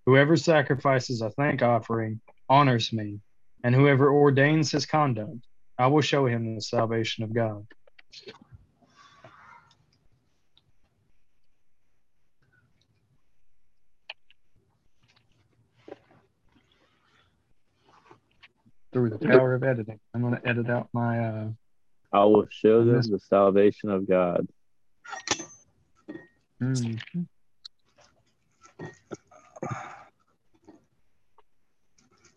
Whoever 0.06 0.36
sacrifices 0.36 1.20
a 1.22 1.30
thank 1.30 1.62
offering 1.62 2.20
honors 2.48 2.92
me, 2.92 3.20
and 3.62 3.74
whoever 3.74 4.10
ordains 4.10 4.70
his 4.70 4.86
conduct, 4.86 5.46
I 5.78 5.86
will 5.86 6.02
show 6.02 6.26
him 6.26 6.54
the 6.54 6.60
salvation 6.60 7.24
of 7.24 7.32
God. 7.32 7.66
Through 18.94 19.10
the 19.10 19.18
power 19.18 19.54
of 19.54 19.64
editing, 19.64 19.98
I'm 20.14 20.22
going 20.22 20.40
to 20.40 20.48
edit 20.48 20.70
out 20.70 20.88
my. 20.92 21.18
Uh, 21.18 21.48
I 22.12 22.24
will 22.24 22.46
show 22.48 22.84
them 22.84 23.02
the 23.02 23.18
salvation 23.18 23.90
of 23.90 24.08
God. 24.08 24.46
mm-hmm. 26.62 27.22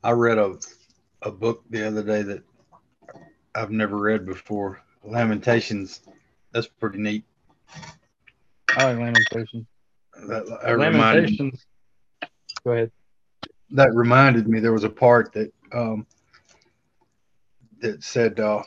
I 0.03 0.11
read 0.11 0.39
a 0.39 0.55
a 1.21 1.31
book 1.31 1.63
the 1.69 1.85
other 1.85 2.01
day 2.01 2.23
that 2.23 2.41
I've 3.53 3.69
never 3.69 3.97
read 3.97 4.25
before. 4.25 4.81
Lamentations. 5.03 6.01
That's 6.53 6.67
pretty 6.67 6.97
neat. 6.97 7.23
I 8.75 8.93
like 8.93 8.97
Lamentations. 8.97 9.67
That, 10.27 10.47
that 10.63 10.75
reminded, 10.75 11.37
Lamentations. 11.37 11.65
Go 12.63 12.71
ahead. 12.71 12.91
that 13.69 13.93
reminded 13.93 14.47
me 14.47 14.59
there 14.59 14.73
was 14.73 14.85
a 14.85 14.89
part 14.89 15.33
that 15.33 15.53
um, 15.71 16.07
that 17.81 18.03
said 18.03 18.39
uh, 18.39 18.63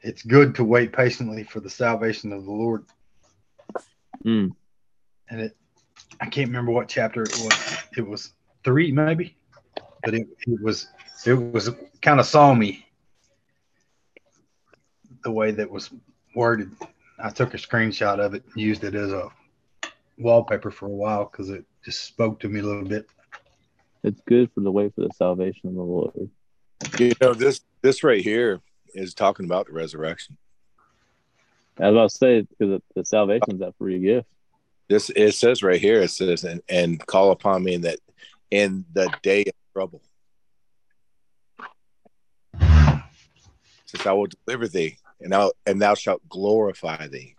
it's 0.00 0.22
good 0.22 0.54
to 0.56 0.64
wait 0.64 0.92
patiently 0.92 1.44
for 1.44 1.60
the 1.60 1.70
salvation 1.70 2.32
of 2.32 2.44
the 2.44 2.50
Lord. 2.50 2.84
Mm. 4.24 4.54
And 5.30 5.40
it 5.40 5.56
I 6.20 6.26
can't 6.26 6.48
remember 6.48 6.72
what 6.72 6.88
chapter 6.88 7.22
it 7.22 7.36
was. 7.38 7.78
It 7.96 8.06
was 8.06 8.32
three 8.64 8.92
maybe, 8.92 9.36
but 10.02 10.14
it, 10.14 10.26
it 10.46 10.62
was 10.62 10.88
it 11.26 11.34
was 11.34 11.70
kind 12.02 12.20
of 12.20 12.26
psalmy 12.26 12.84
the 15.24 15.30
way 15.30 15.50
that 15.52 15.70
was 15.70 15.90
worded. 16.34 16.70
I 17.18 17.30
took 17.30 17.54
a 17.54 17.56
screenshot 17.56 18.20
of 18.20 18.34
it 18.34 18.44
and 18.46 18.56
used 18.56 18.84
it 18.84 18.94
as 18.94 19.12
a 19.12 19.30
wallpaper 20.18 20.70
for 20.70 20.86
a 20.86 20.90
while 20.90 21.24
because 21.24 21.50
it 21.50 21.64
just 21.84 22.04
spoke 22.04 22.40
to 22.40 22.48
me 22.48 22.60
a 22.60 22.64
little 22.64 22.84
bit. 22.84 23.06
It's 24.04 24.20
good 24.26 24.50
for 24.52 24.60
the 24.60 24.70
way 24.70 24.90
for 24.90 25.02
the 25.02 25.10
salvation 25.14 25.68
of 25.68 25.74
the 25.74 25.82
Lord. 25.82 26.30
You 26.98 27.12
know 27.20 27.34
this 27.34 27.60
this 27.82 28.02
right 28.02 28.22
here 28.22 28.60
is 28.94 29.14
talking 29.14 29.46
about 29.46 29.66
the 29.66 29.72
resurrection. 29.72 30.36
As 31.78 31.84
I 31.84 31.90
was 31.90 31.94
about 31.94 32.10
to 32.10 32.16
say 32.16 32.46
because 32.58 32.80
the 32.94 33.04
salvation 33.04 33.54
is 33.54 33.58
that 33.60 33.74
free 33.78 33.98
gift. 33.98 34.26
This 34.88 35.10
it 35.10 35.32
says 35.32 35.62
right 35.62 35.80
here. 35.80 36.00
It 36.00 36.10
says 36.10 36.44
and, 36.44 36.62
and 36.68 37.04
call 37.06 37.30
upon 37.30 37.62
me 37.62 37.74
in 37.74 37.82
that 37.82 37.98
in 38.50 38.84
the 38.92 39.12
day 39.22 39.42
of 39.42 39.52
trouble. 39.74 40.02
It 42.60 43.00
says 43.86 44.06
I 44.06 44.12
will 44.12 44.28
deliver 44.46 44.68
thee 44.68 44.98
and 45.20 45.32
thou 45.32 45.52
and 45.66 45.80
thou 45.80 45.94
shalt 45.94 46.26
glorify 46.28 47.08
thee. 47.08 47.34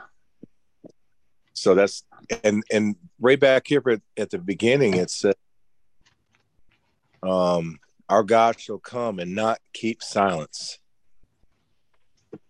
So 1.53 1.75
that's 1.75 2.03
and 2.43 2.63
and 2.71 2.95
right 3.19 3.39
back 3.39 3.67
here 3.67 3.81
at, 3.89 4.01
at 4.17 4.29
the 4.29 4.37
beginning 4.37 4.95
it 4.95 5.09
said 5.09 5.35
um 7.23 7.79
our 8.09 8.23
God 8.23 8.59
shall 8.59 8.79
come 8.79 9.19
and 9.19 9.35
not 9.35 9.59
keep 9.71 10.01
silence. 10.01 10.79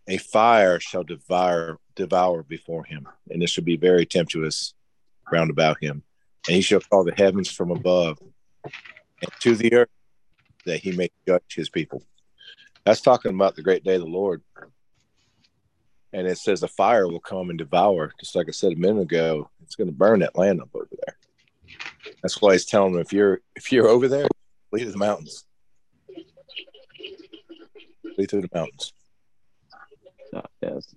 A 0.07 0.17
fire 0.17 0.79
shall 0.79 1.03
devour 1.03 1.77
devour 1.95 2.43
before 2.43 2.85
him, 2.85 3.07
and 3.29 3.43
it 3.43 3.49
shall 3.49 3.65
be 3.65 3.75
very 3.75 4.05
tempestuous 4.05 4.73
round 5.31 5.51
about 5.51 5.77
him. 5.81 6.01
And 6.47 6.55
he 6.55 6.61
shall 6.61 6.79
call 6.79 7.03
the 7.03 7.13
heavens 7.15 7.51
from 7.51 7.71
above 7.71 8.17
and 8.63 9.31
to 9.41 9.55
the 9.55 9.73
earth 9.73 9.89
that 10.65 10.79
he 10.79 10.93
may 10.93 11.09
judge 11.27 11.43
his 11.53 11.69
people. 11.69 12.01
That's 12.85 13.01
talking 13.01 13.33
about 13.33 13.55
the 13.55 13.61
great 13.61 13.83
day 13.83 13.95
of 13.95 14.01
the 14.01 14.07
Lord. 14.07 14.41
And 16.13 16.25
it 16.25 16.37
says 16.37 16.63
a 16.63 16.67
fire 16.67 17.07
will 17.07 17.19
come 17.19 17.49
and 17.49 17.59
devour, 17.59 18.13
just 18.19 18.35
like 18.35 18.47
I 18.47 18.51
said 18.51 18.71
a 18.71 18.75
minute 18.77 19.01
ago, 19.01 19.49
it's 19.61 19.75
going 19.75 19.89
to 19.89 19.95
burn 19.95 20.21
that 20.21 20.37
land 20.37 20.61
up 20.61 20.69
over 20.73 20.87
there. 20.89 21.17
That's 22.23 22.41
why 22.41 22.53
he's 22.53 22.65
telling 22.65 22.93
them 22.93 23.01
if 23.01 23.13
you're 23.13 23.41
if 23.55 23.71
you're 23.71 23.87
over 23.87 24.07
there, 24.07 24.27
leave 24.71 24.91
the 24.91 24.97
mountains. 24.97 25.45
Flee 28.19 28.27
to 28.27 28.41
the 28.41 28.49
mountains. 28.53 28.91
Uh, 30.35 30.41
yes. 30.61 30.93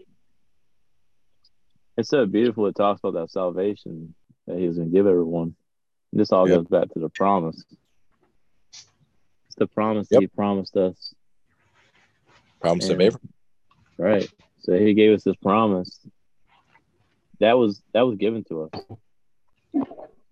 It's 1.97 2.09
so 2.09 2.27
beautiful. 2.27 2.67
It 2.67 2.75
talks 2.75 2.99
about 2.99 3.15
that 3.15 3.31
salvation 3.31 4.13
that 4.49 4.59
He's 4.59 4.75
going 4.77 4.91
to 4.91 4.93
give 4.93 5.07
everyone. 5.07 5.55
This 6.13 6.33
all 6.33 6.49
Yep. 6.49 6.59
goes 6.59 6.67
back 6.67 6.89
to 6.95 6.99
the 6.99 7.09
promise. 7.11 7.65
It's 8.73 9.55
the 9.57 9.69
promise 9.69 10.09
Yep. 10.11 10.21
He 10.21 10.27
promised 10.27 10.77
us. 10.77 11.15
Promise 12.61 12.87
of 12.87 12.91
And- 12.95 13.03
Abraham. 13.03 13.33
Right. 13.99 14.29
So 14.63 14.77
He 14.77 14.93
gave 14.95 15.15
us 15.15 15.23
this 15.23 15.37
promise. 15.37 16.05
That 17.39 17.57
was 17.57 17.81
that 17.93 18.03
was 18.03 18.17
given 18.17 18.43
to 18.45 18.63
us. 18.65 18.71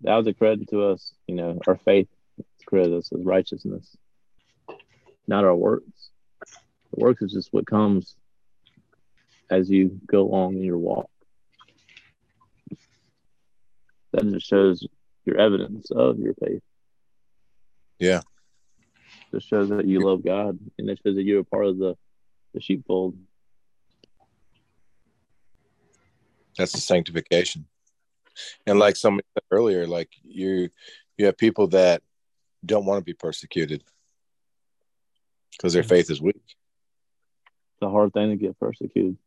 That 0.01 0.15
was 0.17 0.27
accredited 0.27 0.67
to 0.69 0.83
us. 0.87 1.13
You 1.27 1.35
know, 1.35 1.59
our 1.67 1.77
faith 1.77 2.09
is 2.37 2.45
credited 2.65 2.97
us 2.97 3.13
as 3.13 3.23
righteousness, 3.23 3.95
not 5.27 5.45
our 5.45 5.55
works. 5.55 6.10
The 6.93 7.03
works 7.03 7.21
is 7.21 7.33
just 7.33 7.53
what 7.53 7.65
comes 7.65 8.15
as 9.49 9.69
you 9.69 9.99
go 10.05 10.21
along 10.21 10.55
in 10.55 10.63
your 10.63 10.77
walk. 10.77 11.09
That 14.13 14.29
just 14.29 14.47
shows 14.47 14.85
your 15.25 15.37
evidence 15.37 15.89
of 15.91 16.19
your 16.19 16.33
faith. 16.33 16.61
Yeah. 17.99 18.21
Just 19.33 19.47
shows 19.47 19.69
that 19.69 19.85
you 19.85 20.01
love 20.01 20.23
God, 20.25 20.59
and 20.77 20.89
it 20.89 20.99
shows 21.03 21.15
that 21.15 21.23
you're 21.23 21.41
a 21.41 21.45
part 21.45 21.65
of 21.65 21.77
the 21.77 21.95
the 22.53 22.61
sheepfold. 22.61 23.17
That's 26.57 26.73
the 26.73 26.79
sanctification. 26.79 27.65
And 28.65 28.79
like 28.79 28.95
somebody 28.95 29.25
said 29.33 29.43
earlier, 29.51 29.87
like 29.87 30.09
you 30.23 30.69
you 31.17 31.25
have 31.27 31.37
people 31.37 31.67
that 31.67 32.01
don't 32.65 32.85
want 32.85 32.99
to 32.99 33.05
be 33.05 33.13
persecuted 33.13 33.83
because 35.51 35.73
their 35.73 35.83
mm-hmm. 35.83 35.89
faith 35.89 36.09
is 36.09 36.21
weak. 36.21 36.41
It's 37.81 37.87
a 37.87 37.89
hard 37.89 38.13
thing 38.13 38.29
to 38.29 38.35
get 38.35 38.59
persecuted. 38.59 39.17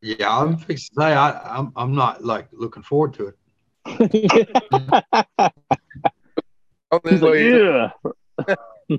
Yeah, 0.00 0.34
I'm 0.34 0.56
fixing 0.56 0.94
to 0.94 1.00
say 1.02 1.12
I, 1.12 1.58
I'm 1.58 1.72
I'm 1.76 1.94
not 1.94 2.24
like 2.24 2.48
looking 2.50 2.82
forward 2.82 3.12
to 3.14 3.26
it. 3.26 3.36
He's 7.04 7.20
like, 7.22 7.38
yeah. 7.38 7.90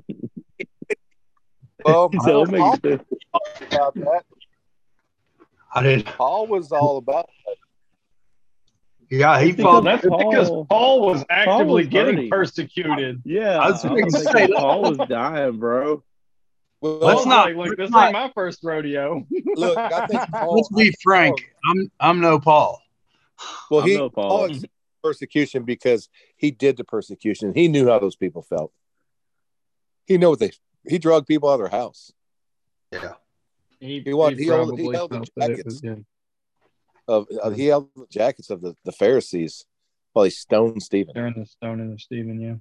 Well, 1.84 2.08
He 2.12 2.20
said, 2.20 2.34
"What 2.36 2.50
makes 2.50 2.78
you 2.84 2.90
do?" 2.98 3.00
about 3.72 3.94
that. 3.96 4.22
I 5.74 5.82
didn't. 5.82 6.06
Paul 6.06 6.46
was 6.46 6.70
all 6.70 6.96
about 6.98 7.28
Yeah, 9.10 9.40
he 9.40 9.50
Because 9.52 9.64
fought. 9.64 9.84
that's 9.84 10.02
because 10.02 10.48
Paul. 10.48 10.66
Paul 10.66 11.00
was 11.06 11.24
actively 11.28 11.82
was 11.82 11.88
getting 11.88 12.14
hurting. 12.14 12.30
persecuted. 12.30 13.22
Yeah, 13.24 13.58
I 13.58 13.70
was 13.72 13.84
I 13.84 13.88
gonna 13.88 14.04
was 14.04 14.22
say. 14.22 14.48
Paul 14.56 14.82
was 14.82 14.98
dying, 15.08 15.58
bro. 15.58 16.04
Well, 16.84 16.98
Let's 16.98 17.14
Paul's 17.14 17.26
not- 17.26 17.56
like, 17.56 17.76
this 17.78 17.90
not- 17.90 18.04
ain't 18.08 18.12
my 18.12 18.30
first 18.34 18.60
rodeo. 18.62 19.26
look. 19.56 19.78
I 19.78 20.06
think 20.06 20.20
Paul. 20.30 20.54
Let's 20.56 20.68
be 20.68 20.94
frank. 21.02 21.50
I'm 21.66 21.90
I'm 21.98 22.20
no 22.20 22.38
Paul. 22.38 22.78
Well, 23.70 23.80
I'm 23.80 23.88
he 23.88 23.96
no 23.96 24.10
Paul. 24.10 24.48
Paul 24.48 24.56
persecution 25.02 25.62
because 25.64 26.10
he 26.36 26.50
did 26.50 26.76
the 26.76 26.84
persecution. 26.84 27.54
He 27.54 27.68
knew 27.68 27.88
how 27.88 27.98
those 28.00 28.16
people 28.16 28.42
felt. 28.42 28.70
He 30.06 30.18
knew 30.18 30.28
what 30.28 30.40
they. 30.40 30.50
He 30.86 30.98
drugged 30.98 31.26
people 31.26 31.48
out 31.48 31.54
of 31.54 31.60
their 31.60 31.68
house. 31.80 32.12
Yeah. 32.92 33.12
He, 33.80 34.00
He 34.00 34.12
what- 34.12 34.36
he 34.36 34.46
held- 34.46 34.78
he 34.78 34.92
held 34.92 35.10
the 35.10 35.16
felt 35.16 35.30
that 35.36 35.50
it 35.52 35.56
jackets. 35.56 35.64
was 35.64 35.80
good. 35.80 36.04
Of 37.08 37.26
uh, 37.42 37.48
he 37.50 37.64
held 37.66 37.88
the 37.96 38.06
jackets 38.10 38.50
of 38.50 38.60
the, 38.60 38.76
the 38.84 38.92
Pharisees 38.92 39.64
while 40.12 40.26
he 40.26 40.30
stoned 40.30 40.82
Stephen. 40.82 41.14
During 41.14 41.32
the 41.34 41.46
stoning 41.46 41.92
of 41.94 42.00
Stephen, 42.02 42.38
yeah. 42.42 42.54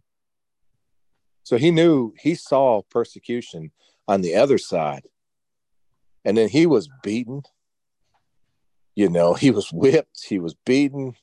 So 1.44 1.58
he 1.58 1.72
knew 1.72 2.14
he 2.18 2.36
saw 2.36 2.84
persecution 2.84 3.72
on 4.08 4.22
the 4.22 4.36
other 4.36 4.58
side. 4.58 5.04
And 6.26 6.38
then 6.38 6.50
he 6.50 6.66
was 6.66 6.90
beaten. 7.02 7.44
You 8.96 9.10
know, 9.10 9.34
he 9.34 9.52
was 9.52 9.70
whipped, 9.72 10.24
he 10.28 10.40
was 10.40 10.56
beaten, 10.66 11.16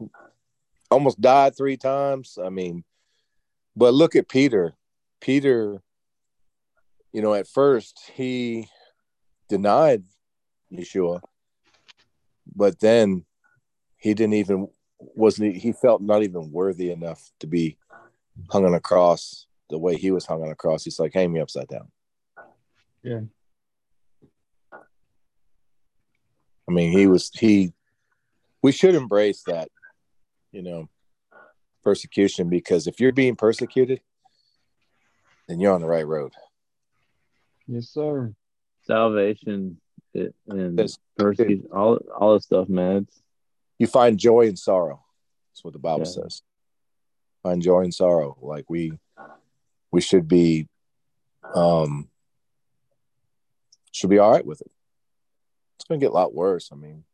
almost 0.91 1.21
died 1.21 1.57
three 1.57 1.77
times. 1.77 2.37
I 2.43 2.49
mean, 2.49 2.85
but 3.77 3.95
look 3.95 4.17
at 4.17 4.29
Peter. 4.29 4.75
Peter, 5.21 5.81
you 7.13 7.23
know, 7.23 7.35
at 7.35 7.47
first 7.47 8.11
he 8.15 8.69
denied 9.49 10.03
Yeshua, 10.73 11.21
but 12.55 12.81
then 12.81 13.25
he 13.97 14.15
didn't 14.15 14.35
even 14.35 14.69
wasn't 14.99 15.57
he 15.57 15.73
felt 15.73 16.03
not 16.03 16.23
even 16.23 16.51
worthy 16.51 16.91
enough 16.91 17.31
to 17.41 17.47
be 17.47 17.79
hung 18.51 18.65
on 18.65 18.75
a 18.75 18.81
cross 18.81 19.47
the 19.71 19.79
way 19.79 19.97
he 19.97 20.11
was 20.11 20.27
hung 20.27 20.43
on 20.43 20.51
a 20.51 20.55
cross. 20.57 20.85
He's 20.85 20.99
like, 20.99 21.15
hang 21.15 21.33
me 21.33 21.41
upside 21.41 21.69
down. 21.69 21.91
Yeah. 23.03 23.21
I 24.73 26.73
mean, 26.73 26.93
he 26.93 27.07
was 27.07 27.31
he. 27.35 27.73
We 28.63 28.73
should 28.73 28.95
embrace 28.95 29.43
that, 29.45 29.69
you 30.53 30.63
know, 30.63 30.89
persecution 31.83 32.49
because 32.49 32.87
if 32.87 33.01
you're 33.01 33.13
being 33.13 33.37
persecuted, 33.37 34.01
then 35.49 35.61
you're 35.61 35.75
on 35.75 35.81
the 35.81 35.89
right 35.89 36.07
road. 36.07 36.33
Yes, 37.67 37.89
sir. 37.89 38.35
Salvation 38.83 39.81
it, 40.13 40.35
and 40.47 40.79
Yes. 40.79 40.99
persecution, 41.17 41.69
all 41.73 41.99
all 42.17 42.35
this 42.35 42.45
stuff, 42.45 42.69
man. 42.69 43.09
You 43.79 43.87
find 43.87 44.19
joy 44.19 44.43
in 44.43 44.57
sorrow. 44.57 45.05
That's 45.51 45.65
what 45.65 45.73
the 45.73 45.79
Bible 45.79 46.01
Yeah. 46.01 46.23
says. 46.23 46.43
Find 47.43 47.63
joy 47.63 47.83
in 47.83 47.93
sorrow. 47.93 48.37
Like 48.41 48.69
we, 48.69 48.99
we 49.91 50.03
should 50.03 50.29
be, 50.29 50.69
um, 51.55 52.10
should 54.01 54.11
be 54.11 54.19
all 54.19 54.33
right 54.33 54.45
with 54.45 54.63
it. 54.63 54.71
It's 55.77 55.85
going 55.85 56.01
to 56.01 56.05
get 56.05 56.11
a 56.11 56.15
lot 56.15 56.35
worse. 56.35 56.71
I 56.73 56.77
mean, 56.77 57.05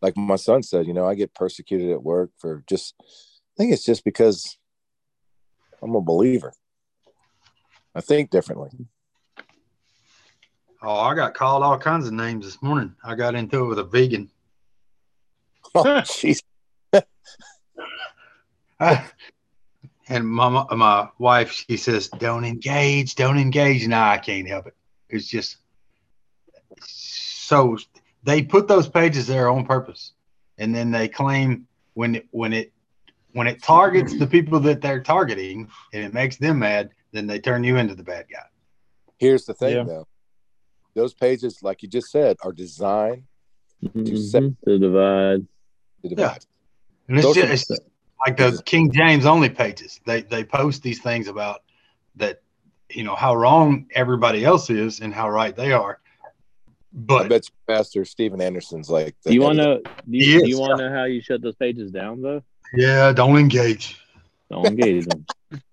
like 0.00 0.16
my 0.16 0.36
son 0.36 0.62
said, 0.62 0.86
you 0.86 0.94
know, 0.94 1.06
I 1.06 1.14
get 1.14 1.34
persecuted 1.34 1.90
at 1.90 2.02
work 2.02 2.30
for 2.38 2.64
just, 2.66 2.94
I 3.00 3.04
think 3.58 3.72
it's 3.72 3.84
just 3.84 4.04
because 4.04 4.56
I'm 5.82 5.94
a 5.94 6.00
believer. 6.00 6.54
I 7.94 8.00
think 8.00 8.30
differently. 8.30 8.70
Oh, 10.82 10.96
I 10.96 11.14
got 11.14 11.34
called 11.34 11.62
all 11.62 11.78
kinds 11.78 12.06
of 12.06 12.14
names 12.14 12.46
this 12.46 12.62
morning. 12.62 12.96
I 13.04 13.14
got 13.14 13.34
into 13.34 13.64
it 13.64 13.68
with 13.68 13.78
a 13.78 13.84
vegan. 13.84 14.30
Oh, 15.74 15.84
jeez. 15.84 16.42
and 20.08 20.28
my 20.28 20.66
my 20.70 21.08
wife, 21.18 21.50
she 21.50 21.78
says, 21.78 22.08
"Don't 22.08 22.44
engage, 22.44 23.14
don't 23.14 23.38
engage." 23.38 23.88
Nah, 23.88 24.10
I 24.10 24.18
can't 24.18 24.46
help 24.46 24.66
it. 24.66 24.74
It's 25.12 25.26
just 25.28 25.58
so 26.80 27.78
they 28.24 28.42
put 28.42 28.66
those 28.66 28.88
pages 28.88 29.26
there 29.26 29.48
on 29.48 29.66
purpose, 29.66 30.12
and 30.58 30.74
then 30.74 30.90
they 30.90 31.06
claim 31.06 31.68
when 31.94 32.16
it, 32.16 32.26
when 32.30 32.52
it 32.52 32.72
when 33.32 33.46
it 33.46 33.62
targets 33.62 34.18
the 34.18 34.26
people 34.26 34.58
that 34.60 34.80
they're 34.80 35.02
targeting 35.02 35.68
and 35.92 36.04
it 36.04 36.12
makes 36.12 36.36
them 36.36 36.58
mad, 36.58 36.90
then 37.12 37.26
they 37.26 37.38
turn 37.38 37.62
you 37.64 37.76
into 37.76 37.94
the 37.94 38.02
bad 38.02 38.26
guy. 38.30 38.44
Here's 39.18 39.44
the 39.44 39.54
thing, 39.54 39.76
Yeah. 39.76 39.84
though. 39.84 40.06
Those 40.94 41.14
pages, 41.14 41.58
like 41.62 41.82
you 41.82 41.88
just 41.88 42.10
said, 42.10 42.36
are 42.42 42.52
designed 42.52 43.24
mhm, 43.82 44.56
to 44.66 44.78
divide. 44.78 45.46
to 46.02 46.08
divide. 46.08 46.44
And 47.08 47.18
it's 47.18 47.26
Those 47.26 47.36
just, 47.36 47.52
it's 47.52 47.68
just 47.68 47.82
like 48.26 48.36
the 48.36 48.62
King 48.64 48.92
James 48.92 49.24
only 49.26 49.48
pages. 49.48 50.00
They 50.06 50.22
they 50.22 50.44
post 50.44 50.82
these 50.82 51.00
things 51.00 51.28
about 51.28 51.62
that, 52.16 52.41
you 52.94 53.04
know, 53.04 53.14
how 53.14 53.34
wrong 53.34 53.86
everybody 53.94 54.44
else 54.44 54.70
is 54.70 55.00
and 55.00 55.12
how 55.12 55.28
right 55.30 55.54
they 55.54 55.72
are. 55.72 55.98
But 56.92 57.26
I 57.26 57.28
bet 57.28 57.48
you 57.48 57.74
Pastor 57.74 58.04
Steven 58.04 58.40
Anderson's 58.40 58.90
like. 58.90 59.16
Do 59.24 59.32
you 59.32 59.40
want 59.40 59.58
to 59.58 59.64
know? 59.64 59.78
Do 59.78 59.92
you, 60.18 60.42
do 60.42 60.48
you 60.48 60.58
want 60.58 60.78
to 60.78 60.88
know 60.88 60.94
how 60.94 61.04
you 61.04 61.22
shut 61.22 61.40
those 61.40 61.56
pages 61.56 61.90
down, 61.90 62.20
though? 62.20 62.42
yeah, 62.74 63.12
don't 63.12 63.38
engage. 63.38 63.98
Don't 64.50 64.66
engage 64.66 65.06
them. 65.06 65.26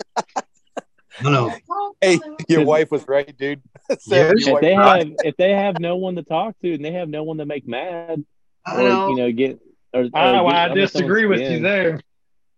No, 1.21 1.31
no. 1.31 1.95
Hey, 1.99 2.17
your 2.47 2.63
wife 2.63 2.91
was 2.91 3.05
right, 3.07 3.35
dude. 3.37 3.61
Yeah, 4.05 4.31
Your 4.35 4.55
if 4.57 4.61
they 4.61 4.75
right. 4.75 5.07
have 5.07 5.15
if 5.23 5.35
they 5.37 5.51
have 5.51 5.79
no 5.79 5.97
one 5.97 6.15
to 6.15 6.23
talk 6.23 6.55
to 6.61 6.73
and 6.73 6.85
they 6.85 6.91
have 6.91 7.09
no 7.09 7.23
one 7.23 7.37
to 7.37 7.45
make 7.45 7.67
mad 7.67 8.23
or 8.71 8.77
know. 8.77 9.09
you 9.09 9.15
know 9.15 9.31
get 9.31 9.59
or, 9.93 10.03
or 10.03 10.09
Oh, 10.13 10.43
well, 10.43 10.45
get 10.45 10.71
I 10.71 10.73
disagree 10.75 11.25
with 11.25 11.41
you 11.41 11.59
there. 11.59 11.99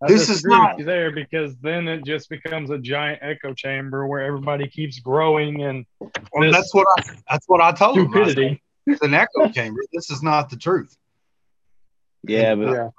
I 0.03 0.07
This 0.07 0.29
is 0.29 0.43
not- 0.43 0.77
there 0.83 1.11
because 1.11 1.55
then 1.57 1.87
it 1.87 2.03
just 2.03 2.29
becomes 2.29 2.71
a 2.71 2.77
giant 2.79 3.19
echo 3.21 3.53
chamber 3.53 4.07
where 4.07 4.21
everybody 4.21 4.67
keeps 4.67 4.99
growing 4.99 5.63
and 5.63 5.85
Well, 5.99 6.51
that's 6.51 6.73
what 6.73 6.87
I 6.97 7.03
that's 7.29 7.45
what 7.47 7.61
I 7.61 7.71
told 7.71 7.97
him. 7.97 8.07
I 8.07 8.25
said, 8.25 8.31
stupidity. 8.31 8.63
It's 8.87 9.01
an 9.01 9.13
echo 9.13 9.47
chamber. 9.49 9.81
This 9.93 10.09
is 10.09 10.23
not 10.23 10.49
the 10.49 10.57
truth. 10.57 10.95
Yeah, 12.23 12.55
but 12.55 12.71
Yeah. 12.73 12.89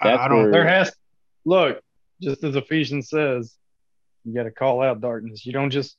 I, 0.00 0.16
I 0.24 0.28
don't. 0.28 0.44
That's 0.44 0.52
There 0.52 0.66
has 0.66 0.92
look, 1.44 1.80
just 2.22 2.42
as 2.44 2.56
Ephesians 2.56 3.08
says, 3.10 3.54
you 4.24 4.34
got 4.34 4.44
to 4.44 4.50
call 4.50 4.82
out 4.82 5.00
darkness. 5.00 5.44
You 5.46 5.52
don't 5.52 5.70
just 5.70 5.96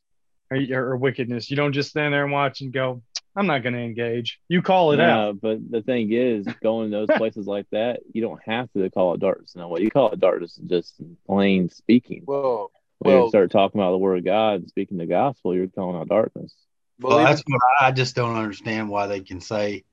or, 0.51 0.57
or 0.91 0.97
wickedness. 0.97 1.49
You 1.49 1.57
don't 1.57 1.73
just 1.73 1.89
stand 1.89 2.13
there 2.13 2.23
and 2.23 2.31
watch 2.31 2.61
and 2.61 2.71
go, 2.71 3.01
"I'm 3.35 3.47
not 3.47 3.63
going 3.63 3.73
to 3.73 3.81
engage." 3.81 4.39
You 4.49 4.61
call 4.61 4.91
it 4.93 4.99
out. 4.99 5.41
but 5.41 5.59
the 5.69 5.81
thing 5.81 6.11
is, 6.11 6.47
going 6.61 6.91
to 6.91 6.97
those 6.97 7.07
places 7.17 7.47
like 7.47 7.67
that, 7.71 8.01
you 8.13 8.21
don't 8.21 8.41
have 8.45 8.71
to 8.73 8.89
call 8.89 9.13
it 9.13 9.19
darkness. 9.19 9.55
No, 9.55 9.67
what 9.67 9.81
you 9.81 9.91
call 9.91 10.11
it 10.11 10.19
darkness 10.19 10.57
is 10.57 10.69
just 10.69 10.95
plain 11.25 11.69
speaking. 11.69 12.23
Well, 12.25 12.71
when 12.99 13.23
you 13.23 13.29
start 13.29 13.51
talking 13.51 13.79
about 13.79 13.91
the 13.91 13.97
word 13.97 14.19
of 14.19 14.25
God 14.25 14.61
and 14.61 14.69
speaking 14.69 14.97
the 14.97 15.05
gospel, 15.05 15.53
you're 15.53 15.67
calling 15.67 15.97
out 15.97 16.09
darkness. 16.09 16.53
Well, 16.99 17.17
that's 17.17 17.43
what 17.45 17.61
I, 17.79 17.87
I 17.87 17.91
just 17.91 18.15
don't 18.15 18.35
understand 18.35 18.89
why 18.89 19.07
they 19.07 19.19
can 19.19 19.39
say 19.39 19.83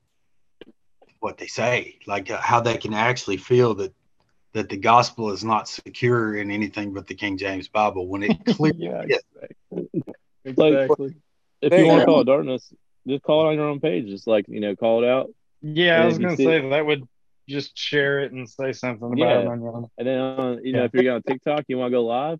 what 1.19 1.37
they 1.37 1.47
say, 1.47 1.99
like 2.07 2.29
uh, 2.31 2.37
how 2.37 2.61
they 2.61 2.77
can 2.77 2.93
actually 2.93 3.37
feel 3.37 3.75
that 3.75 3.93
that 4.53 4.69
the 4.69 4.77
gospel 4.77 5.31
is 5.31 5.43
not 5.43 5.67
secure 5.67 6.37
in 6.37 6.49
anything 6.49 6.93
but 6.93 7.07
the 7.07 7.13
King 7.13 7.37
James 7.37 7.67
Bible 7.67 8.07
when 8.07 8.23
it 8.23 8.45
clearly 8.55 8.77
Yeah, 8.79 9.17
is. 9.71 9.87
Exactly. 10.45 11.15
If 11.61 11.73
Hey, 11.73 11.81
you 11.81 11.87
want 11.87 11.99
to 11.99 12.03
um, 12.03 12.05
call 12.05 12.21
it 12.21 12.25
darkness, 12.25 12.71
just 13.07 13.23
call 13.23 13.45
it 13.45 13.49
on 13.51 13.55
your 13.55 13.65
own 13.69 13.79
page. 13.79 14.05
Just 14.07 14.27
like 14.27 14.45
you 14.47 14.59
know, 14.59 14.75
call 14.75 15.03
it 15.03 15.07
out, 15.09 15.29
Yeah, 15.61 16.03
I 16.03 16.05
was 16.05 16.17
going 16.17 16.31
to 16.31 16.37
see- 16.37 16.43
say 16.45 16.69
that 16.69 16.85
would 16.85 17.07
just 17.47 17.77
share 17.77 18.21
it 18.21 18.31
and 18.31 18.49
say 18.49 18.71
something 18.73 19.07
about 19.07 19.17
Yeah. 19.17 19.39
it 19.41 19.47
on 19.47 19.61
your 19.61 19.75
own. 19.75 19.89
and 19.97 20.07
then 20.07 20.19
on, 20.19 20.65
you 20.65 20.73
know, 20.73 20.85
if 20.85 20.93
you're 20.93 21.13
on 21.13 21.21
TikTok, 21.23 21.65
you 21.67 21.77
want 21.77 21.91
to 21.91 21.95
go 21.97 22.03
live, 22.05 22.39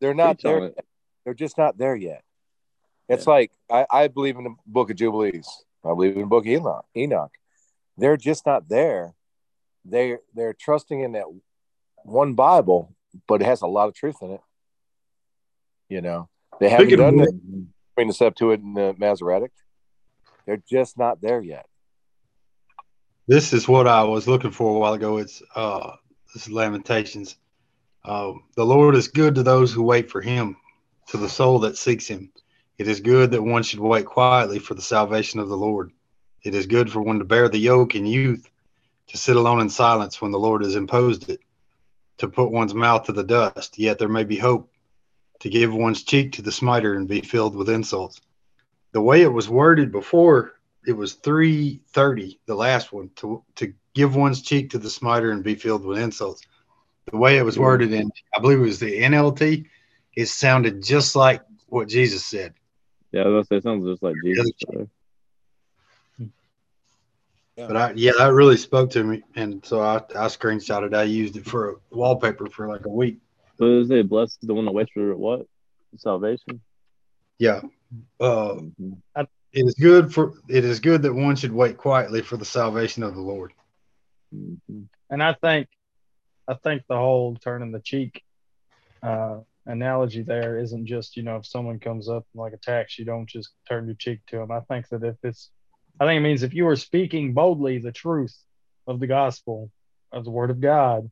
they're 0.00 0.14
not 0.14 0.40
there. 0.42 0.72
They're 1.24 1.34
just 1.34 1.56
not 1.58 1.76
there 1.78 1.96
yet. 1.96 2.22
It's 3.08 3.26
like 3.26 3.50
I, 3.70 3.86
I 3.90 4.08
believe 4.08 4.36
in 4.36 4.44
the 4.44 4.54
Book 4.66 4.90
of 4.90 4.96
Jubilees. 4.96 5.48
I 5.84 5.88
believe 5.88 6.14
in 6.14 6.20
the 6.22 6.26
Book 6.26 6.44
of 6.44 6.50
Enoch. 6.52 6.86
Enoch. 6.96 7.32
They're 7.98 8.16
just 8.16 8.46
not 8.46 8.68
there. 8.68 9.14
They 9.84 10.16
they're 10.34 10.54
trusting 10.54 11.00
in 11.00 11.12
that 11.12 11.26
one 12.04 12.34
Bible, 12.34 12.94
but 13.26 13.42
it 13.42 13.44
has 13.44 13.60
a 13.62 13.66
lot 13.66 13.88
of 13.88 13.94
truth 13.94 14.16
in 14.22 14.30
it. 14.32 14.40
You 15.88 16.00
know, 16.00 16.28
they 16.60 16.68
haven't 16.68 16.86
Speaking 16.86 16.98
done 16.98 17.16
which- 17.16 17.28
it 17.28 17.34
between 17.94 18.08
the 18.08 18.14
Septuagint 18.14 18.64
and 18.64 18.76
the 18.76 18.94
Masoretic. 18.98 19.52
They're 20.46 20.62
just 20.68 20.98
not 20.98 21.20
there 21.20 21.40
yet. 21.40 21.66
This 23.26 23.52
is 23.52 23.66
what 23.66 23.86
I 23.88 24.02
was 24.04 24.28
looking 24.28 24.50
for 24.50 24.74
a 24.74 24.78
while 24.78 24.92
ago. 24.92 25.16
It's 25.16 25.42
uh, 25.54 25.92
this 26.34 26.46
is 26.46 26.52
Lamentations. 26.52 27.36
Uh, 28.04 28.32
the 28.54 28.66
Lord 28.66 28.94
is 28.96 29.08
good 29.08 29.36
to 29.36 29.42
those 29.42 29.72
who 29.72 29.82
wait 29.82 30.10
for 30.10 30.20
Him, 30.20 30.56
to 31.08 31.16
the 31.16 31.28
soul 31.28 31.60
that 31.60 31.78
seeks 31.78 32.06
Him. 32.06 32.30
It 32.76 32.88
is 32.88 33.00
good 33.00 33.30
that 33.30 33.42
one 33.42 33.62
should 33.62 33.80
wait 33.80 34.04
quietly 34.04 34.58
for 34.58 34.74
the 34.74 34.82
salvation 34.82 35.40
of 35.40 35.48
the 35.48 35.56
Lord. 35.56 35.92
It 36.42 36.54
is 36.54 36.66
good 36.66 36.90
for 36.92 37.00
one 37.00 37.18
to 37.20 37.24
bear 37.24 37.48
the 37.48 37.56
yoke 37.58 37.94
in 37.94 38.04
youth, 38.04 38.46
to 39.08 39.16
sit 39.16 39.36
alone 39.36 39.60
in 39.60 39.70
silence 39.70 40.20
when 40.20 40.32
the 40.32 40.38
Lord 40.38 40.62
has 40.62 40.76
imposed 40.76 41.30
it, 41.30 41.40
to 42.18 42.28
put 42.28 42.50
one's 42.50 42.74
mouth 42.74 43.04
to 43.04 43.12
the 43.12 43.24
dust. 43.24 43.78
Yet 43.78 43.98
there 43.98 44.08
may 44.08 44.24
be 44.24 44.36
hope, 44.36 44.70
to 45.40 45.48
give 45.48 45.74
one's 45.74 46.02
cheek 46.02 46.32
to 46.32 46.42
the 46.42 46.52
smiter 46.52 46.94
and 46.94 47.08
be 47.08 47.20
filled 47.20 47.54
with 47.54 47.68
insults. 47.68 48.20
The 48.92 49.02
way 49.02 49.22
it 49.22 49.32
was 49.32 49.48
worded 49.48 49.92
before 49.92 50.54
it 50.86 50.92
was 50.92 51.14
330 51.14 52.40
the 52.46 52.54
last 52.54 52.92
one 52.92 53.10
to 53.16 53.42
to 53.56 53.72
give 53.94 54.16
one's 54.16 54.42
cheek 54.42 54.70
to 54.70 54.78
the 54.78 54.90
smiter 54.90 55.30
and 55.30 55.42
be 55.42 55.54
filled 55.54 55.84
with 55.84 55.98
insults 55.98 56.42
the 57.10 57.16
way 57.16 57.38
it 57.38 57.42
was 57.42 57.58
worded 57.58 57.92
in 57.92 58.10
i 58.36 58.40
believe 58.40 58.58
it 58.58 58.62
was 58.62 58.80
the 58.80 59.00
nlt 59.02 59.64
it 60.16 60.26
sounded 60.26 60.82
just 60.82 61.16
like 61.16 61.42
what 61.68 61.88
jesus 61.88 62.24
said 62.24 62.54
Yeah, 63.12 63.22
I 63.22 63.28
was 63.28 63.32
gonna 63.32 63.44
say 63.44 63.56
it 63.56 63.62
sounds 63.62 63.86
just 63.86 64.02
like 64.02 64.14
Jesus. 64.24 64.50
so. 64.58 64.88
but 67.56 67.76
I, 67.76 67.92
yeah 67.94 68.12
that 68.18 68.32
really 68.32 68.56
spoke 68.56 68.90
to 68.90 69.04
me 69.04 69.22
and 69.36 69.64
so 69.64 69.80
i 69.80 69.96
i 69.96 70.26
screenshotted 70.26 70.94
i 70.94 71.04
used 71.04 71.36
it 71.36 71.46
for 71.46 71.70
a 71.70 71.74
wallpaper 71.90 72.46
for 72.46 72.68
like 72.68 72.84
a 72.84 72.90
week 72.90 73.18
So 73.58 73.66
does 73.66 73.86
it 73.86 73.88
say 73.88 74.02
blessed 74.02 74.38
the 74.42 74.54
one 74.54 74.64
that 74.64 74.72
waits 74.72 74.90
for 74.92 75.16
what? 75.16 75.46
Salvation. 75.96 76.60
yeah 77.38 77.60
uh 78.20 78.56
it 79.16 79.28
is 79.52 79.74
good 79.74 80.12
for 80.12 80.34
it 80.48 80.64
is 80.64 80.80
good 80.80 81.02
that 81.02 81.14
one 81.14 81.36
should 81.36 81.52
wait 81.52 81.76
quietly 81.76 82.20
for 82.20 82.36
the 82.36 82.44
salvation 82.44 83.02
of 83.04 83.14
the 83.14 83.20
lord 83.20 83.52
Mhm. 84.34 84.88
And 85.10 85.22
I 85.22 85.34
think, 85.34 85.68
I 86.48 86.54
think 86.54 86.82
the 86.88 86.96
whole 86.96 87.36
turning 87.36 87.70
the 87.70 87.80
cheek 87.80 88.22
uh, 89.02 89.40
analogy 89.66 90.22
there 90.22 90.58
isn't 90.58 90.86
just 90.86 91.16
you 91.16 91.22
know 91.22 91.36
if 91.36 91.46
someone 91.46 91.78
comes 91.78 92.08
up 92.08 92.26
and 92.34 92.40
like 92.40 92.52
attacks 92.52 92.98
you 92.98 93.04
don't 93.04 93.28
just 93.28 93.50
turn 93.68 93.86
your 93.86 93.94
cheek 93.94 94.20
to 94.26 94.36
them. 94.38 94.50
I 94.50 94.60
think 94.60 94.88
that 94.88 95.04
if 95.04 95.16
it's, 95.22 95.50
I 96.00 96.06
think 96.06 96.18
it 96.18 96.22
means 96.24 96.42
if 96.42 96.54
you 96.54 96.66
are 96.68 96.76
speaking 96.76 97.32
boldly 97.34 97.78
the 97.78 97.92
truth 97.92 98.36
of 98.86 98.98
the 99.00 99.06
gospel 99.06 99.70
of 100.12 100.24
the 100.24 100.30
word 100.30 100.50
of 100.50 100.60
God, 100.60 101.10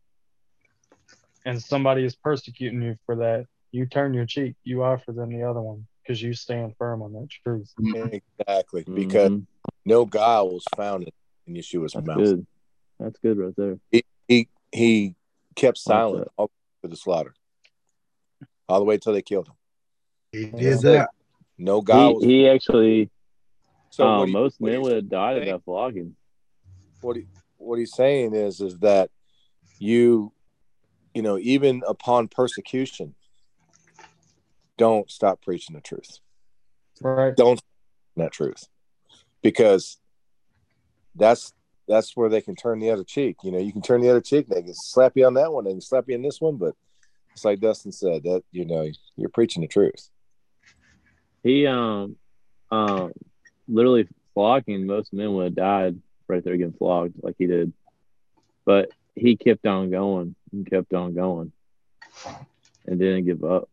and 1.44 1.60
somebody 1.62 2.05
is 2.05 2.14
persecuting 2.16 2.82
you 2.82 2.97
for 3.06 3.16
that, 3.16 3.47
you 3.73 3.86
turn 3.86 4.14
your 4.14 4.27
cheek, 4.27 4.55
you 4.64 4.82
offer 4.82 5.12
them 5.12 5.31
the 5.32 5.43
other 5.48 5.60
one. 5.60 5.86
because 6.05 6.20
you 6.20 6.35
stand 6.35 6.74
firm 6.78 7.01
on 7.01 7.12
that 7.12 7.28
truth. 7.31 7.73
Exactly. 7.78 8.82
Because 8.82 9.31
Mhm. 9.31 9.47
no 9.85 10.05
guile 10.05 10.51
was 10.52 10.64
found 10.77 11.05
in, 11.05 11.10
in 11.47 11.55
Yeshua's 11.55 11.93
that's 11.93 12.05
mouth. 12.05 12.19
good. 12.19 12.47
That's 12.98 13.19
good 13.20 13.39
right 13.39 13.55
there. 13.56 13.78
He 14.27 14.48
he 14.73 15.14
kept 15.55 15.78
silent 15.78 16.27
all 16.36 16.51
to 16.82 16.89
the 16.89 16.97
slaughter. 16.97 17.35
All 18.69 18.81
the 18.81 18.85
way 18.85 18.98
till 18.98 19.12
they 19.12 19.23
killed 19.23 19.47
him. 19.47 19.55
He 20.32 20.47
Yeah. 20.47 20.59
did 20.59 20.81
that. 20.81 21.10
No 21.56 21.81
guile 21.82 22.09
He, 22.09 22.14
was 22.14 22.24
he 22.24 22.48
actually, 22.48 23.10
so 23.90 24.09
um, 24.09 24.19
what 24.19 24.27
he- 24.28 24.32
most 24.35 24.60
men 24.60 24.82
would 24.82 24.93
have 24.93 25.09
died 25.09 25.36
of 25.39 25.44
that 25.44 25.62
flogging. 25.64 26.16
what 27.01 27.14
he, 27.16 27.27
what 27.59 27.78
he's 27.78 27.94
saying 27.94 28.35
is 28.35 28.60
is 28.60 28.77
that 28.81 29.09
you 29.78 30.32
you 31.14 31.22
know 31.22 31.39
even 31.39 31.82
upon 31.86 32.28
persecution 32.28 33.14
don't 34.78 35.10
stop 35.10 35.43
preaching 35.43 35.74
the 35.74 35.80
truth. 35.80 36.18
Right. 37.01 37.36
don't 37.36 37.60
that 38.16 38.32
truth. 38.32 38.68
Because 39.43 39.98
that's 41.14 41.52
that's 41.89 42.16
where 42.16 42.28
they 42.28 42.40
can 42.40 42.55
turn 42.55 42.78
the 42.78 42.90
other 42.90 43.05
cheek. 43.05 43.36
You 43.43 43.52
know 43.52 43.59
you 43.59 43.72
can 43.72 43.82
turn 43.82 44.01
the 44.01 44.10
other 44.10 44.20
cheek 44.20 44.48
they 44.48 44.62
can 44.62 44.74
slap 44.74 45.12
you 45.16 45.26
on 45.26 45.34
that 45.34 45.52
one 45.52 45.64
they 45.64 45.72
can 45.72 45.80
slap 45.80 46.05
you 46.09 46.14
on 46.14 46.22
this 46.22 46.40
one 46.40 46.56
but 46.56 46.74
it's 47.32 47.44
like 47.44 47.60
dustin 47.60 47.93
said 47.93 48.22
that 48.24 48.43
you 48.52 48.64
know 48.64 48.89
you're 49.16 49.30
preaching 49.30 49.62
the 49.62 49.68
truth. 49.68 50.09
He 51.43 51.66
um 51.66 52.16
um 52.70 53.12
literally 53.68 54.09
flogging 54.34 54.86
most 54.86 55.12
men 55.12 55.32
would 55.34 55.44
have 55.44 55.55
died 55.55 56.01
right 56.28 56.43
there 56.43 56.56
getting 56.56 56.72
flogged 56.72 57.14
like 57.22 57.36
he 57.39 57.47
did. 57.47 57.72
But 58.64 58.90
he 59.14 59.36
kept 59.36 59.66
on 59.66 59.90
going 59.90 60.34
and 60.53 60.69
kept 60.69 60.93
on 60.95 61.15
going 61.15 61.53
and 62.87 62.99
didn't 62.99 63.24
give 63.24 63.45
up. 63.45 63.69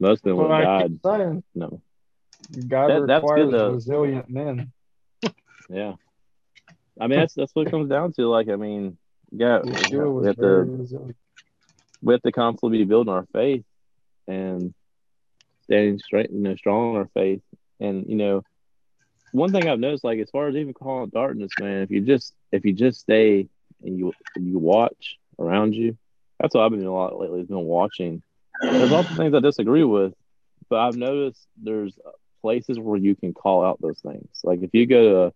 Most 0.00 0.26
of 0.26 0.36
them 0.36 0.36
Well, 0.36 0.48
died. 0.48 0.98
saying 1.04 1.44
No. 1.54 1.80
God 2.68 2.88
That- 2.88 3.06
that's 3.06 3.22
requires 3.22 3.50
good, 3.50 3.72
resilient 3.74 4.28
men. 4.28 4.72
Yeah. 5.70 5.94
I 7.00 7.06
mean 7.06 7.18
that's 7.18 7.34
that's 7.34 7.54
what 7.54 7.66
it 7.66 7.70
comes 7.70 7.88
down 7.88 8.12
to. 8.14 8.26
Like 8.28 8.48
I 8.48 8.56
mean, 8.56 8.98
yeah, 9.32 9.62
we 9.62 10.26
have 10.26 10.36
to 10.36 10.46
resilient. 10.46 11.16
we 12.02 12.12
have 12.14 12.22
to 12.22 12.32
constantly 12.32 12.78
be 12.78 12.84
building 12.84 13.12
our 13.12 13.26
faith 13.32 13.64
and 14.28 14.74
standing 15.62 15.98
straight, 15.98 16.30
you 16.30 16.38
know, 16.40 16.54
strong 16.56 16.90
in 16.90 16.96
our 16.98 17.08
faith. 17.14 17.40
And 17.80 18.06
you 18.08 18.14
know, 18.16 18.42
one 19.32 19.50
thing 19.52 19.68
I've 19.68 19.80
noticed, 19.80 20.04
like 20.04 20.18
as 20.20 20.30
far 20.30 20.46
as 20.48 20.54
even 20.54 20.74
calling 20.74 21.10
darkness, 21.10 21.50
man, 21.58 21.82
if 21.82 21.90
you 21.90 22.00
just 22.02 22.34
if 22.52 22.64
you 22.64 22.72
just 22.72 23.00
stay 23.00 23.48
and 23.82 23.98
you 23.98 24.12
you 24.36 24.58
watch 24.58 25.16
around 25.38 25.74
you, 25.74 25.96
that's 26.38 26.54
what 26.54 26.64
I've 26.64 26.70
been 26.70 26.80
doing 26.80 26.90
a 26.90 26.94
lot 26.94 27.18
lately. 27.18 27.38
Has 27.38 27.48
been 27.48 27.58
watching. 27.64 28.22
There's 28.60 28.92
of 28.92 29.06
things 29.16 29.34
I 29.34 29.40
disagree 29.40 29.84
with, 29.84 30.14
but 30.68 30.78
I've 30.78 30.96
noticed 30.96 31.46
there's 31.60 31.98
places 32.42 32.78
where 32.78 32.98
you 32.98 33.14
can 33.16 33.32
call 33.32 33.64
out 33.64 33.80
those 33.80 34.00
things. 34.00 34.28
Like 34.42 34.62
if 34.62 34.70
you 34.72 34.86
go 34.86 35.28
to 35.28 35.34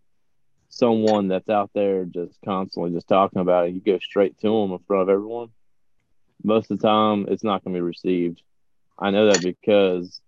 someone 0.68 1.28
that's 1.28 1.48
out 1.48 1.70
there 1.74 2.04
just 2.04 2.38
constantly 2.44 2.92
just 2.92 3.08
talking 3.08 3.40
about 3.40 3.66
it, 3.66 3.74
you 3.74 3.80
go 3.80 3.98
straight 3.98 4.38
to 4.40 4.48
them 4.48 4.72
in 4.72 4.78
front 4.86 5.02
of 5.02 5.08
everyone. 5.08 5.48
Most 6.42 6.70
of 6.70 6.78
the 6.78 6.86
time, 6.86 7.26
it's 7.28 7.42
not 7.42 7.64
going 7.64 7.74
to 7.74 7.78
be 7.78 7.82
received. 7.82 8.42
I 8.98 9.10
know 9.10 9.32
that 9.32 9.42
because 9.42 10.20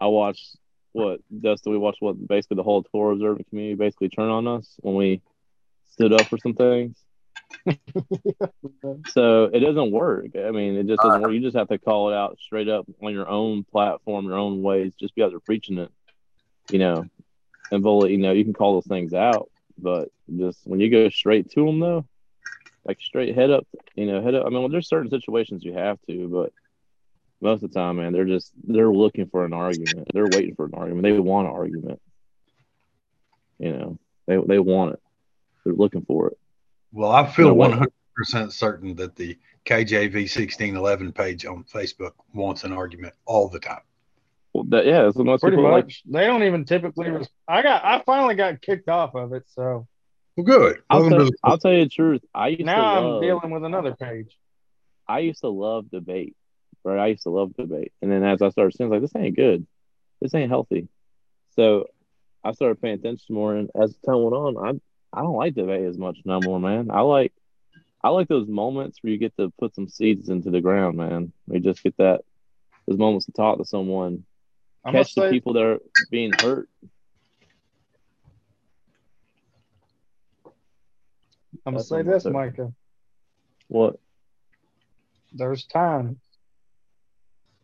I 0.00 0.06
watched 0.06 0.56
what 0.92 1.20
Dustin. 1.40 1.72
We 1.72 1.78
watched 1.78 2.02
what 2.02 2.26
basically 2.26 2.56
the 2.56 2.62
whole 2.62 2.82
Torah 2.82 3.14
observant 3.14 3.48
community 3.48 3.76
basically 3.76 4.08
turn 4.08 4.28
on 4.28 4.46
us 4.46 4.74
when 4.80 4.94
we 4.94 5.22
stood 5.92 6.12
up 6.12 6.28
for 6.28 6.38
some 6.38 6.54
things. 6.54 6.96
So 9.08 9.44
it 9.44 9.60
doesn't 9.60 9.92
work. 9.92 10.26
I 10.36 10.50
mean, 10.50 10.76
it 10.76 10.86
just 10.86 11.00
doesn't 11.02 11.22
uh. 11.22 11.26
work. 11.26 11.32
You 11.32 11.40
just 11.40 11.56
have 11.56 11.68
to 11.68 11.78
call 11.78 12.10
it 12.10 12.14
out 12.14 12.38
straight 12.40 12.68
up 12.68 12.86
on 13.02 13.12
your 13.12 13.28
own 13.28 13.64
platform, 13.64 14.26
your 14.26 14.38
own 14.38 14.62
ways, 14.62 14.94
just 14.98 15.14
because 15.14 15.30
they're 15.30 15.40
preaching 15.40 15.78
it, 15.78 15.90
you 16.70 16.78
know. 16.78 17.04
And 17.70 17.82
bully, 17.82 18.12
you 18.12 18.18
know, 18.18 18.32
you 18.32 18.44
can 18.44 18.52
call 18.52 18.74
those 18.74 18.86
things 18.86 19.14
out, 19.14 19.50
but 19.78 20.10
just 20.36 20.60
when 20.64 20.80
you 20.80 20.90
go 20.90 21.08
straight 21.08 21.50
to 21.52 21.64
them, 21.64 21.80
though, 21.80 22.04
like 22.84 23.00
straight 23.00 23.34
head 23.34 23.50
up, 23.50 23.66
you 23.94 24.06
know, 24.06 24.22
head 24.22 24.34
up. 24.34 24.44
I 24.46 24.50
mean, 24.50 24.60
well, 24.60 24.68
there's 24.68 24.88
certain 24.88 25.10
situations 25.10 25.64
you 25.64 25.72
have 25.72 25.98
to, 26.08 26.28
but 26.28 26.52
most 27.40 27.62
of 27.62 27.72
the 27.72 27.78
time, 27.78 27.96
man, 27.96 28.12
they're 28.12 28.24
just 28.24 28.52
they're 28.64 28.92
looking 28.92 29.26
for 29.26 29.44
an 29.44 29.52
argument. 29.52 30.08
They're 30.12 30.28
waiting 30.28 30.54
for 30.54 30.66
an 30.66 30.74
argument. 30.74 31.02
They 31.02 31.18
want 31.18 31.48
an 31.48 31.54
argument. 31.54 32.00
You 33.58 33.72
know, 33.72 33.98
they 34.26 34.36
they 34.36 34.58
want 34.58 34.94
it. 34.94 35.00
They're 35.64 35.74
looking 35.74 36.04
for 36.04 36.28
it. 36.28 36.38
Well, 36.92 37.10
I 37.10 37.26
feel 37.26 37.54
No, 37.56 37.86
100% 38.18 38.52
certain 38.52 38.94
that 38.96 39.16
the 39.16 39.38
KJV 39.64 40.14
1611 40.14 41.12
page 41.12 41.46
on 41.46 41.64
Facebook 41.64 42.12
wants 42.34 42.64
an 42.64 42.72
argument 42.72 43.14
all 43.24 43.48
the 43.48 43.58
time. 43.58 43.80
Well, 44.52 44.64
that, 44.68 44.84
yeah, 44.84 45.04
that's 45.04 45.16
what 45.16 45.24
most 45.24 45.40
Pretty 45.40 45.56
people 45.56 45.70
like. 45.70 45.86
much. 45.86 46.02
They 46.06 46.26
don't 46.26 46.42
even 46.42 46.64
typically. 46.64 47.08
Res- 47.08 47.28
I 47.48 47.62
got. 47.62 47.84
I 47.84 48.02
finally 48.04 48.34
got 48.34 48.60
kicked 48.60 48.88
off 48.88 49.14
of 49.14 49.32
it, 49.32 49.44
so 49.48 49.86
Well, 50.36 50.44
good. 50.44 50.82
I'll 50.90 51.08
tell, 51.08 51.18
the 51.18 51.32
I'll 51.42 51.58
tell 51.58 51.72
you 51.72 51.84
the 51.84 51.90
truth. 51.90 52.22
I 52.34 52.48
used 52.48 52.64
now 52.64 52.76
to 52.76 52.98
I'm 52.98 53.20
dealing 53.22 53.50
with 53.50 53.64
another 53.64 53.94
page. 53.94 54.36
I 55.08 55.20
used 55.20 55.40
to 55.40 55.48
love 55.48 55.90
debate, 55.90 56.36
right? 56.84 56.98
I 56.98 57.06
used 57.08 57.22
to 57.22 57.30
love 57.30 57.54
debate, 57.56 57.92
and 58.02 58.12
then 58.12 58.22
as 58.24 58.42
I 58.42 58.50
started 58.50 58.76
seeing, 58.76 58.90
like 58.90 59.00
this 59.00 59.16
ain't 59.16 59.36
good, 59.36 59.66
this 60.20 60.34
ain't 60.34 60.50
healthy. 60.50 60.88
So 61.56 61.86
I 62.44 62.52
started 62.52 62.80
paying 62.82 62.94
attention 62.94 63.34
more, 63.34 63.56
and 63.56 63.70
as 63.74 63.96
time 64.04 64.22
went 64.22 64.34
on, 64.34 64.80
I 65.12 65.20
don't 65.20 65.36
like 65.36 65.54
debate 65.54 65.84
as 65.84 65.98
much 65.98 66.18
no 66.24 66.40
more, 66.40 66.58
man. 66.58 66.90
I 66.90 67.00
like 67.00 67.32
I 68.02 68.08
like 68.08 68.28
those 68.28 68.48
moments 68.48 68.98
where 69.00 69.12
you 69.12 69.18
get 69.18 69.36
to 69.36 69.52
put 69.58 69.74
some 69.74 69.88
seeds 69.88 70.28
into 70.28 70.50
the 70.50 70.60
ground, 70.60 70.96
man. 70.96 71.32
We 71.46 71.60
just 71.60 71.82
get 71.82 71.96
that 71.98 72.22
those 72.86 72.98
moments 72.98 73.26
to 73.26 73.32
talk 73.32 73.58
to 73.58 73.64
someone, 73.64 74.24
I'm 74.84 74.92
catch 74.92 75.14
the 75.14 75.22
say 75.22 75.30
people 75.30 75.52
that 75.54 75.64
are 75.64 75.78
being 76.10 76.32
hurt. 76.32 76.68
I'm 81.64 81.74
gonna 81.74 81.84
say 81.84 82.02
this. 82.02 82.24
Micah. 82.24 82.72
What? 83.68 83.98
There's 85.32 85.64
times 85.64 86.18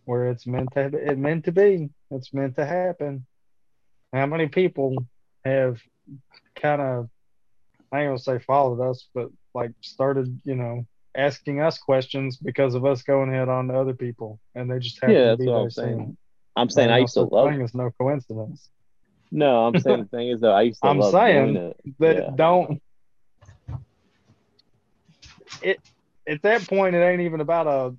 where 0.04 0.28
it's 0.28 0.46
meant 0.46 0.72
to 0.72 0.86
it 0.86 1.18
meant 1.18 1.46
to 1.46 1.52
be. 1.52 1.90
It's 2.10 2.32
meant 2.32 2.56
to 2.56 2.64
happen. 2.64 3.26
How 4.12 4.26
many 4.26 4.48
people 4.48 4.94
have 5.44 5.80
kind 6.54 6.80
of 6.80 7.10
I 7.93 8.01
ain't 8.01 8.09
gonna 8.09 8.19
say 8.19 8.39
followed 8.39 8.81
us, 8.81 9.09
but 9.15 9.28
like 9.55 9.73
started, 9.81 10.40
you 10.44 10.55
know, 10.55 10.85
asking 11.16 11.60
us 11.60 11.78
questions 11.78 12.36
because 12.36 12.74
of 12.74 12.85
us 12.85 13.02
going 13.02 13.32
head 13.32 13.48
on 13.48 13.69
to 13.69 13.78
other 13.78 13.94
people, 13.94 14.39
and 14.55 14.70
they 14.70 14.78
just 14.78 14.98
happen 15.01 15.15
Yeah, 15.15 15.31
to 15.31 15.31
that's 15.31 15.39
be 15.39 15.47
what 15.47 15.55
there 15.55 15.62
I'm 15.65 15.70
saying. 15.70 15.97
saying. 15.97 16.16
I'm 16.56 16.69
saying 16.70 16.90
I 16.90 16.98
used 16.98 17.15
to 17.15 17.23
love. 17.23 17.51
Thing 17.51 17.62
is 17.62 17.74
no 17.74 17.90
coincidence. 17.98 18.69
No, 19.31 19.66
I'm 19.66 19.74
saying 19.78 20.01
the 20.01 20.16
thing 20.16 20.28
is 20.28 20.40
though 20.40 20.52
I 20.52 20.62
used 20.62 20.82
to 20.82 20.89
I'm 20.89 20.98
love 20.98 21.12
saying 21.12 21.55
that 21.98 22.16
Yeah. 22.16 22.31
don't 22.36 22.82
it 25.62 25.81
at 26.28 26.43
that 26.43 26.69
point 26.69 26.94
it 26.94 27.02
ain't 27.02 27.23
even 27.23 27.40
about 27.40 27.66
a 27.66 27.94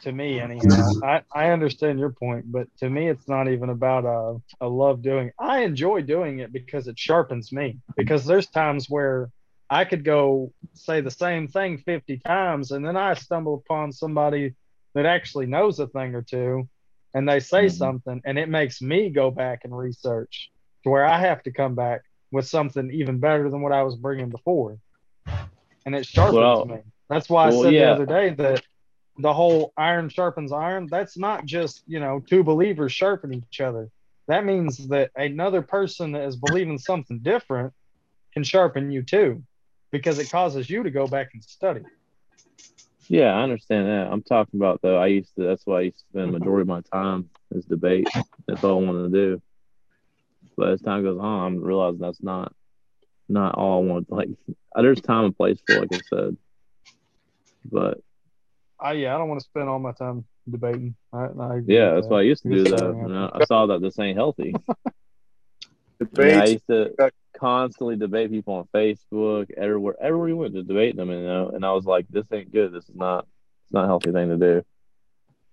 to 0.00 0.10
me 0.12 0.40
anyhow 0.40 0.90
i 1.02 1.22
i 1.34 1.50
understand 1.50 1.98
your 1.98 2.10
point 2.10 2.50
but 2.50 2.66
to 2.78 2.88
me 2.88 3.08
it's 3.08 3.28
not 3.28 3.48
even 3.48 3.68
about 3.70 4.04
a, 4.04 4.66
a 4.66 4.68
love 4.68 5.02
doing 5.02 5.30
i 5.38 5.60
enjoy 5.60 6.00
doing 6.00 6.38
it 6.40 6.52
because 6.52 6.88
it 6.88 6.98
sharpens 6.98 7.52
me 7.52 7.78
because 7.96 8.24
there's 8.24 8.46
times 8.48 8.88
where 8.88 9.30
i 9.70 9.84
could 9.84 10.04
go 10.04 10.52
say 10.74 11.00
the 11.00 11.10
same 11.10 11.46
thing 11.46 11.78
50 11.78 12.18
times 12.18 12.70
and 12.72 12.84
then 12.84 12.96
i 12.96 13.14
stumble 13.14 13.54
upon 13.64 13.92
somebody 13.92 14.54
that 14.94 15.06
actually 15.06 15.46
knows 15.46 15.78
a 15.78 15.86
thing 15.86 16.14
or 16.14 16.22
two 16.22 16.68
and 17.14 17.28
they 17.28 17.40
say 17.40 17.66
Mhm. 17.66 17.72
something 17.72 18.22
and 18.24 18.38
it 18.38 18.48
makes 18.48 18.80
me 18.82 19.10
go 19.10 19.30
back 19.30 19.60
and 19.64 19.76
research 19.76 20.50
to 20.84 20.90
where 20.90 21.04
i 21.04 21.18
have 21.18 21.42
to 21.44 21.52
come 21.52 21.74
back 21.74 22.00
with 22.30 22.46
something 22.48 22.90
even 22.92 23.18
better 23.18 23.50
than 23.50 23.60
what 23.60 23.72
i 23.72 23.82
was 23.82 23.96
bringing 23.96 24.30
before 24.30 24.78
and 25.84 25.94
it 25.94 26.06
sharpens 26.06 26.34
Well- 26.36 26.66
me. 26.66 26.78
That's 27.08 27.28
why 27.28 27.48
I 27.48 27.50
said 27.50 27.74
yeah. 27.74 27.86
the 27.86 27.92
other 27.92 28.06
day 28.06 28.30
that 28.30 28.62
the 29.18 29.32
whole 29.32 29.72
iron 29.76 30.08
sharpens 30.08 30.52
iron. 30.52 30.86
That's 30.86 31.16
not 31.16 31.44
just 31.44 31.82
you 31.86 32.00
know 32.00 32.20
two 32.20 32.42
believers 32.42 32.92
sharpen 32.92 33.34
each 33.34 33.60
other. 33.60 33.90
That 34.28 34.44
means 34.44 34.88
that 34.88 35.10
another 35.16 35.62
person 35.62 36.12
that 36.12 36.22
is 36.22 36.36
believing 36.36 36.78
something 36.78 37.18
different 37.18 37.72
can 38.32 38.44
sharpen 38.44 38.90
you 38.90 39.02
too, 39.02 39.42
because 39.90 40.18
it 40.18 40.30
causes 40.30 40.70
you 40.70 40.82
to 40.82 40.90
go 40.90 41.06
back 41.06 41.30
and 41.34 41.42
study. 41.42 41.82
Yeah, 43.08 43.34
I 43.34 43.42
understand 43.42 43.88
that. 43.88 44.08
I'm 44.10 44.22
talking 44.22 44.58
about 44.58 44.80
though. 44.82 44.96
I 44.96 45.08
used 45.08 45.34
to. 45.36 45.44
That's 45.44 45.66
why 45.66 45.78
I 45.78 45.82
used 45.82 45.98
to 45.98 46.04
spend 46.10 46.28
the 46.28 46.38
majority 46.38 46.62
of 46.62 46.68
my 46.68 46.80
time 46.92 47.28
is 47.50 47.64
debate. 47.64 48.08
That's 48.46 48.64
all 48.64 48.80
I 48.80 48.86
wanted 48.86 49.12
to 49.12 49.18
do. 49.18 49.42
But 50.56 50.68
as 50.70 50.82
time 50.82 51.02
goes 51.02 51.18
on, 51.18 51.46
I'm 51.46 51.62
realizing 51.62 52.00
that's 52.00 52.22
not 52.22 52.54
not 53.28 53.54
all 53.54 53.82
I 53.82 53.86
want. 53.86 54.10
Like, 54.10 54.28
there's 54.74 55.00
time 55.00 55.26
and 55.26 55.36
place 55.36 55.58
for, 55.66 55.80
like 55.80 55.92
I 55.92 56.00
said. 56.14 56.36
But 57.64 58.00
I 58.82 58.92
yeah, 58.92 59.14
I 59.14 59.18
don't 59.18 59.28
want 59.28 59.40
to 59.40 59.44
spend 59.44 59.68
all 59.68 59.78
my 59.78 59.92
time 59.92 60.24
debating. 60.50 60.94
I, 61.12 61.24
I 61.24 61.60
yeah, 61.66 61.94
that's 61.94 62.06
that. 62.06 62.10
what 62.10 62.18
I 62.18 62.22
used 62.22 62.42
to 62.42 62.50
do 62.50 62.64
that. 62.64 62.90
And 62.90 63.16
I, 63.16 63.30
I 63.34 63.44
saw 63.44 63.66
that 63.66 63.80
this 63.80 63.98
ain't 63.98 64.18
healthy. 64.18 64.54
I, 66.18 66.30
I 66.30 66.44
used 66.46 66.66
to 66.66 66.90
constantly 67.38 67.96
debate 67.96 68.30
people 68.30 68.54
on 68.54 68.68
Facebook, 68.74 69.50
everywhere, 69.56 69.94
everywhere 70.00 70.26
we 70.26 70.32
went, 70.32 70.54
just 70.54 70.68
debating 70.68 70.96
them, 70.96 71.10
you 71.10 71.22
know. 71.22 71.50
And 71.54 71.64
I 71.64 71.72
was 71.72 71.84
like, 71.84 72.06
this 72.10 72.26
ain't 72.32 72.52
good. 72.52 72.72
This 72.72 72.88
is 72.88 72.94
not, 72.94 73.26
it's 73.64 73.72
not 73.72 73.84
a 73.84 73.86
healthy 73.86 74.10
thing 74.10 74.28
to 74.28 74.36
do. 74.36 74.64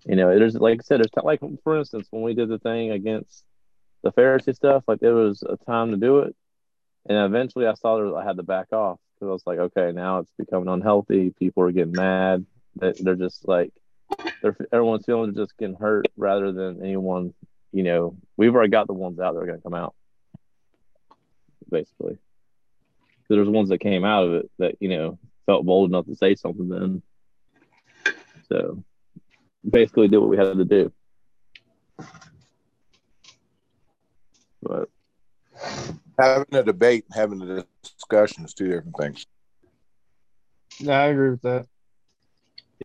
You 0.06 0.16
know, 0.16 0.38
there's 0.38 0.56
like 0.56 0.80
I 0.80 0.84
said, 0.84 1.00
there's 1.00 1.24
like 1.24 1.42
for 1.64 1.78
instance 1.78 2.08
when 2.10 2.24
we 2.24 2.34
did 2.34 2.50
the 2.50 2.58
thing 2.60 2.92
against 2.92 3.44
the 4.02 4.12
Pharisee 4.12 4.56
stuff, 4.56 4.84
like 4.88 5.02
there 5.02 5.14
was 5.14 5.44
a 5.44 5.58
time 5.66 5.92
to 5.92 5.98
do 5.98 6.20
it, 6.20 6.36
and 7.08 7.18
eventually 7.18 7.68
I 7.68 7.74
saw 7.74 7.98
that 7.98 8.16
I 8.16 8.24
had 8.24 8.38
to 8.38 8.44
back 8.44 8.72
off 8.72 8.98
because 9.16 9.30
I 9.30 9.34
was 9.34 9.44
like, 9.46 9.60
okay, 9.60 9.92
now 9.92 10.20
it's 10.20 10.32
becoming 10.38 10.70
unhealthy. 10.70 11.34
People 11.38 11.64
are 11.64 11.72
getting 11.72 11.92
mad. 11.92 12.46
That 12.78 12.98
they're 13.04 13.16
just 13.16 13.48
like, 13.48 13.72
they're 14.42 14.56
everyone's 14.72 15.06
feeling 15.06 15.36
just 15.36 15.58
getting 15.58 15.76
hurt 15.76 16.08
rather 16.18 16.52
than 16.52 16.84
anyone. 16.84 17.34
You 17.72 17.84
know, 17.84 18.18
we've 18.38 18.54
already 18.54 18.72
got 18.72 18.88
the 18.88 18.94
ones 18.94 19.20
out 19.20 19.34
that 19.34 19.40
are 19.40 19.46
going 19.46 19.60
to 19.60 19.64
come 19.64 19.76
out, 19.76 19.94
basically. 21.70 22.18
There's 23.30 23.48
ones 23.48 23.70
that 23.70 23.78
came 23.78 24.04
out 24.04 24.24
of 24.26 24.34
it 24.34 24.52
that 24.58 24.76
you 24.80 24.90
know 24.90 25.20
felt 25.46 25.66
bold 25.66 25.90
enough 25.90 26.06
to 26.08 26.16
say 26.16 26.34
something 26.36 26.68
then. 26.68 27.04
So 28.48 28.84
basically 29.68 30.08
did 30.08 30.18
what 30.18 30.30
we 30.30 30.38
had 30.38 30.58
to 30.58 30.66
do. 30.66 30.92
But 34.62 34.90
having 36.20 36.54
a 36.54 36.64
debate, 36.64 37.06
having 37.14 37.42
a 37.42 37.66
discussion 37.84 38.46
is 38.46 38.54
two 38.54 38.68
different 38.68 38.96
things. 39.00 39.26
Yeah, 40.80 41.00
I 41.00 41.06
agree 41.08 41.32
with 41.32 41.42
that. 41.44 41.68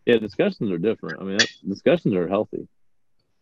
Yeah, 0.05 0.17
discussions 0.17 0.71
are 0.71 0.77
different. 0.77 1.21
I 1.21 1.25
mean, 1.25 1.37
discussions 1.67 2.13
are 2.15 2.27
healthy. 2.27 2.67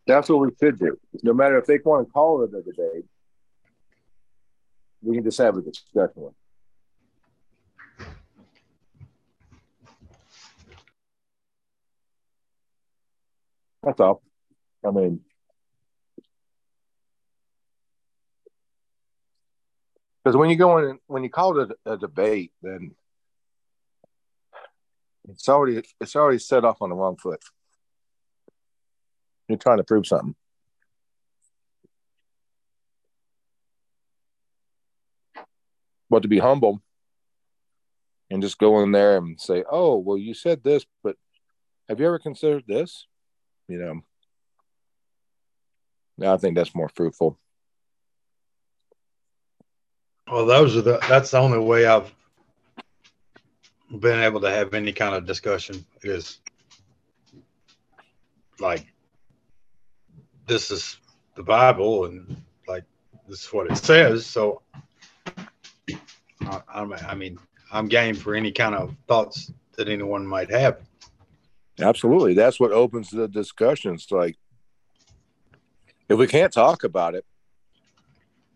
That's 0.06 0.30
what 0.30 0.40
we 0.40 0.50
should 0.62 0.80
do. 0.80 0.98
No 1.24 1.34
matter 1.34 1.58
if 1.58 1.66
they 1.66 1.80
want 1.84 2.08
to 2.08 2.12
call 2.12 2.44
it 2.44 2.52
a 2.54 2.62
debate, 2.62 3.06
we 5.02 5.16
can 5.16 5.24
just 5.24 5.38
have 5.38 5.58
a 5.58 5.62
discussion. 5.62 6.30
That's 13.82 14.00
all. 14.00 14.22
I 14.86 14.92
mean, 14.92 15.22
because 20.24 20.38
when 20.38 20.50
you 20.50 20.56
go 20.56 20.78
in, 20.78 21.00
when 21.08 21.24
you 21.24 21.30
call 21.30 21.60
it 21.60 21.72
a, 21.86 21.94
a, 21.94 21.98
debate, 21.98 22.52
then 22.62 22.96
it's 25.30 25.48
already 25.50 25.82
it's 26.00 26.16
already 26.16 26.40
set 26.40 26.66
off 26.66 26.82
on 26.82 26.90
the 26.90 26.96
wrong 26.96 27.18
foot. 27.18 27.42
You're 29.48 29.58
trying 29.58 29.78
to 29.78 29.84
prove 29.84 30.08
something. 30.08 30.36
But 36.10 36.22
to 36.22 36.28
be 36.28 36.40
humble 36.40 36.82
and 38.30 38.42
just 38.42 38.58
go 38.58 38.82
in 38.82 38.92
there 38.92 39.18
and 39.18 39.40
say, 39.40 39.64
"Oh, 39.70 39.98
well, 39.98 40.18
you 40.18 40.34
said 40.34 40.64
this, 40.64 40.86
but 41.04 41.16
have 41.90 42.00
you 42.00 42.06
ever 42.06 42.20
considered 42.20 42.64
this?" 42.68 43.08
you 43.68 43.80
know, 43.80 44.02
Now 46.18 46.34
I 46.34 46.38
think 46.38 46.56
that's 46.56 46.76
more 46.76 46.90
fruitful. 46.90 47.40
Well, 50.30 50.46
those 50.46 50.76
are 50.78 50.82
the 50.82 51.00
that's 51.08 51.32
the 51.32 51.40
only 51.40 51.60
way 51.60 51.86
I've 51.86 52.14
been 54.00 54.20
able 54.20 54.42
to 54.42 54.50
have 54.50 54.74
any 54.74 54.92
kind 54.92 55.16
of 55.16 55.26
discussion 55.26 55.86
is 56.02 56.40
like 58.60 58.86
this 60.48 60.72
is 60.72 60.98
the 61.36 61.44
Bible 61.44 62.06
and 62.06 62.36
like 62.68 62.84
this 63.28 63.46
is 63.46 63.54
what 63.54 63.70
it 63.70 63.78
says. 63.78 64.26
So 64.26 64.62
I, 66.42 66.62
I 66.68 67.16
mean, 67.16 67.40
I'm 67.72 67.88
game 67.88 68.16
for 68.16 68.36
any 68.36 68.52
kind 68.52 68.76
of 68.76 68.96
thoughts 69.08 69.52
that 69.78 69.90
anyone 69.90 70.26
might 70.26 70.50
have. 70.52 70.80
Absolutely. 71.80 72.34
That's 72.34 72.60
what 72.60 72.72
opens 72.72 73.10
the 73.10 73.28
discussions. 73.28 74.08
Like, 74.12 74.38
if 76.08 76.20
we 76.20 76.28
can't 76.28 76.54
talk 76.54 76.84
about 76.84 77.16
it 77.16 77.26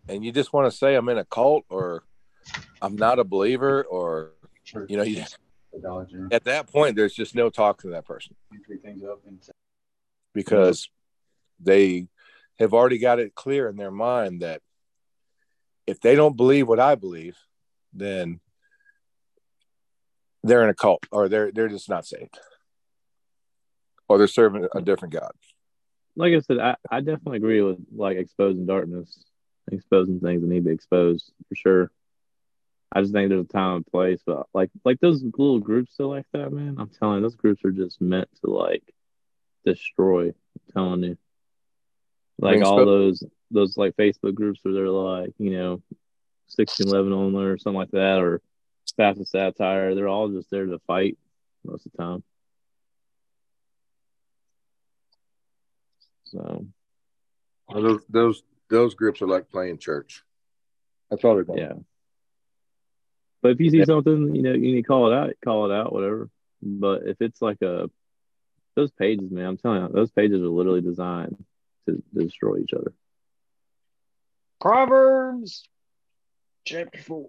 and 0.08 0.24
you 0.24 0.30
just 0.30 0.52
want 0.52 0.70
to 0.70 0.76
say 0.76 0.94
I'm 0.94 1.08
in 1.08 1.18
a 1.18 1.24
cult 1.24 1.64
or 1.68 2.04
I'm 2.80 2.94
not 2.96 3.18
a 3.18 3.24
believer 3.24 3.82
or, 3.84 4.32
you 4.88 4.96
know, 4.96 5.02
you, 5.02 5.24
at 6.32 6.44
that 6.44 6.70
point, 6.70 6.96
there's 6.96 7.14
just 7.14 7.34
no 7.34 7.50
talk 7.50 7.82
to 7.82 7.90
that 7.90 8.04
person 8.04 8.34
because 10.34 10.88
they 11.60 12.08
have 12.58 12.74
already 12.74 12.98
got 12.98 13.18
it 13.18 13.34
clear 13.34 13.68
in 13.68 13.76
their 13.76 13.90
mind 13.90 14.42
that 14.42 14.60
if 15.86 16.00
they 16.00 16.14
don't 16.14 16.36
believe 16.36 16.68
what 16.68 16.80
I 16.80 16.94
believe, 16.94 17.36
then 17.92 18.40
they're 20.42 20.62
in 20.62 20.68
a 20.68 20.74
cult 20.74 21.04
or 21.10 21.28
they're 21.28 21.50
they're 21.50 21.68
just 21.68 21.88
not 21.88 22.06
saved 22.06 22.38
or 24.08 24.18
they're 24.18 24.26
serving 24.26 24.66
a 24.74 24.80
different 24.80 25.14
God. 25.14 25.32
Like 26.16 26.34
I 26.34 26.40
said, 26.40 26.58
I, 26.58 26.76
I 26.90 27.00
definitely 27.00 27.36
agree 27.36 27.60
with 27.60 27.78
like 27.94 28.16
exposing 28.16 28.66
darkness, 28.66 29.24
exposing 29.70 30.20
things 30.20 30.40
that 30.40 30.48
need 30.48 30.60
to 30.60 30.68
be 30.68 30.72
exposed 30.72 31.32
for 31.48 31.54
sure. 31.54 31.90
I 32.92 33.00
just 33.02 33.12
think 33.12 33.28
there's 33.28 33.44
a 33.44 33.48
time 33.48 33.76
and 33.76 33.86
place, 33.86 34.20
but 34.24 34.46
like 34.54 34.70
like 34.84 35.00
those 35.00 35.22
little 35.22 35.58
groups 35.58 35.92
still 35.92 36.08
like 36.08 36.26
that, 36.32 36.52
man. 36.52 36.76
I'm 36.78 36.88
telling 36.88 37.16
you, 37.16 37.22
those 37.22 37.36
groups 37.36 37.64
are 37.64 37.70
just 37.70 38.00
meant 38.00 38.28
to 38.44 38.50
like 38.50 38.82
destroy. 39.64 40.28
I'm 40.28 40.72
telling 40.72 41.02
you, 41.02 41.18
like 42.38 42.62
all 42.62 42.84
those 42.84 43.22
those 43.50 43.76
like 43.76 43.96
Facebook 43.96 44.34
groups 44.34 44.60
where 44.62 44.72
they're 44.72 44.88
like 44.88 45.34
you 45.38 45.50
know, 45.50 45.82
sixteen 46.46 46.88
eleven 46.88 47.12
only 47.12 47.44
or 47.44 47.58
something 47.58 47.78
like 47.78 47.90
that, 47.90 48.20
or 48.20 48.40
fast 48.96 49.24
satire. 49.26 49.94
They're 49.94 50.08
all 50.08 50.28
just 50.28 50.50
there 50.50 50.66
to 50.66 50.78
fight 50.86 51.18
most 51.64 51.86
of 51.86 51.92
the 51.92 51.98
time. 51.98 52.22
So 56.24 56.66
those 57.74 58.00
those 58.08 58.42
those 58.70 58.94
groups 58.94 59.20
are 59.22 59.28
like 59.28 59.50
playing 59.50 59.78
church. 59.78 60.22
That's 61.10 61.24
all 61.24 61.34
they're 61.34 61.44
doing. 61.44 61.58
Yeah. 61.58 61.72
But 63.42 63.52
if 63.52 63.60
you 63.60 63.70
see 63.70 63.78
yeah. 63.78 63.84
something, 63.84 64.34
you 64.34 64.42
know, 64.42 64.52
you 64.52 64.58
need 64.58 64.82
to 64.82 64.88
call 64.88 65.12
it 65.12 65.14
out, 65.14 65.34
call 65.44 65.70
it 65.70 65.74
out, 65.74 65.92
whatever. 65.92 66.28
But 66.60 67.02
if 67.06 67.20
it's 67.20 67.40
like 67.40 67.62
a 67.62 67.88
those 68.74 68.90
pages, 68.92 69.30
man, 69.30 69.46
I'm 69.46 69.56
telling 69.56 69.82
you, 69.82 69.88
those 69.92 70.10
pages 70.10 70.40
are 70.40 70.48
literally 70.48 70.80
designed 70.80 71.36
to, 71.86 72.02
to 72.14 72.24
destroy 72.24 72.58
each 72.58 72.72
other. 72.72 72.92
Proverbs 74.60 75.64
chapter 76.64 77.00
four. 77.00 77.28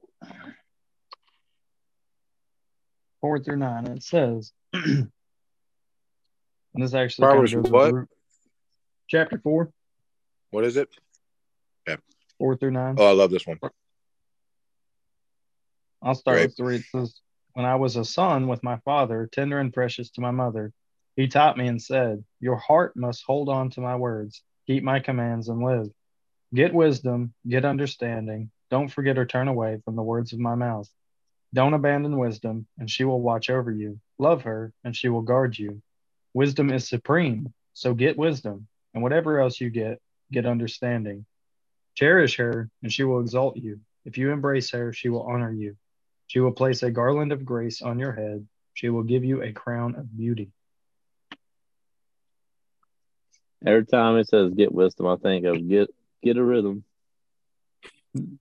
Four 3.22 3.40
through 3.40 3.58
nine. 3.58 3.88
It 3.88 4.04
says 4.04 4.52
and 4.74 5.12
this 6.74 6.94
actually 6.94 7.26
Proverbs 7.26 7.56
what? 7.70 8.06
chapter 9.08 9.40
four. 9.40 9.72
What 10.52 10.66
is 10.66 10.78
it? 10.78 10.90
Yeah. 11.88 11.98
Four 12.38 12.56
through 12.56 12.72
nine. 12.72 12.96
Oh, 12.98 13.08
I 13.08 13.14
love 13.14 13.32
this 13.32 13.46
one. 13.46 13.60
I'll 16.02 16.16
start 16.16 16.38
Great. 16.38 16.46
with 16.48 16.58
three. 16.58 16.76
It 16.78 16.86
says, 16.92 17.20
When 17.54 17.66
I 17.66 17.76
was 17.76 17.96
a 17.96 18.06
son 18.06 18.48
with 18.48 18.64
my 18.64 18.78
father, 18.86 19.30
tender 19.32 19.60
and 19.60 19.74
precious 19.74 20.10
to 20.12 20.22
my 20.22 20.32
mother, 20.32 20.72
he 21.16 21.28
taught 21.28 21.58
me 21.58 21.68
and 21.68 21.82
said, 21.82 22.24
Your 22.40 22.56
heart 22.56 22.96
must 22.96 23.24
hold 23.26 23.50
on 23.50 23.70
to 23.72 23.82
my 23.82 23.96
words, 23.96 24.42
keep 24.68 24.84
my 24.84 25.00
commands 25.00 25.50
and 25.50 25.64
live. 25.64 25.90
Get 26.54 26.74
wisdom, 26.74 27.34
get 27.48 27.66
understanding. 27.66 28.52
Don't 28.72 28.88
forget 28.88 29.18
or 29.18 29.26
turn 29.26 29.48
away 29.48 29.82
from 29.84 29.96
the 29.96 30.04
words 30.04 30.34
of 30.34 30.40
my 30.40 30.56
mouth. 30.56 30.90
Don't 31.54 31.74
abandon 31.74 32.18
wisdom, 32.18 32.68
and 32.78 32.90
she 32.90 33.04
will 33.04 33.22
watch 33.22 33.50
over 33.50 33.72
you. 33.72 34.00
Love 34.18 34.44
her, 34.44 34.72
and 34.84 34.96
she 34.96 35.10
will 35.10 35.22
guard 35.22 35.58
you. 35.58 35.82
Wisdom 36.34 36.72
is 36.72 36.88
supreme, 36.88 37.54
so 37.74 37.94
get 37.94 38.18
wisdom 38.18 38.68
and 38.94 39.04
whatever 39.04 39.40
else 39.40 39.60
you 39.60 39.70
get, 39.70 40.00
get 40.32 40.46
understanding. 40.46 41.26
Cherish 41.96 42.38
her, 42.38 42.70
and 42.82 42.92
she 42.92 43.04
will 43.04 43.20
exalt 43.20 43.58
you. 43.58 43.80
If 44.06 44.18
you 44.18 44.32
embrace 44.32 44.72
her, 44.72 44.94
she 44.94 45.10
will 45.10 45.24
honor 45.24 45.52
you. 45.52 45.76
She 46.30 46.40
will 46.40 46.52
place 46.52 46.84
a 46.84 46.92
garland 46.92 47.32
of 47.32 47.44
grace 47.44 47.82
on 47.82 47.98
your 47.98 48.14
head. 48.14 48.48
She 48.76 48.90
will 48.90 49.04
give 49.04 49.26
you 49.26 49.42
a 49.42 49.52
crown 49.52 49.96
of 49.96 50.16
beauty. 50.16 50.52
Every 53.66 53.86
time 53.86 54.16
it 54.18 54.30
says 54.30 54.54
get 54.54 54.72
wisdom, 54.72 55.08
I 55.08 55.16
think 55.18 55.46
of 55.46 55.68
get 55.68 55.90
get 56.24 56.38
a 56.38 56.44
rhythm. 56.44 56.84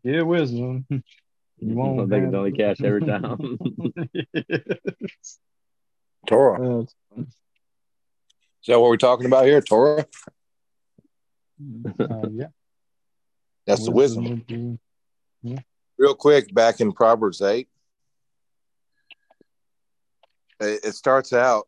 Get 0.05 0.27
wisdom. 0.27 0.87
You 1.61 1.75
won't. 1.75 2.01
I 2.01 2.07
think 2.07 2.27
it's 2.27 2.33
Johnny 2.33 2.53
Cash 2.53 2.81
every 2.85 3.01
time. 3.01 3.59
Torah. 6.29 6.81
Is 6.81 6.87
that 8.69 8.79
what 8.79 8.91
we're 8.91 8.97
talking 8.97 9.27
about 9.27 9.45
here? 9.45 9.61
Torah? 9.61 10.07
Uh, 11.99 12.29
yeah. 12.31 12.47
That's 13.67 13.85
the 13.85 13.91
wisdom. 13.91 14.79
Yeah. 15.43 15.59
Real 15.99 16.15
quick, 16.15 16.55
back 16.55 16.81
in 16.81 16.93
Proverbs 16.93 17.43
8, 17.43 17.69
it 20.61 20.95
starts 20.95 21.33
out, 21.33 21.67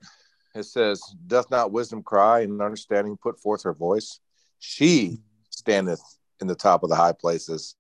it 0.55 0.65
says, 0.65 1.01
Doth 1.27 1.51
not 1.51 1.73
wisdom 1.73 2.03
cry 2.03 2.41
and 2.41 2.61
understanding 2.61 3.17
put 3.17 3.39
forth 3.39 3.62
her 3.62 3.73
voice? 3.73 4.21
She 4.59 5.19
standeth 5.51 6.03
in 6.41 6.47
the 6.47 6.55
top 6.55 6.83
of 6.83 6.91
the 6.91 6.97
high 6.97 7.12
places, 7.12 7.77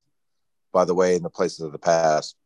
by 0.72 0.84
the 0.84 0.94
way, 0.94 1.16
in 1.16 1.22
the 1.22 1.30
places 1.30 1.60
of 1.60 1.72
the 1.72 1.78
past. 1.78 2.36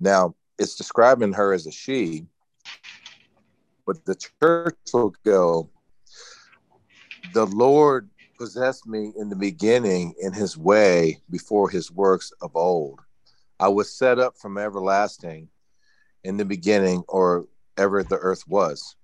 Now, 0.00 0.34
it's 0.58 0.74
describing 0.74 1.32
her 1.34 1.52
as 1.52 1.66
a 1.66 1.72
she, 1.72 2.26
but 3.86 4.04
the 4.04 4.16
church 4.40 4.76
will 4.92 5.14
go, 5.24 5.70
the 7.32 7.46
Lord 7.46 8.10
possessed 8.38 8.86
me 8.86 9.12
in 9.16 9.28
the 9.28 9.36
beginning 9.36 10.14
in 10.20 10.32
his 10.32 10.56
way 10.56 11.20
before 11.30 11.68
his 11.68 11.90
works 11.90 12.32
of 12.40 12.54
old. 12.56 13.00
I 13.60 13.68
was 13.68 13.92
set 13.92 14.18
up 14.18 14.36
from 14.38 14.58
everlasting 14.58 15.48
in 16.24 16.36
the 16.36 16.44
beginning, 16.44 17.02
or 17.08 17.46
ever 17.78 18.02
the 18.02 18.18
earth 18.18 18.46
was. 18.46 18.96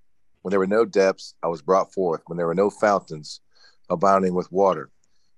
When 0.42 0.50
there 0.50 0.60
were 0.60 0.66
no 0.66 0.84
depths, 0.84 1.34
I 1.42 1.46
was 1.46 1.62
brought 1.62 1.92
forth. 1.92 2.22
When 2.26 2.36
there 2.36 2.46
were 2.46 2.54
no 2.54 2.68
fountains 2.68 3.40
abounding 3.88 4.34
with 4.34 4.52
water. 4.52 4.90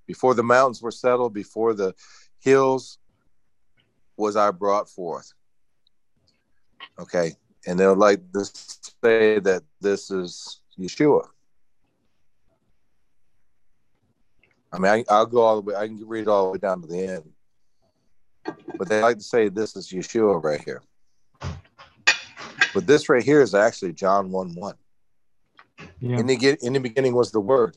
Before 0.07 0.35
the 0.35 0.43
mountains 0.43 0.83
were 0.83 0.91
settled, 0.91 1.35
before 1.35 1.75
the 1.75 1.95
hills 2.41 2.99
was 4.17 4.37
I 4.37 4.51
brought 4.51 4.89
forth. 4.89 5.33
Okay. 6.99 7.33
And 7.67 7.79
they'll 7.79 7.95
like 7.95 8.21
to 8.33 8.45
say 9.03 9.39
that 9.41 9.63
this 9.81 10.11
is 10.11 10.61
Yeshua. 10.79 11.29
I 14.73 14.79
mean, 14.79 15.05
I, 15.09 15.19
will 15.19 15.27
go 15.27 15.43
all 15.43 15.57
the 15.57 15.63
way, 15.63 15.75
I 15.75 15.87
can 15.87 16.07
read 16.07 16.29
all 16.29 16.47
the 16.47 16.53
way 16.53 16.59
down 16.59 16.83
to 16.83 16.87
the 16.87 17.07
end. 17.07 17.25
But 18.77 18.89
they 18.89 19.01
like 19.01 19.19
to 19.19 19.23
say 19.23 19.49
this 19.49 19.75
is 19.77 19.89
Yeshua 19.89 20.43
right 20.43 20.63
here. 20.63 20.83
But 22.77 22.87
this 22.87 23.09
right 23.09 23.25
here 23.25 23.41
is 23.41 23.55
actually 23.55 23.95
John 23.95 24.31
1 24.31 24.55
1. 24.55 24.75
Yeah. 25.99 26.19
In, 26.19 26.27
the, 26.27 26.59
in 26.61 26.75
the 26.75 26.79
beginning 26.79 27.15
was 27.15 27.33
the 27.33 27.41
Word, 27.41 27.75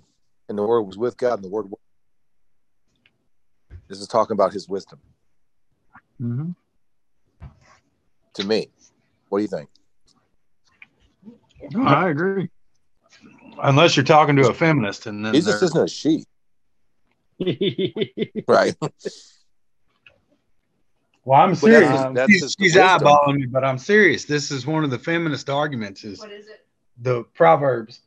and 0.49 0.57
the 0.57 0.63
Word 0.63 0.81
was 0.81 0.97
with 0.97 1.15
God, 1.15 1.35
and 1.35 1.45
the 1.45 1.47
Word. 1.47 1.67
This 3.88 4.01
is 4.01 4.09
talking 4.09 4.34
about 4.34 4.51
His 4.51 4.67
wisdom. 4.67 4.99
Mm-hmm. 6.21 6.51
To 8.34 8.43
me, 8.43 8.67
what 9.30 9.39
do 9.39 9.43
you 9.43 9.47
think? 9.47 9.69
No, 11.71 11.84
I 11.84 12.09
agree. 12.09 12.49
Unless 13.63 13.95
you're 13.95 14.03
talking 14.03 14.35
to 14.35 14.49
a 14.49 14.53
feminist, 14.53 15.05
and 15.05 15.26
then 15.26 15.34
Jesus 15.34 15.61
isn't 15.61 15.81
a 15.81 15.88
she, 15.88 16.26
right? 18.49 18.76
Well, 21.30 21.39
I'm 21.39 21.53
serious. 21.53 21.88
That's, 21.91 22.14
that's 22.15 22.31
she's, 22.31 22.56
she's 22.60 22.76
eyeballing 22.76 23.35
me, 23.35 23.45
but 23.45 23.64
I'm 23.64 23.77
serious. 23.77 24.26
This 24.26 24.49
is 24.49 24.65
one 24.65 24.84
of 24.84 24.89
the 24.89 24.97
feminist 24.97 25.47
arguments. 25.47 26.03
Is 26.03 26.18
what 26.18 26.31
is 26.31 26.47
it? 26.47 26.65
The 27.03 27.23
Proverbs 27.35 27.99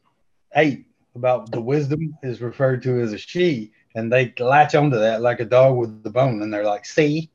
eight 0.57 0.87
about 1.15 1.53
the 1.53 1.61
wisdom 1.61 2.19
is 2.25 2.41
referred 2.41 2.83
to 2.83 2.99
as 2.99 3.13
a 3.13 3.19
she, 3.19 3.71
and 3.95 4.13
they 4.13 4.35
latch 4.41 4.75
onto 4.75 4.99
that 4.99 5.23
like 5.23 5.39
a 5.39 5.45
dog 5.45 5.77
with 5.77 6.03
the 6.03 6.11
bone, 6.11 6.43
and 6.43 6.53
they're 6.53 6.65
like, 6.65 6.85
"See." 6.85 7.31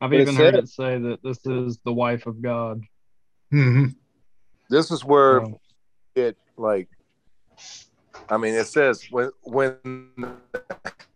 I've 0.00 0.08
but 0.08 0.14
even 0.14 0.34
heard 0.34 0.54
it 0.54 0.70
say 0.70 0.96
that 0.96 1.22
this 1.22 1.44
is 1.44 1.80
the 1.84 1.92
wife 1.92 2.24
of 2.24 2.40
God. 2.40 2.80
Mm-hmm. 3.52 3.88
This 4.70 4.90
is 4.90 5.04
where 5.04 5.42
oh. 5.42 5.60
it 6.14 6.38
like. 6.56 6.88
I 8.30 8.38
mean, 8.38 8.54
it 8.54 8.68
says 8.68 9.06
when 9.10 9.32
when 9.42 10.08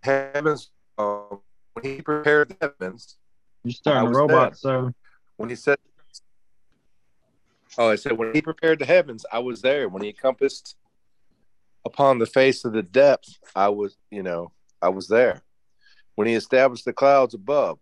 heavens 0.02 0.68
uh, 0.98 1.36
when 1.76 1.84
he 1.84 2.00
prepared 2.00 2.48
the 2.48 2.56
heavens. 2.80 3.16
You're 3.62 3.72
starting 3.72 4.08
a 4.08 4.10
robot, 4.10 4.50
there. 4.50 4.56
so 4.56 4.94
when 5.36 5.50
he 5.50 5.56
said, 5.56 5.78
"Oh, 7.76 7.90
I 7.90 7.96
said 7.96 8.12
when 8.12 8.32
he 8.32 8.40
prepared 8.40 8.78
the 8.78 8.86
heavens, 8.86 9.26
I 9.30 9.40
was 9.40 9.60
there. 9.60 9.88
When 9.88 10.02
he 10.02 10.08
encompassed 10.08 10.76
upon 11.84 12.18
the 12.18 12.26
face 12.26 12.64
of 12.64 12.72
the 12.72 12.82
depth, 12.82 13.38
I 13.54 13.68
was, 13.68 13.96
you 14.10 14.22
know, 14.22 14.52
I 14.80 14.88
was 14.88 15.08
there. 15.08 15.42
When 16.14 16.26
he 16.26 16.34
established 16.34 16.86
the 16.86 16.94
clouds 16.94 17.34
above, 17.34 17.78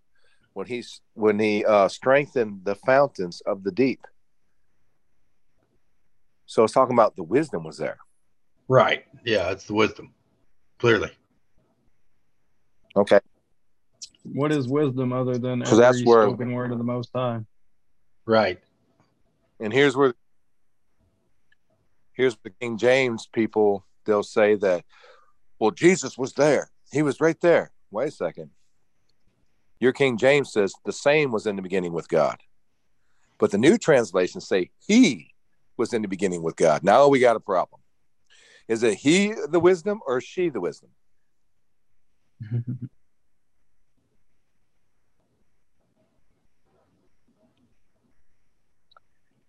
when 0.55 0.67
he 0.67 0.83
when 1.15 1.39
he 1.39 1.65
uh, 1.65 1.89
strengthened 1.89 2.63
the 2.65 2.75
fountains 2.75 3.43
of 3.47 3.63
the 3.63 3.71
deep." 3.71 4.01
So 6.47 6.65
it's 6.65 6.73
talking 6.73 6.95
about 6.95 7.15
the 7.15 7.23
wisdom 7.23 7.63
was 7.63 7.79
there. 7.79 7.99
Right. 8.67 9.05
Yeah, 9.25 9.51
it's 9.51 9.67
the 9.67 9.75
wisdom. 9.75 10.15
Clearly. 10.79 11.11
Okay. 12.97 13.21
What 14.25 14.53
is 14.53 14.69
wisdom 14.69 15.13
other 15.13 15.39
than 15.39 15.63
every 15.63 15.77
that's 15.77 16.05
where, 16.05 16.25
spoken 16.25 16.53
word 16.53 16.73
of 16.73 16.79
the 16.79 16.85
Most 16.85 17.11
High? 17.15 17.41
Right. 18.27 18.59
And 19.61 19.73
here's 19.73 19.97
where 19.97 20.15
here's 22.15 22.37
the 22.43 22.51
King 22.51 22.79
James 22.79 23.29
people 23.33 23.87
they'll 24.07 24.23
say 24.23 24.55
that, 24.57 24.85
well, 25.59 25.71
Jesus 25.71 26.19
was 26.19 26.35
there. 26.35 26.71
He 26.93 27.03
was 27.03 27.21
right 27.21 27.41
there. 27.41 27.73
Wait 27.91 28.09
a 28.09 28.11
second. 28.11 28.51
Your 29.81 29.93
King 29.93 30.17
James 30.17 30.53
says 30.53 30.73
the 30.85 30.93
same 30.93 31.31
was 31.31 31.47
in 31.47 31.57
the 31.57 31.63
beginning 31.63 31.93
with 31.93 32.09
God. 32.09 32.39
But 33.39 33.51
the 33.51 33.59
new 33.59 33.77
translations 33.77 34.47
say 34.47 34.71
he 34.87 35.33
was 35.77 35.93
in 35.93 36.03
the 36.03 36.09
beginning 36.09 36.43
with 36.43 36.57
God. 36.57 36.85
Now 36.85 37.09
we 37.09 37.19
got 37.19 37.37
a 37.37 37.41
problem. 37.41 37.81
Is 38.69 38.83
it 38.83 38.95
he 38.95 39.35
the 39.49 39.61
wisdom 39.61 40.01
or 40.07 40.21
she 40.21 40.49
the 40.49 40.61
wisdom? 40.61 40.91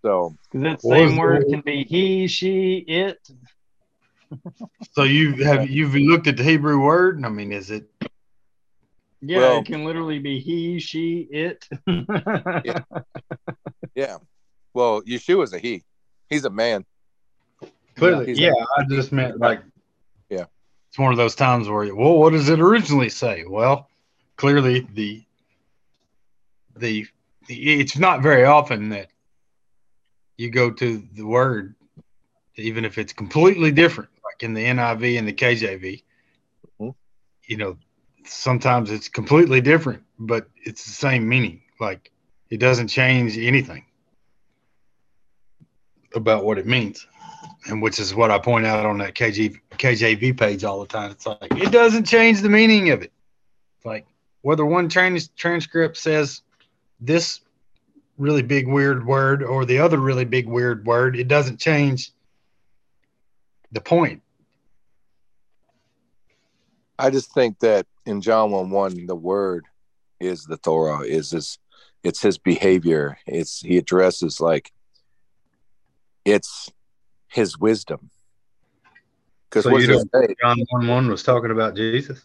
So 0.05 0.37
that 0.53 0.81
same 0.83 1.17
word 1.17 1.45
can 1.49 1.61
be 1.61 1.83
he, 1.83 2.27
she, 2.27 2.75
it. 2.87 3.27
so 4.91 5.01
you 5.01 5.43
have 5.43 5.67
you've 5.67 5.95
looked 5.95 6.27
at 6.27 6.37
the 6.37 6.43
Hebrew 6.43 6.79
word? 6.79 7.25
I 7.25 7.29
mean, 7.29 7.51
is 7.51 7.71
it? 7.71 7.89
Yeah, 9.19 9.39
well, 9.39 9.57
it 9.57 9.65
can 9.65 9.83
literally 9.83 10.19
be 10.19 10.39
he, 10.39 10.77
she, 10.77 11.21
it. 11.31 11.67
yeah. 11.87 12.81
yeah. 13.95 14.17
Well, 14.75 15.01
Yeshua 15.01 15.45
is 15.45 15.53
a 15.53 15.57
he. 15.57 15.83
He's 16.29 16.45
a 16.45 16.51
man. 16.51 16.85
Clearly, 17.95 18.33
yeah. 18.33 18.51
A, 18.51 18.81
I 18.81 18.85
just 18.87 19.11
meant 19.11 19.39
like, 19.39 19.63
yeah. 20.29 20.45
It's 20.89 20.99
one 20.99 21.13
of 21.13 21.17
those 21.17 21.33
times 21.33 21.67
where, 21.67 21.95
well, 21.95 22.19
what 22.19 22.33
does 22.33 22.47
it 22.49 22.59
originally 22.59 23.09
say? 23.09 23.43
Well, 23.47 23.89
clearly 24.37 24.87
the 24.93 25.23
the 26.75 27.07
it's 27.49 27.97
not 27.97 28.21
very 28.21 28.45
often 28.45 28.89
that 28.89 29.09
you 30.37 30.49
go 30.49 30.71
to 30.71 31.03
the 31.13 31.25
word, 31.25 31.75
even 32.55 32.85
if 32.85 32.97
it's 32.97 33.13
completely 33.13 33.71
different, 33.71 34.09
like 34.23 34.43
in 34.43 34.53
the 34.53 34.63
NIV 34.63 35.17
and 35.19 35.27
the 35.27 35.33
KJV, 35.33 36.03
mm-hmm. 36.79 36.89
you 37.47 37.57
know, 37.57 37.77
sometimes 38.25 38.91
it's 38.91 39.07
completely 39.07 39.61
different, 39.61 40.03
but 40.19 40.47
it's 40.63 40.85
the 40.85 40.91
same 40.91 41.27
meaning. 41.27 41.61
Like 41.79 42.11
it 42.49 42.57
doesn't 42.57 42.87
change 42.87 43.37
anything 43.37 43.85
about 46.13 46.45
what 46.45 46.57
it 46.57 46.65
means. 46.65 47.05
And 47.67 47.81
which 47.81 47.99
is 47.99 48.13
what 48.13 48.31
I 48.31 48.37
point 48.37 48.65
out 48.65 48.85
on 48.85 48.99
that 48.99 49.15
KG, 49.15 49.59
KJV 49.71 50.37
page 50.37 50.63
all 50.63 50.79
the 50.79 50.87
time. 50.87 51.11
It's 51.11 51.25
like 51.25 51.51
it 51.51 51.71
doesn't 51.71 52.05
change 52.05 52.41
the 52.41 52.49
meaning 52.49 52.91
of 52.91 53.01
it. 53.01 53.11
It's 53.77 53.85
like 53.85 54.05
whether 54.41 54.65
one 54.65 54.87
trans- 54.87 55.29
transcript 55.29 55.97
says 55.97 56.41
this 56.99 57.41
really 58.17 58.43
big 58.43 58.67
weird 58.67 59.05
word 59.05 59.43
or 59.43 59.65
the 59.65 59.79
other 59.79 59.97
really 59.97 60.25
big 60.25 60.47
weird 60.47 60.85
word, 60.85 61.15
it 61.15 61.27
doesn't 61.27 61.59
change 61.59 62.11
the 63.71 63.81
point. 63.81 64.21
I 66.97 67.09
just 67.09 67.33
think 67.33 67.59
that 67.59 67.85
in 68.05 68.21
John 68.21 68.51
1 68.51 68.69
1, 68.69 69.05
the 69.05 69.15
word 69.15 69.65
is 70.19 70.45
the 70.45 70.57
Torah, 70.57 71.01
is 71.01 71.31
his 71.31 71.59
it's 72.03 72.21
his 72.21 72.37
behavior. 72.37 73.17
It's 73.25 73.61
he 73.61 73.77
addresses 73.77 74.39
like 74.39 74.71
it's 76.23 76.71
his 77.27 77.57
wisdom. 77.57 78.11
Because 79.49 79.63
so 79.63 79.77
you 79.77 79.87
don't 79.87 80.09
John 80.41 80.57
1 80.69 80.87
1 80.87 81.09
was 81.09 81.23
talking 81.23 81.51
about 81.51 81.75
Jesus? 81.75 82.21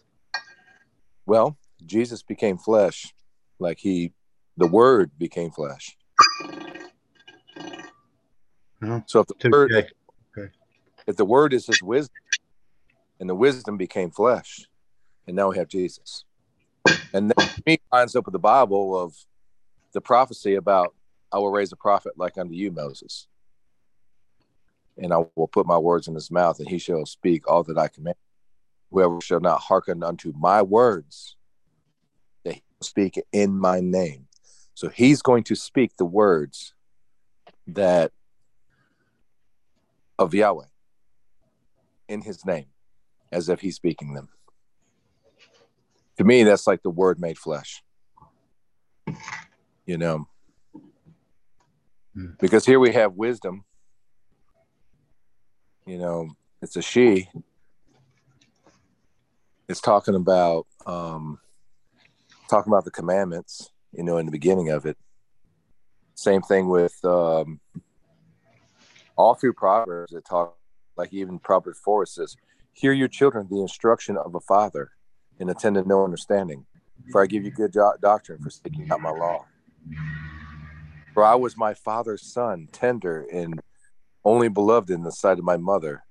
Well, 1.27 1.57
Jesus 1.85 2.23
became 2.23 2.59
flesh, 2.59 3.13
like 3.59 3.79
he 3.79 4.13
the 4.61 4.67
word 4.67 5.11
became 5.19 5.51
flesh. 5.51 5.97
No, 8.83 9.03
so 9.07 9.21
if 9.21 9.27
the 9.27 9.51
word, 9.51 9.73
okay. 9.73 10.51
if 11.07 11.17
the 11.17 11.25
word 11.25 11.55
is 11.55 11.67
his 11.67 11.83
wisdom, 11.83 12.15
and 13.19 13.29
the 13.29 13.35
wisdom 13.35 13.79
became 13.79 14.11
flesh, 14.11 14.69
and 15.27 15.35
now 15.35 15.49
we 15.49 15.57
have 15.57 15.69
Jesus, 15.69 16.25
and 17.15 17.31
then 17.31 17.49
me 17.67 17.79
lines 17.91 18.15
up 18.15 18.27
with 18.27 18.35
the 18.35 18.39
Bible 18.39 18.99
of 18.99 19.15
the 19.95 20.01
prophecy 20.01 20.55
about 20.55 20.95
I 21.33 21.39
will 21.39 21.51
raise 21.51 21.73
a 21.73 21.77
prophet 21.77 22.13
like 22.19 22.37
unto 22.37 22.55
you, 22.55 22.71
Moses, 22.71 23.29
and 24.99 25.13
I 25.13 25.25
will 25.37 25.49
put 25.49 25.67
my 25.67 25.79
words 25.79 26.07
in 26.07 26.15
his 26.15 26.31
mouth, 26.31 26.59
and 26.59 26.69
he 26.69 26.79
shall 26.79 27.07
speak 27.07 27.49
all 27.49 27.63
that 27.65 27.79
I 27.79 27.89
command. 27.89 28.17
Whoever 28.91 29.23
shall 29.23 29.41
not 29.41 29.61
hearken 29.61 30.03
unto 30.03 30.35
my 30.37 30.61
words, 30.61 31.37
that 32.45 32.55
he 32.55 32.63
will 32.79 32.87
speak 32.87 33.19
in 33.33 33.57
my 33.57 33.81
name. 33.81 34.27
So 34.75 34.89
he's 34.89 35.23
going 35.23 35.45
to 35.45 35.55
speak 35.55 35.97
the 35.97 36.05
words 36.05 36.75
that 37.67 38.13
of 40.19 40.35
Yahweh 40.35 40.67
in 42.09 42.23
his 42.23 42.45
name 42.45 42.67
as 43.33 43.49
if 43.49 43.61
he's 43.61 43.77
speaking 43.77 44.15
them. 44.15 44.29
To 46.19 46.25
me, 46.25 46.43
that's 46.43 46.67
like 46.67 46.83
the 46.83 46.91
word 46.91 47.21
made 47.21 47.39
flesh. 47.39 47.83
You 49.87 49.99
know, 49.99 50.29
hmm. 52.15 52.27
because 52.39 52.65
here 52.65 52.79
we 52.79 52.93
have 52.93 53.15
wisdom. 53.15 53.65
you 55.87 55.99
know, 55.99 56.31
it's 56.63 56.77
a 56.77 56.83
she. 56.83 57.29
It's 59.69 59.81
talking 59.81 60.15
about 60.15 60.67
um, 60.87 61.41
talking 62.49 62.73
about 62.73 62.85
the 62.85 62.91
commandments, 62.91 63.71
you 63.93 64.03
know, 64.03 64.19
in 64.19 64.27
the 64.27 64.33
beginning 64.33 64.71
of 64.71 64.87
it. 64.87 64.97
Same 66.15 66.43
thing 66.43 66.69
with 66.69 66.95
um, 67.05 67.61
all 69.17 69.35
through 69.35 69.55
Proverbs. 69.55 70.13
It 70.13 70.25
talk 70.25 70.57
like 70.97 71.13
even 71.13 71.39
Proverbs 71.39 71.79
four 71.79 72.03
it 72.03 72.09
says, 72.09 72.37
"Hear 72.73 72.93
your 72.93 73.09
children 73.09 73.47
the 73.51 73.61
instruction 73.61 74.17
of 74.17 74.35
a 74.35 74.41
father, 74.41 74.91
and 75.39 75.51
attend 75.51 75.77
to 75.77 75.89
no 75.89 76.05
understanding. 76.05 76.67
For 77.11 77.23
I 77.23 77.27
give 77.27 77.45
you 77.45 77.51
good 77.51 77.73
do- 77.73 77.95
doctrine 78.01 78.41
for 78.43 78.51
sticking 78.51 78.91
out 78.91 79.01
my 79.01 79.11
law. 79.11 79.47
For 81.15 81.25
I 81.25 81.35
was 81.35 81.57
my 81.57 81.75
father's 81.75 82.33
son, 82.33 82.69
tender 82.71 83.27
and 83.33 83.61
only 84.25 84.49
beloved 84.49 84.91
in 84.91 85.03
the 85.03 85.11
sight 85.11 85.39
of 85.39 85.45
my 85.45 85.57
mother. 85.57 86.05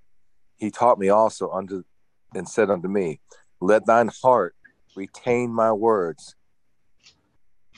He 0.58 0.72
taught 0.72 1.00
me 1.00 1.10
also 1.10 1.52
unto 1.52 1.84
and 2.36 2.48
said 2.50 2.70
unto 2.70 2.88
me, 2.88 3.22
Let 3.62 3.86
thine 3.86 4.10
heart 4.22 4.56
retain 4.96 5.54
my 5.54 5.72
words, 5.72 6.36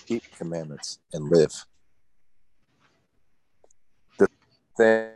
keep 0.06 0.24
commandments, 0.38 1.00
and 1.14 1.30
live. 1.30 1.66
The 4.18 4.28
thing, 4.78 5.12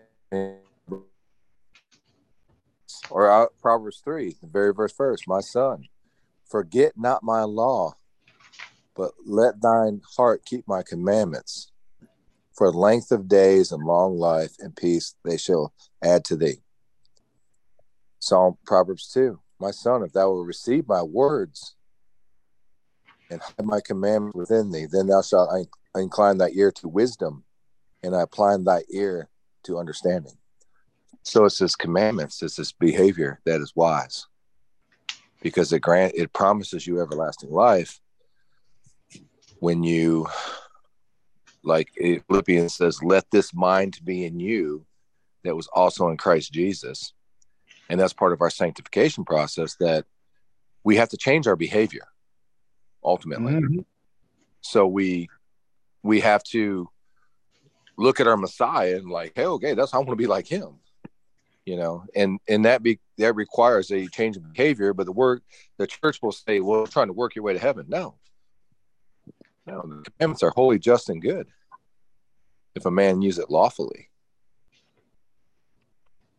or 3.09 3.29
uh, 3.29 3.47
Proverbs 3.61 4.01
3, 4.03 4.35
the 4.41 4.47
very 4.47 4.73
first 4.89 5.27
my 5.27 5.41
son, 5.41 5.85
forget 6.49 6.93
not 6.95 7.23
my 7.23 7.43
law, 7.43 7.93
but 8.95 9.11
let 9.25 9.61
thine 9.61 10.01
heart 10.15 10.43
keep 10.45 10.67
my 10.67 10.83
commandments. 10.83 11.71
For 12.53 12.71
length 12.71 13.11
of 13.11 13.27
days 13.27 13.71
and 13.71 13.83
long 13.83 14.17
life 14.17 14.53
and 14.59 14.75
peace 14.75 15.15
they 15.25 15.37
shall 15.37 15.73
add 16.01 16.23
to 16.25 16.37
thee. 16.37 16.61
Psalm 18.19 18.57
Proverbs 18.65 19.11
2 19.13 19.39
My 19.59 19.71
son, 19.71 20.03
if 20.03 20.13
thou 20.13 20.29
will 20.29 20.45
receive 20.45 20.87
my 20.87 21.03
words 21.03 21.75
and 23.29 23.41
hide 23.41 23.65
my 23.65 23.79
commandments 23.81 24.35
within 24.35 24.71
thee, 24.71 24.87
then 24.91 25.07
thou 25.07 25.21
shalt 25.21 25.67
incline 25.95 26.37
thy 26.37 26.49
ear 26.49 26.71
to 26.71 26.87
wisdom, 26.87 27.43
and 28.03 28.15
I 28.15 28.21
apply 28.21 28.57
thy 28.57 28.83
ear 28.89 29.29
to 29.63 29.77
understanding. 29.77 30.37
So 31.23 31.45
it's 31.45 31.57
this 31.57 31.75
commandments, 31.75 32.41
it's 32.43 32.55
this 32.55 32.71
behavior 32.71 33.39
that 33.45 33.61
is 33.61 33.73
wise. 33.75 34.27
Because 35.41 35.73
it 35.73 35.79
grant 35.79 36.13
it 36.15 36.33
promises 36.33 36.87
you 36.87 37.01
everlasting 37.01 37.51
life 37.51 37.99
when 39.59 39.83
you 39.83 40.27
like 41.63 41.91
Philippians 42.27 42.75
says, 42.75 43.01
let 43.03 43.29
this 43.31 43.53
mind 43.53 43.99
be 44.03 44.25
in 44.25 44.39
you 44.39 44.85
that 45.43 45.55
was 45.55 45.67
also 45.67 46.09
in 46.09 46.17
Christ 46.17 46.53
Jesus. 46.53 47.13
And 47.89 47.99
that's 47.99 48.13
part 48.13 48.33
of 48.33 48.41
our 48.41 48.49
sanctification 48.49 49.25
process 49.25 49.75
that 49.79 50.05
we 50.83 50.95
have 50.97 51.09
to 51.09 51.17
change 51.17 51.47
our 51.47 51.55
behavior 51.55 52.07
ultimately. 53.05 53.53
Mm-hmm. 53.53 53.79
So 54.61 54.87
we 54.87 55.29
we 56.03 56.19
have 56.21 56.43
to 56.45 56.89
look 57.97 58.19
at 58.19 58.27
our 58.27 58.37
Messiah 58.37 58.97
and 58.97 59.09
like, 59.09 59.33
hey, 59.35 59.45
okay, 59.45 59.73
that's 59.73 59.91
how 59.91 59.99
I 59.99 60.01
want 60.01 60.11
to 60.11 60.15
be 60.15 60.27
like 60.27 60.47
him. 60.47 60.79
You 61.65 61.77
know, 61.77 62.03
and 62.15 62.39
and 62.47 62.65
that 62.65 62.83
be 62.83 62.99
that 63.17 63.35
requires 63.35 63.91
a 63.91 64.07
change 64.07 64.37
of 64.37 64.53
behavior. 64.53 64.93
But 64.93 65.05
the 65.05 65.11
work 65.11 65.41
the 65.77 65.87
church 65.87 66.21
will 66.21 66.31
say, 66.31 66.59
well, 66.59 66.85
trying 66.85 67.07
to 67.07 67.13
work 67.13 67.35
your 67.35 67.43
way 67.43 67.53
to 67.53 67.59
heaven. 67.59 67.85
No, 67.87 68.15
no, 69.65 69.81
the 69.81 70.03
commandments 70.11 70.43
are 70.43 70.51
holy, 70.51 70.77
just, 70.77 71.09
and 71.09 71.21
good 71.21 71.47
if 72.75 72.85
a 72.85 72.91
man 72.91 73.21
use 73.21 73.39
it 73.39 73.49
lawfully. 73.49 74.09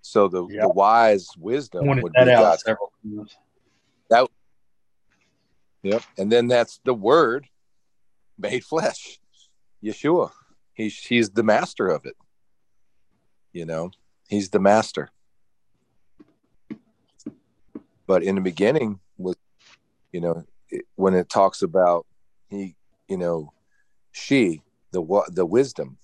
So 0.03 0.29
the, 0.29 0.47
yep. 0.47 0.63
the 0.63 0.69
wise 0.69 1.29
wisdom 1.37 1.87
would 1.87 2.13
be 2.13 2.25
God's. 2.25 2.63
That, 4.09 4.29
yep. 5.87 6.03
And 6.19 6.31
then 6.31 6.49
that's 6.49 6.81
the 6.85 6.95
word 6.95 7.47
made 8.39 8.65
flesh, 8.65 9.19
Yeshua. 9.83 10.31
He's 10.75 10.99
he's 10.99 11.31
the 11.31 11.43
master 11.43 11.89
of 11.89 12.05
it. 12.05 12.17
You 13.53 13.65
know, 13.65 13.91
he's 14.29 14.51
the 14.51 14.59
master. 14.59 15.11
But 18.07 18.23
in 18.23 18.35
the 18.37 18.41
beginning 18.41 19.01
was, 19.17 19.37
you 20.13 20.21
know, 20.21 20.45
it, 20.69 20.85
when 20.97 21.15
it 21.15 21.29
talks 21.29 21.63
about 21.63 22.07
he 22.49 22.77
you 23.09 23.17
know, 23.17 23.53
she, 24.13 24.63
the 24.93 25.23
the 25.31 25.47
wisdom, 25.47 25.99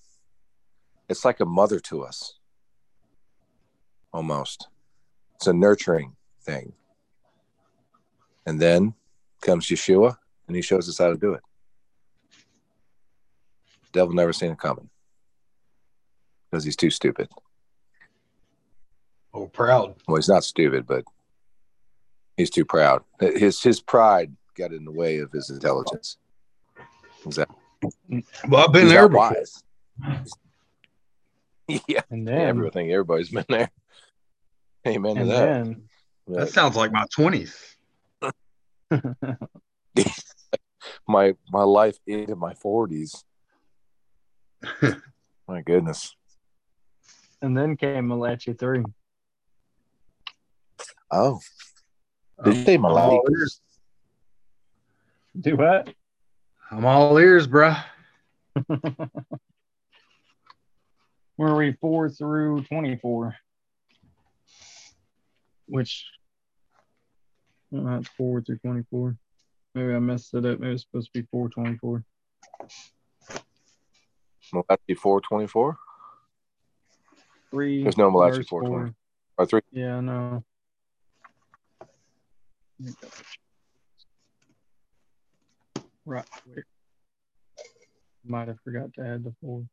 it's 1.09 1.25
like 1.25 1.39
a 1.39 1.45
mother 1.45 1.79
to 1.81 2.03
us. 2.03 2.35
Almost, 4.13 4.67
it's 5.35 5.47
a 5.47 5.53
nurturing 5.53 6.15
thing. 6.41 6.73
And 8.45 8.59
then 8.59 8.93
comes 9.43 9.67
Yeshua, 9.67 10.17
and 10.47 10.55
he 10.55 10.61
shows 10.61 10.89
us 10.89 10.97
how 10.97 11.09
to 11.09 11.17
do 11.17 11.33
it. 11.33 11.41
Devil 13.91 14.15
never 14.15 14.33
seen 14.33 14.51
it 14.51 14.57
coming 14.57 14.89
because 16.49 16.63
he's 16.63 16.75
too 16.75 16.89
stupid. 16.89 17.29
Oh, 19.33 19.47
proud. 19.47 19.95
Well, 20.07 20.17
he's 20.17 20.29
not 20.29 20.43
stupid, 20.43 20.85
but 20.87 21.03
he's 22.37 22.49
too 22.49 22.65
proud. 22.65 23.03
His 23.19 23.61
his 23.61 23.81
pride 23.81 24.35
got 24.55 24.73
in 24.73 24.85
the 24.85 24.91
way 24.91 25.17
of 25.19 25.31
his 25.31 25.49
intelligence. 25.49 26.17
Exactly. 27.25 27.57
Well, 28.47 28.65
I've 28.65 28.71
been 28.71 28.83
He's 28.83 28.91
there 28.91 29.07
before. 29.07 29.35
Wise. 29.35 29.63
yeah. 31.87 32.01
And 32.09 32.27
then, 32.27 32.37
yeah, 32.37 32.47
everything. 32.47 32.91
Everybody's 32.91 33.29
been 33.29 33.45
there. 33.49 33.69
Amen 34.87 35.15
to 35.15 35.25
that. 35.25 35.45
Then, 35.45 35.83
that 36.27 36.49
sounds 36.49 36.75
like 36.75 36.91
my 36.91 37.05
twenties. 37.11 37.72
my 41.07 41.33
my 41.49 41.63
life 41.63 41.97
into 42.07 42.35
my 42.35 42.53
forties. 42.53 43.23
my 45.47 45.61
goodness. 45.61 46.15
And 47.41 47.57
then 47.57 47.75
came 47.75 48.07
Malachi 48.07 48.53
three. 48.53 48.83
Oh. 51.11 51.39
oh. 52.39 52.43
Did 52.43 52.55
you 52.55 52.63
say 52.63 52.77
Malachi? 52.77 53.19
Do 55.39 55.55
what? 55.55 55.89
I'm 56.71 56.85
all 56.85 57.17
ears, 57.17 57.47
bruh. 57.47 57.83
Where 61.35 61.49
are 61.49 61.55
we? 61.55 61.73
Four 61.73 62.09
through 62.09 62.63
24. 62.63 63.35
Which, 65.65 66.05
that's 67.73 68.07
four 68.09 68.41
through 68.41 68.57
24. 68.59 69.15
Maybe 69.75 69.93
I 69.93 69.99
messed 69.99 70.33
it 70.33 70.45
up. 70.45 70.59
Maybe 70.59 70.73
it's 70.73 70.83
supposed 70.83 71.11
to 71.13 71.21
be 71.21 71.27
424. 71.31 72.03
Malachi 74.53 74.93
424? 74.93 75.77
Three. 77.49 77.83
There's 77.83 77.97
no 77.97 78.11
Malachi 78.11 78.43
420. 78.43 78.93
Or 79.37 79.45
three. 79.47 79.61
Yeah, 79.71 79.99
no. 79.99 80.43
Right. 86.05 86.25
Might 88.25 88.47
have 88.47 88.59
forgot 88.63 88.93
to 88.93 89.01
add 89.01 89.23
the 89.23 89.33
four. 89.41 89.65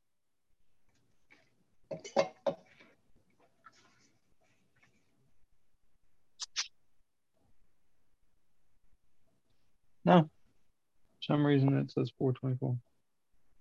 No. 10.05 10.23
For 10.23 11.23
some 11.23 11.45
reason 11.45 11.77
it 11.77 11.91
says 11.91 12.13
424. 12.19 12.77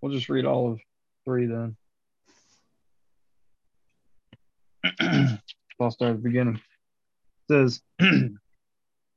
We'll 0.01 0.13
just 0.13 0.29
read 0.29 0.45
all 0.45 0.71
of 0.71 0.79
three 1.25 1.47
then. 1.47 1.75
I'll 5.79 5.91
start 5.91 6.11
at 6.11 6.17
the 6.17 6.29
beginning. 6.29 6.61
It 7.49 7.51
says, 7.51 7.81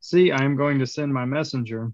See, 0.01 0.33
I 0.33 0.45
am 0.45 0.57
going 0.57 0.81
to 0.81 0.87
send 0.87 1.15
my 1.15 1.25
messenger 1.25 1.93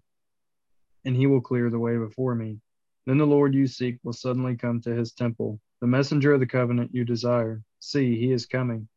and 1.05 1.17
he 1.17 1.27
will 1.27 1.41
clear 1.41 1.71
the 1.71 1.79
way 1.79 1.97
before 1.97 2.35
me. 2.35 2.59
Then 3.07 3.19
the 3.19 3.27
Lord 3.27 3.55
you 3.55 3.67
seek 3.67 3.97
will 4.03 4.13
suddenly 4.13 4.57
come 4.57 4.81
to 4.83 4.95
his 4.95 5.13
temple, 5.13 5.61
the 5.81 5.87
messenger 5.87 6.35
of 6.35 6.41
the 6.41 6.47
covenant 6.47 6.95
you 6.95 7.05
desire. 7.05 7.63
See, 7.81 8.19
he 8.19 8.33
is 8.33 8.45
coming, 8.47 8.89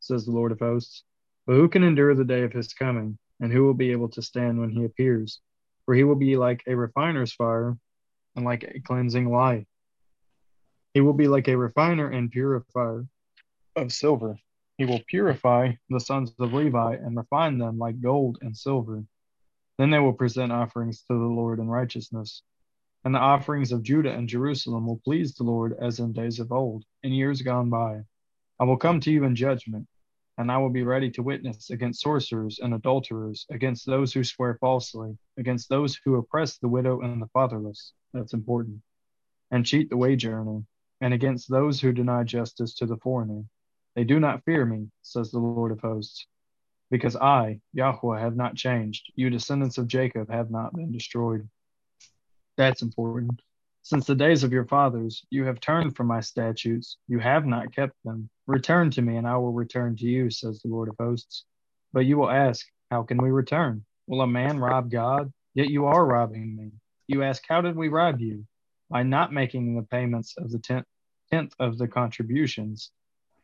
says 0.00 0.24
the 0.24 0.32
Lord 0.32 0.50
of 0.50 0.58
hosts. 0.58 1.04
But 1.46 1.54
who 1.54 1.68
can 1.68 1.84
endure 1.84 2.14
the 2.14 2.24
day 2.24 2.42
of 2.42 2.52
his 2.52 2.72
coming, 2.74 3.18
and 3.40 3.52
who 3.52 3.64
will 3.64 3.74
be 3.74 3.92
able 3.92 4.08
to 4.10 4.22
stand 4.22 4.58
when 4.58 4.70
he 4.70 4.84
appears? 4.84 5.40
For 5.90 5.96
he 5.96 6.04
will 6.04 6.14
be 6.14 6.36
like 6.36 6.62
a 6.68 6.76
refiner's 6.76 7.32
fire 7.32 7.76
and 8.36 8.44
like 8.44 8.62
a 8.62 8.78
cleansing 8.78 9.28
light. 9.28 9.66
He 10.94 11.00
will 11.00 11.14
be 11.14 11.26
like 11.26 11.48
a 11.48 11.56
refiner 11.56 12.08
and 12.08 12.30
purifier 12.30 13.08
of 13.74 13.90
silver. 13.90 14.38
He 14.78 14.84
will 14.84 15.00
purify 15.08 15.72
the 15.88 15.98
sons 15.98 16.32
of 16.38 16.52
Levi 16.52 16.94
and 16.94 17.16
refine 17.16 17.58
them 17.58 17.76
like 17.76 18.00
gold 18.00 18.38
and 18.40 18.56
silver 18.56 19.02
then 19.78 19.90
they 19.90 19.98
will 19.98 20.12
present 20.12 20.52
offerings 20.52 21.00
to 21.00 21.14
the 21.14 21.14
Lord 21.14 21.58
in 21.58 21.66
righteousness. 21.66 22.44
And 23.04 23.12
the 23.12 23.18
offerings 23.18 23.72
of 23.72 23.82
Judah 23.82 24.12
and 24.12 24.28
Jerusalem 24.28 24.86
will 24.86 25.00
please 25.04 25.34
the 25.34 25.42
Lord 25.42 25.76
as 25.80 25.98
in 25.98 26.12
days 26.12 26.38
of 26.38 26.52
old, 26.52 26.84
in 27.02 27.10
years 27.10 27.42
gone 27.42 27.68
by. 27.68 28.02
I 28.60 28.64
will 28.64 28.76
come 28.76 29.00
to 29.00 29.10
you 29.10 29.24
in 29.24 29.34
judgment. 29.34 29.88
And 30.40 30.50
I 30.50 30.56
will 30.56 30.70
be 30.70 30.84
ready 30.84 31.10
to 31.10 31.22
witness 31.22 31.68
against 31.68 32.00
sorcerers 32.00 32.60
and 32.62 32.72
adulterers, 32.72 33.44
against 33.50 33.84
those 33.84 34.14
who 34.14 34.24
swear 34.24 34.56
falsely, 34.58 35.18
against 35.36 35.68
those 35.68 36.00
who 36.02 36.16
oppress 36.16 36.56
the 36.56 36.66
widow 36.66 37.02
and 37.02 37.20
the 37.20 37.28
fatherless. 37.34 37.92
That's 38.14 38.32
important. 38.32 38.78
And 39.50 39.66
cheat 39.66 39.90
the 39.90 39.98
wage 39.98 40.24
earner, 40.24 40.62
and 41.02 41.12
against 41.12 41.50
those 41.50 41.78
who 41.78 41.92
deny 41.92 42.24
justice 42.24 42.74
to 42.76 42.86
the 42.86 42.96
foreigner. 42.96 43.44
They 43.94 44.04
do 44.04 44.18
not 44.18 44.42
fear 44.46 44.64
me, 44.64 44.88
says 45.02 45.30
the 45.30 45.38
Lord 45.38 45.72
of 45.72 45.80
hosts. 45.80 46.26
Because 46.90 47.16
I, 47.16 47.60
Yahweh, 47.74 48.18
have 48.18 48.34
not 48.34 48.56
changed. 48.56 49.12
You 49.16 49.28
descendants 49.28 49.76
of 49.76 49.88
Jacob 49.88 50.30
have 50.30 50.50
not 50.50 50.74
been 50.74 50.90
destroyed. 50.90 51.50
That's 52.56 52.80
important. 52.80 53.42
Since 53.82 54.06
the 54.06 54.14
days 54.14 54.42
of 54.42 54.54
your 54.54 54.64
fathers, 54.64 55.22
you 55.28 55.44
have 55.44 55.60
turned 55.60 55.96
from 55.96 56.06
my 56.06 56.20
statutes, 56.20 56.96
you 57.08 57.18
have 57.18 57.44
not 57.44 57.74
kept 57.74 57.94
them. 58.06 58.30
Return 58.50 58.90
to 58.90 59.00
me, 59.00 59.16
and 59.16 59.28
I 59.28 59.36
will 59.36 59.52
return 59.52 59.94
to 59.94 60.04
you, 60.04 60.28
says 60.28 60.60
the 60.60 60.70
Lord 60.70 60.88
of 60.88 60.96
hosts. 60.98 61.44
But 61.92 62.00
you 62.00 62.18
will 62.18 62.28
ask, 62.28 62.66
How 62.90 63.04
can 63.04 63.18
we 63.18 63.30
return? 63.30 63.84
Will 64.08 64.22
a 64.22 64.26
man 64.26 64.58
rob 64.58 64.90
God? 64.90 65.32
Yet 65.54 65.68
you 65.68 65.86
are 65.86 66.04
robbing 66.04 66.56
me. 66.56 66.72
You 67.06 67.22
ask, 67.22 67.44
How 67.48 67.60
did 67.60 67.76
we 67.76 67.86
rob 67.86 68.18
you? 68.18 68.44
By 68.88 69.04
not 69.04 69.32
making 69.32 69.76
the 69.76 69.84
payments 69.84 70.34
of 70.36 70.50
the 70.50 70.58
tenth, 70.58 70.86
tenth 71.30 71.54
of 71.60 71.78
the 71.78 71.86
contributions. 71.86 72.90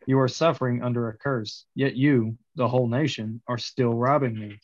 You 0.07 0.19
are 0.19 0.27
suffering 0.27 0.83
under 0.83 1.09
a 1.09 1.17
curse, 1.17 1.67
yet 1.77 1.95
you, 1.95 2.37
the 2.57 2.67
whole 2.67 2.89
nation, 2.89 3.41
are 3.47 3.59
still 3.59 3.95
robbing 3.95 4.37
me. 4.37 4.59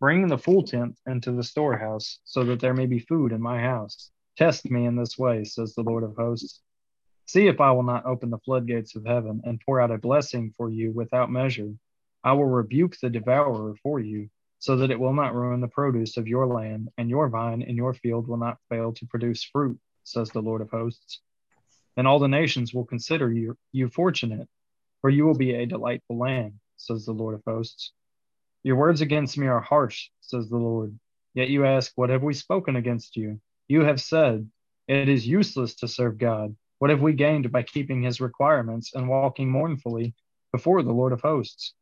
Bring 0.00 0.26
the 0.26 0.38
full 0.38 0.62
tenth 0.62 0.98
into 1.06 1.32
the 1.32 1.44
storehouse, 1.44 2.20
so 2.24 2.44
that 2.44 2.60
there 2.60 2.72
may 2.72 2.86
be 2.86 3.00
food 3.00 3.30
in 3.30 3.42
my 3.42 3.60
house. 3.60 4.10
Test 4.38 4.70
me 4.70 4.86
in 4.86 4.96
this 4.96 5.18
way, 5.18 5.44
says 5.44 5.74
the 5.74 5.82
Lord 5.82 6.02
of 6.02 6.16
hosts. 6.16 6.62
See 7.26 7.48
if 7.48 7.60
I 7.60 7.72
will 7.72 7.82
not 7.82 8.06
open 8.06 8.30
the 8.30 8.38
floodgates 8.38 8.94
of 8.94 9.04
heaven 9.04 9.42
and 9.44 9.60
pour 9.60 9.80
out 9.80 9.90
a 9.90 9.98
blessing 9.98 10.54
for 10.56 10.70
you 10.70 10.92
without 10.92 11.30
measure. 11.30 11.72
I 12.22 12.32
will 12.32 12.46
rebuke 12.46 12.96
the 13.00 13.10
devourer 13.10 13.74
for 13.82 13.98
you, 13.98 14.30
so 14.60 14.76
that 14.76 14.92
it 14.92 15.00
will 15.00 15.12
not 15.12 15.34
ruin 15.34 15.60
the 15.60 15.66
produce 15.66 16.16
of 16.16 16.28
your 16.28 16.46
land, 16.46 16.88
and 16.96 17.10
your 17.10 17.28
vine 17.28 17.62
in 17.62 17.76
your 17.76 17.94
field 17.94 18.28
will 18.28 18.36
not 18.36 18.58
fail 18.68 18.92
to 18.92 19.06
produce 19.06 19.42
fruit, 19.42 19.76
says 20.04 20.30
the 20.30 20.40
Lord 20.40 20.60
of 20.60 20.70
hosts. 20.70 21.20
And 21.96 22.06
all 22.06 22.20
the 22.20 22.28
nations 22.28 22.72
will 22.72 22.84
consider 22.84 23.32
you, 23.32 23.58
you 23.72 23.88
fortunate, 23.88 24.48
for 25.00 25.10
you 25.10 25.24
will 25.24 25.36
be 25.36 25.52
a 25.52 25.66
delightful 25.66 26.18
land, 26.18 26.54
says 26.76 27.06
the 27.06 27.12
Lord 27.12 27.34
of 27.34 27.42
hosts. 27.44 27.92
Your 28.62 28.76
words 28.76 29.00
against 29.00 29.36
me 29.36 29.48
are 29.48 29.60
harsh, 29.60 30.10
says 30.20 30.48
the 30.48 30.58
Lord. 30.58 30.96
Yet 31.34 31.48
you 31.48 31.66
ask, 31.66 31.92
What 31.96 32.10
have 32.10 32.22
we 32.22 32.34
spoken 32.34 32.76
against 32.76 33.16
you? 33.16 33.40
You 33.66 33.80
have 33.82 34.00
said, 34.00 34.48
It 34.86 35.08
is 35.08 35.26
useless 35.26 35.74
to 35.76 35.88
serve 35.88 36.18
God. 36.18 36.54
What 36.78 36.90
have 36.90 37.00
we 37.00 37.14
gained 37.14 37.50
by 37.50 37.62
keeping 37.62 38.02
his 38.02 38.20
requirements 38.20 38.94
and 38.94 39.08
walking 39.08 39.50
mournfully 39.50 40.14
before 40.52 40.82
the 40.82 40.92
Lord 40.92 41.12
of 41.12 41.22
hosts? 41.22 41.74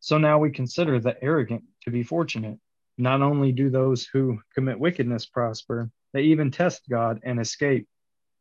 So 0.00 0.18
now 0.18 0.38
we 0.38 0.50
consider 0.50 1.00
the 1.00 1.16
arrogant 1.22 1.64
to 1.84 1.90
be 1.90 2.02
fortunate. 2.02 2.58
Not 2.98 3.22
only 3.22 3.52
do 3.52 3.70
those 3.70 4.04
who 4.06 4.38
commit 4.54 4.78
wickedness 4.78 5.24
prosper, 5.24 5.90
they 6.12 6.22
even 6.24 6.50
test 6.50 6.82
God 6.90 7.20
and 7.24 7.40
escape. 7.40 7.88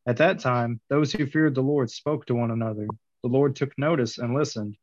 At 0.05 0.17
that 0.17 0.39
time, 0.39 0.81
those 0.89 1.13
who 1.13 1.25
feared 1.25 1.55
the 1.55 1.61
Lord 1.61 1.89
spoke 1.89 2.25
to 2.25 2.35
one 2.35 2.51
another. 2.51 2.87
The 3.23 3.29
Lord 3.29 3.55
took 3.55 3.71
notice 3.77 4.17
and 4.17 4.33
listened. 4.33 4.75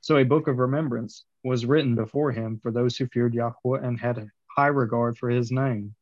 So 0.00 0.16
a 0.16 0.24
book 0.24 0.48
of 0.48 0.58
remembrance 0.58 1.24
was 1.44 1.64
written 1.64 1.94
before 1.94 2.32
him 2.32 2.58
for 2.58 2.72
those 2.72 2.96
who 2.96 3.06
feared 3.06 3.34
Yahweh 3.34 3.80
and 3.80 3.98
had 3.98 4.18
a 4.18 4.28
high 4.48 4.66
regard 4.66 5.16
for 5.16 5.30
his 5.30 5.52
name. 5.52 5.94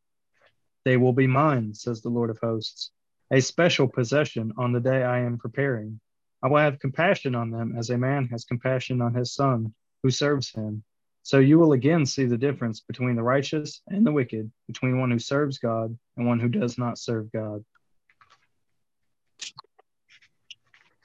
They 0.87 0.97
will 0.97 1.13
be 1.13 1.27
mine, 1.27 1.75
says 1.75 2.01
the 2.01 2.09
Lord 2.09 2.31
of 2.31 2.39
hosts, 2.39 2.91
a 3.33 3.41
special 3.41 3.89
possession 3.89 4.53
on 4.59 4.73
the 4.73 4.81
day 4.81 5.03
I 5.03 5.21
am 5.21 5.39
preparing. 5.39 5.99
I 6.43 6.49
will 6.49 6.59
have 6.59 6.79
compassion 6.79 7.35
on 7.35 7.51
them 7.51 7.75
as 7.79 7.89
a 7.89 7.97
man 7.97 8.29
has 8.29 8.45
compassion 8.45 9.01
on 9.01 9.15
his 9.15 9.33
son 9.33 9.73
who 10.03 10.11
serves 10.11 10.51
him. 10.51 10.85
So 11.23 11.39
you 11.39 11.59
will 11.59 11.73
again 11.73 12.05
see 12.05 12.27
the 12.27 12.37
difference 12.37 12.81
between 12.81 13.17
the 13.17 13.23
righteous 13.23 13.81
and 13.89 14.05
the 14.05 14.13
wicked, 14.13 14.53
between 14.67 15.01
one 15.01 15.11
who 15.11 15.19
serves 15.19 15.59
God 15.59 15.97
and 16.17 16.27
one 16.27 16.41
who 16.41 16.49
does 16.49 16.77
not 16.77 16.99
serve 16.99 17.33
God. 17.33 17.65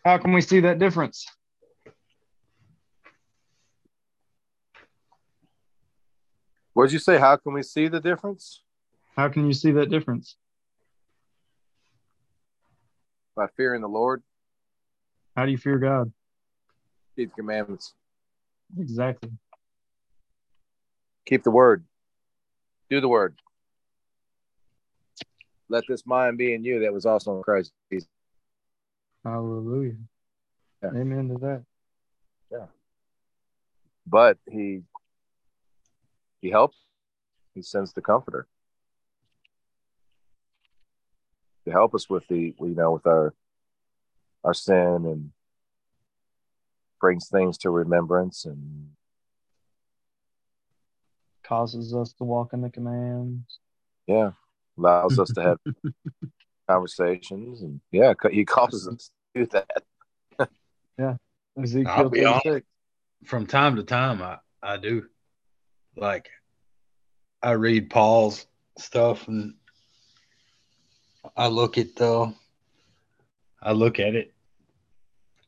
How 0.03 0.17
can 0.17 0.33
we 0.33 0.41
see 0.41 0.59
that 0.61 0.79
difference? 0.79 1.27
What 6.73 6.85
did 6.85 6.93
you 6.93 6.99
say? 6.99 7.17
How 7.17 7.37
can 7.37 7.53
we 7.53 7.63
see 7.63 7.87
the 7.87 8.01
difference? 8.01 8.63
How 9.15 9.29
can 9.29 9.47
you 9.47 9.53
see 9.53 9.71
that 9.71 9.89
difference? 9.89 10.35
By 13.37 13.45
fearing 13.55 13.81
the 13.81 13.87
Lord, 13.87 14.23
How 15.35 15.45
do 15.45 15.51
you 15.51 15.59
fear 15.59 15.77
God? 15.77 16.11
keep 17.15 17.29
the 17.29 17.35
commandments, 17.35 17.93
Exactly. 18.79 19.29
keep 21.27 21.43
the 21.43 21.51
word, 21.51 21.85
do 22.89 22.99
the 22.99 23.07
word. 23.07 23.35
Let 25.69 25.83
this 25.87 26.03
mind 26.05 26.39
be 26.39 26.53
in 26.55 26.63
you 26.63 26.79
that 26.79 26.93
was 26.93 27.05
also 27.05 27.37
in 27.37 27.43
Christ 27.43 27.71
Jesus. 27.91 28.09
Hallelujah. 29.23 29.97
Yeah. 30.81 30.89
Amen 30.95 31.29
to 31.29 31.35
that. 31.35 31.63
Yeah. 32.51 32.65
But 34.07 34.39
he 34.49 34.81
he 36.41 36.49
helps. 36.49 36.77
He 37.53 37.61
sends 37.61 37.93
the 37.93 38.01
comforter 38.01 38.47
to 41.67 41.73
help 41.73 41.93
us 41.93 42.09
with 42.09 42.25
the 42.27 42.55
you 42.59 42.75
know 42.75 42.93
with 42.93 43.05
our 43.05 43.33
our 44.43 44.53
sin 44.53 45.05
and 45.05 45.31
brings 47.01 47.27
things 47.27 47.57
to 47.59 47.69
remembrance 47.69 48.45
and 48.45 48.91
Causes 51.43 51.95
us 51.95 52.11
to 52.13 52.25
walk 52.25 52.51
in 52.53 52.61
the 52.61 52.69
commands. 52.69 53.59
yeah 54.07 54.31
allows 54.77 55.17
us 55.19 55.29
to 55.31 55.41
have 55.41 55.57
conversations 56.69 57.61
and 57.61 57.79
yeah 57.91 58.13
he 58.31 58.43
causes 58.45 58.87
us 58.87 59.11
to 59.35 59.45
do 59.45 59.45
that 59.51 59.83
yeah, 60.99 61.15
Ezekiel 61.61 61.93
I'll 61.93 62.09
be 62.09 62.25
honest. 62.25 62.65
From 63.25 63.47
time 63.47 63.75
to 63.77 63.83
time, 63.83 64.21
I, 64.21 64.37
I 64.61 64.77
do. 64.77 65.05
Like, 65.95 66.29
I 67.41 67.51
read 67.51 67.89
Paul's 67.89 68.45
stuff 68.77 69.27
and 69.27 69.55
I 71.35 71.47
look 71.47 71.77
at 71.77 71.95
the, 71.95 72.33
I 73.61 73.71
look 73.71 73.99
at 73.99 74.15
it. 74.15 74.33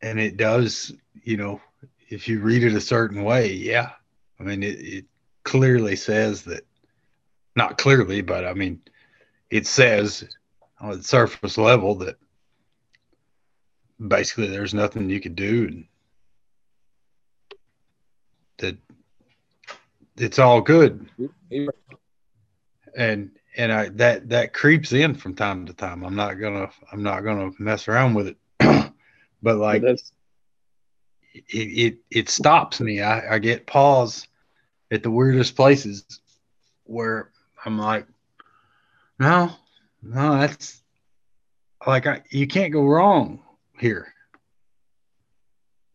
And 0.01 0.19
it 0.19 0.37
does, 0.37 0.93
you 1.23 1.37
know, 1.37 1.61
if 2.09 2.27
you 2.27 2.39
read 2.39 2.63
it 2.63 2.73
a 2.73 2.81
certain 2.81 3.23
way, 3.23 3.53
yeah. 3.53 3.91
I 4.39 4.43
mean, 4.43 4.63
it, 4.63 4.79
it 4.79 5.05
clearly 5.43 5.95
says 5.95 6.43
that, 6.43 6.65
not 7.55 7.77
clearly, 7.77 8.21
but 8.21 8.45
I 8.45 8.53
mean, 8.53 8.81
it 9.49 9.67
says 9.67 10.23
on 10.79 10.97
the 10.97 11.03
surface 11.03 11.57
level 11.57 11.95
that 11.95 12.15
basically 14.07 14.47
there's 14.47 14.73
nothing 14.73 15.09
you 15.09 15.19
can 15.19 15.33
do 15.33 15.67
and 15.67 15.85
that 18.59 18.77
it's 20.17 20.39
all 20.39 20.61
good. 20.61 21.09
And 22.95 23.31
and 23.57 23.71
I 23.71 23.89
that 23.89 24.29
that 24.29 24.53
creeps 24.53 24.93
in 24.93 25.15
from 25.15 25.35
time 25.35 25.65
to 25.65 25.73
time. 25.73 26.03
I'm 26.03 26.15
not 26.15 26.35
gonna 26.35 26.69
I'm 26.91 27.03
not 27.03 27.21
gonna 27.21 27.51
mess 27.59 27.87
around 27.87 28.13
with 28.13 28.27
it, 28.27 28.37
but 29.41 29.57
like 29.57 29.83
it 29.83 30.01
it, 31.49 31.97
it 32.09 32.29
stops 32.29 32.79
me. 32.79 33.01
I, 33.01 33.35
I 33.35 33.39
get 33.39 33.67
pause 33.67 34.27
at 34.91 35.03
the 35.03 35.11
weirdest 35.11 35.55
places 35.55 36.03
where 36.83 37.31
I'm 37.65 37.77
like, 37.77 38.07
no, 39.19 39.51
no, 40.01 40.39
that's 40.39 40.81
like 41.85 42.07
I, 42.07 42.21
you 42.29 42.47
can't 42.47 42.73
go 42.73 42.83
wrong 42.83 43.41
here. 43.79 44.13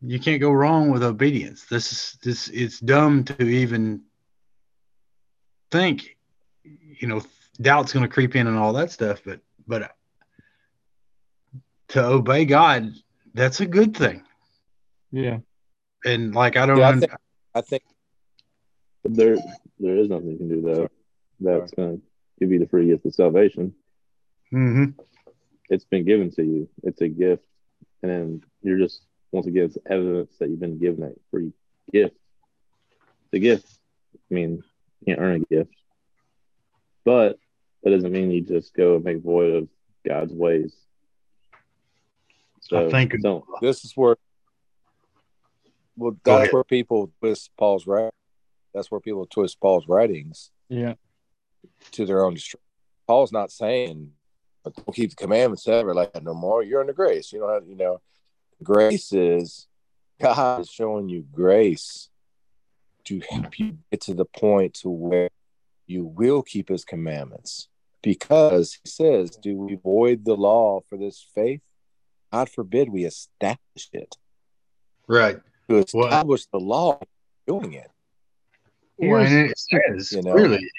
You 0.00 0.20
can't 0.20 0.40
go 0.40 0.50
wrong 0.50 0.90
with 0.90 1.02
obedience. 1.02 1.64
This 1.64 1.90
is 1.92 2.18
this 2.22 2.48
it's 2.48 2.78
dumb 2.78 3.24
to 3.24 3.42
even 3.42 4.02
think, 5.70 6.16
you 6.62 7.08
know, 7.08 7.22
doubt's 7.60 7.92
going 7.92 8.04
to 8.04 8.08
creep 8.12 8.36
in 8.36 8.46
and 8.46 8.56
all 8.58 8.72
that 8.74 8.90
stuff, 8.90 9.22
but 9.24 9.40
but 9.66 9.94
to 11.88 12.04
obey 12.04 12.44
God, 12.44 12.92
that's 13.34 13.60
a 13.60 13.66
good 13.66 13.96
thing. 13.96 14.22
Yeah. 15.12 15.38
And 16.04 16.34
like 16.34 16.56
I 16.56 16.66
don't 16.66 16.78
Yeah, 16.78 16.88
I 16.88 16.98
think- 16.98 17.12
I 17.56 17.60
think 17.60 17.82
there. 19.04 19.36
There 19.78 19.96
is 19.96 20.08
nothing 20.08 20.30
you 20.30 20.36
can 20.38 20.48
do 20.48 20.60
though. 20.60 20.88
That's 21.40 21.72
going 21.72 21.98
to 21.98 22.02
give 22.40 22.50
you 22.52 22.58
the 22.58 22.66
free 22.66 22.86
gift 22.86 23.04
of 23.06 23.14
salvation. 23.14 23.74
Mhm. 24.52 24.94
It's 25.68 25.84
been 25.84 26.04
given 26.04 26.30
to 26.32 26.42
you. 26.44 26.68
It's 26.82 27.00
a 27.00 27.08
gift, 27.08 27.44
and 28.02 28.10
then 28.10 28.44
you're 28.62 28.78
just 28.78 29.02
once 29.32 29.46
again 29.46 29.64
it's 29.64 29.78
evidence 29.86 30.36
that 30.38 30.48
you've 30.48 30.60
been 30.60 30.78
given 30.78 31.02
a 31.04 31.12
free 31.30 31.52
gift. 31.92 32.16
It's 33.24 33.34
a 33.34 33.38
gift. 33.40 33.78
I 34.30 34.34
mean, 34.34 34.62
you 35.00 35.06
can't 35.06 35.20
earn 35.20 35.42
a 35.42 35.54
gift, 35.54 35.74
but 37.04 37.38
that 37.84 37.90
doesn't 37.90 38.12
mean 38.12 38.30
you 38.30 38.40
just 38.40 38.74
go 38.74 38.96
and 38.96 39.04
make 39.04 39.20
void 39.22 39.54
of 39.54 39.68
God's 40.06 40.32
ways. 40.32 40.74
So 42.62 42.86
I 42.86 42.90
think- 42.90 43.20
don't. 43.22 43.44
this 43.60 43.84
is 43.84 43.92
where 43.96 44.16
Well, 45.96 46.16
that's 46.24 46.52
where 46.52 46.64
people 46.64 47.12
twist 47.20 47.50
Paul's 47.56 47.86
right. 47.86 48.10
That's 48.72 48.90
where 48.90 49.00
people 49.00 49.26
twist 49.26 49.60
Paul's 49.60 49.86
writings 49.86 50.50
Yeah. 50.68 50.94
to 51.92 52.04
their 52.04 52.24
own 52.24 52.34
destruction. 52.34 52.60
Paul's 53.06 53.30
not 53.30 53.52
saying, 53.52 54.12
"But 54.64 54.74
don't 54.74 54.92
keep 54.92 55.10
the 55.10 55.16
commandments 55.16 55.68
ever 55.68 55.94
like 55.94 56.12
that 56.14 56.24
no 56.24 56.34
more." 56.34 56.64
You're 56.64 56.80
under 56.80 56.92
grace. 56.94 57.32
You 57.32 57.40
know, 57.40 57.48
how- 57.48 57.60
you 57.66 57.76
know, 57.76 58.00
grace 58.62 59.12
is 59.12 59.68
God 60.18 60.62
is 60.62 60.70
showing 60.70 61.08
you 61.08 61.22
grace 61.22 62.08
to 63.04 63.20
help 63.28 63.58
you 63.60 63.78
get 63.92 64.00
to 64.00 64.14
the 64.14 64.24
point 64.24 64.74
to 64.74 64.88
where 64.88 65.28
you 65.86 66.04
will 66.06 66.42
keep 66.42 66.70
His 66.70 66.84
commandments, 66.84 67.68
because 68.04 68.78
He 68.82 68.88
says, 68.88 69.30
"Do 69.36 69.56
we 69.56 69.74
void 69.76 70.24
the 70.24 70.36
law 70.36 70.80
for 70.88 70.96
this 70.98 71.26
faith? 71.34 71.60
God 72.32 72.48
forbid 72.48 72.88
we 72.90 73.04
establish 73.04 73.88
it." 73.92 74.16
Right. 75.06 75.38
To 75.68 75.84
Well- 75.94 76.24
the 76.52 76.60
law, 76.60 77.00
doing 77.46 77.72
it. 77.72 77.90
Well, 78.96 79.24
and 79.24 79.50
it 79.50 79.58
says 79.58 80.12
you 80.12 80.22
know. 80.22 80.32
clearly, 80.32 80.70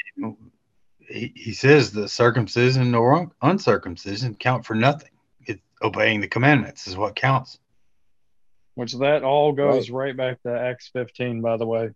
he, 1.00 1.34
he 1.36 1.54
says 1.54 1.92
the 1.92 2.08
circumcision 2.08 2.96
or 2.96 3.14
un- 3.14 3.32
uncircumcision 3.42 4.36
count 4.36 4.66
for 4.66 4.74
nothing. 4.76 5.10
It, 5.46 5.60
obeying 5.82 6.22
the 6.22 6.28
commandments 6.28 6.88
is 6.88 6.96
what 6.96 7.16
counts. 7.16 7.60
which 8.76 8.94
that 8.94 9.24
all 9.24 9.52
goes 9.52 9.90
right, 9.90 10.16
back 10.16 10.42
to 10.44 10.50
Acts 10.50 10.90
15, 10.94 11.42
by 11.42 11.58
the 11.58 11.66
way. 11.66 11.92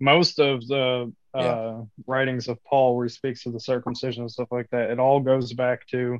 Most 0.00 0.38
of 0.40 0.66
the 0.66 1.12
uh, 1.34 1.40
Yeah. 1.42 1.82
writings 2.06 2.48
of 2.48 2.62
Paul, 2.64 2.96
where 2.96 3.06
he 3.06 3.10
speaks 3.10 3.46
of 3.46 3.52
the 3.52 3.60
circumcision 3.60 4.22
and 4.22 4.30
stuff 4.30 4.48
like 4.50 4.68
that, 4.70 4.90
it 4.90 4.98
all 4.98 5.20
goes 5.20 5.52
back 5.52 5.86
to, 5.88 6.18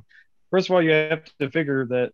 first 0.49 0.69
of 0.69 0.73
all, 0.75 0.81
you 0.81 0.91
have 0.91 1.25
to 1.39 1.49
figure 1.49 1.85
that 1.87 2.13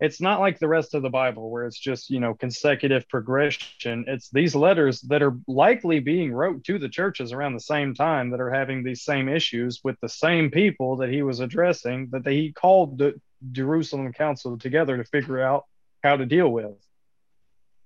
it's 0.00 0.20
not 0.20 0.38
like 0.38 0.60
the 0.60 0.68
rest 0.68 0.94
of 0.94 1.02
the 1.02 1.10
Bible, 1.10 1.50
where 1.50 1.66
it's 1.66 1.78
just, 1.78 2.08
you 2.08 2.20
know, 2.20 2.32
consecutive 2.32 3.08
progression. 3.08 4.04
It's 4.06 4.30
these 4.30 4.54
letters 4.54 5.00
that 5.02 5.22
are 5.22 5.36
likely 5.48 5.98
being 5.98 6.32
wrote 6.32 6.62
to 6.64 6.78
the 6.78 6.88
churches 6.88 7.32
around 7.32 7.54
the 7.54 7.60
same 7.60 7.94
time 7.94 8.30
that 8.30 8.40
are 8.40 8.50
having 8.50 8.84
these 8.84 9.02
same 9.02 9.28
issues 9.28 9.80
with 9.82 9.98
the 10.00 10.08
same 10.08 10.50
people 10.52 10.96
that 10.98 11.10
he 11.10 11.22
was 11.22 11.40
addressing, 11.40 12.10
that 12.10 12.24
he 12.26 12.52
called 12.52 12.98
the 12.98 13.20
Jerusalem 13.50 14.12
Council 14.12 14.56
together 14.56 14.96
to 14.96 15.04
figure 15.04 15.40
out 15.40 15.64
how 16.04 16.16
to 16.16 16.26
deal 16.26 16.48
with 16.48 16.76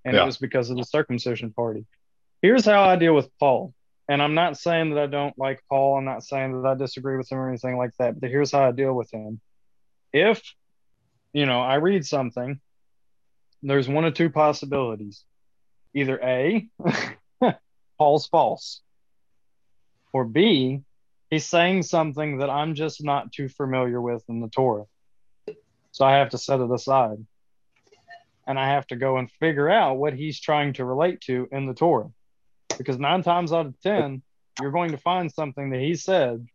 and 0.04 0.14
Yeah. 0.16 0.24
it 0.24 0.26
was 0.26 0.36
because 0.36 0.68
of 0.68 0.76
the 0.76 0.84
circumcision 0.84 1.52
party. 1.52 1.86
Here's 2.42 2.64
how 2.64 2.82
I 2.82 2.96
deal 2.96 3.14
with 3.14 3.30
Paul. 3.38 3.72
And 4.08 4.22
I'm 4.22 4.34
not 4.34 4.58
saying 4.58 4.90
that 4.90 5.02
I 5.02 5.06
don't 5.06 5.38
like 5.38 5.62
Paul. 5.68 5.96
I'm 5.96 6.04
not 6.04 6.24
saying 6.24 6.60
that 6.60 6.68
I 6.68 6.74
disagree 6.74 7.16
with 7.16 7.30
him 7.30 7.38
or 7.38 7.48
anything 7.48 7.76
like 7.76 7.92
that. 7.98 8.20
But 8.20 8.30
here's 8.30 8.52
how 8.52 8.68
I 8.68 8.72
deal 8.72 8.92
with 8.92 9.12
him. 9.12 9.40
If, 10.12 10.42
you 11.32 11.46
know, 11.46 11.60
I 11.60 11.76
read 11.76 12.04
something, 12.04 12.60
there's 13.62 13.88
one 13.88 14.04
or 14.04 14.10
two 14.10 14.30
possibilities. 14.30 15.24
Either 15.94 16.18
A, 16.22 16.68
Paul's 17.98 18.26
false, 18.26 18.80
or 20.12 20.24
B, 20.24 20.82
he's 21.30 21.46
saying 21.46 21.84
something 21.84 22.38
that 22.38 22.50
I'm 22.50 22.74
just 22.74 23.04
not 23.04 23.32
too 23.32 23.48
familiar 23.48 24.00
with 24.00 24.22
in 24.28 24.40
the 24.40 24.48
Torah. 24.48 24.84
So 25.92 26.04
I 26.04 26.18
have 26.18 26.30
to 26.30 26.38
set 26.38 26.60
it 26.60 26.70
aside 26.70 27.18
and 28.46 28.58
I 28.58 28.70
have 28.70 28.86
to 28.88 28.96
go 28.96 29.18
and 29.18 29.30
figure 29.30 29.70
out 29.70 29.98
what 29.98 30.14
he's 30.14 30.40
trying 30.40 30.72
to 30.74 30.84
relate 30.84 31.20
to 31.22 31.48
in 31.52 31.66
the 31.66 31.74
Torah. 31.74 32.10
Because 32.78 32.98
nine 32.98 33.22
times 33.22 33.52
out 33.52 33.66
of 33.66 33.80
10, 33.80 34.22
you're 34.60 34.70
going 34.70 34.92
to 34.92 34.98
find 34.98 35.32
something 35.32 35.70
that 35.70 35.80
he 35.80 35.94
said 35.94 36.46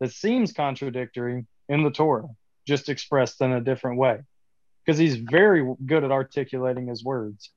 that 0.00 0.12
seems 0.12 0.52
contradictory 0.52 1.46
in 1.68 1.82
the 1.82 1.90
Torah, 1.90 2.28
just 2.66 2.88
expressed 2.88 3.40
in 3.40 3.52
a 3.52 3.60
different 3.60 3.98
way. 3.98 4.20
Because 4.84 4.98
he's 4.98 5.16
very 5.16 5.74
good 5.86 6.04
at 6.04 6.10
articulating 6.10 6.88
his 6.88 7.04
words. 7.04 7.50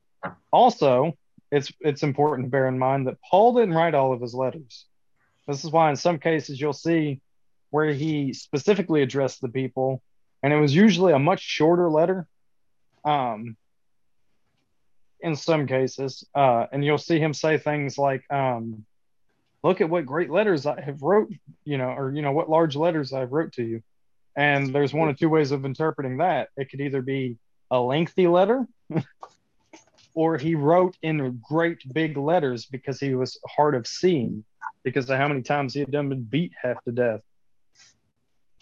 Also, 0.52 1.18
it's 1.52 1.72
it's 1.80 2.04
important 2.04 2.48
to 2.48 2.52
bear 2.52 2.68
in 2.68 2.78
mind 2.78 3.08
that 3.08 3.22
Paul 3.22 3.54
didn't 3.54 3.74
write 3.74 3.96
all 3.96 4.14
of 4.14 4.22
his 4.22 4.34
letters. 4.34 4.86
This 5.48 5.64
is 5.64 5.72
why 5.72 5.90
in 5.90 5.96
some 5.96 6.20
cases 6.20 6.60
you'll 6.60 6.74
see 6.74 7.22
where 7.70 7.94
he 7.94 8.34
specifically 8.34 9.02
addressed 9.02 9.42
the 9.42 9.50
people, 9.50 10.02
and 10.42 10.54
it 10.54 10.58
was 10.58 10.76
usually 10.76 11.14
a 11.14 11.20
much 11.20 11.42
shorter 11.42 11.90
letter. 11.90 12.28
Um, 13.04 13.58
in 15.26 15.36
some 15.36 15.66
cases, 15.66 16.24
uh, 16.36 16.68
and 16.72 16.86
you'll 16.86 17.00
see 17.00 17.20
him 17.20 17.34
say 17.34 17.58
things 17.58 17.98
like, 17.98 18.24
um, 18.32 18.86
"Look 19.64 19.82
at 19.82 19.90
what 19.90 20.06
great 20.06 20.30
letters 20.30 20.68
I 20.68 20.80
have 20.80 21.02
wrote, 21.02 21.34
you 21.64 21.80
know, 21.80 21.90
or 21.90 22.14
you 22.14 22.22
know 22.22 22.32
what 22.32 22.48
large 22.48 22.76
letters 22.76 23.12
I've 23.12 23.32
wrote 23.32 23.54
to 23.54 23.64
you." 23.64 23.82
And 24.36 24.74
there's 24.74 24.94
one 24.94 25.10
or 25.10 25.14
two 25.14 25.30
ways 25.30 25.52
of 25.52 25.66
interpreting 25.66 26.18
that. 26.18 26.50
It 26.56 26.70
could 26.70 26.80
either 26.80 27.02
be 27.02 27.38
a 27.72 27.80
lengthy 27.80 28.28
letter, 28.28 28.68
or 30.14 30.38
he 30.38 30.54
wrote 30.54 30.96
in 31.02 31.42
great 31.50 31.82
big 31.92 32.18
letters 32.18 32.68
because 32.68 33.00
he 33.00 33.16
was 33.16 33.40
hard 33.48 33.74
of 33.74 33.88
seeing, 33.88 34.46
because 34.84 35.10
of 35.10 35.18
how 35.18 35.28
many 35.28 35.42
times 35.42 35.74
he 35.74 35.80
had 35.80 35.92
done 35.92 36.10
been 36.10 36.24
beat 36.24 36.54
half 36.62 36.84
to 36.84 36.92
death. 36.92 37.22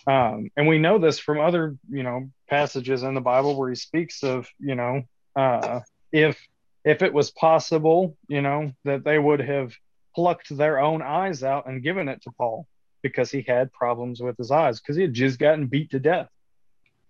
Um, 0.07 0.49
and 0.55 0.67
we 0.67 0.79
know 0.79 0.97
this 0.97 1.19
from 1.19 1.41
other, 1.41 1.75
you 1.89 2.03
know, 2.03 2.29
passages 2.49 3.03
in 3.03 3.15
the 3.15 3.21
Bible 3.21 3.57
where 3.57 3.69
he 3.69 3.75
speaks 3.75 4.23
of, 4.23 4.47
you 4.59 4.75
know, 4.75 5.03
uh, 5.35 5.81
if 6.13 6.37
if 6.83 7.01
it 7.01 7.13
was 7.13 7.31
possible, 7.31 8.17
you 8.27 8.41
know, 8.41 8.71
that 8.83 9.03
they 9.03 9.17
would 9.17 9.39
have 9.39 9.73
plucked 10.15 10.55
their 10.55 10.79
own 10.79 11.01
eyes 11.01 11.43
out 11.43 11.67
and 11.67 11.83
given 11.83 12.07
it 12.07 12.21
to 12.23 12.31
Paul 12.31 12.67
because 13.01 13.31
he 13.31 13.41
had 13.41 13.71
problems 13.73 14.21
with 14.21 14.37
his 14.37 14.51
eyes 14.51 14.79
because 14.79 14.95
he 14.95 15.01
had 15.01 15.13
just 15.13 15.39
gotten 15.39 15.67
beat 15.67 15.91
to 15.91 15.99
death, 15.99 16.29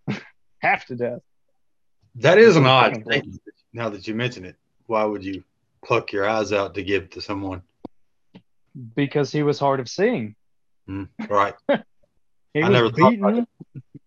half 0.60 0.86
to 0.88 0.96
death. 0.96 1.20
That 2.16 2.38
is 2.38 2.56
an 2.56 2.66
odd 2.66 3.04
thing. 3.06 3.40
Now 3.74 3.90
that 3.90 4.08
you 4.08 4.14
mention 4.14 4.46
it, 4.46 4.56
why 4.86 5.04
would 5.04 5.24
you 5.24 5.44
pluck 5.84 6.12
your 6.12 6.30
eyes 6.30 6.54
out 6.54 6.76
to 6.76 6.84
give 6.84 7.10
to 7.12 7.22
someone? 7.22 7.64
because 8.96 9.32
he 9.32 9.44
was 9.44 9.60
hard 9.60 9.80
of 9.80 9.90
seeing. 9.90 10.36
Mm, 10.90 11.10
right. 11.30 11.56
He 12.54 12.62
I 12.62 12.70
was 12.70 12.74
never 12.74 12.92
thought 12.92 13.10
beaten. 13.10 13.48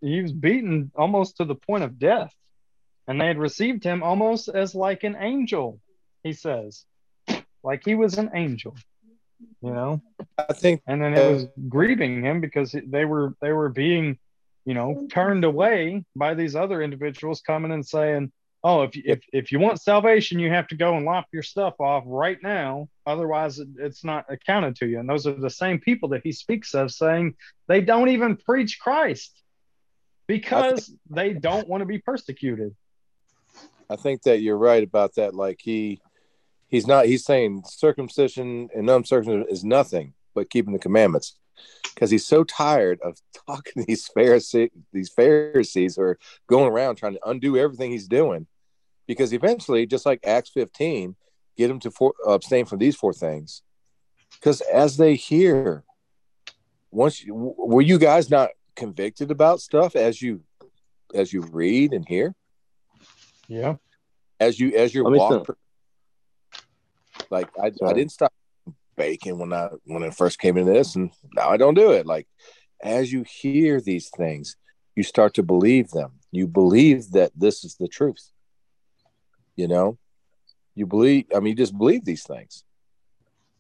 He 0.00 0.22
was 0.22 0.30
beaten 0.30 0.92
almost 0.94 1.38
to 1.38 1.44
the 1.44 1.56
point 1.56 1.82
of 1.82 1.98
death, 1.98 2.32
and 3.08 3.20
they 3.20 3.26
had 3.26 3.38
received 3.38 3.84
him 3.84 4.02
almost 4.02 4.48
as 4.48 4.74
like 4.74 5.04
an 5.04 5.16
angel. 5.18 5.80
He 6.22 6.32
says, 6.32 6.84
like 7.62 7.82
he 7.84 7.94
was 7.94 8.18
an 8.18 8.30
angel, 8.34 8.76
you 9.62 9.72
know. 9.72 10.02
I 10.38 10.52
think 10.52 10.82
And 10.86 11.00
then 11.00 11.14
it 11.14 11.32
was 11.32 11.46
grieving 11.68 12.24
him 12.24 12.40
because 12.40 12.74
they 12.86 13.04
were 13.04 13.34
they 13.40 13.52
were 13.52 13.68
being, 13.68 14.18
you 14.64 14.74
know, 14.74 15.06
turned 15.10 15.44
away 15.44 16.04
by 16.14 16.34
these 16.34 16.56
other 16.56 16.82
individuals 16.82 17.40
coming 17.40 17.72
and 17.72 17.86
saying, 17.86 18.32
"Oh, 18.64 18.82
if 18.82 18.96
you, 18.96 19.02
if 19.06 19.20
if 19.32 19.52
you 19.52 19.60
want 19.60 19.80
salvation, 19.80 20.40
you 20.40 20.50
have 20.50 20.68
to 20.68 20.76
go 20.76 20.96
and 20.96 21.06
lop 21.06 21.26
your 21.32 21.42
stuff 21.42 21.74
off 21.80 22.04
right 22.06 22.38
now. 22.42 22.88
Otherwise, 23.06 23.60
it, 23.60 23.68
it's 23.78 24.04
not 24.04 24.26
accounted 24.28 24.76
to 24.76 24.86
you." 24.86 24.98
And 24.98 25.08
those 25.08 25.26
are 25.26 25.34
the 25.34 25.50
same 25.50 25.78
people 25.78 26.08
that 26.10 26.22
he 26.24 26.32
speaks 26.32 26.74
of, 26.74 26.90
saying 26.90 27.34
they 27.68 27.80
don't 27.80 28.08
even 28.08 28.36
preach 28.36 28.80
Christ 28.80 29.42
because 30.26 30.92
they 31.10 31.32
don't 31.32 31.68
want 31.68 31.82
to 31.82 31.86
be 31.86 31.98
persecuted. 31.98 32.74
I 33.88 33.96
think 33.96 34.22
that 34.22 34.40
you're 34.40 34.58
right 34.58 34.82
about 34.82 35.14
that. 35.14 35.34
Like 35.34 35.60
he, 35.62 36.00
he's 36.68 36.86
not. 36.86 37.06
He's 37.06 37.24
saying 37.24 37.62
circumcision 37.66 38.68
and 38.74 38.88
uncircumcision 38.90 39.46
is 39.48 39.64
nothing 39.64 40.14
but 40.34 40.50
keeping 40.50 40.72
the 40.72 40.78
commandments, 40.78 41.36
because 41.94 42.10
he's 42.10 42.26
so 42.26 42.44
tired 42.44 42.98
of 43.02 43.16
talking 43.46 43.82
to 43.82 43.86
these 43.86 44.06
Pharisees. 44.08 44.70
These 44.92 45.10
Pharisees 45.10 45.98
are 45.98 46.18
going 46.46 46.70
around 46.70 46.96
trying 46.96 47.14
to 47.14 47.28
undo 47.28 47.56
everything 47.56 47.90
he's 47.90 48.08
doing, 48.08 48.46
because 49.06 49.32
eventually, 49.32 49.86
just 49.86 50.06
like 50.06 50.20
Acts 50.26 50.50
15, 50.50 51.16
get 51.56 51.70
him 51.70 51.80
to 51.80 51.90
for, 51.90 52.14
abstain 52.26 52.66
from 52.66 52.78
these 52.78 52.96
four 52.96 53.12
things. 53.12 53.62
Because 54.34 54.60
as 54.60 54.96
they 54.96 55.14
hear, 55.14 55.84
once 56.90 57.24
you, 57.24 57.34
were 57.34 57.82
you 57.82 57.98
guys 57.98 58.30
not 58.30 58.50
convicted 58.74 59.30
about 59.30 59.60
stuff 59.60 59.96
as 59.96 60.20
you 60.20 60.42
as 61.14 61.32
you 61.32 61.42
read 61.42 61.92
and 61.92 62.06
hear? 62.06 62.34
Yeah. 63.48 63.76
as 64.40 64.58
you 64.58 64.76
as 64.76 64.94
your 64.94 65.04
Let 65.04 65.12
me 65.12 65.18
walk. 65.18 65.56
Like 67.30 67.48
I, 67.60 67.66
I 67.84 67.92
didn't 67.92 68.12
stop 68.12 68.32
baking 68.96 69.38
when 69.38 69.52
I 69.52 69.68
when 69.84 70.02
I 70.02 70.10
first 70.10 70.38
came 70.38 70.56
into 70.56 70.72
this, 70.72 70.96
and 70.96 71.10
now 71.34 71.48
I 71.48 71.56
don't 71.56 71.74
do 71.74 71.92
it. 71.92 72.06
Like 72.06 72.26
as 72.82 73.12
you 73.12 73.24
hear 73.28 73.80
these 73.80 74.10
things, 74.16 74.56
you 74.94 75.02
start 75.02 75.34
to 75.34 75.42
believe 75.42 75.90
them. 75.90 76.12
You 76.32 76.46
believe 76.46 77.10
that 77.12 77.32
this 77.34 77.64
is 77.64 77.76
the 77.76 77.88
truth. 77.88 78.30
You 79.56 79.68
know, 79.68 79.98
you 80.74 80.86
believe. 80.86 81.26
I 81.34 81.40
mean, 81.40 81.52
you 81.52 81.56
just 81.56 81.76
believe 81.76 82.04
these 82.04 82.24
things 82.24 82.64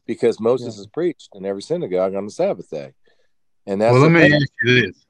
because 0.06 0.38
Moses 0.38 0.76
Yeah. 0.76 0.82
is 0.82 0.86
preached 0.86 1.30
in 1.34 1.44
every 1.46 1.62
synagogue 1.62 2.14
on 2.14 2.26
the 2.26 2.30
Sabbath 2.30 2.70
day, 2.70 2.92
and 3.66 3.80
that's 3.80 3.92
well, 3.92 4.02
let 4.02 4.12
me 4.12 4.20
thing. 4.20 4.34
ask 4.34 4.52
you 4.62 4.82
this. 4.82 5.06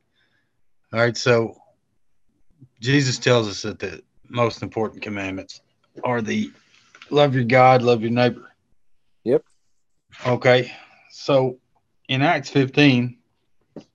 All 0.93 1.01
right, 1.01 1.17
so 1.17 1.57
Jesus 2.81 3.19
tells 3.19 3.49
us 3.49 3.63
that 3.63 3.81
the 3.81 4.03
most 4.29 4.63
important 4.63 5.03
commandments 5.03 5.61
are 6.05 6.23
the 6.23 6.51
love 7.11 7.35
your 7.35 7.45
God, 7.45 7.83
love 7.83 8.03
your 8.03 8.11
neighbor. 8.11 8.53
Yep. 9.25 9.43
Okay, 10.27 10.73
so 11.11 11.59
in 12.09 12.23
Acts 12.23 12.51
15, 12.51 13.19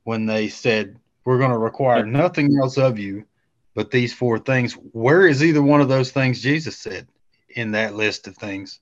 when 0.03 0.26
they 0.26 0.49
said, 0.49 0.99
We're 1.26 1.38
going 1.38 1.52
to 1.52 1.58
require 1.58 2.06
nothing 2.06 2.58
else 2.62 2.78
of 2.78 2.99
you 2.99 3.26
but 3.74 3.91
these 3.91 4.14
four 4.14 4.38
things, 4.38 4.74
where 4.91 5.28
is 5.28 5.44
either 5.44 5.62
one 5.62 5.82
of 5.82 5.88
those 5.88 6.12
things 6.12 6.41
Jesus 6.41 6.78
said 6.78 7.08
in 7.49 7.72
that 7.72 7.95
list 7.95 8.28
of 8.28 8.36
things 8.36 8.80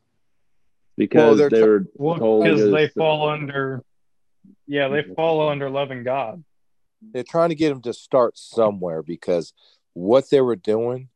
because 0.98 1.38
they're 1.38 1.50
they 1.50 1.62
were 1.64 1.86
Well, 1.96 2.18
told 2.18 2.44
because 2.44 2.60
go 2.60 2.66
to 2.68 2.72
they 2.74 2.88
fall 2.90 3.30
under, 3.30 3.84
yeah, 4.68 4.88
they 4.88 5.04
fall 5.16 5.48
under 5.48 5.70
loving 5.70 6.04
God. 6.04 6.44
they're 7.14 7.24
trying 7.24 7.50
to 7.50 7.56
get 7.56 7.70
them 7.70 7.82
to 7.84 7.94
start 7.94 8.38
somewhere 8.38 9.04
because 9.04 9.54
what 9.94 10.30
they 10.30 10.42
were 10.42 10.56
doing 10.56 11.10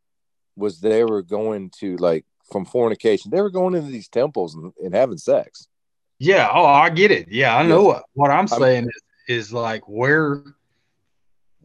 was 0.55 0.79
they 0.79 1.03
were 1.03 1.21
going 1.21 1.69
to 1.79 1.95
like 1.97 2.25
from 2.51 2.65
fornication. 2.65 3.31
They 3.31 3.41
were 3.41 3.49
going 3.49 3.73
into 3.75 3.89
these 3.91 4.07
temples 4.09 4.55
and, 4.55 4.71
and 4.83 4.93
having 4.93 5.17
sex. 5.17 5.67
Yeah. 6.19 6.49
Oh, 6.53 6.65
I 6.65 6.89
get 6.89 7.11
it. 7.11 7.27
Yeah, 7.29 7.55
I 7.55 7.63
know 7.63 7.81
Yeah. 7.81 7.87
what 7.87 8.03
what 8.13 8.31
I'm 8.31 8.37
I'm- 8.39 8.47
saying 8.47 8.85
is, 8.85 9.01
is 9.47 9.53
like 9.53 9.87
where, 9.87 10.43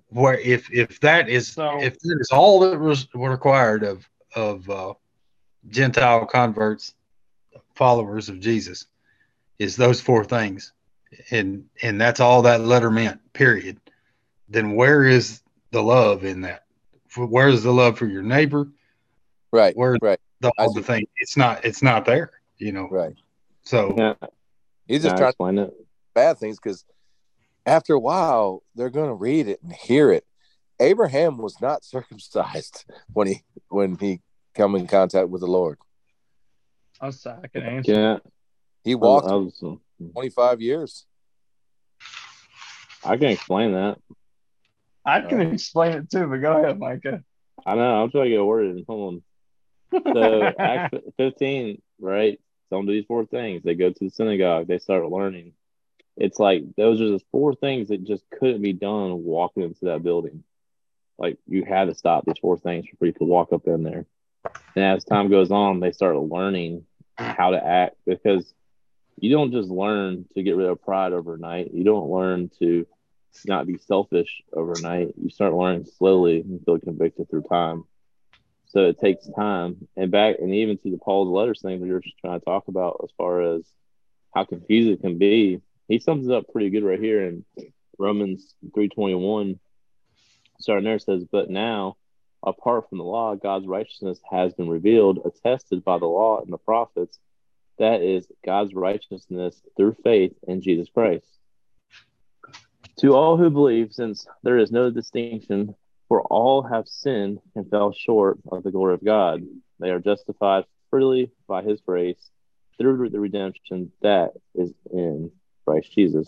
where 0.08 0.38
if 0.38 0.70
if 0.72 1.00
that 1.00 1.28
is 1.28 1.48
So- 1.52 1.80
if 1.80 1.98
that 1.98 2.18
is 2.20 2.30
all 2.32 2.60
that 2.60 2.78
was 2.80 3.06
required 3.14 3.82
of 3.82 4.08
of 4.34 4.68
uh, 4.70 4.94
Gentile 5.68 6.24
converts, 6.26 6.94
followers 7.74 8.28
of 8.28 8.40
Jesus, 8.40 8.86
is 9.58 9.76
those 9.76 10.00
four 10.00 10.24
things, 10.24 10.72
and 11.30 11.64
and 11.82 12.00
that's 12.00 12.20
all 12.20 12.42
that 12.42 12.60
letter 12.62 12.90
meant. 12.90 13.20
Period. 13.32 13.78
Then 14.48 14.72
where 14.74 15.04
is 15.04 15.42
the 15.72 15.82
love 15.82 16.24
in 16.24 16.40
that? 16.42 16.64
Where 17.16 17.48
is 17.48 17.62
the 17.62 17.72
love 17.72 17.98
for 17.98 18.06
your 18.06 18.22
neighbor? 18.22 18.68
Right. 19.52 19.76
Where 19.76 19.96
Right. 20.00 20.18
the 20.40 20.52
I 20.58 20.64
all 20.64 20.72
the 20.72 20.82
thing? 20.82 21.06
It's 21.16 21.36
not. 21.36 21.64
It's 21.64 21.82
not 21.82 22.04
there. 22.04 22.30
You 22.58 22.72
know. 22.72 22.88
Right. 22.90 23.14
So 23.62 23.94
Yeah, 23.96 24.14
He's 24.86 25.02
just 25.02 25.14
I 25.14 25.18
trying 25.18 25.20
to 25.20 25.28
explain 25.28 25.58
it? 25.58 25.74
bad 26.14 26.38
things 26.38 26.58
because 26.58 26.84
after 27.66 27.94
a 27.94 28.00
while 28.00 28.62
they're 28.74 28.90
going 28.90 29.08
to 29.08 29.14
read 29.14 29.48
it 29.48 29.62
and 29.62 29.72
hear 29.72 30.10
it. 30.12 30.24
Abraham 30.80 31.38
was 31.38 31.60
not 31.60 31.84
circumcised 31.84 32.84
when 33.12 33.26
he 33.26 33.42
when 33.68 33.96
he 33.96 34.20
come 34.54 34.74
in 34.76 34.86
contact 34.86 35.28
with 35.28 35.40
the 35.40 35.46
Lord. 35.46 35.78
I 37.00 37.06
was 37.06 37.24
I 37.26 37.46
can 37.52 37.62
answer. 37.62 37.92
Yeah, 37.92 38.18
He 38.84 38.94
walked 38.94 39.28
I, 39.28 39.34
was, 39.34 39.62
25 40.12 40.60
years. 40.60 41.06
I 43.04 43.16
can 43.16 43.28
explain 43.28 43.72
that. 43.72 43.98
I 45.04 45.20
can 45.20 45.40
explain 45.40 45.92
it 45.92 46.10
too, 46.10 46.26
but 46.26 46.38
go 46.38 46.56
ahead, 46.58 46.78
Micah. 46.78 47.22
I 47.64 47.74
know. 47.74 48.02
I'm 48.02 48.10
trying 48.10 48.24
to 48.24 48.30
get 48.30 48.40
a 48.40 48.44
word 48.44 48.66
in. 48.66 48.84
Hold 48.86 49.14
on. 49.14 49.22
So 49.92 50.42
Acts 50.58 50.96
15, 51.16 51.80
right? 52.00 52.40
Some 52.70 52.86
do 52.86 52.92
these 52.92 53.06
four 53.06 53.24
things. 53.24 53.62
They 53.62 53.74
go 53.74 53.90
to 53.90 54.04
the 54.04 54.10
synagogue. 54.10 54.66
They 54.66 54.78
start 54.78 55.08
learning. 55.10 55.52
It's 56.16 56.38
like 56.38 56.64
those 56.76 57.00
are 57.00 57.10
the 57.10 57.20
four 57.30 57.54
things 57.54 57.88
that 57.88 58.04
just 58.04 58.24
couldn't 58.30 58.62
be 58.62 58.72
done 58.72 59.24
walking 59.24 59.62
into 59.62 59.86
that 59.86 60.02
building. 60.02 60.42
Like 61.18 61.38
you 61.46 61.64
had 61.64 61.86
to 61.86 61.94
stop 61.94 62.24
these 62.24 62.38
four 62.40 62.58
things 62.58 62.86
before 62.90 63.06
you 63.06 63.14
could 63.14 63.28
walk 63.28 63.52
up 63.52 63.66
in 63.66 63.82
there. 63.82 64.06
And 64.74 64.84
as 64.84 65.04
time 65.04 65.30
goes 65.30 65.50
on, 65.50 65.80
they 65.80 65.92
start 65.92 66.16
learning 66.16 66.84
how 67.16 67.50
to 67.50 67.64
act 67.64 67.96
because 68.06 68.52
you 69.20 69.30
don't 69.30 69.52
just 69.52 69.68
learn 69.68 70.26
to 70.34 70.42
get 70.42 70.56
rid 70.56 70.68
of 70.68 70.82
pride 70.82 71.12
overnight. 71.12 71.72
You 71.72 71.84
don't 71.84 72.10
learn 72.10 72.50
to 72.60 72.86
not 73.44 73.66
be 73.66 73.78
selfish 73.78 74.42
overnight. 74.52 75.14
You 75.20 75.30
start 75.30 75.54
learning 75.54 75.86
slowly 75.86 76.40
and 76.40 76.64
feel 76.64 76.78
convicted 76.78 77.28
through 77.28 77.42
time. 77.42 77.84
So 78.68 78.80
it 78.80 79.00
takes 79.00 79.28
time. 79.30 79.88
And 79.96 80.10
back 80.10 80.36
and 80.40 80.54
even 80.54 80.78
to 80.78 80.90
the 80.90 80.98
Paul's 80.98 81.28
letters 81.28 81.62
thing 81.62 81.80
were 81.80 82.00
just 82.00 82.18
trying 82.18 82.38
to 82.38 82.44
talk 82.44 82.68
about 82.68 83.00
as 83.02 83.10
far 83.16 83.40
as 83.56 83.62
how 84.34 84.44
confused 84.44 84.90
it 84.90 85.00
can 85.00 85.18
be, 85.18 85.60
he 85.88 85.98
sums 85.98 86.28
it 86.28 86.34
up 86.34 86.52
pretty 86.52 86.70
good 86.70 86.84
right 86.84 87.00
here 87.00 87.24
in 87.24 87.44
Romans 87.98 88.54
three 88.74 88.88
twenty 88.88 89.14
one. 89.14 89.58
Starting 90.60 90.84
there 90.84 90.98
says, 90.98 91.24
But 91.24 91.50
now 91.50 91.96
apart 92.44 92.88
from 92.88 92.98
the 92.98 93.04
law, 93.04 93.34
God's 93.34 93.66
righteousness 93.66 94.20
has 94.30 94.52
been 94.54 94.68
revealed, 94.68 95.20
attested 95.24 95.84
by 95.84 95.98
the 95.98 96.06
law 96.06 96.40
and 96.40 96.52
the 96.52 96.58
prophets. 96.58 97.18
That 97.78 98.02
is 98.02 98.26
God's 98.44 98.74
righteousness 98.74 99.60
through 99.76 99.96
faith 100.04 100.34
in 100.46 100.62
Jesus 100.62 100.88
Christ. 100.92 101.26
To 102.98 103.14
all 103.14 103.36
who 103.36 103.50
believe, 103.50 103.92
since 103.92 104.26
there 104.42 104.58
is 104.58 104.72
no 104.72 104.90
distinction, 104.90 105.74
for 106.08 106.22
all 106.22 106.62
have 106.62 106.88
sinned 106.88 107.38
and 107.54 107.68
fell 107.70 107.92
short 107.92 108.38
of 108.50 108.62
the 108.62 108.70
glory 108.70 108.94
of 108.94 109.04
God, 109.04 109.42
they 109.78 109.90
are 109.90 110.00
justified 110.00 110.64
freely 110.90 111.30
by 111.46 111.62
his 111.62 111.80
grace 111.80 112.30
through 112.78 113.10
the 113.10 113.20
redemption 113.20 113.92
that 114.00 114.32
is 114.54 114.72
in 114.92 115.30
Christ 115.66 115.92
Jesus. 115.92 116.26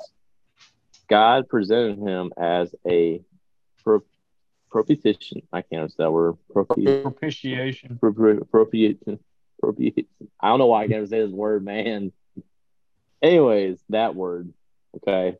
God 1.09 1.49
presented 1.49 1.99
him 1.99 2.33
as 2.37 2.75
a 2.87 3.23
pro- 3.83 4.05
propitiation. 4.71 5.43
I 5.53 5.63
can't 5.63 5.91
say 5.91 5.97
that 5.99 6.11
word. 6.11 6.37
Propi- 6.55 7.03
Propitiation. 7.03 7.93
Appropriation. 7.93 8.43
Appropriation. 8.43 9.19
I 10.41 10.49
don't 10.49 10.59
know 10.59 10.67
why 10.67 10.85
I 10.85 10.89
can't 10.89 11.09
say 11.09 11.21
this 11.21 11.33
word, 11.33 11.65
man. 11.65 12.13
Anyways, 13.23 13.79
that 13.89 14.15
word, 14.15 14.53
okay, 14.97 15.37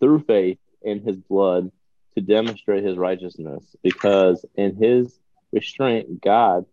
through 0.00 0.20
faith 0.20 0.58
in 0.82 1.00
his 1.00 1.16
blood 1.16 1.70
to 2.14 2.20
demonstrate 2.20 2.84
his 2.84 2.96
righteousness, 2.96 3.64
because 3.82 4.44
in 4.56 4.76
his 4.76 5.18
restraint, 5.52 6.20
God 6.20 6.66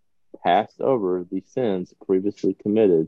passed 0.44 0.82
over 0.82 1.26
the 1.30 1.44
sins 1.48 1.94
previously 2.06 2.54
committed. 2.54 3.08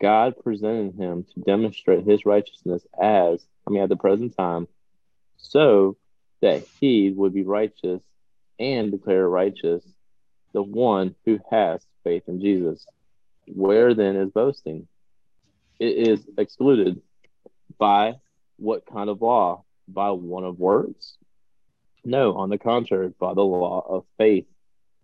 God 0.00 0.34
presented 0.42 0.94
him 0.96 1.24
to 1.34 1.40
demonstrate 1.40 2.06
his 2.06 2.26
righteousness 2.26 2.84
as, 3.00 3.44
I 3.66 3.70
mean, 3.70 3.82
at 3.82 3.88
the 3.88 3.96
present 3.96 4.36
time, 4.36 4.68
so 5.36 5.96
that 6.42 6.64
he 6.80 7.10
would 7.10 7.32
be 7.32 7.42
righteous 7.42 8.02
and 8.58 8.90
declare 8.90 9.28
righteous 9.28 9.84
the 10.52 10.62
one 10.62 11.14
who 11.24 11.40
has 11.50 11.84
faith 12.04 12.24
in 12.28 12.40
Jesus. 12.40 12.86
Where 13.46 13.94
then 13.94 14.16
is 14.16 14.30
boasting? 14.30 14.88
It 15.78 16.08
is 16.08 16.26
excluded 16.38 17.02
by 17.78 18.14
what 18.56 18.86
kind 18.86 19.10
of 19.10 19.20
law? 19.20 19.64
By 19.88 20.10
one 20.10 20.44
of 20.44 20.58
words? 20.58 21.16
No, 22.04 22.34
on 22.34 22.50
the 22.50 22.58
contrary, 22.58 23.12
by 23.18 23.34
the 23.34 23.42
law 23.42 23.84
of 23.88 24.04
faith. 24.18 24.46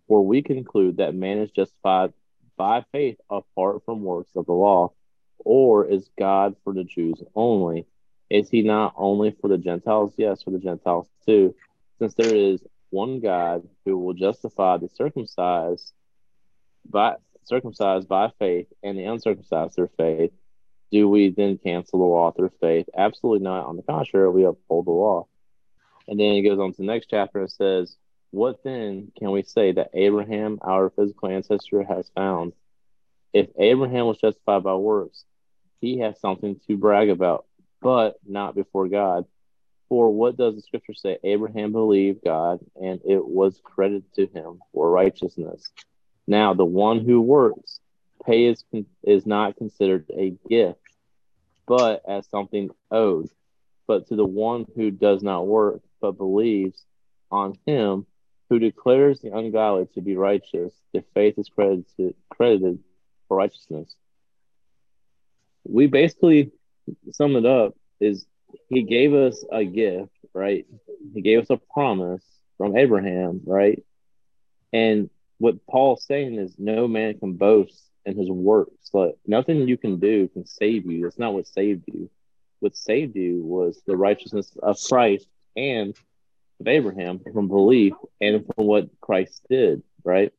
For 0.07 0.25
we 0.25 0.41
conclude 0.41 0.97
that 0.97 1.15
man 1.15 1.39
is 1.39 1.51
justified 1.51 2.13
by 2.57 2.85
faith 2.91 3.17
apart 3.29 3.83
from 3.85 4.03
works 4.03 4.31
of 4.35 4.45
the 4.45 4.53
law. 4.53 4.91
Or 5.39 5.85
is 5.85 6.09
God 6.19 6.55
for 6.63 6.73
the 6.73 6.83
Jews 6.83 7.23
only? 7.33 7.87
Is 8.29 8.49
he 8.49 8.61
not 8.61 8.93
only 8.97 9.35
for 9.41 9.47
the 9.47 9.57
Gentiles? 9.57 10.13
Yes, 10.17 10.43
for 10.43 10.51
the 10.51 10.59
Gentiles 10.59 11.07
too. 11.25 11.55
Since 11.99 12.13
there 12.15 12.35
is 12.35 12.61
one 12.91 13.19
God 13.19 13.67
who 13.85 13.97
will 13.97 14.13
justify 14.13 14.77
the 14.77 14.89
circumcised 14.89 15.91
by 16.87 17.15
circumcised 17.43 18.07
by 18.07 18.31
faith 18.37 18.67
and 18.83 18.97
the 18.97 19.05
uncircumcised 19.05 19.75
through 19.75 19.89
faith, 19.97 20.31
do 20.91 21.09
we 21.09 21.29
then 21.29 21.57
cancel 21.57 21.99
the 21.99 22.05
law 22.05 22.31
through 22.31 22.51
faith? 22.61 22.87
Absolutely 22.95 23.43
not. 23.43 23.65
On 23.65 23.77
the 23.77 23.83
contrary, 23.83 24.29
we 24.29 24.45
uphold 24.45 24.85
the 24.85 24.91
law. 24.91 25.27
And 26.07 26.19
then 26.19 26.33
he 26.33 26.41
goes 26.41 26.59
on 26.59 26.71
to 26.71 26.77
the 26.77 26.83
next 26.83 27.07
chapter 27.09 27.39
and 27.39 27.51
says, 27.51 27.95
What 28.31 28.63
then 28.63 29.11
can 29.17 29.31
we 29.31 29.43
say 29.43 29.71
that 29.73 29.91
Abraham, 29.93 30.59
our 30.61 30.89
physical 30.89 31.29
ancestor, 31.29 31.83
has 31.83 32.09
found? 32.15 32.53
If 33.33 33.47
Abraham 33.57 34.07
was 34.07 34.17
justified 34.17 34.63
by 34.63 34.75
works, 34.75 35.23
he 35.79 35.99
has 35.99 36.19
something 36.19 36.59
to 36.67 36.77
brag 36.77 37.09
about, 37.09 37.45
but 37.81 38.17
not 38.27 38.55
before 38.55 38.87
God. 38.87 39.25
For 39.89 40.13
what 40.13 40.37
does 40.37 40.55
the 40.55 40.61
scripture 40.61 40.93
say? 40.93 41.17
Abraham 41.23 41.71
believed 41.71 42.23
God, 42.23 42.59
and 42.81 43.01
it 43.05 43.25
was 43.25 43.59
credited 43.63 44.13
to 44.15 44.27
him 44.27 44.59
for 44.73 44.89
righteousness. 44.89 45.69
Now, 46.27 46.53
the 46.53 46.65
one 46.65 47.03
who 47.03 47.21
works 47.21 47.79
pay 48.25 48.45
is, 48.45 48.63
is 49.03 49.25
not 49.25 49.57
considered 49.57 50.05
a 50.15 50.33
gift, 50.47 50.79
but 51.67 52.03
as 52.07 52.27
something 52.29 52.69
owed. 52.89 53.29
But 53.87 54.07
to 54.07 54.15
the 54.15 54.25
one 54.25 54.65
who 54.75 54.91
does 54.91 55.23
not 55.23 55.47
work, 55.47 55.81
but 56.01 56.17
believes 56.17 56.83
on 57.31 57.57
him 57.65 58.05
who 58.49 58.59
declares 58.59 59.21
the 59.21 59.31
ungodly 59.31 59.87
to 59.93 60.01
be 60.01 60.17
righteous, 60.17 60.73
the 60.93 61.03
faith 61.13 61.35
is 61.37 61.47
credited, 61.47 62.15
credited 62.29 62.79
for 63.27 63.37
righteousness. 63.37 63.95
We 65.63 65.87
basically 65.87 66.51
sum 67.11 67.35
it 67.35 67.45
up 67.45 67.75
is 67.99 68.25
he 68.67 68.83
gave 68.83 69.13
us 69.13 69.45
a 69.51 69.63
gift, 69.63 70.11
right? 70.33 70.65
He 71.13 71.21
gave 71.21 71.39
us 71.39 71.49
a 71.49 71.57
promise 71.57 72.23
from 72.57 72.75
Abraham, 72.75 73.41
right? 73.45 73.81
And 74.73 75.09
what 75.37 75.65
Paul's 75.67 76.05
saying 76.05 76.35
is 76.35 76.55
no 76.57 76.87
man 76.87 77.17
can 77.19 77.33
boast 77.33 77.89
in 78.05 78.17
his 78.17 78.29
works. 78.29 78.89
Like 78.93 79.15
nothing 79.25 79.67
you 79.67 79.77
can 79.77 79.99
do 79.99 80.27
can 80.27 80.45
save 80.45 80.85
you. 80.91 81.03
That's 81.03 81.17
not 81.17 81.33
what 81.33 81.47
saved 81.47 81.83
you. 81.87 82.09
What 82.59 82.75
saved 82.75 83.15
you 83.15 83.41
was 83.43 83.81
the 83.85 83.97
righteousness 83.97 84.55
of 84.61 84.77
Christ 84.89 85.27
and 85.55 85.95
of 86.59 86.67
Abraham 86.67 87.19
from 87.33 87.47
belief 87.47 87.93
and 88.19 88.45
from 88.45 88.65
what 88.65 88.89
Christ 89.01 89.41
did, 89.49 89.83
right? 90.03 90.31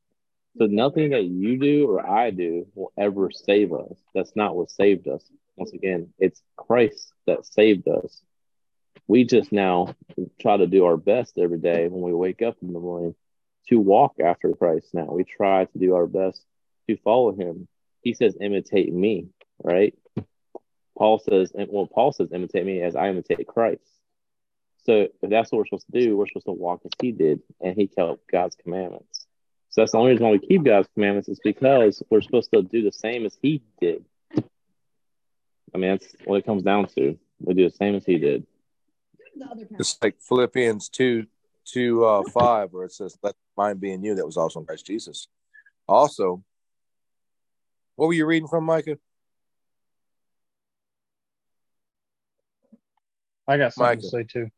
So 0.59 0.67
nothing 0.67 1.11
that 1.11 1.25
you 1.25 1.59
do 1.59 1.91
or 1.91 2.07
I 2.07 2.31
do 2.31 2.67
will 2.75 2.93
ever 2.99 3.31
save 3.31 3.73
us. 3.73 3.97
That's 4.15 4.37
not 4.37 4.55
what 4.55 4.71
saved 4.71 5.09
us. 5.09 5.25
Once 5.57 5.73
again, 5.73 6.13
it's 6.19 6.43
Christ 6.57 7.13
that 7.27 7.47
saved 7.47 7.89
us. 7.89 8.21
We 9.09 9.25
just 9.25 9.51
now 9.51 9.95
try 10.41 10.57
to 10.57 10.67
do 10.67 10.85
our 10.85 10.97
best 10.97 11.39
every 11.39 11.59
day 11.59 11.89
when 11.89 12.03
we 12.03 12.13
wake 12.13 12.43
up 12.43 12.57
in 12.63 12.73
the 12.73 12.81
morning 12.81 13.15
to 13.69 13.81
walk 13.81 14.17
after 14.25 14.53
Christ 14.53 14.89
now. 14.93 15.07
We 15.07 15.25
try 15.25 15.65
to 15.65 15.79
do 15.79 15.95
our 15.95 16.07
best 16.07 16.45
to 16.89 16.97
follow 16.99 17.33
him. 17.33 17.67
He 18.03 18.15
says, 18.15 18.37
imitate 18.41 18.93
me, 18.93 19.29
right? 19.63 19.95
Paul 20.97 21.19
says, 21.19 21.53
well, 21.55 21.87
Paul 21.87 22.13
says, 22.13 22.29
imitate 22.33 22.67
me 22.67 22.83
as 22.83 22.95
I 22.95 23.09
imitate 23.09 23.47
Christ. 23.47 23.83
So 24.85 25.09
if 25.23 25.31
that's 25.31 25.53
what 25.53 25.59
we're 25.59 25.67
supposed 25.67 25.87
to 25.93 26.01
do, 26.01 26.17
we're 26.17 26.27
supposed 26.27 26.47
to 26.47 26.53
walk 26.53 26.81
as 26.85 26.91
he 27.01 27.13
did, 27.13 27.41
and 27.61 27.77
he 27.77 27.87
kept 27.87 28.31
God's 28.31 28.57
commandments. 28.57 29.27
So 29.71 29.81
that's 29.81 29.93
the 29.93 29.99
only 29.99 30.13
reason 30.13 30.27
why 30.27 30.33
we 30.33 30.47
keep 30.47 30.65
God's 30.65 30.89
commandments 30.95 31.29
is 31.29 31.41
because 31.43 32.03
we're 32.11 32.21
supposed 32.21 32.51
to 32.53 32.63
do 32.63 32.83
the 32.83 32.93
same 32.93 33.25
as 33.25 33.37
he 33.41 33.63
did. 33.81 34.05
I 35.75 35.79
mean, 35.79 35.93
that's 35.93 36.15
what 36.25 36.37
it 36.37 36.45
comes 36.45 36.63
down 36.63 36.89
to. 36.97 37.19
We 37.41 37.55
do 37.55 37.69
the 37.69 37.75
same 37.75 37.95
as 37.95 38.05
he 38.05 38.19
did. 38.19 38.47
It's 39.79 39.99
like 40.03 40.17
Philippians 40.21 40.89
2 40.91 41.27
2 41.65 42.05
uh, 42.05 42.23
5, 42.31 42.73
where 42.73 42.85
it 42.85 42.93
says, 42.93 43.17
Let 43.23 43.35
mind 43.57 43.81
be 43.81 43.93
in 43.93 44.03
you 44.03 44.17
that 44.17 44.27
was 44.27 44.37
also 44.37 44.61
in 44.61 44.67
Christ 44.67 44.85
Jesus. 44.85 45.29
Also, 45.89 46.43
what 47.97 48.09
were 48.09 48.13
you 48.13 48.27
reading 48.27 48.49
from, 48.49 48.65
Micah? 48.65 48.99
I 53.47 53.57
got 53.59 53.73
something 53.73 53.89
Micah. 53.89 54.03
to 54.03 54.09
say 54.09 54.25
too. 54.25 54.51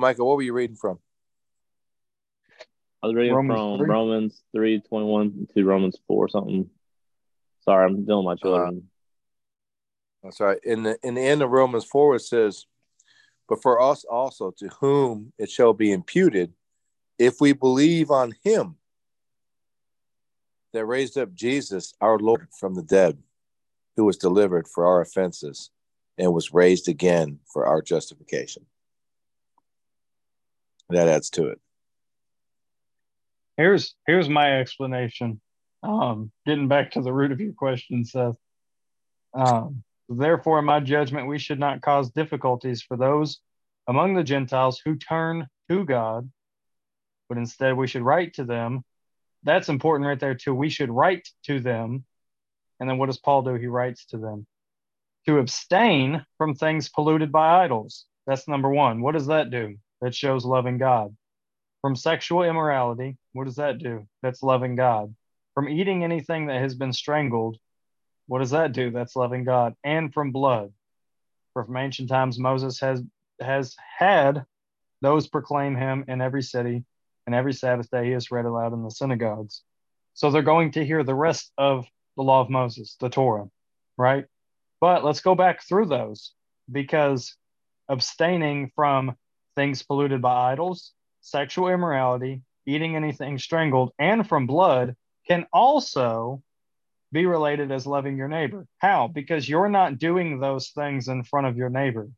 Micah, 0.00 0.24
what 0.24 0.36
were 0.36 0.42
you 0.42 0.52
reading 0.52 0.76
from? 0.76 0.98
I 3.02 3.06
was 3.06 3.16
reading 3.16 3.34
Romans 3.34 3.58
from 3.58 3.78
three? 3.78 3.88
Romans 3.88 4.42
three 4.52 4.80
twenty 4.80 5.06
one 5.06 5.46
to 5.54 5.64
Romans 5.64 5.96
four 6.06 6.28
something. 6.28 6.68
Sorry, 7.64 7.84
I'm 7.84 8.04
dealing 8.04 8.24
with 8.24 8.42
my 8.44 8.48
uh-huh. 8.50 8.64
children. 8.64 8.90
That's 10.22 10.40
right. 10.40 10.58
In 10.64 10.82
the 10.82 10.98
in 11.02 11.14
the 11.14 11.22
end 11.22 11.42
of 11.42 11.50
Romans 11.50 11.84
4, 11.84 12.16
it 12.16 12.20
says, 12.20 12.66
But 13.48 13.62
for 13.62 13.80
us 13.80 14.04
also, 14.04 14.52
to 14.58 14.68
whom 14.80 15.32
it 15.38 15.50
shall 15.50 15.72
be 15.72 15.92
imputed, 15.92 16.52
if 17.18 17.40
we 17.40 17.52
believe 17.52 18.10
on 18.10 18.34
him 18.42 18.76
that 20.72 20.84
raised 20.84 21.16
up 21.16 21.34
Jesus, 21.34 21.94
our 22.00 22.18
Lord, 22.18 22.48
from 22.58 22.74
the 22.74 22.82
dead, 22.82 23.18
who 23.96 24.04
was 24.04 24.16
delivered 24.16 24.68
for 24.68 24.86
our 24.86 25.00
offenses 25.00 25.70
and 26.18 26.32
was 26.32 26.54
raised 26.54 26.88
again 26.88 27.40
for 27.52 27.66
our 27.66 27.82
justification. 27.82 28.66
That 30.90 31.08
adds 31.08 31.30
to 31.30 31.48
it. 31.48 31.60
Here's 33.56 33.94
here's 34.06 34.28
my 34.28 34.60
explanation. 34.60 35.40
Um, 35.82 36.30
getting 36.46 36.68
back 36.68 36.92
to 36.92 37.02
the 37.02 37.12
root 37.12 37.32
of 37.32 37.40
your 37.40 37.52
question, 37.52 38.04
Seth. 38.04 38.36
Um, 39.34 39.82
therefore, 40.08 40.58
in 40.58 40.64
my 40.64 40.80
judgment, 40.80 41.28
we 41.28 41.38
should 41.38 41.58
not 41.58 41.80
cause 41.80 42.10
difficulties 42.10 42.82
for 42.82 42.96
those 42.96 43.40
among 43.86 44.14
the 44.14 44.24
Gentiles 44.24 44.80
who 44.84 44.96
turn 44.96 45.46
to 45.68 45.84
God, 45.84 46.30
but 47.28 47.38
instead 47.38 47.76
we 47.76 47.86
should 47.86 48.02
write 48.02 48.34
to 48.34 48.44
them. 48.44 48.84
That's 49.42 49.68
important 49.68 50.06
right 50.06 50.20
there 50.20 50.34
too. 50.34 50.54
We 50.54 50.68
should 50.68 50.90
write 50.90 51.28
to 51.44 51.60
them. 51.60 52.04
And 52.78 52.88
then 52.88 52.98
what 52.98 53.06
does 53.06 53.18
Paul 53.18 53.42
do? 53.42 53.54
He 53.54 53.66
writes 53.66 54.06
to 54.06 54.18
them 54.18 54.46
to 55.26 55.38
abstain 55.38 56.24
from 56.38 56.54
things 56.54 56.88
polluted 56.88 57.30
by 57.30 57.64
idols. 57.64 58.06
That's 58.26 58.48
number 58.48 58.70
one. 58.70 59.02
What 59.02 59.12
does 59.12 59.26
that 59.26 59.50
do? 59.50 59.76
That 60.00 60.14
shows 60.14 60.44
loving 60.44 60.78
God. 60.78 61.16
From 61.82 61.96
sexual 61.96 62.42
immorality, 62.42 63.16
what 63.32 63.44
does 63.44 63.56
that 63.56 63.78
do? 63.78 64.06
That's 64.22 64.42
loving 64.42 64.76
God. 64.76 65.14
From 65.54 65.68
eating 65.68 66.04
anything 66.04 66.46
that 66.46 66.60
has 66.60 66.74
been 66.74 66.92
strangled, 66.92 67.56
what 68.26 68.38
does 68.38 68.50
that 68.50 68.72
do? 68.72 68.90
That's 68.90 69.16
loving 69.16 69.44
God. 69.44 69.74
And 69.82 70.12
from 70.12 70.30
blood. 70.30 70.72
For 71.52 71.64
from 71.64 71.76
ancient 71.76 72.08
times 72.08 72.38
Moses 72.38 72.78
has 72.80 73.02
has 73.40 73.74
had 73.98 74.44
those 75.00 75.26
proclaim 75.26 75.74
him 75.74 76.04
in 76.08 76.20
every 76.20 76.42
city, 76.42 76.84
and 77.26 77.34
every 77.34 77.52
Sabbath 77.52 77.90
day 77.90 78.06
he 78.06 78.12
is 78.12 78.30
read 78.30 78.44
aloud 78.44 78.72
in 78.72 78.82
the 78.82 78.90
synagogues. 78.90 79.62
So 80.14 80.30
they're 80.30 80.42
going 80.42 80.72
to 80.72 80.84
hear 80.84 81.02
the 81.02 81.14
rest 81.14 81.52
of 81.56 81.86
the 82.16 82.22
law 82.22 82.40
of 82.40 82.50
Moses, 82.50 82.96
the 83.00 83.08
Torah, 83.08 83.48
right? 83.96 84.26
But 84.80 85.04
let's 85.04 85.20
go 85.20 85.34
back 85.34 85.62
through 85.62 85.86
those 85.86 86.32
because 86.70 87.34
abstaining 87.88 88.70
from 88.74 89.16
things 89.56 89.82
polluted 89.82 90.22
by 90.22 90.52
idols, 90.52 90.92
sexual 91.20 91.68
immorality, 91.68 92.42
eating 92.66 92.96
anything 92.96 93.38
strangled, 93.38 93.92
and 93.98 94.28
from 94.28 94.46
blood 94.46 94.96
can 95.26 95.46
also 95.52 96.42
be 97.12 97.26
related 97.26 97.72
as 97.72 97.86
loving 97.86 98.16
your 98.16 98.28
neighbor. 98.28 98.66
How? 98.78 99.08
Because 99.08 99.48
you're 99.48 99.68
not 99.68 99.98
doing 99.98 100.38
those 100.38 100.68
things 100.70 101.08
in 101.08 101.24
front 101.24 101.46
of 101.46 101.56
your 101.56 101.68
neighbor. 101.68 102.08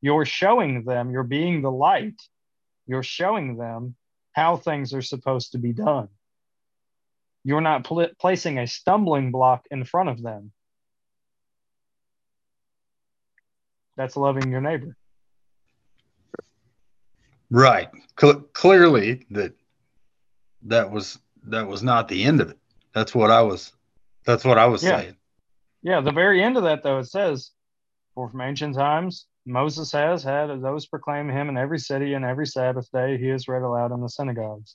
You're 0.00 0.26
showing 0.26 0.84
them, 0.84 1.10
you're 1.10 1.22
being 1.22 1.62
the 1.62 1.70
light, 1.70 2.20
you're 2.86 3.02
showing 3.02 3.56
them 3.56 3.94
how 4.32 4.56
things 4.56 4.92
are 4.92 5.02
supposed 5.02 5.52
to 5.52 5.58
be 5.58 5.72
done. 5.72 6.08
You're 7.44 7.60
not 7.60 7.84
pl- 7.84 8.10
placing 8.20 8.58
a 8.58 8.66
stumbling 8.66 9.30
block 9.30 9.66
in 9.70 9.84
front 9.84 10.08
of 10.08 10.22
them. 10.22 10.52
That's 13.96 14.16
loving 14.16 14.50
your 14.50 14.60
neighbor. 14.60 14.96
Right. 17.54 17.88
Cl- 18.20 18.40
clearly 18.52 19.26
that 19.30 19.52
that 20.62 20.90
was 20.90 21.20
that 21.44 21.68
was 21.68 21.84
not 21.84 22.08
the 22.08 22.24
end 22.24 22.40
of 22.40 22.50
it. 22.50 22.58
That's 22.92 23.14
what 23.14 23.30
I 23.30 23.42
was 23.42 23.72
that's 24.26 24.44
what 24.44 24.58
I 24.58 24.66
was 24.66 24.82
Yeah. 24.82 25.00
saying. 25.00 25.16
Yeah, 25.82 26.00
the 26.00 26.10
very 26.10 26.42
end 26.42 26.56
of 26.56 26.64
that, 26.64 26.82
though, 26.82 26.98
it 26.98 27.04
says, 27.04 27.52
For 28.14 28.28
from 28.28 28.40
ancient 28.40 28.74
times, 28.74 29.26
Moses 29.46 29.92
has 29.92 30.24
had 30.24 30.48
those 30.62 30.86
proclaim 30.86 31.28
him 31.28 31.48
in 31.48 31.56
every 31.56 31.78
city 31.78 32.14
and 32.14 32.24
every 32.24 32.46
Sabbath 32.46 32.90
day 32.90 33.18
he 33.18 33.28
is 33.28 33.46
read 33.46 33.62
aloud 33.62 33.92
in 33.92 34.00
the 34.00 34.08
synagogues. 34.08 34.74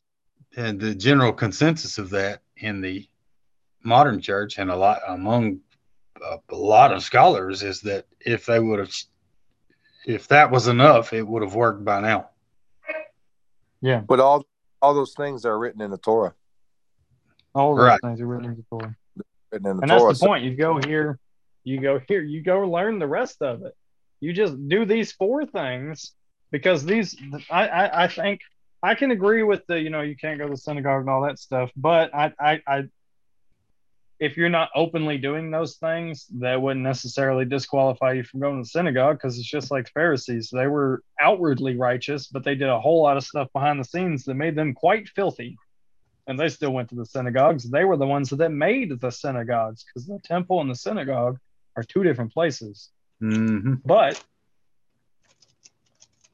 And 0.55 0.79
the 0.79 0.95
general 0.95 1.33
consensus 1.33 1.97
of 1.97 2.09
that 2.11 2.43
in 2.57 2.79
the 2.79 3.09
modern 3.83 4.21
church 4.21 4.57
and 4.57 4.71
a 4.71 4.75
lot 4.75 5.01
among 5.05 5.59
a, 6.23 6.37
a 6.47 6.55
lot 6.55 6.93
of 6.93 7.03
scholars 7.03 7.61
is 7.61 7.81
that 7.81 8.05
if 8.21 8.45
they 8.45 8.59
would 8.59 8.79
have 8.79 8.93
if 10.05 10.29
that 10.29 10.49
was 10.49 10.69
enough, 10.69 11.11
it 11.11 11.27
would 11.27 11.41
have 11.41 11.55
worked 11.55 11.83
by 11.83 11.99
now. 11.99 12.29
Yeah, 13.81 14.01
But 14.01 14.19
all 14.19 14.45
all 14.81 14.93
those 14.93 15.13
things 15.13 15.45
are 15.45 15.57
written 15.57 15.81
in 15.81 15.91
the 15.91 15.97
Torah. 15.97 16.33
all 17.55 17.75
those 17.75 17.85
Right. 17.85 18.01
things 18.01 18.21
are 18.21 18.27
written 18.27 18.51
in 18.51 18.55
the 18.57 18.65
Torah. 18.69 18.95
Written 19.51 19.67
in 19.69 19.77
the 19.77 19.81
And 19.83 19.91
Torah. 19.91 20.07
that's 20.07 20.19
the 20.19 20.25
point. 20.25 20.43
You 20.43 20.55
go 20.55 20.77
here, 20.77 21.19
you 21.63 21.79
go 21.81 21.99
here, 22.07 22.21
you 22.21 22.41
go 22.43 22.61
learn 22.67 22.99
the 22.99 23.07
rest 23.07 23.41
of 23.41 23.63
it. 23.63 23.73
You 24.19 24.33
just 24.33 24.55
do 24.67 24.85
these 24.85 25.11
four 25.13 25.45
things 25.45 26.11
because 26.51 26.85
these, 26.85 27.15
I, 27.49 27.67
I, 27.67 28.03
I 28.03 28.07
think 28.07 28.41
I 28.83 28.95
can 28.95 29.11
agree 29.11 29.43
with 29.43 29.65
the, 29.67 29.79
you 29.79 29.89
know, 29.89 30.01
you 30.01 30.15
can't 30.15 30.37
go 30.37 30.45
to 30.45 30.51
the 30.51 30.57
synagogue 30.57 31.01
and 31.01 31.09
all 31.09 31.21
that 31.23 31.39
stuff. 31.39 31.71
But 31.75 32.13
I, 32.13 32.33
I, 32.39 32.61
I, 32.67 32.83
if 34.19 34.35
you're 34.35 34.49
not 34.49 34.69
openly 34.75 35.17
doing 35.17 35.49
those 35.49 35.75
things, 35.75 36.25
that 36.39 36.61
wouldn't 36.61 36.83
necessarily 36.83 37.45
disqualify 37.45 38.13
you 38.13 38.23
from 38.23 38.41
going 38.41 38.57
to 38.57 38.63
the 38.63 38.69
synagogue 38.69 39.17
because 39.17 39.37
it's 39.37 39.47
just 39.47 39.71
like 39.71 39.85
the 39.85 39.91
Pharisees. 39.91 40.49
They 40.51 40.67
were 40.67 41.03
outwardly 41.21 41.77
righteous, 41.77 42.27
but 42.27 42.43
they 42.43 42.55
did 42.55 42.67
a 42.67 42.79
whole 42.79 43.01
lot 43.01 43.17
of 43.17 43.23
stuff 43.23 43.47
behind 43.53 43.79
the 43.79 43.85
scenes 43.85 44.25
that 44.25 44.35
made 44.35 44.55
them 44.55 44.73
quite 44.73 45.07
filthy. 45.09 45.57
And 46.27 46.37
they 46.37 46.49
still 46.49 46.71
went 46.71 46.89
to 46.89 46.95
the 46.95 47.05
synagogues. 47.05 47.69
They 47.69 47.85
were 47.85 47.97
the 47.97 48.05
ones 48.05 48.29
that 48.29 48.49
made 48.49 48.99
the 48.99 49.09
synagogues 49.09 49.83
because 49.83 50.05
the 50.05 50.19
temple 50.23 50.61
and 50.61 50.69
the 50.69 50.75
synagogue 50.75 51.39
are 51.75 51.83
two 51.83 52.03
different 52.03 52.33
places. 52.33 52.89
Mm-hmm. 53.21 53.75
But 53.85 54.23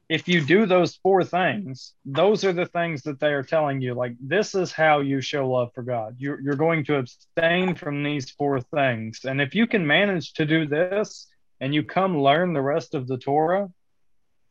if 0.08 0.28
you 0.28 0.40
do 0.40 0.66
those 0.66 0.96
four 0.96 1.24
things, 1.24 1.94
those 2.04 2.44
are 2.44 2.52
the 2.52 2.66
things 2.66 3.02
that 3.02 3.18
they 3.18 3.32
are 3.32 3.42
telling 3.42 3.80
you. 3.80 3.94
Like, 3.94 4.14
this 4.20 4.54
is 4.54 4.70
how 4.70 5.00
you 5.00 5.20
show 5.20 5.50
love 5.50 5.70
for 5.74 5.82
God. 5.82 6.16
You're, 6.18 6.40
you're 6.40 6.54
going 6.54 6.84
to 6.84 6.96
abstain 6.96 7.74
from 7.74 8.04
these 8.04 8.30
four 8.30 8.60
things. 8.60 9.24
And 9.24 9.40
if 9.40 9.54
you 9.54 9.66
can 9.66 9.86
manage 9.86 10.34
to 10.34 10.46
do 10.46 10.66
this 10.66 11.26
and 11.60 11.74
you 11.74 11.82
come 11.82 12.18
learn 12.18 12.52
the 12.52 12.62
rest 12.62 12.94
of 12.94 13.08
the 13.08 13.18
Torah, 13.18 13.68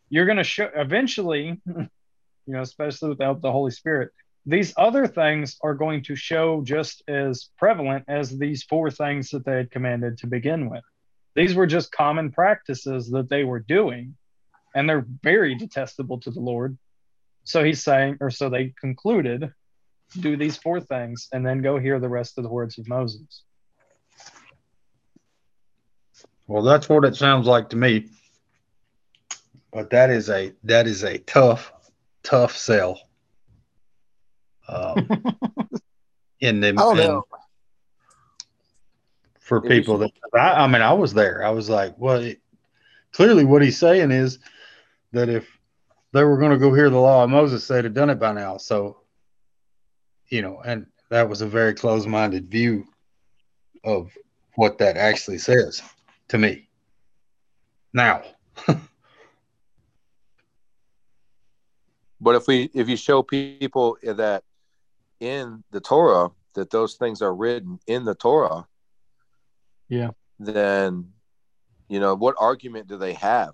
you're 0.09 0.25
going 0.25 0.37
to 0.37 0.43
show 0.43 0.69
eventually, 0.75 1.61
you 1.65 1.89
know, 2.47 2.61
especially 2.61 3.09
without 3.09 3.41
the 3.41 3.51
Holy 3.51 3.71
Spirit, 3.71 4.11
these 4.45 4.73
other 4.77 5.07
things 5.07 5.57
are 5.63 5.73
going 5.73 6.03
to 6.03 6.15
show 6.15 6.61
just 6.63 7.01
as 7.07 7.49
prevalent 7.57 8.05
as 8.07 8.37
these 8.37 8.63
four 8.63 8.91
things 8.91 9.29
that 9.31 9.45
they 9.45 9.55
had 9.55 9.71
commanded 9.71 10.17
to 10.19 10.27
begin 10.27 10.69
with. 10.69 10.83
These 11.33 11.55
were 11.55 11.65
just 11.65 11.91
common 11.91 12.31
practices 12.31 13.09
that 13.11 13.29
they 13.29 13.43
were 13.43 13.59
doing, 13.59 14.15
and 14.75 14.87
they're 14.87 15.05
very 15.23 15.55
detestable 15.55 16.19
to 16.19 16.29
the 16.31 16.39
Lord. 16.39 16.77
So 17.45 17.63
he's 17.63 17.81
saying, 17.83 18.17
or 18.21 18.29
so 18.29 18.49
they 18.49 18.73
concluded, 18.79 19.51
do 20.19 20.37
these 20.37 20.57
four 20.57 20.79
things 20.81 21.27
and 21.31 21.45
then 21.45 21.61
go 21.61 21.79
hear 21.79 21.99
the 21.99 22.09
rest 22.09 22.37
of 22.37 22.43
the 22.43 22.49
words 22.49 22.77
of 22.77 22.87
Moses. 22.87 23.41
Well, 26.47 26.63
that's 26.63 26.87
what 26.87 27.05
it 27.05 27.15
sounds 27.15 27.47
like 27.47 27.69
to 27.69 27.75
me. 27.75 28.07
But 29.71 29.89
that 29.89 30.09
is 30.09 30.29
a 30.29 30.53
that 30.63 30.87
is 30.87 31.03
a 31.03 31.17
tough, 31.17 31.73
tough 32.23 32.55
sell. 32.55 32.99
Um, 34.67 35.07
in 36.39 36.59
the 36.61 36.69
I 36.69 36.71
don't 36.71 36.99
in- 36.99 37.07
know. 37.07 37.25
for 39.39 39.57
It 39.57 39.67
people 39.69 39.97
was- 39.97 40.11
that 40.31 40.39
I, 40.39 40.63
I 40.63 40.67
mean, 40.67 40.81
I 40.81 40.93
was 40.93 41.13
there. 41.13 41.43
I 41.43 41.49
was 41.49 41.69
like, 41.69 41.95
well, 41.97 42.21
it, 42.21 42.39
clearly 43.11 43.43
what 43.43 43.61
he's 43.61 43.77
saying 43.77 44.11
is 44.11 44.39
that 45.11 45.29
if 45.29 45.47
they 46.13 46.23
were 46.23 46.37
going 46.37 46.51
to 46.51 46.57
go 46.57 46.73
hear 46.73 46.89
the 46.89 46.97
law 46.99 47.23
of 47.23 47.29
Moses, 47.29 47.67
they'd 47.67 47.83
have 47.83 47.93
done 47.93 48.09
it 48.09 48.19
by 48.19 48.31
now. 48.33 48.57
So, 48.57 48.97
you 50.29 50.41
know, 50.41 50.61
and 50.65 50.87
that 51.09 51.27
was 51.29 51.41
a 51.41 51.47
very 51.47 51.73
close-minded 51.73 52.49
view 52.49 52.87
of 53.83 54.11
what 54.55 54.77
that 54.79 54.97
actually 54.97 55.37
says 55.37 55.81
to 56.29 56.37
me. 56.37 56.67
now. 57.93 58.23
But 62.21 62.35
if 62.35 62.47
we 62.47 62.71
if 62.73 62.89
you 62.89 62.95
show 62.97 63.21
people 63.21 63.97
that 64.01 64.43
in 65.19 65.63
the 65.71 65.79
Torah 65.81 66.29
that 66.53 66.71
those 66.71 66.95
things 66.95 67.21
are 67.21 67.35
written 67.35 67.77
in 67.85 68.05
the 68.05 68.15
Torah, 68.15 68.65
Yeah. 69.89 70.11
then 70.39 71.11
you 71.87 71.99
know 71.99 72.15
what 72.15 72.35
argument 72.39 72.87
do 72.87 72.97
they 72.97 73.13
have? 73.13 73.53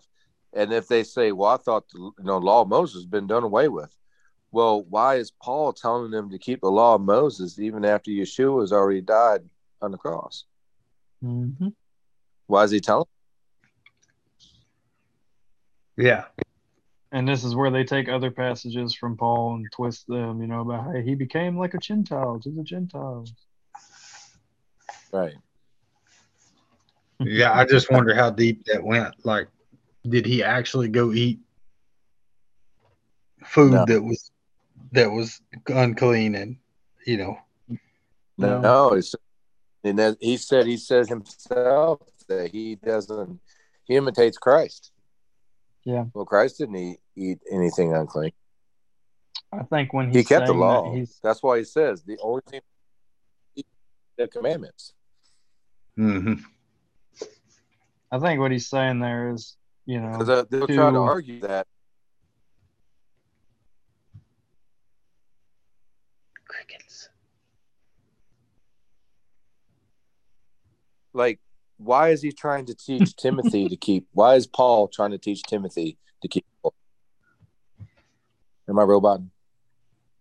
And 0.53 0.73
if 0.73 0.87
they 0.87 1.03
say, 1.03 1.31
"Well, 1.31 1.49
I 1.49 1.57
thought 1.57 1.89
the 1.89 1.99
you 1.99 2.13
know, 2.23 2.37
law 2.37 2.61
of 2.61 2.67
Moses 2.67 2.95
has 2.95 3.05
been 3.05 3.27
done 3.27 3.43
away 3.43 3.67
with," 3.67 3.95
well, 4.51 4.83
why 4.83 5.15
is 5.15 5.31
Paul 5.31 5.71
telling 5.71 6.11
them 6.11 6.29
to 6.29 6.37
keep 6.37 6.61
the 6.61 6.71
law 6.71 6.95
of 6.95 7.01
Moses 7.01 7.57
even 7.57 7.85
after 7.85 8.11
Yeshua 8.11 8.61
has 8.61 8.73
already 8.73 9.01
died 9.01 9.41
on 9.81 9.91
the 9.91 9.97
cross? 9.97 10.45
Mm-hmm. 11.23 11.69
Why 12.47 12.63
is 12.63 12.71
he 12.71 12.81
telling? 12.81 13.07
Yeah. 15.95 16.25
And 17.13 17.27
this 17.27 17.43
is 17.43 17.55
where 17.55 17.71
they 17.71 17.83
take 17.83 18.09
other 18.09 18.31
passages 18.31 18.95
from 18.95 19.17
Paul 19.17 19.55
and 19.55 19.71
twist 19.71 20.07
them, 20.07 20.41
you 20.41 20.47
know, 20.47 20.61
about 20.61 20.85
how 20.85 20.93
he 21.01 21.15
became 21.15 21.57
like 21.57 21.73
a 21.73 21.77
Gentile 21.77 22.39
to 22.41 22.49
the 22.49 22.63
Gentiles. 22.63 23.33
Right. 25.11 25.35
Yeah. 27.19 27.53
I 27.53 27.65
just 27.65 27.91
wonder 27.91 28.15
how 28.15 28.29
deep 28.29 28.65
that 28.65 28.83
went. 28.83 29.25
Like, 29.25 29.47
did 30.07 30.25
he 30.25 30.43
actually 30.43 30.87
go 30.87 31.11
eat 31.11 31.39
food 33.45 33.71
No. 33.71 33.85
that 33.85 34.01
was 34.01 34.31
that 34.91 35.11
was 35.11 35.41
unclean 35.67 36.35
and 36.35 36.57
you 37.05 37.17
know 37.17 37.37
No, 38.37 38.59
No. 38.61 38.93
it's 38.93 39.15
and 39.83 39.97
that 39.99 40.17
he 40.19 40.37
said 40.37 40.65
he 40.67 40.77
said 40.77 41.07
himself 41.07 41.99
that 42.27 42.51
he 42.51 42.75
doesn't 42.75 43.39
he 43.85 43.95
imitates 43.95 44.37
Christ. 44.37 44.91
Yeah. 45.83 46.05
Well, 46.13 46.25
Christ 46.25 46.59
didn't 46.59 46.75
eat, 46.75 46.99
eat 47.15 47.39
anything 47.51 47.93
unclean. 47.95 48.31
I 49.51 49.63
think 49.63 49.91
when 49.93 50.11
He 50.11 50.23
kept 50.23 50.45
the 50.45 50.53
saying 50.53 50.59
that 50.59 50.65
law. 50.65 50.93
he's 50.95 51.19
That's 51.23 51.41
why 51.41 51.57
he 51.57 51.63
says 51.63 52.03
the 52.03 52.17
only 52.21 52.41
thing 52.47 52.61
the 54.17 54.27
commandments. 54.27 54.93
mm-hmm. 55.97 56.35
I 58.11 58.19
think 58.19 58.39
what 58.39 58.51
he's 58.51 58.69
saying 58.69 58.99
there 58.99 59.31
is, 59.33 59.55
you 59.85 59.99
know, 59.99 60.11
Because 60.11 60.29
uh, 60.29 60.45
they'll 60.49 60.67
try 60.67 60.75
to 60.75 60.91
to- 60.91 60.97
argue 60.99 61.39
that 61.41 61.67
crickets. 66.47 67.09
like 71.13 71.39
why 71.77 72.09
is 72.09 72.21
he 72.21 72.31
trying 72.31 72.65
to 72.65 72.75
teach 72.75 73.15
Timothy 73.15 73.67
to 73.67 73.75
keep 73.75 74.07
why 74.11 74.35
is 74.35 74.47
Paul 74.47 74.87
trying 74.87 75.11
to 75.11 75.17
teach 75.17 75.41
Timothy 75.43 75.97
to 76.21 76.27
keep 76.27 76.45
Am 78.69 78.79
I 78.79 78.83
robot? 78.83 79.19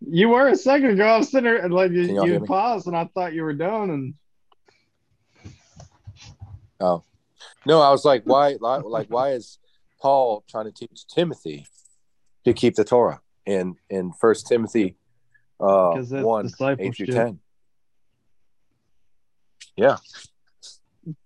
you 0.00 0.30
were 0.30 0.48
a 0.48 0.56
second 0.56 0.90
ago. 0.92 1.04
I 1.06 1.18
was 1.18 1.30
sitting 1.30 1.44
there 1.44 1.58
and 1.62 1.72
like 1.72 1.92
you, 1.92 2.06
Can 2.06 2.14
y'all 2.16 2.24
hear 2.24 2.34
you 2.34 2.40
me? 2.40 2.46
paused 2.48 2.86
and 2.88 2.96
I 2.96 3.04
thought 3.14 3.34
you 3.34 3.42
were 3.42 3.52
done 3.52 3.90
and 3.90 4.14
No, 7.66 7.80
I 7.80 7.90
was 7.90 8.04
like, 8.04 8.22
why? 8.24 8.56
Like, 8.60 9.08
why 9.08 9.30
is 9.32 9.58
Paul 10.00 10.44
trying 10.48 10.66
to 10.66 10.72
teach 10.72 11.06
Timothy 11.06 11.66
to 12.44 12.52
keep 12.52 12.74
the 12.74 12.84
Torah 12.84 13.20
in 13.44 13.76
in 13.88 14.12
First 14.12 14.46
Timothy 14.46 14.96
uh, 15.58 16.02
one 16.10 16.50
eight 16.78 16.96
through 16.96 17.06
ten? 17.06 17.40
Yeah. 19.76 19.98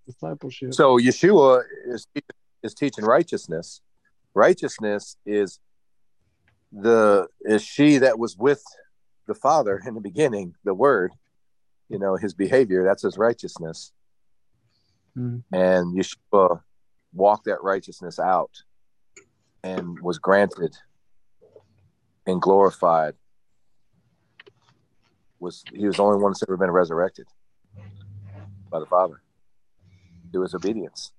discipleship. 0.06 0.74
So 0.74 0.98
Yeshua 0.98 1.62
is 1.86 2.06
is 2.62 2.74
teaching 2.74 3.04
righteousness. 3.04 3.80
Righteousness 4.34 5.16
is 5.24 5.60
the 6.72 7.28
is 7.42 7.62
she 7.62 7.98
that 7.98 8.18
was 8.18 8.36
with 8.36 8.62
the 9.26 9.34
Father 9.34 9.80
in 9.86 9.94
the 9.94 10.00
beginning, 10.00 10.54
the 10.64 10.74
Word. 10.74 11.12
You 11.88 11.98
know 11.98 12.16
his 12.16 12.34
behavior. 12.34 12.82
That's 12.82 13.02
his 13.02 13.16
righteousness. 13.16 13.92
Mhm. 15.16 15.44
and 15.52 15.96
Yeshua 15.96 16.62
walked 17.12 17.44
that 17.44 17.62
righteousness 17.62 18.18
out 18.18 18.50
and 19.62 19.98
was 20.00 20.18
granted 20.18 20.76
and 22.26 22.42
glorified. 22.42 23.14
Was 25.38 25.64
he 25.72 25.86
was 25.86 25.96
the 25.96 26.02
only 26.02 26.20
one 26.22 26.32
that's 26.32 26.42
ever 26.42 26.56
been 26.56 26.70
resurrected 26.70 27.26
by 28.70 28.80
the 28.80 28.86
Father 28.86 29.22
through 30.32 30.42
his 30.42 30.54
obedience. 30.54 31.12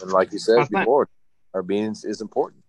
And 0.00 0.10
like 0.10 0.32
you 0.32 0.38
said 0.38 0.66
think- 0.68 0.70
before, 0.70 1.08
our 1.54 1.60
obedience 1.60 2.04
is 2.04 2.20
important. 2.20 2.64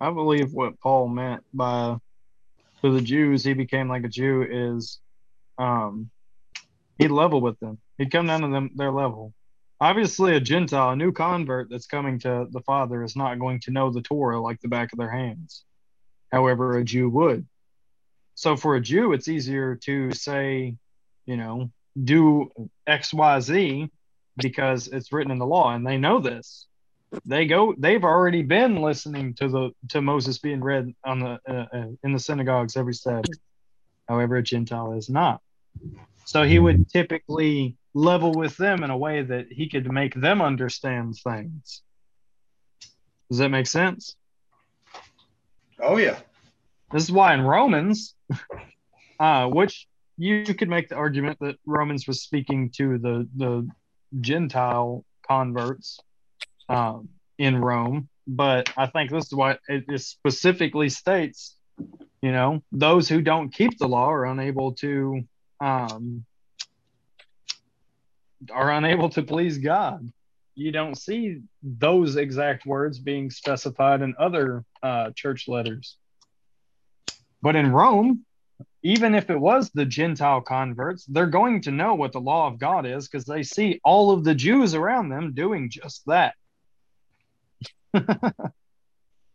I 0.00 0.10
believe 0.10 0.52
what 0.52 0.78
Paul 0.80 1.08
meant 1.08 1.42
by 1.54 1.98
to 2.82 2.92
the 2.92 3.00
Jews, 3.00 3.42
he 3.42 3.54
became 3.54 3.88
like 3.88 4.04
a 4.04 4.08
Jew 4.08 4.42
is 4.42 5.00
um 5.56 6.10
he'd 6.98 7.08
level 7.08 7.40
with 7.40 7.58
them. 7.60 7.78
He'd 7.98 8.10
come 8.10 8.26
down 8.26 8.42
to 8.42 8.48
them 8.48 8.70
their 8.74 8.92
level. 8.92 9.32
Obviously 9.80 10.34
a 10.34 10.40
Gentile, 10.40 10.90
a 10.90 10.96
new 10.96 11.12
convert 11.12 11.68
that's 11.68 11.86
coming 11.86 12.18
to 12.20 12.46
the 12.50 12.62
Father 12.62 13.02
is 13.02 13.16
not 13.16 13.38
going 13.38 13.60
to 13.60 13.70
know 13.70 13.90
the 13.90 14.02
Torah 14.02 14.40
like 14.40 14.60
the 14.60 14.68
back 14.68 14.92
of 14.92 14.98
their 14.98 15.10
hands. 15.10 15.64
However, 16.32 16.78
a 16.78 16.84
Jew 16.84 17.08
would. 17.10 17.46
So 18.34 18.56
for 18.56 18.76
a 18.76 18.80
Jew, 18.80 19.12
it's 19.12 19.28
easier 19.28 19.76
to 19.84 20.12
say, 20.12 20.76
you 21.26 21.36
know, 21.36 21.70
do 22.02 22.50
XYZ 22.88 23.90
because 24.36 24.88
it's 24.88 25.12
written 25.12 25.30
in 25.32 25.38
the 25.38 25.46
law 25.46 25.74
and 25.74 25.86
they 25.86 25.96
know 25.96 26.20
this 26.20 26.66
they 27.24 27.46
go 27.46 27.74
they've 27.78 28.04
already 28.04 28.42
been 28.42 28.82
listening 28.82 29.34
to 29.34 29.48
the 29.48 29.70
to 29.88 30.02
moses 30.02 30.38
being 30.38 30.60
read 30.60 30.92
on 31.04 31.20
the 31.20 31.38
uh, 31.48 31.66
uh, 31.72 31.86
in 32.02 32.12
the 32.12 32.18
synagogues 32.18 32.76
every 32.76 32.94
sabbath 32.94 33.38
however 34.08 34.36
a 34.36 34.42
gentile 34.42 34.92
is 34.92 35.08
not 35.08 35.40
so 36.24 36.42
he 36.42 36.58
would 36.58 36.88
typically 36.90 37.76
level 37.96 38.32
with 38.32 38.56
them 38.56 38.84
in 38.84 38.90
a 38.90 38.96
way 38.96 39.22
that 39.22 39.46
he 39.50 39.68
could 39.68 39.90
make 39.90 40.14
them 40.14 40.42
understand 40.42 41.14
things 41.24 41.82
does 43.30 43.38
that 43.38 43.48
make 43.48 43.66
sense 43.66 44.14
Oh 45.78 45.96
yeah. 45.96 46.18
this 46.92 47.02
is 47.02 47.12
why 47.12 47.34
in 47.34 47.40
romans 47.40 48.14
uh 49.20 49.46
which 49.46 49.86
you 50.18 50.54
could 50.54 50.68
make 50.68 50.88
the 50.88 50.96
argument 50.96 51.38
that 51.40 51.56
romans 51.66 52.06
was 52.06 52.22
speaking 52.22 52.70
to 52.76 52.98
the 52.98 53.28
the 53.36 53.68
gentile 54.20 55.04
converts 55.26 55.98
um, 56.68 57.08
in 57.38 57.56
Rome, 57.56 58.08
but 58.26 58.72
I 58.76 58.86
think 58.86 59.10
this 59.10 59.26
is 59.26 59.32
why 59.34 59.58
it 59.68 59.84
it 59.88 60.00
specifically 60.00 60.88
states. 60.88 61.56
You 62.22 62.32
know, 62.32 62.62
those 62.72 63.08
who 63.08 63.20
don't 63.20 63.52
keep 63.52 63.78
the 63.78 63.86
law 63.86 64.10
are 64.10 64.24
unable 64.24 64.72
to 64.76 65.22
um, 65.60 66.24
are 68.52 68.70
unable 68.70 69.08
to 69.10 69.22
please 69.22 69.58
God. 69.58 70.10
You 70.54 70.72
don't 70.72 70.96
see 70.96 71.42
those 71.62 72.16
exact 72.16 72.64
words 72.64 72.98
being 72.98 73.30
specified 73.30 74.02
in 74.02 74.14
other 74.18 74.64
uh, 74.82 75.10
church 75.14 75.48
letters. 75.48 75.96
But 77.42 77.56
in 77.56 77.70
Rome, 77.70 78.24
even 78.82 79.14
if 79.14 79.30
it 79.30 79.38
was 79.38 79.70
the 79.70 79.84
Gentile 79.84 80.40
converts, 80.40 81.04
they're 81.04 81.26
going 81.26 81.60
to 81.62 81.70
know 81.70 81.94
what 81.94 82.12
the 82.12 82.20
law 82.20 82.46
of 82.46 82.58
God 82.58 82.86
is 82.86 83.08
because 83.08 83.24
they 83.24 83.42
see 83.42 83.80
all 83.84 84.12
of 84.12 84.24
the 84.24 84.34
Jews 84.34 84.74
around 84.74 85.08
them 85.08 85.34
doing 85.34 85.70
just 85.70 86.02
that. 86.06 86.34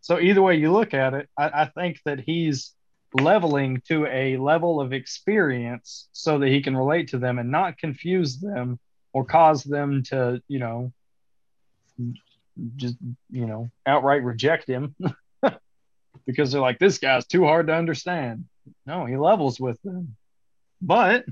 so 0.01 0.19
either 0.19 0.41
way 0.41 0.55
you 0.55 0.71
look 0.71 0.93
at 0.93 1.13
it, 1.13 1.29
I, 1.37 1.63
I 1.63 1.65
think 1.65 1.99
that 2.05 2.19
he's 2.19 2.73
leveling 3.13 3.81
to 3.89 4.05
a 4.07 4.37
level 4.37 4.79
of 4.79 4.93
experience 4.93 6.07
so 6.13 6.39
that 6.39 6.47
he 6.47 6.61
can 6.61 6.75
relate 6.75 7.09
to 7.09 7.17
them 7.17 7.37
and 7.37 7.51
not 7.51 7.77
confuse 7.77 8.39
them 8.39 8.79
or 9.13 9.25
cause 9.25 9.63
them 9.63 10.03
to, 10.03 10.41
you 10.47 10.59
know, 10.59 10.93
just, 12.75 12.97
you 13.29 13.45
know, 13.45 13.69
outright 13.85 14.23
reject 14.23 14.67
him 14.67 14.95
because 16.25 16.51
they're 16.51 16.61
like, 16.61 16.79
this 16.79 16.97
guy's 16.97 17.25
too 17.25 17.43
hard 17.43 17.67
to 17.67 17.73
understand. 17.73 18.45
No, 18.85 19.05
he 19.05 19.17
levels 19.17 19.59
with 19.59 19.81
them. 19.83 20.15
But 20.81 21.25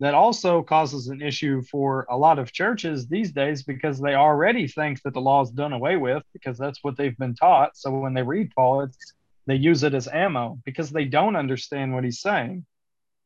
that 0.00 0.14
also 0.14 0.62
causes 0.62 1.08
an 1.08 1.22
issue 1.22 1.62
for 1.62 2.06
a 2.10 2.16
lot 2.16 2.38
of 2.38 2.52
churches 2.52 3.06
these 3.06 3.32
days 3.32 3.62
because 3.62 4.00
they 4.00 4.14
already 4.14 4.66
think 4.66 5.00
that 5.02 5.14
the 5.14 5.20
law 5.20 5.42
is 5.42 5.50
done 5.50 5.72
away 5.72 5.96
with 5.96 6.22
because 6.32 6.58
that's 6.58 6.82
what 6.82 6.96
they've 6.96 7.16
been 7.16 7.34
taught. 7.34 7.76
So 7.76 7.90
when 7.90 8.14
they 8.14 8.22
read 8.22 8.52
Paul, 8.54 8.82
it's, 8.82 9.14
they 9.46 9.54
use 9.54 9.82
it 9.82 9.94
as 9.94 10.08
ammo 10.08 10.58
because 10.64 10.90
they 10.90 11.04
don't 11.04 11.36
understand 11.36 11.94
what 11.94 12.04
he's 12.04 12.20
saying. 12.20 12.66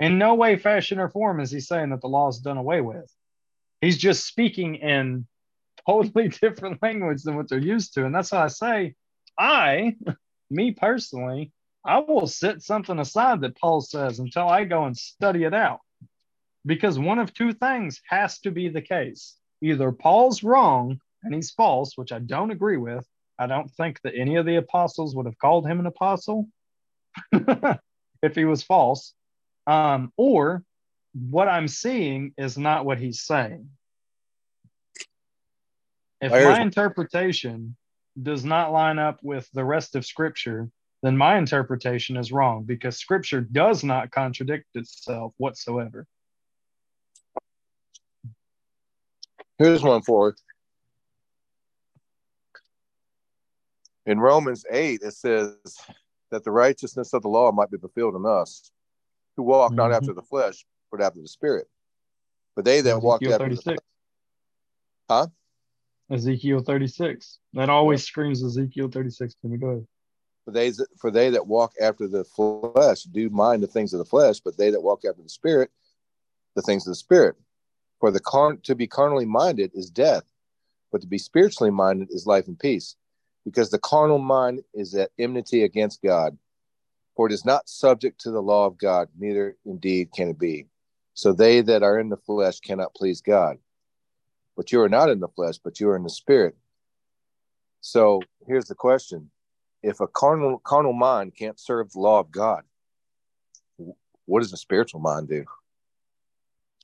In 0.00 0.18
no 0.18 0.34
way, 0.34 0.56
fashion, 0.56 1.00
or 1.00 1.08
form 1.08 1.40
is 1.40 1.50
he 1.50 1.60
saying 1.60 1.90
that 1.90 2.00
the 2.00 2.08
law 2.08 2.28
is 2.28 2.38
done 2.38 2.58
away 2.58 2.80
with. 2.80 3.12
He's 3.80 3.98
just 3.98 4.26
speaking 4.26 4.76
in 4.76 5.26
totally 5.86 6.28
different 6.42 6.82
language 6.82 7.22
than 7.22 7.36
what 7.36 7.48
they're 7.48 7.58
used 7.58 7.94
to. 7.94 8.04
And 8.04 8.14
that's 8.14 8.32
why 8.32 8.44
I 8.44 8.48
say, 8.48 8.94
I, 9.38 9.96
me 10.50 10.72
personally, 10.72 11.52
I 11.84 12.00
will 12.00 12.26
set 12.26 12.62
something 12.62 12.98
aside 12.98 13.40
that 13.42 13.56
Paul 13.56 13.80
says 13.80 14.18
until 14.18 14.48
I 14.48 14.64
go 14.64 14.84
and 14.84 14.96
study 14.96 15.44
it 15.44 15.54
out 15.54 15.80
because 16.66 16.98
one 16.98 17.18
of 17.18 17.32
two 17.32 17.52
things 17.52 18.00
has 18.08 18.38
to 18.40 18.50
be 18.50 18.68
the 18.68 18.82
case. 18.82 19.36
either 19.62 19.90
Paul's 19.90 20.42
wrong 20.42 21.00
and 21.22 21.34
he's 21.34 21.50
false, 21.50 21.96
which 21.96 22.12
I 22.12 22.18
don't 22.18 22.50
agree 22.50 22.76
with. 22.76 23.06
I 23.38 23.46
don't 23.46 23.70
think 23.70 24.00
that 24.02 24.14
any 24.14 24.36
of 24.36 24.46
the 24.46 24.56
apostles 24.56 25.14
would 25.14 25.26
have 25.26 25.38
called 25.38 25.66
him 25.66 25.80
an 25.80 25.86
apostle 25.86 26.48
if 27.32 28.34
he 28.34 28.44
was 28.44 28.62
false. 28.62 29.14
Um, 29.66 30.12
or 30.16 30.62
what 31.30 31.48
I'm 31.48 31.68
seeing 31.68 32.32
is 32.38 32.56
not 32.56 32.84
what 32.84 32.98
he's 32.98 33.20
saying. 33.20 33.68
If 36.20 36.32
my 36.32 36.60
interpretation 36.60 37.76
does 38.20 38.44
not 38.44 38.72
line 38.72 38.98
up 38.98 39.20
with 39.22 39.48
the 39.52 39.64
rest 39.64 39.94
of 39.94 40.04
Scripture, 40.04 40.68
then 41.02 41.16
my 41.16 41.38
interpretation 41.38 42.16
is 42.16 42.32
wrong 42.32 42.64
because 42.64 42.98
Scripture 42.98 43.40
does 43.40 43.84
not 43.84 44.10
contradict 44.10 44.66
itself 44.74 45.32
whatsoever. 45.36 46.06
Here's 49.58 49.82
one 49.82 50.02
for 50.02 50.34
In 54.06 54.18
Romans 54.18 54.64
8, 54.70 55.00
it 55.02 55.12
says 55.12 55.54
that 56.30 56.42
the 56.42 56.50
righteousness 56.50 57.12
of 57.12 57.22
the 57.22 57.28
law 57.28 57.52
might 57.52 57.70
be 57.70 57.78
fulfilled 57.78 58.14
in 58.14 58.24
us, 58.24 58.70
who 59.36 59.42
walk 59.42 59.70
mm-hmm. 59.70 59.76
not 59.76 59.92
after 59.92 60.12
the 60.12 60.22
flesh, 60.22 60.64
but 60.90 61.00
after 61.00 61.20
the 61.20 61.28
spirit. 61.28 61.68
But 62.56 62.64
they 62.64 62.80
that 62.80 63.02
walk 63.02 63.22
after 63.22 63.38
36. 63.38 63.64
the 63.64 63.78
Huh? 65.08 65.26
Ezekiel 66.10 66.60
36. 66.60 67.38
That 67.54 67.70
always 67.70 68.04
screams 68.04 68.42
Ezekiel 68.42 68.88
36 68.88 69.34
to 69.42 69.48
me. 69.48 69.58
Go 69.58 69.66
ahead. 69.68 69.86
For 70.44 70.50
they, 70.52 70.72
for 70.98 71.10
they 71.10 71.30
that 71.30 71.46
walk 71.46 71.74
after 71.80 72.08
the 72.08 72.24
flesh 72.24 73.02
do 73.04 73.28
mind 73.28 73.62
the 73.62 73.66
things 73.66 73.92
of 73.92 73.98
the 73.98 74.04
flesh, 74.04 74.40
but 74.40 74.56
they 74.56 74.70
that 74.70 74.82
walk 74.82 75.04
after 75.04 75.22
the 75.22 75.28
spirit, 75.28 75.70
the 76.56 76.62
things 76.62 76.86
of 76.86 76.92
the 76.92 76.96
spirit. 76.96 77.36
For 78.00 78.10
the 78.10 78.20
car- 78.20 78.56
to 78.56 78.74
be 78.74 78.86
carnally 78.86 79.26
minded 79.26 79.72
is 79.74 79.90
death, 79.90 80.24
but 80.90 81.00
to 81.02 81.06
be 81.06 81.18
spiritually 81.18 81.70
minded 81.70 82.08
is 82.10 82.26
life 82.26 82.46
and 82.46 82.58
peace. 82.58 82.96
Because 83.44 83.70
the 83.70 83.78
carnal 83.78 84.18
mind 84.18 84.62
is 84.74 84.94
at 84.94 85.10
enmity 85.18 85.62
against 85.62 86.02
God, 86.02 86.38
for 87.14 87.26
it 87.26 87.32
is 87.32 87.44
not 87.44 87.68
subject 87.68 88.20
to 88.22 88.30
the 88.30 88.42
law 88.42 88.66
of 88.66 88.78
God, 88.78 89.08
neither 89.18 89.56
indeed 89.64 90.12
can 90.12 90.28
it 90.28 90.38
be. 90.38 90.66
So 91.18 91.32
they 91.32 91.62
that 91.62 91.82
are 91.82 91.98
in 91.98 92.10
the 92.10 92.16
flesh 92.16 92.60
cannot 92.60 92.94
please 92.94 93.20
God. 93.20 93.58
But 94.56 94.70
you 94.70 94.80
are 94.82 94.88
not 94.88 95.10
in 95.10 95.18
the 95.18 95.26
flesh, 95.26 95.56
but 95.58 95.80
you 95.80 95.88
are 95.88 95.96
in 95.96 96.04
the 96.04 96.10
spirit. 96.10 96.56
So 97.80 98.22
here's 98.46 98.66
the 98.66 98.76
question 98.76 99.32
if 99.82 99.98
a 99.98 100.06
carnal 100.06 100.60
carnal 100.60 100.92
mind 100.92 101.34
can't 101.36 101.58
serve 101.58 101.90
the 101.90 101.98
law 101.98 102.20
of 102.20 102.30
God, 102.30 102.62
what 104.26 104.42
does 104.42 104.52
a 104.52 104.56
spiritual 104.56 105.00
mind 105.00 105.28
do? 105.28 105.44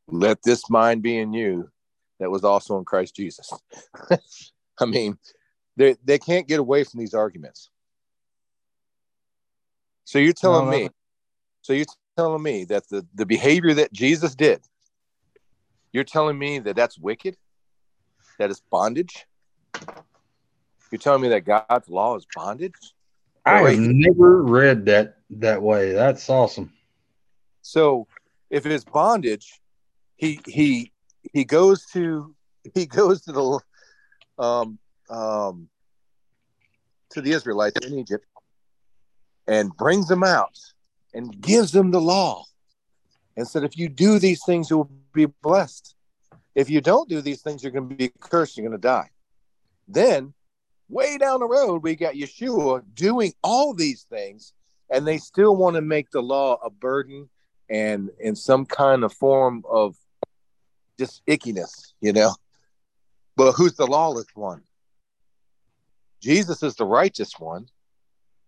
Let 0.09 0.43
this 0.43 0.69
mind 0.69 1.01
be 1.01 1.17
in 1.17 1.33
you 1.33 1.71
that 2.19 2.29
was 2.29 2.43
also 2.43 2.77
in 2.79 2.85
Christ 2.85 3.15
Jesus. 3.15 3.53
I 4.81 4.85
mean, 4.85 5.17
they 5.77 5.95
they 6.05 6.19
can't 6.19 6.49
get 6.49 6.59
away 6.59 6.83
from 6.83 6.99
these 6.99 7.15
arguments. 7.15 7.71
So 10.05 10.19
you're 10.19 10.33
telling 10.33 10.65
no, 10.65 10.73
me, 10.73 10.89
so 11.63 11.73
you're 11.73 11.87
telling 12.17 12.43
me 12.43 12.65
that 12.65 12.89
the 12.89 13.07
the 13.15 13.27
behavior 13.27 13.75
that 13.75 13.93
Jesus 13.93 14.35
did, 14.35 14.63
you're 15.93 16.05
telling 16.05 16.39
me 16.39 16.59
that 16.61 16.77
that's 16.77 16.99
wicked, 16.99 17.37
that 18.39 18.51
is 18.51 18.63
bondage. 18.71 19.27
You're 20.91 21.01
telling 21.01 21.23
me 21.23 21.29
that 21.29 21.45
God's 21.45 21.89
law 21.89 22.17
is 22.17 22.27
bondage? 22.35 22.75
I 23.47 23.71
have 23.71 23.79
never 23.79 24.43
read 24.43 24.87
that 24.87 25.17
that 25.31 25.63
way. 25.63 25.93
That's 25.93 26.31
awesome. 26.31 26.73
So, 27.63 28.07
if 28.51 28.65
it's 28.67 28.85
bondage, 28.85 29.61
he 30.17 30.41
he 30.47 30.93
he 31.33 31.45
goes 31.45 31.85
to 31.93 32.35
he 32.75 32.87
goes 32.87 33.23
to 33.23 33.33
the 33.33 34.43
um 34.43 34.79
um 35.11 35.69
to 37.11 37.21
the 37.21 37.33
Israelites 37.33 37.85
in 37.87 37.99
Egypt 37.99 38.27
and 39.47 39.77
brings 39.77 40.09
them 40.09 40.25
out 40.25 40.57
and 41.15 41.41
gives 41.41 41.73
them 41.73 41.91
the 41.91 42.01
law 42.01 42.45
and 43.37 43.49
said, 43.49 43.65
if 43.65 43.79
you 43.79 43.89
do 43.89 44.19
these 44.19 44.45
things, 44.45 44.69
you 44.69 44.79
will 44.79 44.91
be 45.13 45.27
blessed. 45.27 45.95
If 46.55 46.69
you 46.69 46.81
don't 46.81 47.09
do 47.09 47.21
these 47.21 47.43
things, 47.43 47.63
you're 47.63 47.73
going 47.73 47.89
to 47.89 47.95
be 47.95 48.13
cursed. 48.21 48.57
You're 48.57 48.69
going 48.69 48.79
to 48.79 48.83
die. 48.83 49.11
Then, 49.89 50.35
way 50.89 51.19
down 51.19 51.41
the 51.41 51.49
road, 51.49 51.83
we 51.83 51.97
got 51.97 52.15
Yeshua 52.15 52.83
doing 52.95 53.33
all 53.43 53.75
these 53.75 54.03
things, 54.03 54.53
and 54.91 55.07
they 55.07 55.19
still 55.19 55.57
want 55.57 55.77
to 55.77 55.83
make 55.83 56.11
the 56.11 56.23
law 56.23 56.59
a 56.63 56.71
burden 56.71 57.29
and 57.71 58.11
in 58.21 58.37
some 58.37 58.67
kind 58.67 59.05
of 59.05 59.13
form 59.13 59.65
of 59.69 59.97
just 60.99 61.25
ickiness, 61.27 61.93
you 62.01 62.13
know. 62.13 62.35
But 63.37 63.53
who's 63.53 63.75
the 63.75 63.87
lawless 63.87 64.27
one? 64.35 64.63
Jesus 66.23 66.63
is 66.63 66.77
the 66.77 66.87
righteous 66.87 67.39
one, 67.39 67.67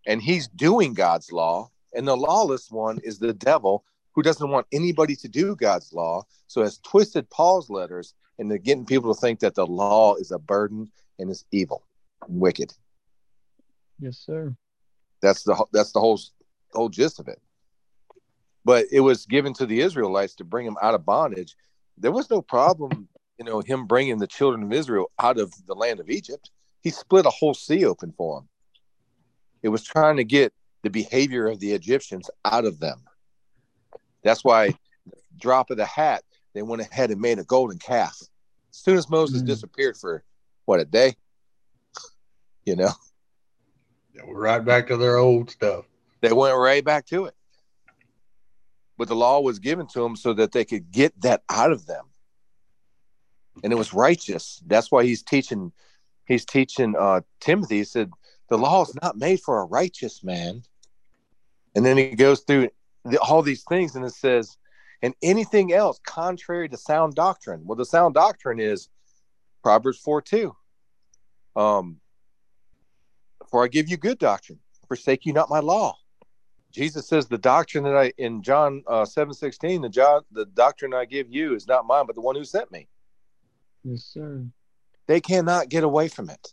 and 0.07 0.23
he's 0.23 0.49
doing 0.49 0.95
God's 0.95 1.33
law, 1.33 1.71
and 1.97 2.07
the 2.07 2.17
lawless 2.17 2.71
one 2.71 2.99
is 3.03 3.19
the 3.19 3.33
devil 3.33 3.85
who 4.13 4.23
doesn't 4.23 4.51
want 4.51 4.67
anybody 4.73 5.17
to 5.17 5.29
do 5.29 5.57
God's 5.57 5.93
law, 5.93 6.23
so 6.47 6.63
has 6.63 6.79
twisted 6.79 7.29
Paul's 7.31 7.69
letters 7.69 8.15
into 8.39 8.59
getting 8.59 8.87
people 8.87 9.15
to 9.15 9.21
think 9.21 9.41
that 9.41 9.55
the 9.55 9.67
law 9.67 10.15
is 10.15 10.31
a 10.31 10.39
burden 10.39 10.91
and 11.19 11.31
is 11.31 11.45
evil 11.51 11.85
and 12.29 12.41
wicked. 12.41 12.73
Yes, 13.99 14.19
sir. 14.19 14.55
That's 15.23 15.43
the 15.43 15.65
that's 15.73 15.93
the 15.93 16.01
whole 16.01 16.21
whole 16.73 16.89
gist 16.89 17.19
of 17.19 17.29
it. 17.29 17.41
But 18.65 18.87
it 18.93 19.01
was 19.01 19.27
given 19.27 19.55
to 19.55 19.67
the 19.67 19.81
Israelites 19.81 20.35
to 20.37 20.45
bring 20.45 20.67
them 20.67 20.77
out 20.83 20.95
of 20.95 21.07
bondage. 21.07 21.57
There 21.97 22.13
was 22.13 22.29
no 22.29 22.43
problem, 22.43 23.09
you 23.39 23.45
know, 23.45 23.61
him 23.61 23.87
bringing 23.87 24.19
the 24.19 24.27
children 24.27 24.65
of 24.65 24.73
Israel 24.73 25.11
out 25.19 25.39
of 25.39 25.53
the 25.67 25.75
land 25.75 26.01
of 26.01 26.11
Egypt. 26.11 26.51
He 26.83 26.91
split 26.91 27.27
a 27.27 27.31
whole 27.31 27.55
sea 27.55 27.87
open 27.87 28.13
for 28.17 28.41
them. 28.41 28.49
It 29.63 29.69
was 29.71 29.83
trying 29.83 30.17
to 30.17 30.25
get 30.25 30.53
the 30.87 30.91
behavior 30.91 31.49
of 31.49 31.59
the 31.59 31.73
Egyptians 31.73 32.31
out 32.45 32.65
of 32.65 32.79
them. 32.79 33.03
That's 34.23 34.45
why 34.45 34.77
drop 35.37 35.71
of 35.71 35.79
the 35.79 35.85
hat, 35.85 36.23
they 36.55 36.63
went 36.63 36.81
ahead 36.81 37.11
and 37.11 37.21
made 37.21 37.41
a 37.41 37.45
golden 37.45 37.77
calf. 37.77 38.17
As 38.71 38.77
soon 38.77 38.97
as 38.97 39.11
Moses 39.11 39.43
mm. 39.43 39.47
disappeared 39.47 39.97
for 39.97 40.23
what 40.65 40.79
a 40.79 40.85
day, 40.85 41.17
you 42.65 42.77
know. 42.77 42.93
Yeah, 44.15 44.23
we're 44.29 44.41
right 44.41 44.65
back 44.65 44.87
to 44.87 44.97
their 44.97 45.17
old 45.17 45.51
stuff. 45.51 45.87
They 46.21 46.33
went 46.33 46.57
right 46.57 46.85
back 46.85 47.05
to 47.07 47.25
it. 47.25 47.35
But 48.97 49.09
the 49.09 49.17
law 49.17 49.41
was 49.41 49.59
given 49.59 49.89
to 49.89 50.01
them 50.01 50.15
so 50.15 50.35
that 50.35 50.53
they 50.53 50.65
could 50.65 50.93
get 50.93 51.21
that 51.23 51.43
out 51.49 51.73
of 51.73 51.87
them. 51.87 52.05
And 53.65 53.73
it 53.73 53.77
was 53.77 53.93
righteous. 53.93 54.63
That's 54.65 54.93
why 54.93 55.03
he's 55.03 55.25
teaching 55.25 55.73
he's 56.27 56.45
teaching 56.45 56.95
uh 56.97 57.23
Timothy. 57.41 57.79
He 57.79 57.85
said, 57.85 58.13
The 58.51 58.57
law 58.57 58.83
is 58.83 58.97
not 59.03 59.19
made 59.19 59.41
for 59.41 59.59
a 59.59 59.65
righteous 59.65 60.23
man. 60.23 60.63
And 61.77 61.85
then 61.85 61.97
he 61.97 62.17
goes 62.17 62.41
through 62.41 62.71
the, 63.05 63.21
all 63.21 63.43
these 63.43 63.63
things, 63.69 63.95
and 63.95 64.05
it 64.05 64.15
says, 64.15 64.57
and 65.03 65.15
anything 65.23 65.73
else 65.73 66.01
contrary 66.05 66.69
to 66.71 66.77
sound 66.77 67.15
doctrine. 67.15 67.63
Well, 67.65 67.77
the 67.77 67.85
sound 67.85 68.15
doctrine 68.15 68.59
is 68.59 68.89
Proverbs 69.63 69.99
4 69.99 70.23
2. 70.23 70.57
Um, 71.55 72.01
for 73.51 73.63
I 73.63 73.69
give 73.69 73.89
you 73.89 73.97
good 73.99 74.19
doctrine, 74.19 74.59
forsake 74.89 75.27
you 75.27 75.33
not 75.33 75.51
my 75.51 75.61
law. 75.61 75.97
Jesus 76.73 77.09
says 77.09 77.27
the 77.27 77.39
doctrine 77.39 77.85
that 77.85 77.97
I 77.97 78.13
in 78.19 78.43
John 78.43 78.83
uh, 78.87 79.05
seven 79.05 79.33
sixteen, 79.33 79.81
the 79.81 79.89
John 79.89 80.23
the 80.31 80.45
doctrine 80.45 80.93
I 80.93 81.05
give 81.07 81.31
you 81.31 81.55
is 81.55 81.67
not 81.67 81.87
mine, 81.87 82.05
but 82.07 82.15
the 82.15 82.21
one 82.21 82.37
who 82.37 82.45
sent 82.45 82.71
me. 82.71 82.89
Yes, 83.83 84.05
sir. 84.05 84.45
They 85.07 85.21
cannot 85.21 85.71
get 85.71 85.85
away 85.85 86.09
from 86.09 86.29
it. 86.29 86.53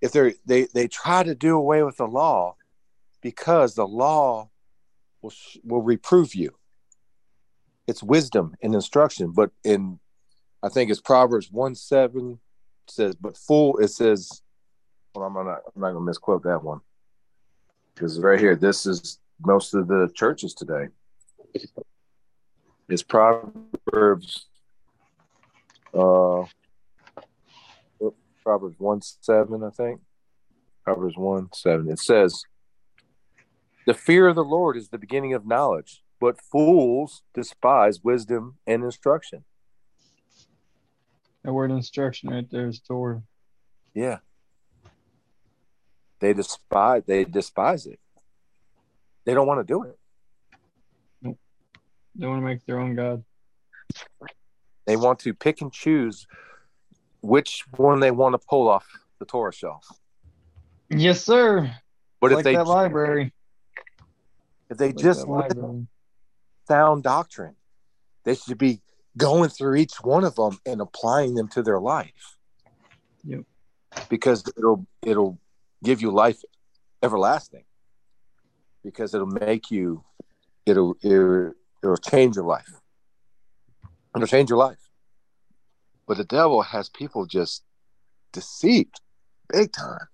If 0.00 0.12
they 0.12 0.34
they 0.46 0.66
they 0.74 0.88
try 0.88 1.22
to 1.22 1.34
do 1.34 1.56
away 1.56 1.84
with 1.84 1.96
the 1.96 2.08
law, 2.08 2.56
because 3.24 3.74
the 3.74 3.86
law 3.86 4.50
will 5.22 5.32
will 5.64 5.82
reprove 5.82 6.34
you. 6.36 6.50
It's 7.88 8.02
wisdom 8.02 8.54
and 8.62 8.74
instruction, 8.74 9.32
but 9.32 9.50
in 9.64 9.98
I 10.62 10.68
think 10.68 10.90
it's 10.90 11.00
Proverbs 11.00 11.50
one 11.50 11.74
seven 11.74 12.38
says, 12.86 13.16
but 13.16 13.36
fool 13.36 13.78
it 13.78 13.88
says. 13.88 14.42
Well, 15.14 15.24
I'm 15.24 15.32
not 15.32 15.62
I'm 15.74 15.80
not 15.80 15.92
gonna 15.92 16.00
misquote 16.04 16.44
that 16.44 16.62
one 16.62 16.80
because 17.94 18.20
right 18.20 18.38
here 18.38 18.56
this 18.56 18.84
is 18.84 19.18
most 19.44 19.74
of 19.74 19.88
the 19.88 20.10
churches 20.14 20.52
today. 20.54 20.88
It's 22.88 23.02
Proverbs. 23.02 24.46
Uh, 25.94 26.44
Proverbs 28.42 28.76
one 28.78 29.00
seven, 29.00 29.64
I 29.64 29.70
think. 29.70 30.00
Proverbs 30.84 31.16
one 31.16 31.48
seven. 31.54 31.88
It 31.88 31.98
says, 31.98 32.42
the 33.86 33.94
fear 33.94 34.28
of 34.28 34.34
the 34.34 34.44
Lord 34.44 34.76
is 34.76 34.88
the 34.88 34.98
beginning 34.98 35.34
of 35.34 35.46
knowledge, 35.46 36.02
but 36.20 36.40
fools 36.40 37.22
despise 37.34 38.02
wisdom 38.02 38.58
and 38.66 38.82
instruction. 38.82 39.44
That 41.44 41.52
word 41.52 41.70
instruction 41.70 42.30
right 42.30 42.50
there 42.50 42.68
is 42.68 42.80
Torah. 42.80 43.22
Yeah. 43.92 44.18
They 46.20 46.32
despise 46.32 47.02
they 47.06 47.24
despise 47.24 47.86
it. 47.86 48.00
They 49.26 49.34
don't 49.34 49.46
want 49.46 49.66
to 49.66 49.70
do 49.70 49.82
it. 49.84 49.98
Nope. 51.20 51.38
They 52.14 52.26
want 52.26 52.40
to 52.40 52.46
make 52.46 52.64
their 52.64 52.78
own 52.78 52.94
God. 52.94 53.24
They 54.86 54.96
want 54.96 55.18
to 55.20 55.34
pick 55.34 55.60
and 55.60 55.72
choose 55.72 56.26
which 57.20 57.64
one 57.76 58.00
they 58.00 58.10
want 58.10 58.34
to 58.34 58.38
pull 58.38 58.68
off 58.68 58.86
the 59.18 59.24
Torah 59.26 59.52
shelf. 59.52 59.86
Yes, 60.90 61.24
sir. 61.24 61.74
But 62.20 62.32
if 62.32 62.36
like 62.36 62.44
they 62.44 62.54
that 62.54 62.66
library. 62.66 63.32
If 64.70 64.78
they 64.78 64.88
Like 64.88 64.96
just 64.96 65.26
live 65.28 65.86
sound 66.66 67.02
doctrine, 67.02 67.56
they 68.24 68.34
should 68.34 68.58
be 68.58 68.80
going 69.16 69.50
through 69.50 69.76
each 69.76 69.94
one 70.02 70.24
of 70.24 70.34
them 70.34 70.58
and 70.66 70.80
applying 70.80 71.34
them 71.34 71.48
to 71.48 71.62
their 71.62 71.80
life. 71.80 72.36
Yep. 73.24 73.44
Because 74.08 74.44
it'll 74.56 74.86
it'll 75.02 75.38
give 75.82 76.00
you 76.00 76.10
life 76.10 76.42
everlasting. 77.02 77.64
Because 78.82 79.14
it'll 79.14 79.26
make 79.26 79.70
you 79.70 80.04
it'll 80.66 80.96
it'll, 81.02 81.52
it'll 81.82 81.96
change 81.96 82.36
your 82.36 82.44
life. 82.44 82.80
It'll 84.14 84.26
change 84.26 84.50
your 84.50 84.58
life. 84.58 84.78
But 86.06 86.18
the 86.18 86.24
devil 86.24 86.62
has 86.62 86.88
people 86.88 87.26
just 87.26 87.64
deceived 88.32 89.00
big 89.48 89.72
time. 89.72 90.08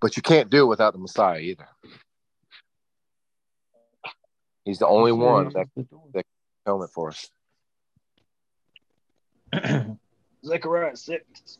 But 0.00 0.16
you 0.16 0.22
can't 0.22 0.50
do 0.50 0.62
it 0.62 0.66
without 0.66 0.92
the 0.92 0.98
Messiah 0.98 1.38
either. 1.38 1.68
He's 4.64 4.78
the 4.78 4.86
only 4.86 5.12
one 5.12 5.50
that 5.52 5.66
can 5.74 5.86
helmet 6.66 6.90
for 6.90 7.08
us. 7.10 7.30
Zechariah 10.44 10.96
six. 10.96 11.58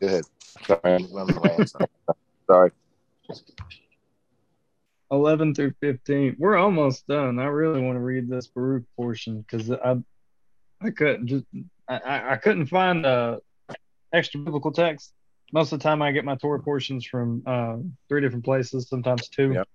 Go 0.00 0.06
ahead. 0.06 0.24
Sorry, 0.66 0.80
I'm 0.84 1.12
running 1.12 1.36
away. 1.36 1.58
Sorry. 2.46 2.70
11 5.10 5.54
through 5.54 5.72
15. 5.80 6.36
We're 6.38 6.56
almost 6.56 7.06
done. 7.06 7.38
I 7.38 7.44
really 7.46 7.80
want 7.80 7.96
to 7.96 8.00
read 8.00 8.28
this 8.28 8.46
Baruch 8.46 8.84
portion 8.96 9.40
because 9.40 9.70
I 9.70 9.96
I 10.80 10.90
couldn't 10.90 11.26
just 11.26 11.44
I, 11.88 11.96
I, 11.98 12.32
I 12.32 12.36
couldn't 12.36 12.66
find 12.66 13.04
uh 13.06 13.38
extra 14.12 14.40
biblical 14.40 14.72
text. 14.72 15.12
Most 15.52 15.72
of 15.72 15.78
the 15.78 15.82
time 15.82 16.02
I 16.02 16.12
get 16.12 16.24
my 16.26 16.36
Torah 16.36 16.60
portions 16.60 17.06
from 17.06 17.42
uh, 17.46 17.76
three 18.08 18.20
different 18.20 18.44
places, 18.44 18.86
sometimes 18.88 19.28
two, 19.30 19.54
Yep. 19.54 19.68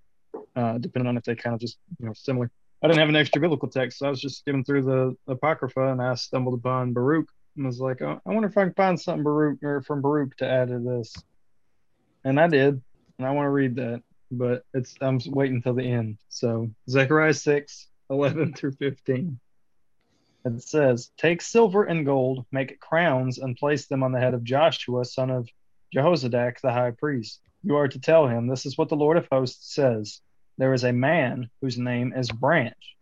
uh, 0.55 0.77
depending 0.77 1.07
on 1.07 1.17
if 1.17 1.23
they 1.23 1.35
kind 1.35 1.55
of 1.55 1.59
just 1.59 1.79
you 1.99 2.05
know 2.05 2.13
similar. 2.13 2.51
I 2.84 2.88
didn't 2.88 2.99
have 2.99 3.10
an 3.10 3.15
extra 3.15 3.41
biblical 3.41 3.69
text, 3.69 3.99
so 3.99 4.07
I 4.07 4.10
was 4.10 4.19
just 4.19 4.39
skimming 4.39 4.65
through 4.65 4.84
the 4.84 5.15
Apocrypha 5.31 5.91
and 5.91 6.01
I 6.01 6.15
stumbled 6.15 6.60
upon 6.60 6.93
Baruch 6.93 7.30
and 7.55 7.65
was 7.65 7.80
like, 7.80 8.01
oh, 8.01 8.19
I 8.26 8.30
wonder 8.30 8.49
if 8.49 8.57
I 8.57 8.65
can 8.65 8.73
find 8.73 8.99
something 8.99 9.23
Baruch 9.23 9.64
or 9.64 9.81
from 9.81 10.01
Baruch 10.01 10.35
to 10.38 10.49
add 10.49 10.68
to 10.68 10.80
this. 10.80 11.15
And 12.26 12.39
I 12.39 12.47
did, 12.47 12.81
and 13.18 13.27
I 13.27 13.31
want 13.31 13.45
to 13.45 13.51
read 13.51 13.76
that 13.77 14.03
but 14.38 14.64
it's 14.73 14.95
I'm 15.01 15.19
waiting 15.27 15.57
until 15.57 15.76
the 15.76 15.84
end. 15.84 16.18
So 16.30 16.69
Zechariah 16.89 17.34
6, 17.34 17.88
11 18.10 18.53
through 18.57 18.73
15. 18.73 19.39
It 20.45 20.61
says, 20.61 21.11
Take 21.18 21.41
silver 21.41 21.84
and 21.84 22.05
gold, 22.05 22.45
make 22.51 22.80
crowns, 22.80 23.38
and 23.38 23.55
place 23.55 23.88
them 23.88 24.03
on 24.03 24.11
the 24.11 24.19
head 24.19 24.34
of 24.34 24.43
Joshua, 24.43 25.05
son 25.05 25.30
of 25.30 25.47
Jehozadak, 25.95 26.60
the 26.61 26.72
high 26.72 26.91
priest. 26.91 27.39
You 27.64 27.77
are 27.77 27.88
to 27.88 27.99
tell 27.99 28.27
him, 28.27 28.47
This 28.47 28.65
is 28.65 28.77
what 28.77 28.89
the 28.89 28.95
Lord 28.95 29.18
of 29.18 29.27
hosts 29.31 29.73
says. 29.73 30.19
There 30.57 30.73
is 30.73 30.84
a 30.84 30.93
man 30.93 31.49
whose 31.61 31.77
name 31.77 32.13
is 32.15 32.30
Branch. 32.31 32.95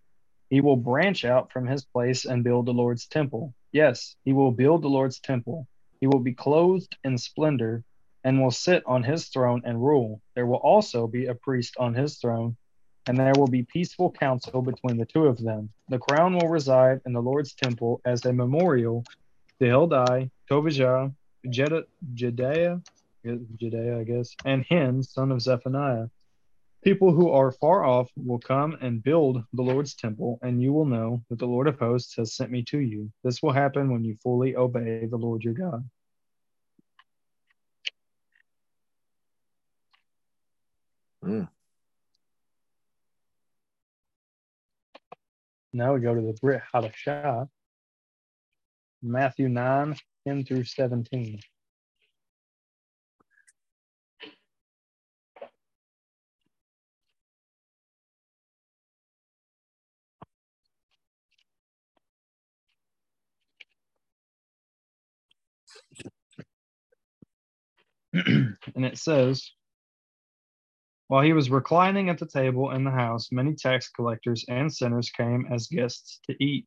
He 0.50 0.62
will 0.62 0.78
branch 0.78 1.26
out 1.26 1.52
from 1.52 1.68
his 1.68 1.84
place 1.84 2.26
and 2.26 2.44
build 2.44 2.66
the 2.66 2.74
Lord's 2.74 3.08
temple. 3.08 3.54
Yes, 3.72 4.16
he 4.26 4.34
will 4.34 4.52
build 4.52 4.82
the 4.82 4.90
Lord's 4.90 5.20
temple. 5.20 5.68
He 6.00 6.08
will 6.08 6.20
be 6.20 6.34
clothed 6.34 6.98
in 7.04 7.18
splendor 7.18 7.84
and 8.24 8.42
will 8.42 8.52
sit 8.52 8.84
on 8.86 9.04
his 9.04 9.28
throne 9.30 9.62
and 9.66 9.84
rule. 9.84 10.22
There 10.36 10.46
will 10.46 10.58
also 10.58 11.08
be 11.08 11.26
a 11.26 11.36
priest 11.36 11.76
on 11.78 11.94
his 11.94 12.18
throne, 12.18 12.56
and 13.08 13.18
there 13.18 13.34
will 13.38 13.48
be 13.48 13.64
peaceful 13.64 14.12
counsel 14.12 14.62
between 14.62 14.98
the 14.98 15.06
two 15.06 15.26
of 15.26 15.38
them. 15.38 15.70
The 15.90 16.00
crown 16.00 16.36
will 16.36 16.50
reside 16.50 17.02
in 17.06 17.14
the 17.14 17.22
Lord's 17.22 17.54
temple 17.54 18.02
as 18.06 18.26
a 18.26 18.34
memorial 18.34 19.06
to 19.60 19.66
Heldai, 19.66 20.30
Tobijah, 20.50 21.14
Jed- 21.50 21.86
Jedaiah, 22.14 22.82
Jedaiah, 23.26 24.00
I 24.00 24.04
guess, 24.04 24.36
and 24.46 24.66
Hen, 24.68 25.04
son 25.04 25.32
of 25.32 25.42
Zephaniah. 25.42 26.08
People 26.84 27.14
who 27.14 27.30
are 27.30 27.52
far 27.52 27.84
off 27.86 28.10
will 28.16 28.40
come 28.40 28.76
and 28.82 29.04
build 29.04 29.44
the 29.54 29.62
Lord's 29.62 29.94
temple, 29.94 30.40
and 30.42 30.60
you 30.60 30.74
will 30.74 30.86
know 30.86 31.24
that 31.30 31.38
the 31.38 31.46
Lord 31.46 31.68
of 31.68 31.78
hosts 31.78 32.16
has 32.18 32.36
sent 32.36 32.50
me 32.50 32.64
to 32.64 32.80
you. 32.80 33.12
This 33.24 33.44
will 33.44 33.52
happen 33.52 33.92
when 33.92 34.04
you 34.04 34.18
fully 34.24 34.56
obey 34.56 35.06
the 35.06 35.18
Lord 35.18 35.44
your 35.44 35.54
God. 35.54 35.88
Mm. 41.24 41.48
Now 45.74 45.94
we 45.94 46.00
go 46.00 46.16
to 46.16 46.22
the 46.22 46.34
Brit 46.42 46.64
Hadashah, 46.74 47.48
Matthew 49.04 49.50
9, 49.50 49.96
10 50.28 50.46
through 50.46 50.64
17. 50.64 51.40
and 68.14 68.58
it 68.76 68.98
says, 68.98 69.52
While 71.08 71.24
he 71.24 71.34
was 71.34 71.50
reclining 71.50 72.10
at 72.10 72.18
the 72.18 72.28
table 72.28 72.72
in 72.72 72.84
the 72.84 72.92
house, 72.92 73.32
many 73.32 73.56
tax 73.56 73.90
collectors 73.90 74.44
and 74.50 74.72
sinners 74.72 75.10
came 75.10 75.48
as 75.52 75.68
guests 75.68 76.20
to 76.30 76.44
eat 76.44 76.66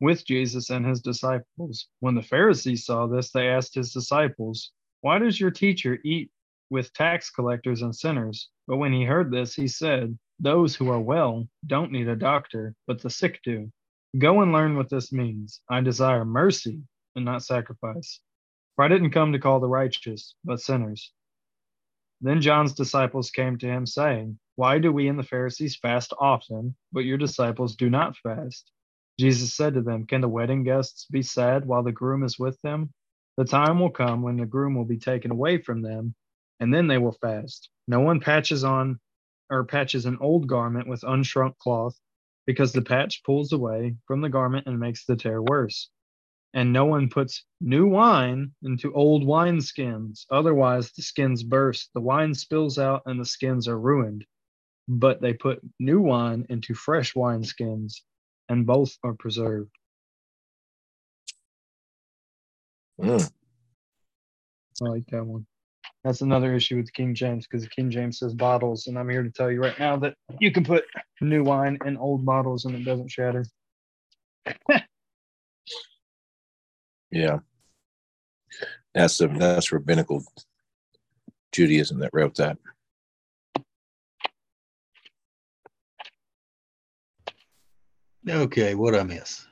with 0.00 0.26
Jesus 0.26 0.68
and 0.68 0.84
his 0.84 1.00
disciples. 1.00 1.86
When 2.00 2.14
the 2.14 2.22
Pharisees 2.22 2.84
saw 2.84 3.06
this, 3.06 3.30
they 3.30 3.48
asked 3.48 3.74
his 3.74 3.92
disciples, 3.92 4.72
Why 5.00 5.18
does 5.18 5.40
your 5.40 5.52
teacher 5.52 5.98
eat 6.04 6.30
with 6.68 6.92
tax 6.92 7.30
collectors 7.30 7.82
and 7.82 7.94
sinners? 7.94 8.50
But 8.66 8.76
when 8.76 8.92
he 8.92 9.04
heard 9.04 9.30
this, 9.30 9.54
he 9.54 9.68
said, 9.68 10.18
Those 10.40 10.74
who 10.74 10.90
are 10.90 11.00
well 11.00 11.48
don't 11.66 11.92
need 11.92 12.08
a 12.08 12.16
doctor, 12.16 12.74
but 12.86 13.00
the 13.00 13.10
sick 13.10 13.40
do. 13.44 13.70
Go 14.18 14.42
and 14.42 14.52
learn 14.52 14.76
what 14.76 14.90
this 14.90 15.12
means. 15.12 15.62
I 15.70 15.80
desire 15.80 16.24
mercy 16.24 16.82
and 17.16 17.24
not 17.24 17.44
sacrifice. 17.44 18.20
For 18.76 18.84
I 18.84 18.88
didn't 18.88 19.10
come 19.10 19.32
to 19.32 19.38
call 19.38 19.60
the 19.60 19.68
righteous, 19.68 20.34
but 20.44 20.60
sinners. 20.60 21.12
Then 22.20 22.40
John's 22.40 22.74
disciples 22.74 23.30
came 23.30 23.58
to 23.58 23.66
him, 23.66 23.86
saying, 23.86 24.38
Why 24.56 24.78
do 24.78 24.92
we 24.92 25.08
and 25.08 25.18
the 25.18 25.24
Pharisees 25.24 25.76
fast 25.76 26.14
often, 26.18 26.76
but 26.92 27.04
your 27.04 27.18
disciples 27.18 27.76
do 27.76 27.90
not 27.90 28.16
fast? 28.18 28.70
Jesus 29.18 29.54
said 29.54 29.74
to 29.74 29.82
them, 29.82 30.06
Can 30.06 30.20
the 30.20 30.28
wedding 30.28 30.64
guests 30.64 31.06
be 31.10 31.22
sad 31.22 31.66
while 31.66 31.82
the 31.82 31.92
groom 31.92 32.24
is 32.24 32.38
with 32.38 32.60
them? 32.62 32.92
The 33.36 33.44
time 33.44 33.80
will 33.80 33.90
come 33.90 34.22
when 34.22 34.36
the 34.36 34.46
groom 34.46 34.74
will 34.74 34.84
be 34.84 34.98
taken 34.98 35.30
away 35.30 35.58
from 35.58 35.82
them, 35.82 36.14
and 36.60 36.72
then 36.72 36.86
they 36.86 36.98
will 36.98 37.18
fast. 37.20 37.70
No 37.88 38.00
one 38.00 38.20
patches 38.20 38.64
on 38.64 39.00
or 39.50 39.64
patches 39.64 40.06
an 40.06 40.18
old 40.20 40.46
garment 40.46 40.88
with 40.88 41.02
unshrunk 41.02 41.58
cloth, 41.58 41.98
because 42.46 42.72
the 42.72 42.82
patch 42.82 43.22
pulls 43.24 43.52
away 43.52 43.96
from 44.06 44.22
the 44.22 44.30
garment 44.30 44.66
and 44.66 44.80
makes 44.80 45.04
the 45.04 45.16
tear 45.16 45.42
worse. 45.42 45.90
And 46.54 46.72
no 46.72 46.84
one 46.84 47.08
puts 47.08 47.44
new 47.60 47.86
wine 47.86 48.52
into 48.62 48.92
old 48.92 49.24
wineskins. 49.24 50.26
Otherwise, 50.30 50.92
the 50.92 51.02
skins 51.02 51.42
burst, 51.42 51.90
the 51.94 52.00
wine 52.00 52.34
spills 52.34 52.78
out, 52.78 53.02
and 53.06 53.18
the 53.18 53.24
skins 53.24 53.68
are 53.68 53.78
ruined. 53.78 54.24
But 54.86 55.22
they 55.22 55.32
put 55.32 55.60
new 55.78 56.00
wine 56.00 56.44
into 56.50 56.74
fresh 56.74 57.14
wineskins, 57.14 57.94
and 58.48 58.66
both 58.66 58.96
are 59.02 59.14
preserved. 59.14 59.70
Mm. 63.00 63.32
I 64.82 64.88
like 64.88 65.06
that 65.06 65.24
one. 65.24 65.46
That's 66.04 66.20
another 66.20 66.54
issue 66.54 66.76
with 66.76 66.92
King 66.92 67.14
James 67.14 67.46
because 67.46 67.66
King 67.68 67.90
James 67.90 68.18
says 68.18 68.34
bottles, 68.34 68.88
and 68.88 68.98
I'm 68.98 69.08
here 69.08 69.22
to 69.22 69.30
tell 69.30 69.50
you 69.50 69.60
right 69.60 69.78
now 69.78 69.96
that 69.98 70.16
you 70.40 70.50
can 70.50 70.64
put 70.64 70.84
new 71.20 71.44
wine 71.44 71.78
in 71.84 71.96
old 71.96 72.24
bottles 72.24 72.64
and 72.64 72.74
it 72.74 72.84
doesn't 72.84 73.10
shatter. 73.10 73.46
Yeah. 77.12 77.38
That's 78.94 79.18
the 79.18 79.28
that's 79.28 79.70
rabbinical 79.70 80.24
Judaism 81.52 81.98
that 82.00 82.10
wrote 82.12 82.34
that. 82.36 82.58
Okay, 88.28 88.74
what 88.74 88.94
I 88.94 89.02
miss? 89.02 89.46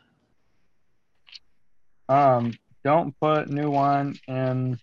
Um, 2.09 2.53
don't 2.85 3.15
put 3.21 3.49
new 3.49 3.71
wine 3.71 4.19
in 4.27 4.79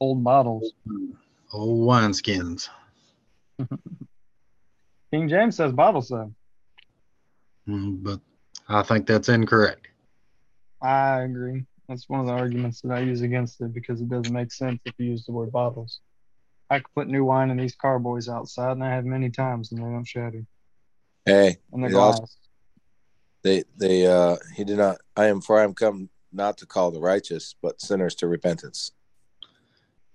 old 0.00 0.22
bottles. 0.24 0.72
Old 1.52 1.88
wineskins. 1.88 2.68
King 5.12 5.28
James 5.28 5.56
says 5.56 5.72
bottles 5.72 6.08
though. 6.08 6.32
Mm, 7.68 8.02
But 8.02 8.20
I 8.68 8.82
think 8.82 9.06
that's 9.06 9.28
incorrect. 9.28 9.88
I 10.80 11.20
agree. 11.20 11.64
That's 11.92 12.08
one 12.08 12.20
of 12.20 12.26
the 12.26 12.32
arguments 12.32 12.80
that 12.80 12.90
I 12.90 13.00
use 13.00 13.20
against 13.20 13.60
it 13.60 13.74
because 13.74 14.00
it 14.00 14.08
doesn't 14.08 14.32
make 14.32 14.50
sense 14.50 14.80
if 14.86 14.94
you 14.96 15.10
use 15.10 15.26
the 15.26 15.32
word 15.32 15.52
bottles. 15.52 16.00
I 16.70 16.78
could 16.78 16.94
put 16.94 17.06
new 17.06 17.22
wine 17.22 17.50
in 17.50 17.58
these 17.58 17.74
carboys 17.76 18.30
outside, 18.30 18.72
and 18.72 18.82
I 18.82 18.88
have 18.88 19.04
many 19.04 19.28
times, 19.28 19.70
and 19.72 19.78
they 19.78 19.84
don't 19.84 20.06
shatter. 20.06 20.46
Hey, 21.26 21.58
And 21.70 21.84
the 21.84 21.88
It 21.88 21.94
also- 21.94 22.20
glass. 22.20 22.36
they 23.42 23.64
they 23.76 24.06
uh 24.06 24.36
he 24.56 24.64
did 24.64 24.78
not 24.78 25.02
I 25.16 25.26
am 25.26 25.42
for 25.42 25.60
I 25.60 25.64
am 25.64 25.74
come 25.74 26.08
not 26.32 26.56
to 26.58 26.66
call 26.66 26.92
the 26.92 27.00
righteous, 27.00 27.54
but 27.60 27.78
sinners 27.82 28.14
to 28.16 28.26
repentance. 28.26 28.92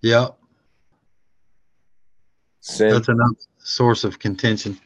Yeah, 0.02 0.30
Sin. 2.62 2.90
that's 2.90 3.08
another 3.08 3.36
source 3.60 4.04
of 4.04 4.18
contention. 4.18 4.80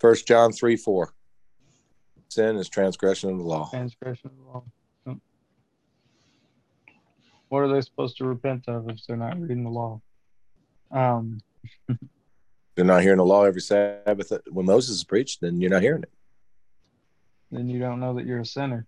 First 0.00 0.26
John 0.26 0.50
three 0.52 0.76
four. 0.76 1.14
Sin 2.30 2.56
is 2.56 2.68
transgression 2.68 3.30
of 3.30 3.38
the 3.38 3.44
law. 3.44 3.68
Transgression 3.70 4.30
of 4.30 4.36
the 4.38 4.42
law. 4.42 4.64
What 7.48 7.60
are 7.60 7.72
they 7.72 7.80
supposed 7.80 8.16
to 8.18 8.24
repent 8.24 8.64
of 8.68 8.88
if 8.88 8.98
they're 9.06 9.16
not 9.16 9.40
reading 9.40 9.64
the 9.64 9.70
law? 9.70 10.00
Um, 10.90 11.40
They're 12.76 12.84
not 12.84 13.00
hearing 13.00 13.16
the 13.16 13.24
law 13.24 13.44
every 13.44 13.62
Sabbath 13.62 14.30
when 14.50 14.66
Moses 14.66 14.96
is 14.96 15.04
preached, 15.04 15.40
then 15.40 15.60
you're 15.60 15.70
not 15.70 15.80
hearing 15.80 16.02
it. 16.02 16.12
then 17.50 17.68
you 17.68 17.78
don't 17.78 18.00
know 18.00 18.12
that 18.14 18.26
you're 18.26 18.40
a 18.40 18.46
sinner. 18.46 18.86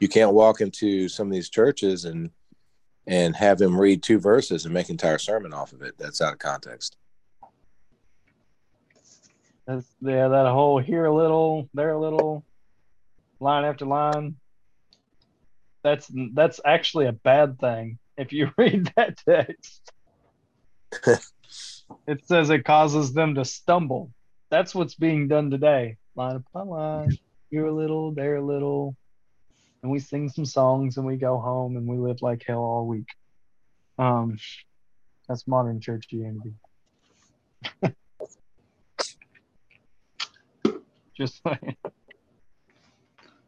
You 0.00 0.08
can't 0.08 0.34
walk 0.34 0.60
into 0.60 1.08
some 1.08 1.28
of 1.28 1.32
these 1.32 1.48
churches 1.48 2.04
and 2.04 2.30
and 3.06 3.36
have 3.36 3.60
him 3.60 3.78
read 3.78 4.02
two 4.02 4.18
verses 4.18 4.64
and 4.64 4.74
make 4.74 4.88
an 4.88 4.94
entire 4.94 5.18
sermon 5.18 5.52
off 5.52 5.72
of 5.72 5.82
it. 5.82 5.94
That's 5.96 6.20
out 6.20 6.32
of 6.32 6.38
context. 6.40 6.96
That's 9.66 9.86
yeah, 10.00 10.28
that 10.28 10.50
whole 10.50 10.78
here 10.78 11.04
a 11.04 11.14
little, 11.14 11.68
there 11.72 11.92
a 11.92 12.00
little, 12.00 12.44
line 13.40 13.64
after 13.64 13.86
line. 13.86 14.36
That's 15.84 16.10
that's 16.32 16.60
actually 16.64 17.06
a 17.06 17.12
bad 17.12 17.60
thing 17.60 17.98
if 18.16 18.32
you 18.32 18.50
read 18.58 18.90
that 18.96 19.18
text. 19.18 19.92
it 22.08 22.26
says 22.26 22.50
it 22.50 22.64
causes 22.64 23.12
them 23.12 23.36
to 23.36 23.44
stumble. 23.44 24.10
That's 24.50 24.74
what's 24.74 24.94
being 24.94 25.28
done 25.28 25.50
today. 25.50 25.98
Line 26.16 26.36
upon 26.36 26.68
line, 26.68 27.18
here 27.50 27.66
a 27.66 27.72
little, 27.72 28.12
there 28.12 28.36
a 28.36 28.44
little, 28.44 28.96
and 29.82 29.92
we 29.92 29.98
sing 29.98 30.28
some 30.30 30.46
songs 30.46 30.96
and 30.96 31.06
we 31.06 31.16
go 31.16 31.38
home 31.38 31.76
and 31.76 31.86
we 31.86 31.98
live 31.98 32.22
like 32.22 32.42
hell 32.46 32.60
all 32.60 32.86
week. 32.86 33.08
Um, 33.98 34.38
that's 35.28 35.46
modern 35.46 35.80
churchianity. 35.80 36.54
Just 41.16 41.44
like 41.44 41.76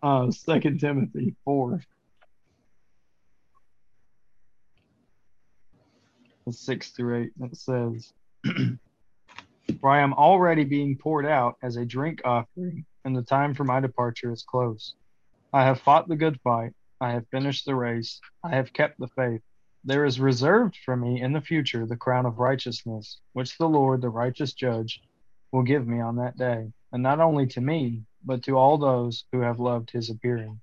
uh, 0.03 0.31
Second 0.31 0.81
Timothy 0.81 1.35
four, 1.45 1.83
six 6.53 6.91
through 6.91 7.23
eight. 7.23 7.31
It 7.41 7.57
says, 7.57 8.13
"For 9.81 9.91
I 9.91 10.01
am 10.01 10.15
already 10.15 10.65
being 10.65 10.97
poured 10.97 11.27
out 11.27 11.57
as 11.63 11.77
a 11.77 11.85
drink 11.85 12.21
offering, 12.25 12.85
and 13.05 13.17
the 13.17 13.23
time 13.23 13.55
for 13.55 13.65
my 13.65 13.81
departure 13.81 14.33
is 14.33 14.43
close. 14.43 14.95
I 15.53 15.65
have 15.65 15.81
fought 15.81 16.09
the 16.09 16.17
good 16.17 16.41
fight. 16.43 16.73
I 17.01 17.13
have 17.13 17.29
finished 17.31 17.67
the 17.67 17.75
race. 17.75 18.21
I 18.45 18.51
have 18.51 18.73
kept 18.73 18.99
the 18.99 19.09
faith. 19.09 19.43
There 19.85 20.05
is 20.05 20.19
reserved 20.19 20.77
for 20.85 20.97
me 20.97 21.21
in 21.21 21.33
the 21.33 21.41
future 21.41 21.87
the 21.87 21.97
crown 21.97 22.27
of 22.27 22.39
righteousness, 22.39 23.21
which 23.35 23.57
the 23.57 23.69
Lord, 23.69 24.01
the 24.01 24.09
righteous 24.09 24.53
judge, 24.53 25.01
will 25.53 25.63
give 25.63 25.87
me 25.87 26.01
on 26.01 26.17
that 26.17 26.37
day, 26.37 26.73
and 26.93 27.03
not 27.03 27.21
only 27.21 27.47
to 27.49 27.61
me, 27.61 28.03
but 28.25 28.43
to 28.45 28.59
all 28.59 28.79
those 28.79 29.25
who 29.31 29.41
have 29.41 29.61
loved 29.61 29.91
his 29.91 30.11
appearing. 30.11 30.61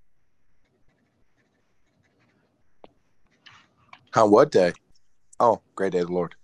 On 4.16 4.30
what 4.30 4.52
day? 4.52 4.74
Oh, 5.40 5.62
great 5.76 5.92
day 5.94 6.00
of 6.00 6.08
the 6.08 6.14
Lord. 6.14 6.36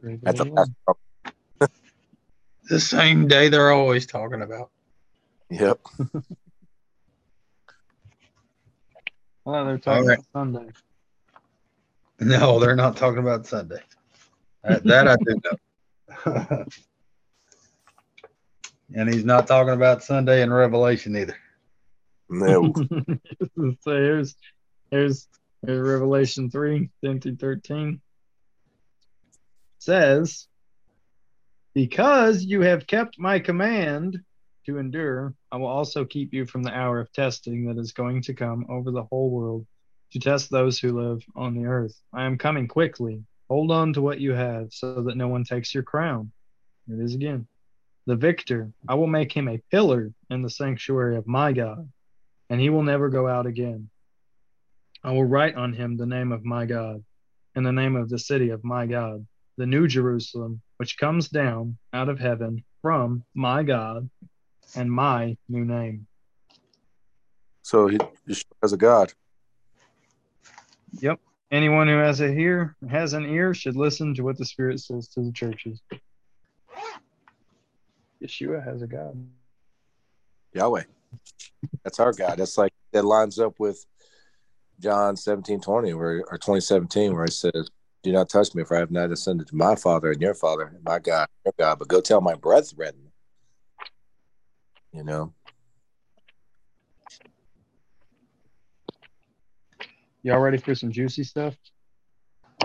Great 0.00 0.20
At 0.26 0.36
the 0.36 0.44
day. 0.44 0.50
last 0.50 0.70
trump. 0.84 0.98
The 2.68 2.80
same 2.80 3.26
day 3.28 3.48
they're 3.48 3.72
always 3.72 4.06
talking 4.06 4.42
about. 4.42 4.70
Yep. 5.50 5.80
Oh, 9.44 9.64
they're 9.64 9.76
talking 9.76 10.02
All 10.02 10.06
right. 10.06 10.18
about 10.18 10.54
Sunday. 10.54 10.72
No, 12.20 12.60
they're 12.60 12.76
not 12.76 12.96
talking 12.96 13.18
about 13.18 13.44
Sunday. 13.44 13.80
That, 14.62 14.84
that 14.84 15.08
I 15.08 15.16
do 15.16 15.40
know. 15.44 16.64
and 18.94 19.12
he's 19.12 19.24
not 19.24 19.48
talking 19.48 19.72
about 19.72 20.04
Sunday 20.04 20.42
in 20.42 20.52
Revelation 20.52 21.16
either. 21.16 21.36
No. 22.28 22.72
so 23.80 23.90
here's 23.90 24.36
here's 24.90 25.26
Revelation 25.62 26.50
3, 26.50 26.90
10 27.04 27.20
through 27.20 27.36
13. 27.36 28.00
says, 29.78 30.48
Because 31.74 32.44
you 32.44 32.62
have 32.62 32.86
kept 32.86 33.18
my 33.18 33.38
command 33.38 34.20
to 34.66 34.78
endure, 34.78 35.34
I 35.50 35.56
will 35.56 35.68
also 35.68 36.04
keep 36.04 36.32
you 36.32 36.46
from 36.46 36.62
the 36.62 36.74
hour 36.76 37.00
of 37.00 37.12
testing 37.12 37.66
that 37.66 37.78
is 37.78 37.92
going 37.92 38.22
to 38.22 38.34
come 38.34 38.66
over 38.68 38.90
the 38.90 39.04
whole 39.04 39.30
world 39.30 39.66
to 40.12 40.18
test 40.18 40.50
those 40.50 40.78
who 40.78 41.00
live 41.00 41.24
on 41.34 41.54
the 41.54 41.66
earth. 41.66 41.94
I 42.12 42.24
am 42.24 42.38
coming 42.38 42.68
quickly. 42.68 43.22
Hold 43.48 43.70
on 43.70 43.92
to 43.94 44.02
what 44.02 44.20
you 44.20 44.32
have 44.32 44.72
so 44.72 45.02
that 45.02 45.16
no 45.16 45.28
one 45.28 45.44
takes 45.44 45.74
your 45.74 45.82
crown. 45.82 46.32
It 46.88 47.00
is 47.00 47.14
again. 47.14 47.46
The 48.06 48.16
victor, 48.16 48.72
I 48.88 48.96
will 48.96 49.06
make 49.06 49.32
him 49.32 49.48
a 49.48 49.62
pillar 49.70 50.12
in 50.28 50.42
the 50.42 50.50
sanctuary 50.50 51.16
of 51.16 51.26
my 51.26 51.52
God, 51.52 51.88
and 52.50 52.60
he 52.60 52.68
will 52.68 52.82
never 52.82 53.08
go 53.08 53.28
out 53.28 53.46
again. 53.46 53.90
I 55.04 55.10
will 55.12 55.24
write 55.24 55.56
on 55.56 55.72
him 55.72 55.96
the 55.96 56.06
name 56.06 56.30
of 56.30 56.44
my 56.44 56.64
God, 56.64 57.02
and 57.54 57.66
the 57.66 57.72
name 57.72 57.96
of 57.96 58.08
the 58.08 58.18
city 58.18 58.50
of 58.50 58.62
my 58.62 58.86
God, 58.86 59.26
the 59.56 59.66
new 59.66 59.88
Jerusalem, 59.88 60.62
which 60.76 60.96
comes 60.96 61.28
down 61.28 61.76
out 61.92 62.08
of 62.08 62.20
heaven 62.20 62.64
from 62.82 63.24
my 63.34 63.62
God, 63.62 64.08
and 64.76 64.90
my 64.90 65.36
new 65.48 65.64
name. 65.64 66.06
So 67.62 67.88
he 67.88 67.98
has 68.62 68.72
a 68.72 68.76
God. 68.76 69.12
Yep. 71.00 71.18
Anyone 71.50 71.88
who 71.88 71.98
has 71.98 72.20
a 72.20 72.32
ear 72.32 72.76
has 72.88 73.12
an 73.12 73.26
ear 73.26 73.54
should 73.54 73.76
listen 73.76 74.14
to 74.14 74.22
what 74.22 74.38
the 74.38 74.44
Spirit 74.44 74.80
says 74.80 75.08
to 75.08 75.20
the 75.20 75.32
churches. 75.32 75.80
Yeshua 78.22 78.64
has 78.64 78.82
a 78.82 78.86
God. 78.86 79.22
Yahweh. 80.54 80.84
That's 81.84 82.00
our 82.00 82.12
God. 82.12 82.38
That's 82.38 82.56
like 82.56 82.72
that 82.92 83.04
lines 83.04 83.38
up 83.38 83.58
with 83.58 83.84
John 84.82 85.16
17, 85.16 85.60
20, 85.60 85.94
where 85.94 86.24
or 86.28 86.38
2017, 86.38 87.14
where 87.14 87.24
it 87.24 87.32
says, 87.32 87.70
Do 88.02 88.10
not 88.10 88.28
touch 88.28 88.52
me, 88.54 88.64
for 88.64 88.76
I 88.76 88.80
have 88.80 88.90
not 88.90 89.12
ascended 89.12 89.46
to 89.46 89.54
my 89.54 89.76
father 89.76 90.10
and 90.10 90.20
your 90.20 90.34
father, 90.34 90.72
and 90.74 90.82
my 90.84 90.98
God, 90.98 91.28
your 91.44 91.54
God, 91.56 91.78
but 91.78 91.86
go 91.86 92.00
tell 92.00 92.20
my 92.20 92.34
brethren. 92.34 92.94
You 94.92 95.04
know, 95.04 95.32
Y'all 100.24 100.38
ready 100.38 100.58
for 100.58 100.74
some 100.74 100.92
juicy 100.92 101.24
stuff? 101.24 101.56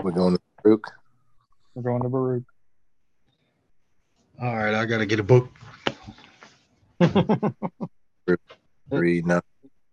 we're 0.02 0.12
going 0.12 0.34
to 0.34 0.40
Baruch. 0.62 0.84
We're 1.74 1.82
going 1.82 2.02
to 2.02 2.08
Baruch. 2.08 2.44
All 4.40 4.56
right, 4.56 4.74
I 4.74 4.84
got 4.84 4.98
to 4.98 5.06
get 5.06 5.18
a 5.18 5.24
book. 5.24 5.48
Three, 8.90 9.22
nine, 9.22 9.40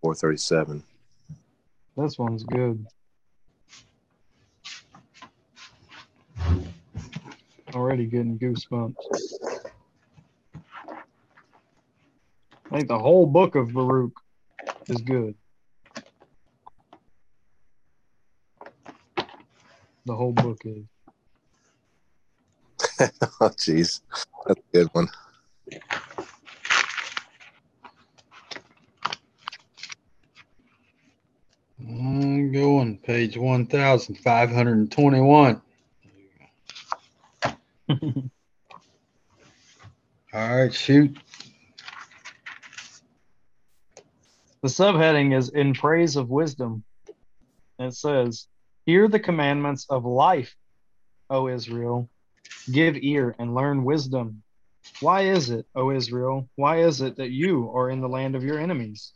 four, 0.01 0.13
thirty-seven. 0.15 0.83
This 1.97 2.17
one's 2.19 2.43
good. 2.43 2.85
Already 7.73 8.05
getting 8.05 8.37
goosebumps. 8.37 8.95
I 12.71 12.77
think 12.77 12.87
the 12.89 12.99
whole 12.99 13.25
book 13.25 13.55
of 13.55 13.73
Baruch 13.73 14.11
is 14.89 15.01
good. 15.01 15.35
The 20.05 20.15
whole 20.15 20.33
book 20.33 20.61
is. 20.65 20.83
oh, 23.41 23.49
jeez. 23.49 24.01
That's 24.45 24.59
a 24.59 24.77
good 24.77 24.89
one. 24.91 25.07
Going 32.55 32.97
page 32.99 33.37
1521. 33.37 35.61
All 40.33 40.33
right, 40.33 40.73
shoot. 40.73 41.17
The 44.61 44.69
subheading 44.69 45.37
is 45.37 45.49
In 45.49 45.73
Praise 45.73 46.15
of 46.15 46.29
Wisdom. 46.29 46.85
It 47.77 47.93
says, 47.93 48.47
Hear 48.85 49.09
the 49.09 49.19
commandments 49.19 49.85
of 49.89 50.05
life, 50.05 50.55
O 51.29 51.49
Israel. 51.49 52.09
Give 52.71 52.95
ear 52.95 53.35
and 53.37 53.53
learn 53.53 53.83
wisdom. 53.83 54.43
Why 55.01 55.23
is 55.23 55.49
it, 55.49 55.65
O 55.75 55.91
Israel, 55.91 56.47
why 56.55 56.83
is 56.83 57.01
it 57.01 57.17
that 57.17 57.31
you 57.31 57.69
are 57.75 57.89
in 57.89 57.99
the 57.99 58.07
land 58.07 58.33
of 58.33 58.45
your 58.45 58.59
enemies? 58.59 59.11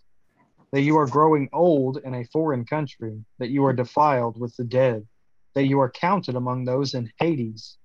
That 0.72 0.82
you 0.82 0.98
are 0.98 1.08
growing 1.08 1.50
old 1.52 1.98
in 1.98 2.14
a 2.14 2.26
foreign 2.26 2.66
country, 2.66 3.26
that 3.40 3.50
you 3.50 3.66
are 3.66 3.74
defiled 3.74 4.40
with 4.40 4.56
the 4.56 4.64
dead, 4.64 5.08
that 5.56 5.66
you 5.66 5.80
are 5.80 5.90
counted 5.90 6.36
among 6.36 6.66
those 6.66 6.94
in 6.94 7.12
Hades. 7.18 7.78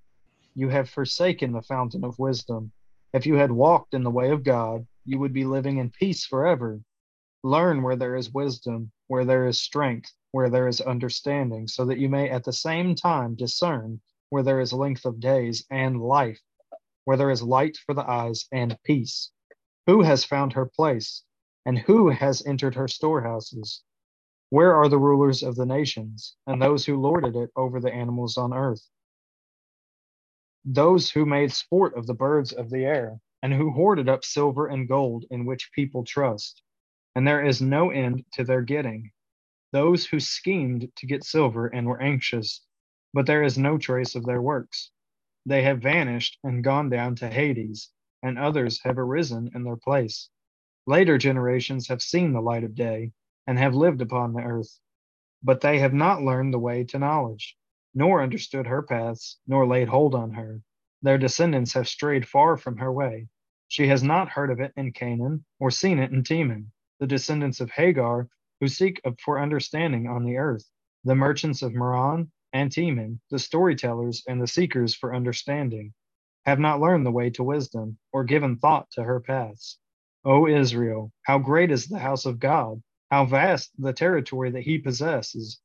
You 0.54 0.68
have 0.68 0.90
forsaken 0.90 1.52
the 1.52 1.62
fountain 1.62 2.04
of 2.04 2.18
wisdom. 2.18 2.72
If 3.12 3.26
you 3.26 3.36
had 3.36 3.50
walked 3.50 3.94
in 3.94 4.02
the 4.02 4.10
way 4.10 4.30
of 4.30 4.44
God, 4.44 4.86
you 5.04 5.18
would 5.18 5.32
be 5.32 5.44
living 5.44 5.78
in 5.78 5.90
peace 5.90 6.26
forever. 6.26 6.80
Learn 7.42 7.82
where 7.82 7.96
there 7.96 8.16
is 8.16 8.32
wisdom, 8.32 8.90
where 9.06 9.24
there 9.24 9.46
is 9.46 9.60
strength, 9.60 10.12
where 10.32 10.50
there 10.50 10.68
is 10.68 10.80
understanding, 10.80 11.68
so 11.68 11.84
that 11.86 11.98
you 11.98 12.08
may 12.08 12.28
at 12.28 12.44
the 12.44 12.52
same 12.52 12.94
time 12.94 13.34
discern 13.34 14.00
where 14.30 14.42
there 14.42 14.60
is 14.60 14.72
length 14.72 15.04
of 15.04 15.20
days 15.20 15.64
and 15.70 16.00
life, 16.00 16.40
where 17.04 17.16
there 17.16 17.30
is 17.30 17.42
light 17.42 17.76
for 17.86 17.94
the 17.94 18.08
eyes 18.08 18.46
and 18.52 18.76
peace. 18.84 19.30
Who 19.86 20.02
has 20.02 20.24
found 20.24 20.52
her 20.52 20.66
place? 20.66 21.22
And 21.66 21.78
who 21.78 22.10
has 22.10 22.44
entered 22.46 22.74
her 22.74 22.88
storehouses? 22.88 23.82
Where 24.50 24.74
are 24.74 24.88
the 24.88 24.98
rulers 24.98 25.42
of 25.42 25.56
the 25.56 25.66
nations, 25.66 26.36
and 26.46 26.60
those 26.60 26.84
who 26.84 27.00
lorded 27.00 27.36
it 27.36 27.50
over 27.56 27.80
the 27.80 27.92
animals 27.92 28.36
on 28.36 28.52
earth? 28.52 28.88
Those 30.64 31.10
who 31.10 31.26
made 31.26 31.52
sport 31.52 31.96
of 31.96 32.06
the 32.06 32.14
birds 32.14 32.52
of 32.52 32.70
the 32.70 32.84
air, 32.84 33.20
and 33.42 33.52
who 33.52 33.70
hoarded 33.70 34.08
up 34.08 34.24
silver 34.24 34.66
and 34.66 34.88
gold 34.88 35.24
in 35.30 35.44
which 35.44 35.72
people 35.72 36.04
trust. 36.04 36.62
And 37.14 37.26
there 37.26 37.44
is 37.44 37.60
no 37.60 37.90
end 37.90 38.24
to 38.34 38.44
their 38.44 38.62
getting. 38.62 39.12
Those 39.72 40.06
who 40.06 40.20
schemed 40.20 40.90
to 40.96 41.06
get 41.06 41.24
silver 41.24 41.66
and 41.66 41.86
were 41.86 42.00
anxious, 42.00 42.64
but 43.12 43.26
there 43.26 43.42
is 43.42 43.58
no 43.58 43.76
trace 43.76 44.14
of 44.14 44.24
their 44.24 44.40
works. 44.40 44.90
They 45.46 45.62
have 45.62 45.82
vanished 45.82 46.38
and 46.44 46.64
gone 46.64 46.90
down 46.90 47.16
to 47.16 47.28
Hades, 47.28 47.90
and 48.22 48.38
others 48.38 48.80
have 48.84 48.98
arisen 48.98 49.50
in 49.54 49.64
their 49.64 49.76
place. 49.76 50.30
Later 50.86 51.16
generations 51.16 51.88
have 51.88 52.02
seen 52.02 52.32
the 52.32 52.42
light 52.42 52.64
of 52.64 52.74
day 52.74 53.12
and 53.46 53.58
have 53.58 53.74
lived 53.74 54.02
upon 54.02 54.34
the 54.34 54.42
earth. 54.42 54.78
But 55.42 55.62
they 55.62 55.78
have 55.78 55.94
not 55.94 56.22
learned 56.22 56.52
the 56.52 56.58
way 56.58 56.84
to 56.84 56.98
knowledge, 56.98 57.56
nor 57.94 58.22
understood 58.22 58.66
her 58.66 58.82
paths, 58.82 59.38
nor 59.46 59.66
laid 59.66 59.88
hold 59.88 60.14
on 60.14 60.32
her. 60.32 60.60
Their 61.00 61.16
descendants 61.16 61.72
have 61.72 61.88
strayed 61.88 62.28
far 62.28 62.56
from 62.58 62.76
her 62.78 62.92
way. 62.92 63.28
She 63.68 63.86
has 63.88 64.02
not 64.02 64.28
heard 64.28 64.50
of 64.50 64.60
it 64.60 64.72
in 64.76 64.92
Canaan, 64.92 65.44
or 65.58 65.70
seen 65.70 65.98
it 65.98 66.12
in 66.12 66.22
Teman, 66.22 66.70
the 67.00 67.06
descendants 67.06 67.60
of 67.60 67.70
Hagar, 67.70 68.28
who 68.60 68.68
seek 68.68 69.00
for 69.20 69.40
understanding 69.40 70.06
on 70.06 70.24
the 70.24 70.36
earth, 70.36 70.70
the 71.02 71.14
merchants 71.14 71.62
of 71.62 71.72
Merran 71.72 72.30
and 72.52 72.70
Teman, 72.70 73.20
the 73.30 73.38
storytellers 73.38 74.22
and 74.28 74.40
the 74.40 74.46
seekers 74.46 74.94
for 74.94 75.14
understanding, 75.14 75.94
have 76.44 76.58
not 76.58 76.80
learned 76.80 77.06
the 77.06 77.10
way 77.12 77.30
to 77.30 77.42
wisdom, 77.42 77.98
or 78.12 78.24
given 78.24 78.58
thought 78.58 78.90
to 78.92 79.02
her 79.02 79.20
paths. 79.20 79.78
O 80.26 80.46
Israel, 80.46 81.12
how 81.24 81.38
great 81.38 81.70
is 81.70 81.86
the 81.86 81.98
house 81.98 82.24
of 82.24 82.38
God! 82.38 82.82
How 83.10 83.26
vast 83.26 83.70
the 83.78 83.92
territory 83.92 84.50
that 84.52 84.62
he 84.62 84.78
possesses! 84.78 85.60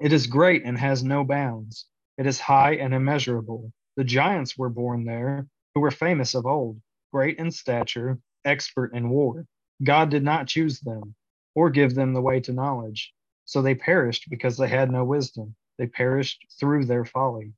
It 0.00 0.12
is 0.12 0.26
great 0.26 0.64
and 0.64 0.78
has 0.78 1.04
no 1.04 1.24
bounds. 1.24 1.86
It 2.16 2.26
is 2.26 2.40
high 2.40 2.76
and 2.76 2.94
immeasurable. 2.94 3.72
The 3.96 4.04
giants 4.04 4.56
were 4.56 4.70
born 4.70 5.04
there, 5.04 5.46
who 5.74 5.80
were 5.82 5.90
famous 5.90 6.34
of 6.34 6.46
old, 6.46 6.80
great 7.12 7.38
in 7.38 7.50
stature, 7.50 8.18
expert 8.44 8.94
in 8.94 9.10
war. 9.10 9.46
God 9.82 10.10
did 10.10 10.22
not 10.24 10.48
choose 10.48 10.80
them, 10.80 11.14
or 11.54 11.70
give 11.70 11.94
them 11.94 12.14
the 12.14 12.22
way 12.22 12.40
to 12.40 12.52
knowledge. 12.52 13.12
So 13.44 13.62
they 13.62 13.74
perished 13.74 14.30
because 14.30 14.56
they 14.56 14.68
had 14.68 14.90
no 14.90 15.04
wisdom. 15.04 15.54
They 15.78 15.86
perished 15.86 16.46
through 16.58 16.86
their 16.86 17.04
folly. 17.04 17.52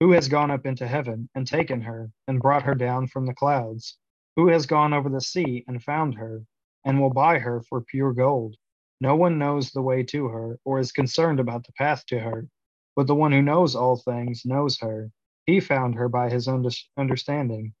Who 0.00 0.12
has 0.12 0.28
gone 0.28 0.50
up 0.50 0.66
into 0.66 0.88
heaven 0.88 1.28
and 1.34 1.46
taken 1.46 1.82
her 1.82 2.10
and 2.26 2.42
brought 2.42 2.64
her 2.64 2.74
down 2.74 3.06
from 3.06 3.26
the 3.26 3.34
clouds? 3.34 3.96
Who 4.36 4.48
has 4.48 4.66
gone 4.66 4.92
over 4.92 5.08
the 5.08 5.20
sea 5.20 5.64
and 5.68 5.82
found 5.82 6.14
her 6.14 6.42
and 6.84 7.00
will 7.00 7.12
buy 7.12 7.38
her 7.38 7.62
for 7.62 7.82
pure 7.82 8.12
gold. 8.12 8.56
No 9.00 9.16
one 9.16 9.38
knows 9.38 9.70
the 9.70 9.82
way 9.82 10.02
to 10.04 10.26
her 10.28 10.58
or 10.64 10.78
is 10.78 10.92
concerned 10.92 11.40
about 11.40 11.66
the 11.66 11.72
path 11.72 12.04
to 12.06 12.18
her, 12.18 12.48
but 12.96 13.06
the 13.06 13.14
one 13.14 13.32
who 13.32 13.42
knows 13.42 13.76
all 13.76 13.96
things 13.96 14.42
knows 14.44 14.78
her. 14.80 15.10
He 15.46 15.60
found 15.60 15.94
her 15.96 16.08
by 16.08 16.30
his 16.30 16.48
understanding. 16.48 17.74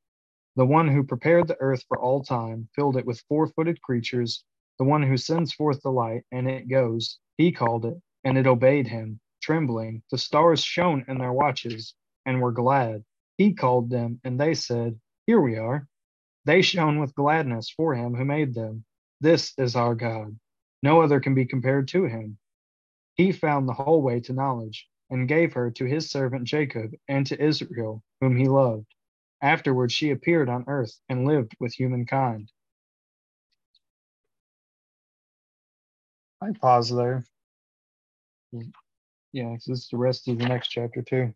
The 0.56 0.66
one 0.66 0.88
who 0.88 1.02
prepared 1.04 1.48
the 1.48 1.56
earth 1.60 1.84
for 1.88 1.98
all 1.98 2.22
time, 2.22 2.68
filled 2.76 2.98
it 2.98 3.06
with 3.06 3.24
four 3.28 3.48
footed 3.48 3.82
creatures, 3.82 4.44
the 4.78 4.84
one 4.84 5.02
who 5.02 5.16
sends 5.16 5.54
forth 5.54 5.80
the 5.82 5.90
light, 5.90 6.24
and 6.30 6.48
it 6.48 6.68
goes. 6.68 7.18
He 7.38 7.52
called 7.52 7.86
it, 7.86 8.00
and 8.24 8.38
it 8.38 8.46
obeyed 8.46 8.86
him, 8.86 9.20
trembling. 9.42 10.02
The 10.12 10.18
stars 10.18 10.62
shone 10.62 11.06
in 11.08 11.18
their 11.18 11.32
watches, 11.32 11.94
and 12.26 12.42
were 12.42 12.52
glad. 12.52 13.04
He 13.38 13.54
called 13.54 13.90
them, 13.90 14.20
and 14.24 14.38
they 14.40 14.54
said, 14.54 15.00
Here 15.26 15.40
we 15.40 15.56
are. 15.56 15.88
They 16.44 16.62
shone 16.62 17.00
with 17.00 17.14
gladness 17.14 17.70
for 17.70 17.94
him 17.94 18.14
who 18.14 18.24
made 18.24 18.54
them. 18.54 18.84
This 19.20 19.54
is 19.58 19.76
our 19.76 19.94
God. 19.94 20.38
No 20.82 21.00
other 21.02 21.20
can 21.20 21.34
be 21.34 21.46
compared 21.46 21.88
to 21.88 22.04
him. 22.04 22.38
He 23.14 23.32
found 23.32 23.68
the 23.68 23.74
whole 23.74 24.02
way 24.02 24.20
to 24.20 24.32
knowledge 24.32 24.88
and 25.10 25.28
gave 25.28 25.52
her 25.54 25.70
to 25.72 25.84
his 25.84 26.10
servant 26.10 26.44
Jacob 26.44 26.92
and 27.08 27.26
to 27.26 27.42
Israel, 27.42 28.02
whom 28.20 28.36
he 28.36 28.48
loved. 28.48 28.86
Afterward, 29.42 29.92
she 29.92 30.10
appeared 30.10 30.48
on 30.48 30.64
earth 30.66 30.98
and 31.08 31.26
lived 31.26 31.54
with 31.60 31.74
humankind. 31.74 32.50
I 36.40 36.52
pause 36.52 36.90
there. 36.90 37.24
Yeah, 39.32 39.54
this 39.54 39.68
is 39.68 39.88
the 39.90 39.98
rest 39.98 40.28
of 40.28 40.38
the 40.38 40.46
next 40.46 40.68
chapter, 40.68 41.02
too. 41.02 41.34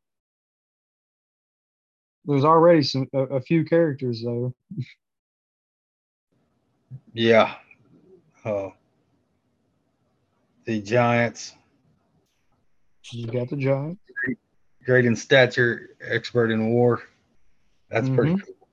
There's 2.28 2.44
already 2.44 2.82
some 2.82 3.08
a, 3.15 3.20
a 3.20 3.40
few 3.40 3.65
characters, 3.65 4.23
though. 4.23 4.55
yeah, 7.15 7.55
uh, 8.44 8.68
the 10.66 10.82
Giants. 10.82 11.55
You 13.10 13.28
got 13.28 13.48
the 13.48 13.57
Giants. 13.57 14.02
Great, 14.23 14.39
great 14.84 15.05
in 15.07 15.16
stature, 15.16 15.97
expert 16.02 16.50
in 16.50 16.68
war. 16.68 17.02
That's 17.89 18.05
mm-hmm. 18.05 18.15
pretty 18.15 18.36
cool. 18.36 18.68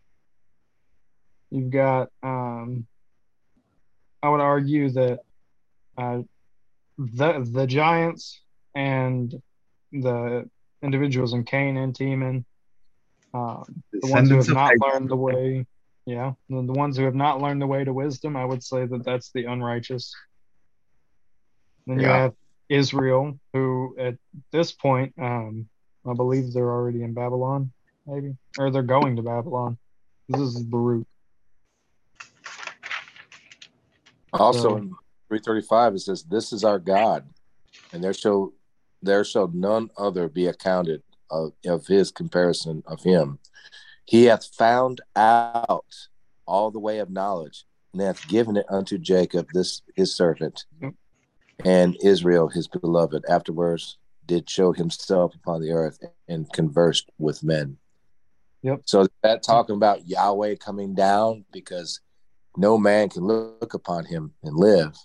You've 1.49 1.71
got, 1.71 2.09
um, 2.21 2.85
I 4.21 4.27
would 4.27 4.41
argue 4.41 4.89
that 4.89 5.19
uh, 5.97 6.23
the 6.97 7.47
the 7.49 7.65
Giants 7.65 8.41
and 8.75 9.33
the 9.93 10.49
individuals 10.83 11.33
in 11.33 11.45
Cain 11.45 11.77
and 11.77 11.93
Teman, 11.93 12.43
um, 13.35 13.83
the 13.91 14.07
ones 14.07 14.29
who 14.29 14.37
have 14.37 14.47
not 14.47 14.71
learned 14.79 15.09
the 15.09 15.15
way 15.15 15.65
yeah, 16.05 16.33
the, 16.49 16.61
the 16.61 16.73
ones 16.73 16.97
who 16.97 17.03
have 17.03 17.15
not 17.15 17.41
learned 17.41 17.61
the 17.61 17.67
way 17.67 17.83
to 17.83 17.91
wisdom, 17.91 18.37
I 18.37 18.45
would 18.45 18.63
say 18.63 18.85
that 18.85 19.03
that's 19.03 19.31
the 19.31 19.45
unrighteous. 19.45 20.13
Then 21.87 21.99
you 21.99 22.07
have 22.07 22.33
Israel, 22.69 23.39
who 23.53 23.95
at 23.99 24.15
this 24.51 24.71
point, 24.71 25.13
um, 25.19 25.67
I 26.07 26.13
believe 26.13 26.53
they're 26.53 26.71
already 26.71 27.01
in 27.01 27.13
Babylon, 27.13 27.71
maybe, 28.05 28.35
or 28.57 28.69
they're 28.69 28.83
going 28.83 29.15
to 29.15 29.23
Babylon. 29.23 29.77
This 30.29 30.41
is 30.41 30.61
Baruch. 30.61 31.07
Also, 34.33 34.61
so, 34.61 34.75
in 34.77 34.89
335, 35.29 35.95
it 35.95 35.99
says, 35.99 36.23
This 36.23 36.53
is 36.53 36.63
our 36.63 36.79
God, 36.79 37.27
and 37.91 38.03
there 38.03 38.13
shall 38.13 38.53
there 39.01 39.23
shall 39.23 39.47
none 39.47 39.89
other 39.97 40.27
be 40.27 40.47
accounted 40.47 41.03
of, 41.35 41.53
of 41.65 41.87
his 41.87 42.11
comparison 42.11 42.83
of 42.85 43.03
him. 43.03 43.39
He 44.05 44.25
hath 44.25 44.45
found 44.45 45.01
out 45.15 45.85
all 46.47 46.71
the 46.71 46.79
way 46.79 46.99
of 46.99 47.09
knowledge, 47.09 47.65
and 47.93 48.01
hath 48.01 48.27
given 48.27 48.55
it 48.57 48.65
unto 48.69 48.97
Jacob, 48.97 49.47
this 49.53 49.81
his 49.95 50.15
servant, 50.15 50.65
and 51.63 51.97
Israel 52.03 52.47
his 52.47 52.67
beloved. 52.67 53.23
Afterwards, 53.27 53.97
did 54.25 54.49
show 54.49 54.73
himself 54.73 55.35
upon 55.35 55.61
the 55.61 55.71
earth 55.71 55.99
and 56.27 56.51
conversed 56.51 57.09
with 57.17 57.43
men. 57.43 57.77
Yep. 58.61 58.81
So 58.85 59.07
that 59.21 59.43
talking 59.43 59.75
about 59.75 60.07
Yahweh 60.07 60.55
coming 60.55 60.95
down 60.95 61.45
because 61.51 62.01
no 62.57 62.77
man 62.77 63.09
can 63.09 63.23
look 63.23 63.73
upon 63.73 64.05
him 64.05 64.33
and 64.43 64.55
live, 64.55 64.95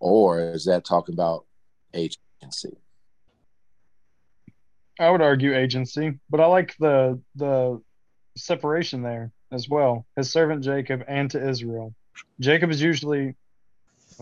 or 0.00 0.40
is 0.40 0.64
that 0.64 0.84
talking 0.84 1.14
about 1.14 1.46
agency? 1.94 2.76
I 4.98 5.10
would 5.10 5.22
argue 5.22 5.54
agency, 5.54 6.18
but 6.28 6.40
I 6.40 6.46
like 6.46 6.76
the 6.78 7.20
the 7.36 7.80
separation 8.36 9.02
there 9.02 9.32
as 9.52 9.68
well. 9.68 10.06
His 10.16 10.30
servant 10.30 10.64
Jacob 10.64 11.02
and 11.08 11.30
to 11.30 11.48
Israel. 11.48 11.94
Jacob 12.40 12.70
is 12.70 12.82
usually, 12.82 13.36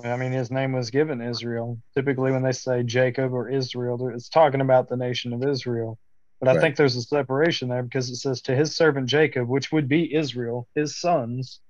I 0.05 0.17
mean, 0.17 0.33
his 0.33 0.51
name 0.51 0.73
was 0.73 0.91
given 0.91 1.21
Israel. 1.21 1.79
Typically, 1.95 2.33
when 2.33 2.43
they 2.43 2.53
say 2.53 2.83
Jacob 2.83 3.33
or 3.33 3.49
Israel, 3.49 4.11
it's 4.15 4.29
talking 4.29 4.61
about 4.61 4.89
the 4.89 4.97
nation 4.97 5.33
of 5.33 5.43
Israel. 5.43 5.99
But 6.41 6.49
right. 6.49 6.57
I 6.57 6.61
think 6.61 6.77
there's 6.77 6.97
a 6.97 7.03
separation 7.03 7.69
there 7.69 7.83
because 7.83 8.11
it 8.11 8.17
says 8.17 8.43
to 8.43 8.55
his 8.55 8.77
servant 8.77 9.09
Jacob, 9.09 9.49
which 9.49 9.73
would 9.73 9.89
be 9.89 10.15
Israel, 10.15 10.69
his 10.75 10.99
sons, 10.99 11.61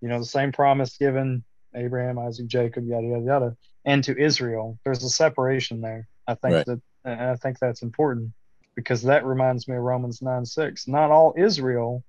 you 0.00 0.08
know, 0.08 0.18
the 0.20 0.24
same 0.24 0.52
promise 0.52 0.96
given 0.96 1.42
Abraham, 1.74 2.18
Isaac, 2.18 2.46
Jacob, 2.46 2.86
yada, 2.86 3.06
yada, 3.06 3.24
yada, 3.24 3.56
and 3.84 4.04
to 4.04 4.16
Israel. 4.16 4.78
There's 4.84 5.02
a 5.02 5.08
separation 5.08 5.80
there. 5.80 6.08
I 6.26 6.34
think 6.34 6.54
right. 6.54 6.66
that, 6.66 6.80
and 7.06 7.22
I 7.22 7.36
think 7.36 7.58
that's 7.60 7.82
important 7.82 8.32
because 8.76 9.02
that 9.04 9.24
reminds 9.24 9.68
me 9.68 9.76
of 9.76 9.82
Romans 9.82 10.22
9 10.22 10.44
6. 10.46 10.88
Not 10.88 11.10
all 11.10 11.34
Israel, 11.38 12.04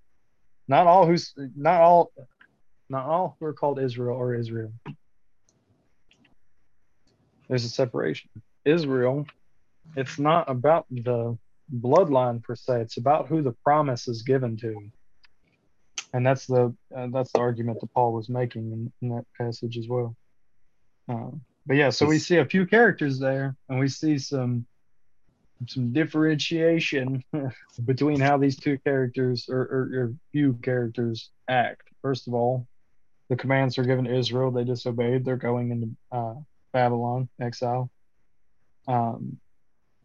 not 0.68 0.88
all 0.88 1.08
who's 1.08 1.34
not 1.56 1.82
all 1.82 2.12
not 2.90 3.06
all 3.06 3.38
who 3.40 3.48
are 3.48 3.54
called 3.54 3.80
Israel 3.80 4.20
are 4.20 4.36
Israel. 4.36 4.74
There's 7.50 7.66
a 7.66 7.70
separation. 7.70 8.30
Israel, 8.66 9.26
it's 9.96 10.20
not 10.20 10.50
about 10.50 10.86
the 10.92 11.38
bloodline 11.74 12.44
per 12.44 12.56
se, 12.56 12.82
it's 12.82 12.98
about 12.98 13.28
who 13.28 13.42
the 13.42 13.56
promise 13.64 14.08
is 14.08 14.24
given 14.24 14.58
to. 14.58 14.90
and 16.14 16.26
that's 16.26 16.48
the 16.48 16.76
uh, 16.96 17.08
that's 17.14 17.32
the 17.34 17.40
argument 17.40 17.80
that 17.82 17.94
Paul 17.94 18.14
was 18.14 18.30
making 18.30 18.72
in, 18.72 18.94
in 19.02 19.16
that 19.16 19.26
passage 19.40 19.78
as 19.78 19.88
well. 19.88 20.16
Uh, 21.10 21.32
but 21.66 21.76
yeah, 21.78 21.90
so 21.90 22.06
we 22.06 22.20
see 22.20 22.38
a 22.38 22.46
few 22.46 22.66
characters 22.66 23.20
there, 23.20 23.56
and 23.70 23.80
we 23.80 23.88
see 23.88 24.18
some 24.18 24.66
some 25.68 25.92
differentiation 25.92 27.24
between 27.86 28.20
how 28.20 28.38
these 28.38 28.58
two 28.58 28.78
characters 28.80 29.48
or, 29.50 29.62
or, 29.62 29.90
or 29.94 30.14
few 30.32 30.54
characters 30.62 31.32
act. 31.48 31.84
First 32.02 32.28
of 32.28 32.34
all, 32.34 32.68
the 33.30 33.36
commands 33.36 33.78
are 33.78 33.84
given 33.84 34.06
to 34.06 34.16
Israel; 34.16 34.52
they 34.52 34.64
disobeyed. 34.64 35.26
They're 35.26 35.36
going 35.36 35.72
into 35.72 35.90
uh, 36.12 36.36
Babylon 36.74 37.28
exile. 37.42 37.90
Um, 38.88 39.40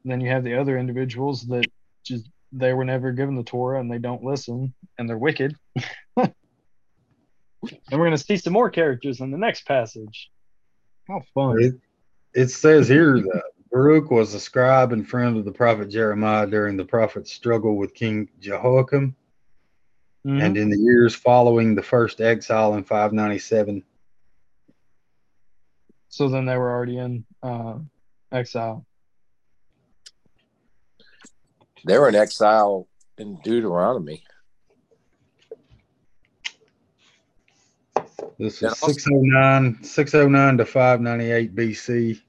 then 0.05 0.21
you 0.21 0.31
have 0.31 0.43
the 0.43 0.59
other 0.59 0.79
individuals 0.79 1.47
that 1.47 1.67
just 2.05 2.29
they 2.51 2.73
were 2.73 2.85
never 2.85 3.13
given 3.13 3.37
the 3.37 3.45
Torah 3.45 3.81
and 3.81 3.91
they 3.91 3.99
don't 3.99 4.25
listen 4.25 4.75
and 4.99 5.09
they're 5.09 5.19
wicked. 5.19 5.57
and 6.17 6.35
we're 7.93 7.99
going 7.99 8.11
to 8.11 8.19
see 8.19 8.37
some 8.37 8.53
more 8.53 8.71
characters 8.71 9.21
in 9.21 9.31
the 9.31 9.39
next 9.39 9.67
passage. 9.67 10.31
How 11.09 11.23
fun! 11.35 11.63
It, 11.63 11.75
it 12.35 12.49
says 12.49 12.89
here 12.89 13.15
that 13.21 13.43
Baruch 13.73 14.11
was 14.11 14.35
a 14.35 14.41
scribe 14.41 14.93
and 14.93 15.09
friend 15.09 15.37
of 15.39 15.45
the 15.47 15.53
prophet 15.53 15.89
Jeremiah 15.89 16.47
during 16.47 16.77
the 16.77 16.85
prophet's 16.85 17.33
struggle 17.33 17.77
with 17.77 17.95
King 17.95 18.29
Jehoiakim, 18.39 19.17
Mhm. 20.27 20.43
and 20.43 20.57
in 20.57 20.69
the 20.71 20.79
years 20.79 21.15
following 21.15 21.75
the 21.75 21.83
first 21.83 22.21
exile 22.21 22.75
in 22.75 22.85
597. 22.85 23.83
so 26.09 26.29
then 26.29 26.45
they 26.45 26.59
were 26.59 26.71
already 26.71 26.99
in 26.99 27.25
uh, 27.43 27.79
exile. 28.31 28.85
They 31.87 31.99
were 31.99 32.11
in 32.11 32.15
exile 32.15 32.87
in 33.17 33.41
Deuteronomy. 33.43 34.23
This 38.39 38.63
is 38.63 38.79
609, 38.79 39.83
609 39.83 40.59
to 40.59 40.67
598 40.67 41.55
BC. 41.55 42.21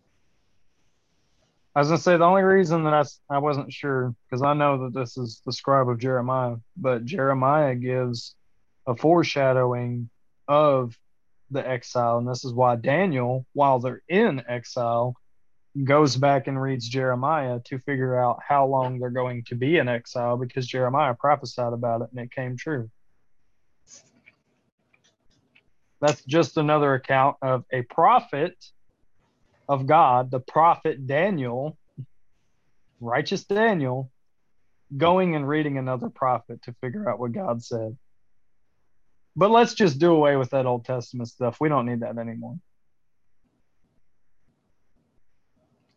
I 1.76 1.80
was 1.80 1.88
gonna 1.88 1.98
say 1.98 2.18
the 2.18 2.24
only 2.24 2.44
reason 2.44 2.84
that 2.84 2.94
I, 2.94 3.36
I 3.36 3.40
wasn't 3.40 3.74
sure 3.74 4.14
because 4.26 4.44
I 4.44 4.54
know 4.54 4.84
that 4.84 4.94
this 4.94 5.18
is 5.18 5.42
the 5.46 5.52
scribe 5.52 5.90
of 5.90 5.98
Jeremiah, 5.98 6.58
but 6.78 7.06
Jeremiah 7.06 7.74
gives 7.74 8.36
a 8.86 8.96
foreshadowing 8.96 10.10
of 10.48 10.96
the 11.50 11.68
exile, 11.68 12.20
and 12.20 12.28
this 12.28 12.46
is 12.46 12.54
why 12.54 12.76
Daniel, 12.76 13.46
while 13.54 13.80
they're 13.80 14.04
in 14.08 14.44
exile, 14.48 15.16
goes 15.84 16.16
back 16.16 16.46
and 16.48 16.62
reads 16.62 16.88
Jeremiah 16.88 17.60
to 17.66 17.80
figure 17.80 18.20
out 18.20 18.40
how 18.48 18.68
long 18.68 19.00
they're 19.00 19.10
going 19.10 19.44
to 19.46 19.56
be 19.56 19.78
in 19.78 19.88
exile 19.88 20.38
because 20.38 20.68
Jeremiah 20.68 21.16
prophesied 21.16 21.74
about 21.74 22.02
it 22.02 22.10
and 22.12 22.20
it 22.20 22.32
came 22.32 22.56
true. 22.56 22.92
That's 26.02 26.24
just 26.26 26.58
another 26.58 26.94
account 26.94 27.38
of 27.42 27.64
a 27.72 27.82
prophet 27.84 28.56
of 29.68 29.86
God, 29.86 30.32
the 30.32 30.40
prophet 30.40 31.08
Daniel, 31.08 31.78
righteous 33.00 33.44
Daniel, 33.46 34.12
going 34.96 35.36
and 35.36 35.48
reading 35.48 35.78
another 35.78 36.10
prophet 36.10 36.62
to 36.64 36.76
figure 36.82 37.10
out 37.10 37.20
what 37.20 37.32
God 37.32 37.64
said. 37.64 37.98
But 39.36 39.52
let's 39.52 39.74
just 39.74 40.00
do 40.00 40.14
away 40.14 40.36
with 40.38 40.52
that 40.52 40.66
Old 40.66 40.86
Testament 40.86 41.30
stuff. 41.30 41.58
We 41.60 41.70
don't 41.70 41.86
need 41.86 42.02
that 42.02 42.18
anymore. 42.18 42.58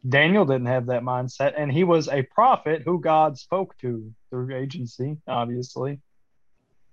Daniel 0.08 0.44
didn't 0.44 0.66
have 0.66 0.86
that 0.86 1.02
mindset, 1.02 1.54
and 1.56 1.70
he 1.70 1.82
was 1.84 2.08
a 2.08 2.22
prophet 2.22 2.82
who 2.84 3.00
God 3.00 3.36
spoke 3.38 3.76
to 3.78 4.14
through 4.30 4.54
agency, 4.54 5.16
obviously. 5.26 6.00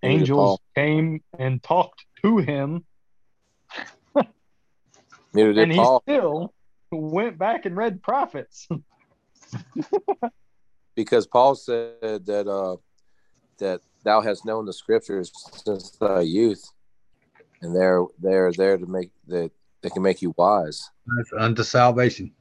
Angels 0.01 0.59
came 0.75 1.23
and 1.37 1.61
talked 1.61 2.05
to 2.23 2.37
him, 2.39 2.83
and 4.15 5.71
he 5.71 5.85
still 6.01 6.53
went 6.97 7.37
back 7.37 7.65
and 7.65 7.75
read 7.75 8.01
prophets. 8.01 8.67
because 10.95 11.27
Paul 11.27 11.55
said 11.55 12.25
that 12.25 12.47
uh, 12.47 12.77
that 13.59 13.81
thou 14.03 14.21
hast 14.21 14.45
known 14.45 14.65
the 14.65 14.73
scriptures 14.73 15.31
since 15.65 15.91
thy 15.91 16.21
youth, 16.21 16.63
and 17.61 17.75
they're 17.75 18.03
they're 18.19 18.51
there 18.51 18.77
to 18.77 18.85
make 18.85 19.11
that 19.27 19.51
they 19.81 19.89
can 19.89 20.01
make 20.01 20.21
you 20.21 20.33
wise 20.37 20.89
That's 21.17 21.31
unto 21.37 21.63
salvation. 21.63 22.31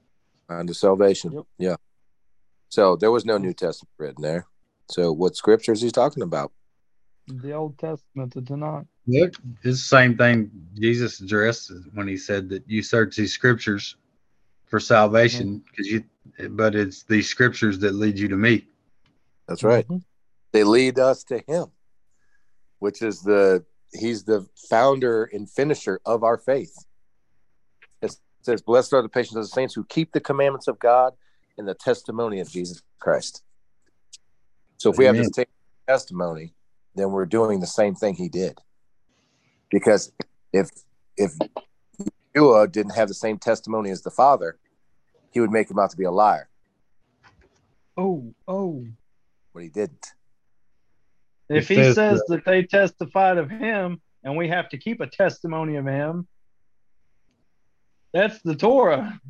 unto 0.48 0.72
salvation. 0.72 1.32
Yep. 1.32 1.44
Yeah. 1.58 1.76
So 2.68 2.96
there 2.96 3.10
was 3.10 3.24
no 3.24 3.36
New 3.36 3.52
Testament 3.52 3.90
written 3.98 4.22
there. 4.22 4.46
So 4.88 5.12
what 5.12 5.36
scriptures 5.36 5.82
he's 5.82 5.92
talking 5.92 6.22
about? 6.22 6.52
the 7.28 7.52
Old 7.52 7.78
Testament 7.78 8.34
did 8.34 8.50
not. 8.50 8.84
Look, 9.06 9.34
it's 9.64 9.80
the 9.80 9.96
same 9.96 10.16
thing 10.16 10.50
Jesus 10.74 11.20
addressed 11.20 11.72
when 11.94 12.06
he 12.08 12.16
said 12.16 12.48
that 12.50 12.62
you 12.68 12.82
search 12.82 13.16
these 13.16 13.32
scriptures 13.32 13.96
for 14.72 14.80
salvation 14.80 15.62
because 15.70 15.86
you, 15.86 16.02
but 16.48 16.74
it's 16.74 17.02
these 17.02 17.28
scriptures 17.28 17.78
that 17.80 17.94
lead 17.94 18.18
you 18.18 18.26
to 18.26 18.38
me. 18.38 18.66
That's 19.46 19.62
right. 19.62 19.86
Mhm. 19.86 20.02
They 20.52 20.64
lead 20.64 20.98
us 20.98 21.24
to 21.24 21.40
him, 21.46 21.66
which 22.78 23.02
is 23.02 23.20
the 23.20 23.66
he's 23.92 24.24
the 24.24 24.48
founder 24.70 25.24
and 25.24 25.50
finisher 25.50 26.00
of 26.06 26.24
our 26.24 26.38
faith. 26.38 26.74
It 28.00 28.16
says, 28.40 28.62
Blessed 28.62 28.94
are 28.94 29.02
the 29.02 29.10
patience 29.10 29.36
of 29.36 29.42
the 29.42 29.48
saints 29.48 29.74
who 29.74 29.84
keep 29.84 30.12
the 30.12 30.20
commandments 30.20 30.68
of 30.68 30.78
God 30.78 31.12
and 31.58 31.68
the 31.68 31.74
testimony 31.74 32.40
of 32.40 32.48
Jesus 32.48 32.80
Christ. 32.98 33.42
So 34.78 34.90
if 34.90 34.96
we 34.96 35.04
have 35.04 35.16
this 35.16 35.30
testimony, 35.86 36.54
then 36.94 37.10
we're 37.10 37.26
doing 37.26 37.60
the 37.60 37.66
same 37.66 37.94
thing 37.94 38.14
he 38.14 38.30
did. 38.30 38.58
Because 39.70 40.12
if 40.50 40.70
if 41.18 41.36
Yeshua 42.34 42.72
didn't 42.72 42.94
have 42.94 43.08
the 43.08 43.14
same 43.14 43.38
testimony 43.38 43.90
as 43.90 44.00
the 44.00 44.10
Father, 44.10 44.58
he 45.32 45.40
would 45.40 45.50
make 45.50 45.70
him 45.70 45.78
out 45.78 45.90
to 45.90 45.96
be 45.96 46.04
a 46.04 46.10
liar, 46.10 46.48
Oh, 47.96 48.32
oh. 48.48 48.84
but 49.52 49.62
he 49.62 49.68
didn't. 49.68 50.06
If 51.48 51.70
It 51.70 51.74
he 51.74 51.82
says 51.82 51.94
says 51.94 52.22
that 52.28 52.44
they 52.44 52.62
testified 52.62 53.36
of 53.38 53.50
him 53.50 54.00
and 54.24 54.36
we 54.36 54.48
have 54.48 54.68
to 54.70 54.78
keep 54.78 55.00
a 55.00 55.06
testimony 55.06 55.76
of 55.76 55.86
him, 55.86 56.26
that's 58.12 58.40
the 58.42 58.54
Torah. 58.54 59.20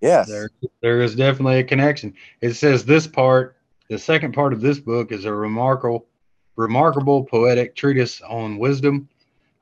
Yes. 0.00 0.28
There, 0.28 0.50
there 0.82 1.00
is 1.00 1.14
definitely 1.14 1.60
a 1.60 1.64
connection. 1.64 2.14
It 2.42 2.54
says 2.54 2.84
this 2.84 3.06
part, 3.06 3.56
the 3.88 3.98
second 3.98 4.32
part 4.34 4.52
of 4.52 4.60
this 4.60 4.78
book 4.78 5.12
is 5.12 5.24
a 5.24 5.32
remarkable, 5.32 6.06
remarkable 6.56 7.24
poetic 7.24 7.74
treatise 7.74 8.20
on 8.20 8.58
wisdom, 8.58 9.08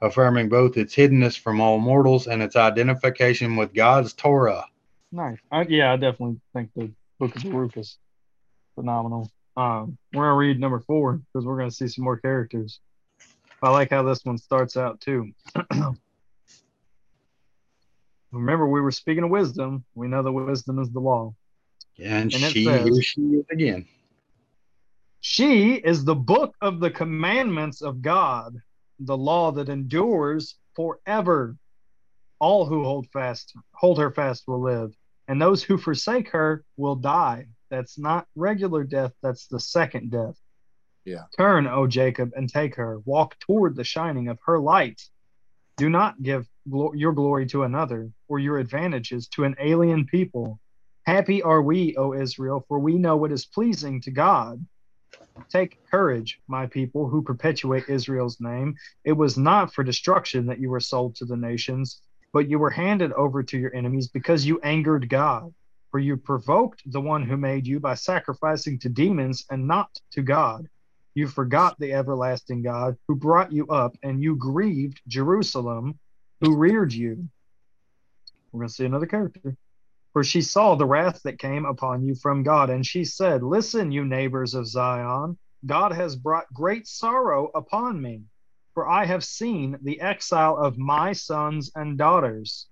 affirming 0.01 0.49
both 0.49 0.77
its 0.77 0.97
hiddenness 0.97 1.39
from 1.39 1.61
all 1.61 1.79
mortals 1.79 2.27
and 2.27 2.43
its 2.43 2.57
identification 2.57 3.55
with 3.55 3.73
God's 3.73 4.13
Torah. 4.15 4.65
Nice. 5.13 5.39
I, 5.51 5.63
yeah, 5.69 5.93
I 5.93 5.97
definitely 5.97 6.41
think 6.55 6.71
the 6.75 6.91
Book 7.21 7.37
of 7.37 7.43
Baruch 7.43 7.77
is 7.77 7.99
phenomenal. 8.75 9.31
Um, 9.57 9.99
we're 10.15 10.25
gonna 10.25 10.37
read 10.37 10.59
number 10.59 10.81
four 10.81 11.21
because 11.33 11.45
we're 11.47 11.59
gonna 11.59 11.71
see 11.71 11.87
some 11.87 12.05
more 12.05 12.17
characters. 12.17 12.81
I 13.63 13.69
like 13.71 13.91
how 13.91 14.03
this 14.03 14.25
one 14.25 14.39
starts 14.39 14.77
out 14.79 15.01
too. 15.01 15.31
Remember, 18.33 18.67
we 18.67 18.81
were 18.81 18.91
speaking 18.91 19.25
of 19.25 19.31
wisdom. 19.31 19.85
We 19.95 20.09
know 20.09 20.23
that 20.23 20.33
wisdom 20.33 20.79
is 20.79 20.91
the 20.91 21.01
law. 21.01 21.35
And, 21.99 22.33
And 22.33 22.43
she, 22.45 22.65
says- 22.65 23.05
she 23.05 23.21
is 23.21 23.45
again. 23.51 23.87
She 25.21 25.75
is 25.75 26.05
the 26.05 26.17
book 26.17 26.57
of 26.61 26.81
the 26.81 26.91
commandments 26.91 27.83
of 27.83 28.03
God, 28.03 28.57
the 28.99 29.17
law 29.17 29.53
that 29.53 29.69
endures 29.69 30.57
forever. 30.75 31.57
All 32.41 32.65
who 32.67 32.83
hold 32.83 33.07
fast, 33.13 33.53
hold 33.73 33.99
her 33.99 34.11
fast 34.11 34.49
will 34.49 34.61
live, 34.61 34.93
and 35.33 35.41
those 35.41 35.63
who 35.63 35.79
forsake 35.79 36.29
her 36.29 36.63
will 36.77 36.95
die. 36.95 37.47
That's 37.71 37.99
not 37.99 38.27
regular 38.37 38.85
death, 38.85 39.13
that's 39.23 39.47
the 39.47 39.59
second 39.59 40.11
death. 40.11 40.39
Yeah. 41.07 41.23
Turn, 41.39 41.67
O 41.67 41.87
Jacob, 41.87 42.33
and 42.37 42.51
take 42.51 42.75
her. 42.75 42.99
Walk 43.07 43.39
toward 43.39 43.75
the 43.75 43.83
shining 43.83 44.29
of 44.29 44.39
her 44.45 44.61
light. 44.61 45.01
Do 45.79 45.89
not 45.89 46.23
give 46.23 46.47
glo- 46.69 46.93
your 46.93 47.13
glory 47.13 47.47
to 47.47 47.63
another, 47.63 48.11
or 48.29 48.41
your 48.41 48.59
advantages 48.59 49.27
to 49.29 49.45
an 49.45 49.57
alien 49.59 50.05
people. 50.05 50.61
Happy 51.07 51.43
are 51.43 51.63
we, 51.63 51.97
O 51.97 52.13
Israel, 52.13 52.67
for 52.69 52.79
we 52.79 52.99
know 52.99 53.17
what 53.17 53.33
is 53.33 53.47
pleasing 53.47 54.03
to 54.03 54.11
God. 54.11 54.63
Take 55.51 55.79
courage, 55.91 56.41
my 56.47 56.67
people 56.67 57.09
who 57.09 57.23
perpetuate 57.23 57.89
Israel's 57.89 58.39
name. 58.39 58.75
It 59.07 59.13
was 59.13 59.39
not 59.39 59.73
for 59.73 59.83
destruction 59.83 60.45
that 60.49 60.61
you 60.61 60.69
were 60.69 60.79
sold 60.79 61.17
to 61.17 61.25
the 61.25 61.39
nations, 61.39 62.03
but 62.33 62.49
you 62.49 62.59
were 62.59 62.71
handed 62.71 63.13
over 63.13 63.43
to 63.43 63.59
your 63.59 63.75
enemies 63.75 64.09
because 64.09 64.47
you 64.47 64.61
angered 64.61 65.09
God. 65.09 65.53
For 65.91 65.99
you 65.99 66.17
provoked 66.17 66.83
the 66.91 67.03
one 67.03 67.23
who 67.23 67.37
made 67.37 67.67
you 67.67 67.79
by 67.79 67.95
sacrificing 67.95 68.79
to 68.79 68.89
demons 68.89 69.45
and 69.51 69.69
not 69.69 69.91
to 70.13 70.23
God. 70.23 70.67
You 71.15 71.29
forgot 71.29 71.79
the 71.79 71.93
everlasting 71.93 72.63
God 72.63 72.97
who 73.07 73.15
brought 73.15 73.53
you 73.53 73.67
up, 73.69 73.95
and 74.03 74.23
you 74.23 74.35
grieved 74.37 75.03
Jerusalem 75.07 75.99
who 76.41 76.57
reared 76.57 76.95
you. 76.95 77.29
We're 78.51 78.61
going 78.61 78.69
to 78.69 78.75
see 78.75 78.87
another 78.87 79.07
character. 79.07 79.55
For 80.15 80.25
she 80.25 80.41
saw 80.43 80.75
the 80.75 80.87
wrath 80.87 81.23
that 81.25 81.39
came 81.39 81.67
upon 81.67 82.05
you 82.05 82.15
from 82.15 82.43
God, 82.43 82.71
and 82.71 82.85
she 82.85 83.05
said, 83.05 83.43
Listen, 83.43 83.93
you 83.93 84.05
neighbors 84.05 84.55
of 84.55 84.67
Zion, 84.67 85.39
God 85.65 85.93
has 85.93 86.17
brought 86.17 86.53
great 86.53 86.87
sorrow 86.87 87.51
upon 87.55 88.01
me. 88.01 88.23
For 88.75 88.89
I 88.89 89.05
have 89.05 89.23
seen 89.23 89.79
the 89.83 90.01
exile 90.01 90.57
of 90.57 90.79
my 90.79 91.13
sons 91.13 91.71
and 91.75 91.99
daughters, 91.99 92.69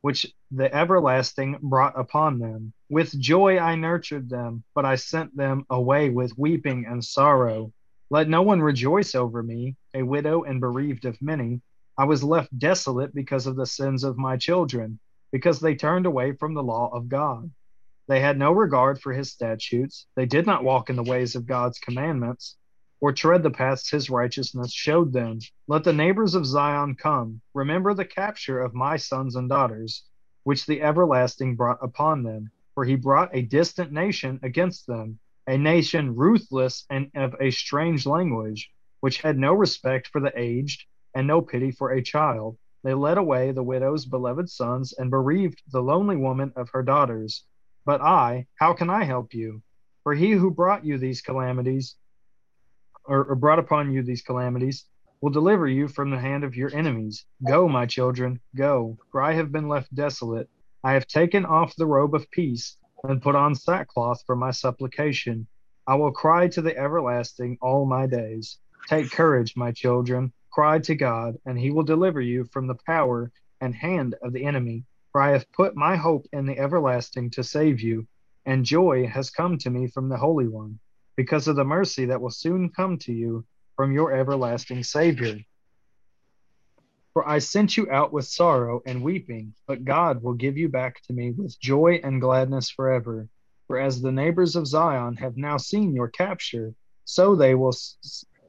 which 0.00 0.34
the 0.50 0.74
everlasting 0.74 1.58
brought 1.62 1.96
upon 1.96 2.40
them. 2.40 2.72
With 2.88 3.16
joy 3.20 3.56
I 3.56 3.76
nurtured 3.76 4.28
them, 4.28 4.64
but 4.74 4.84
I 4.84 4.96
sent 4.96 5.36
them 5.36 5.64
away 5.70 6.10
with 6.10 6.36
weeping 6.36 6.84
and 6.86 7.04
sorrow. 7.04 7.72
Let 8.10 8.28
no 8.28 8.42
one 8.42 8.60
rejoice 8.60 9.14
over 9.14 9.40
me, 9.40 9.76
a 9.94 10.02
widow 10.02 10.42
and 10.42 10.60
bereaved 10.60 11.04
of 11.04 11.22
many. 11.22 11.60
I 11.96 12.06
was 12.06 12.24
left 12.24 12.58
desolate 12.58 13.14
because 13.14 13.46
of 13.46 13.54
the 13.54 13.66
sins 13.66 14.02
of 14.02 14.18
my 14.18 14.36
children, 14.36 14.98
because 15.30 15.60
they 15.60 15.76
turned 15.76 16.06
away 16.06 16.32
from 16.32 16.54
the 16.54 16.64
law 16.64 16.90
of 16.92 17.08
God. 17.08 17.52
They 18.08 18.18
had 18.18 18.36
no 18.36 18.50
regard 18.50 19.00
for 19.00 19.12
his 19.12 19.30
statutes. 19.30 20.06
They 20.16 20.26
did 20.26 20.44
not 20.44 20.64
walk 20.64 20.90
in 20.90 20.96
the 20.96 21.04
ways 21.04 21.36
of 21.36 21.46
God's 21.46 21.78
commandments 21.78 22.56
or 23.00 23.12
tread 23.12 23.42
the 23.42 23.50
paths 23.50 23.90
his 23.90 24.08
righteousness 24.08 24.72
showed 24.72 25.12
them. 25.12 25.38
Let 25.68 25.84
the 25.84 25.92
neighbors 25.92 26.34
of 26.34 26.46
Zion 26.46 26.94
come. 26.94 27.40
Remember 27.54 27.92
the 27.92 28.04
capture 28.04 28.60
of 28.60 28.74
my 28.74 28.96
sons 28.96 29.36
and 29.36 29.48
daughters, 29.48 30.04
which 30.44 30.64
the 30.64 30.80
everlasting 30.80 31.56
brought 31.56 31.78
upon 31.82 32.22
them. 32.22 32.50
For 32.74 32.84
he 32.84 32.96
brought 32.96 33.34
a 33.34 33.42
distant 33.42 33.92
nation 33.92 34.40
against 34.42 34.86
them, 34.86 35.18
a 35.46 35.58
nation 35.58 36.14
ruthless 36.14 36.86
and 36.90 37.10
of 37.14 37.34
a 37.40 37.50
strange 37.50 38.06
language, 38.06 38.70
which 39.00 39.22
had 39.22 39.38
no 39.38 39.54
respect 39.54 40.08
for 40.08 40.20
the 40.20 40.32
aged 40.38 40.84
and 41.14 41.26
no 41.26 41.40
pity 41.42 41.70
for 41.70 41.90
a 41.90 42.02
child. 42.02 42.58
They 42.82 42.94
led 42.94 43.18
away 43.18 43.52
the 43.52 43.62
widow's 43.62 44.06
beloved 44.06 44.48
sons 44.48 44.92
and 44.92 45.10
bereaved 45.10 45.62
the 45.70 45.82
lonely 45.82 46.16
woman 46.16 46.52
of 46.56 46.70
her 46.70 46.82
daughters. 46.82 47.44
But 47.84 48.00
I, 48.00 48.46
how 48.54 48.72
can 48.72 48.90
I 48.90 49.04
help 49.04 49.34
you? 49.34 49.62
For 50.02 50.14
he 50.14 50.32
who 50.32 50.50
brought 50.50 50.84
you 50.84 50.98
these 50.98 51.22
calamities 51.22 51.96
or, 53.06 53.24
or 53.24 53.34
brought 53.34 53.58
upon 53.58 53.92
you 53.92 54.02
these 54.02 54.22
calamities 54.22 54.86
will 55.20 55.30
deliver 55.30 55.66
you 55.66 55.88
from 55.88 56.10
the 56.10 56.18
hand 56.18 56.44
of 56.44 56.56
your 56.56 56.74
enemies. 56.74 57.24
Go, 57.46 57.68
my 57.68 57.86
children, 57.86 58.40
go, 58.54 58.98
for 59.10 59.22
I 59.22 59.32
have 59.32 59.50
been 59.50 59.68
left 59.68 59.94
desolate. 59.94 60.48
I 60.84 60.92
have 60.92 61.06
taken 61.06 61.46
off 61.46 61.74
the 61.76 61.86
robe 61.86 62.14
of 62.14 62.30
peace 62.30 62.76
and 63.04 63.22
put 63.22 63.34
on 63.34 63.54
sackcloth 63.54 64.22
for 64.26 64.36
my 64.36 64.50
supplication. 64.50 65.46
I 65.86 65.94
will 65.94 66.12
cry 66.12 66.48
to 66.48 66.62
the 66.62 66.76
everlasting 66.76 67.58
all 67.62 67.86
my 67.86 68.06
days. 68.06 68.58
Take 68.88 69.10
courage, 69.10 69.54
my 69.56 69.72
children, 69.72 70.32
cry 70.52 70.78
to 70.80 70.94
God, 70.94 71.36
and 71.46 71.58
he 71.58 71.70
will 71.70 71.82
deliver 71.82 72.20
you 72.20 72.44
from 72.52 72.66
the 72.66 72.78
power 72.86 73.32
and 73.60 73.74
hand 73.74 74.14
of 74.22 74.32
the 74.32 74.44
enemy. 74.44 74.84
For 75.12 75.20
I 75.20 75.30
have 75.30 75.50
put 75.52 75.76
my 75.76 75.96
hope 75.96 76.26
in 76.32 76.46
the 76.46 76.58
everlasting 76.58 77.30
to 77.30 77.42
save 77.42 77.80
you, 77.80 78.06
and 78.44 78.64
joy 78.64 79.06
has 79.06 79.30
come 79.30 79.58
to 79.58 79.70
me 79.70 79.88
from 79.88 80.08
the 80.08 80.18
Holy 80.18 80.46
One 80.46 80.78
because 81.16 81.48
of 81.48 81.56
the 81.56 81.64
mercy 81.64 82.06
that 82.06 82.20
will 82.20 82.30
soon 82.30 82.70
come 82.70 82.98
to 82.98 83.12
you 83.12 83.44
from 83.74 83.92
your 83.92 84.12
everlasting 84.12 84.82
Savior. 84.82 85.38
For 87.14 87.26
I 87.26 87.38
sent 87.38 87.78
you 87.78 87.90
out 87.90 88.12
with 88.12 88.26
sorrow 88.26 88.82
and 88.84 89.02
weeping, 89.02 89.54
but 89.66 89.84
God 89.84 90.22
will 90.22 90.34
give 90.34 90.58
you 90.58 90.68
back 90.68 91.00
to 91.04 91.14
me 91.14 91.30
with 91.30 91.58
joy 91.58 91.98
and 92.04 92.20
gladness 92.20 92.68
forever. 92.68 93.28
For 93.66 93.80
as 93.80 94.02
the 94.02 94.12
neighbors 94.12 94.54
of 94.54 94.66
Zion 94.66 95.16
have 95.16 95.36
now 95.36 95.56
seen 95.56 95.94
your 95.94 96.08
capture, 96.08 96.74
so 97.06 97.34
they 97.34 97.54
will 97.54 97.74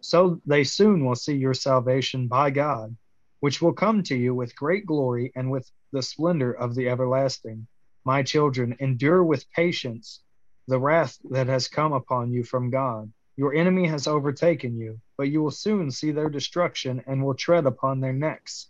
so 0.01 0.41
they 0.45 0.63
soon 0.63 1.05
will 1.05 1.15
see 1.15 1.35
your 1.35 1.53
salvation 1.53 2.27
by 2.27 2.51
God, 2.51 2.95
which 3.39 3.61
will 3.61 3.73
come 3.73 4.03
to 4.03 4.15
you 4.15 4.35
with 4.35 4.55
great 4.55 4.85
glory 4.85 5.31
and 5.35 5.49
with 5.49 5.69
the 5.91 6.03
splendor 6.03 6.51
of 6.51 6.75
the 6.75 6.89
everlasting. 6.89 7.67
My 8.03 8.21
children, 8.21 8.75
endure 8.79 9.23
with 9.23 9.49
patience 9.51 10.21
the 10.67 10.79
wrath 10.79 11.17
that 11.29 11.47
has 11.47 11.69
come 11.69 11.93
upon 11.93 12.31
you 12.31 12.43
from 12.43 12.69
God. 12.69 13.11
Your 13.37 13.53
enemy 13.53 13.87
has 13.87 14.07
overtaken 14.07 14.77
you, 14.77 14.99
but 15.17 15.29
you 15.29 15.41
will 15.41 15.51
soon 15.51 15.91
see 15.91 16.11
their 16.11 16.29
destruction 16.29 17.01
and 17.07 17.23
will 17.23 17.35
tread 17.35 17.65
upon 17.65 17.99
their 18.01 18.13
necks. 18.13 18.67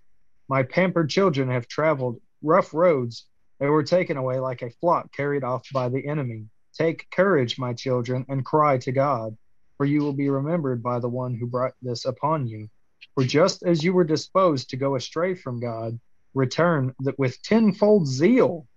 My 0.47 0.61
pampered 0.63 1.09
children 1.09 1.49
have 1.49 1.67
traveled 1.67 2.21
rough 2.43 2.73
roads. 2.73 3.25
They 3.59 3.67
were 3.69 3.83
taken 3.83 4.17
away 4.17 4.39
like 4.39 4.61
a 4.61 4.69
flock 4.69 5.11
carried 5.11 5.43
off 5.43 5.65
by 5.73 5.89
the 5.89 6.05
enemy. 6.05 6.45
Take 6.77 7.09
courage, 7.09 7.57
my 7.57 7.73
children, 7.73 8.25
and 8.29 8.45
cry 8.45 8.77
to 8.79 8.91
God, 8.91 9.35
for 9.77 9.85
you 9.85 10.01
will 10.01 10.13
be 10.13 10.29
remembered 10.29 10.83
by 10.83 10.99
the 10.99 11.09
one 11.09 11.33
who 11.33 11.47
brought 11.47 11.73
this 11.81 12.05
upon 12.05 12.47
you. 12.47 12.69
For 13.15 13.23
just 13.23 13.63
as 13.63 13.83
you 13.83 13.93
were 13.93 14.03
disposed 14.03 14.69
to 14.69 14.77
go 14.77 14.95
astray 14.95 15.33
from 15.33 15.59
God, 15.59 15.99
return 16.35 16.93
with 17.17 17.41
tenfold 17.41 18.07
zeal 18.07 18.67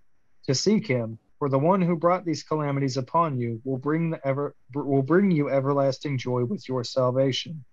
to 0.47 0.55
seek 0.55 0.87
him 0.87 1.19
for 1.41 1.49
the 1.49 1.57
one 1.57 1.81
who 1.81 1.95
brought 1.95 2.23
these 2.23 2.43
calamities 2.43 2.97
upon 2.97 3.39
you 3.39 3.59
will 3.63 3.79
bring 3.79 4.11
the 4.11 4.27
ever 4.27 4.53
will 4.75 5.01
bring 5.01 5.31
you 5.31 5.49
everlasting 5.49 6.15
joy 6.15 6.45
with 6.45 6.69
your 6.69 6.83
salvation. 6.83 7.65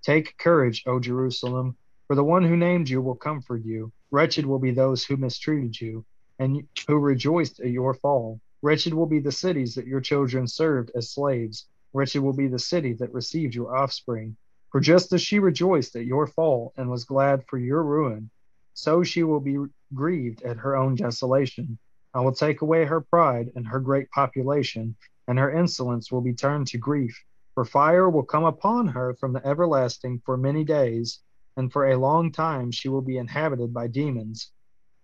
Take 0.00 0.38
courage, 0.38 0.82
O 0.86 0.98
Jerusalem, 0.98 1.76
for 2.06 2.16
the 2.16 2.24
one 2.24 2.42
who 2.42 2.56
named 2.56 2.88
you 2.88 3.02
will 3.02 3.14
comfort 3.14 3.66
you. 3.66 3.92
Wretched 4.10 4.46
will 4.46 4.58
be 4.58 4.70
those 4.70 5.04
who 5.04 5.18
mistreated 5.18 5.78
you 5.78 6.06
and 6.38 6.66
who 6.88 6.96
rejoiced 6.96 7.60
at 7.60 7.68
your 7.68 7.92
fall. 7.92 8.40
Wretched 8.62 8.94
will 8.94 9.04
be 9.04 9.20
the 9.20 9.30
cities 9.30 9.74
that 9.74 9.86
your 9.86 10.00
children 10.00 10.48
served 10.48 10.90
as 10.94 11.10
slaves. 11.10 11.66
Wretched 11.92 12.22
will 12.22 12.32
be 12.32 12.48
the 12.48 12.58
city 12.58 12.94
that 12.94 13.12
received 13.12 13.54
your 13.54 13.76
offspring. 13.76 14.34
For 14.70 14.80
just 14.80 15.12
as 15.12 15.20
she 15.20 15.38
rejoiced 15.38 15.96
at 15.96 16.06
your 16.06 16.26
fall 16.26 16.72
and 16.78 16.88
was 16.88 17.04
glad 17.04 17.44
for 17.46 17.58
your 17.58 17.82
ruin, 17.82 18.30
so 18.72 19.02
she 19.02 19.22
will 19.22 19.40
be 19.40 19.58
grieved 19.92 20.40
at 20.44 20.56
her 20.56 20.74
own 20.78 20.94
desolation. 20.94 21.78
I 22.14 22.20
will 22.20 22.32
take 22.32 22.60
away 22.60 22.84
her 22.84 23.00
pride 23.00 23.50
and 23.54 23.66
her 23.66 23.80
great 23.80 24.10
population, 24.10 24.96
and 25.28 25.38
her 25.38 25.50
insolence 25.50 26.12
will 26.12 26.20
be 26.20 26.34
turned 26.34 26.66
to 26.68 26.78
grief. 26.78 27.18
For 27.54 27.64
fire 27.64 28.08
will 28.10 28.22
come 28.22 28.44
upon 28.44 28.88
her 28.88 29.14
from 29.14 29.32
the 29.32 29.46
everlasting 29.46 30.22
for 30.24 30.36
many 30.36 30.64
days, 30.64 31.20
and 31.56 31.72
for 31.72 31.88
a 31.88 31.96
long 31.98 32.32
time 32.32 32.70
she 32.70 32.88
will 32.88 33.02
be 33.02 33.18
inhabited 33.18 33.72
by 33.72 33.88
demons. 33.88 34.52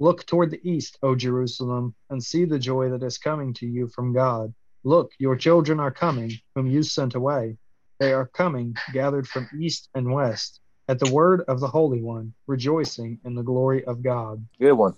Look 0.01 0.27
toward 0.27 0.51
the 0.51 0.61
east, 0.69 0.99
O 1.03 1.15
Jerusalem, 1.15 1.95
and 2.11 2.23
see 2.23 2.45
the 2.45 2.59
joy 2.59 2.91
that 2.91 3.03
is 3.03 3.19
coming 3.19 3.53
to 3.55 3.67
you 3.67 3.89
from 3.89 4.12
God. 4.12 4.55
Look, 4.85 5.12
your 5.19 5.37
children 5.37 5.81
are 5.81 5.91
coming, 5.91 6.33
whom 6.55 6.67
you 6.67 6.83
sent 6.83 7.15
away. 7.15 7.57
They 7.99 8.12
are 8.12 8.27
coming, 8.27 8.77
gathered 8.93 9.27
from 9.27 9.49
east 9.59 9.89
and 9.95 10.12
west, 10.12 10.61
at 10.89 10.99
the 10.99 11.12
word 11.12 11.43
of 11.49 11.59
the 11.61 11.69
Holy 11.69 12.01
One, 12.01 12.33
rejoicing 12.47 13.19
in 13.25 13.35
the 13.35 13.43
glory 13.43 13.85
of 13.85 14.03
God. 14.03 14.47
Good 14.61 14.75
one. 14.75 14.95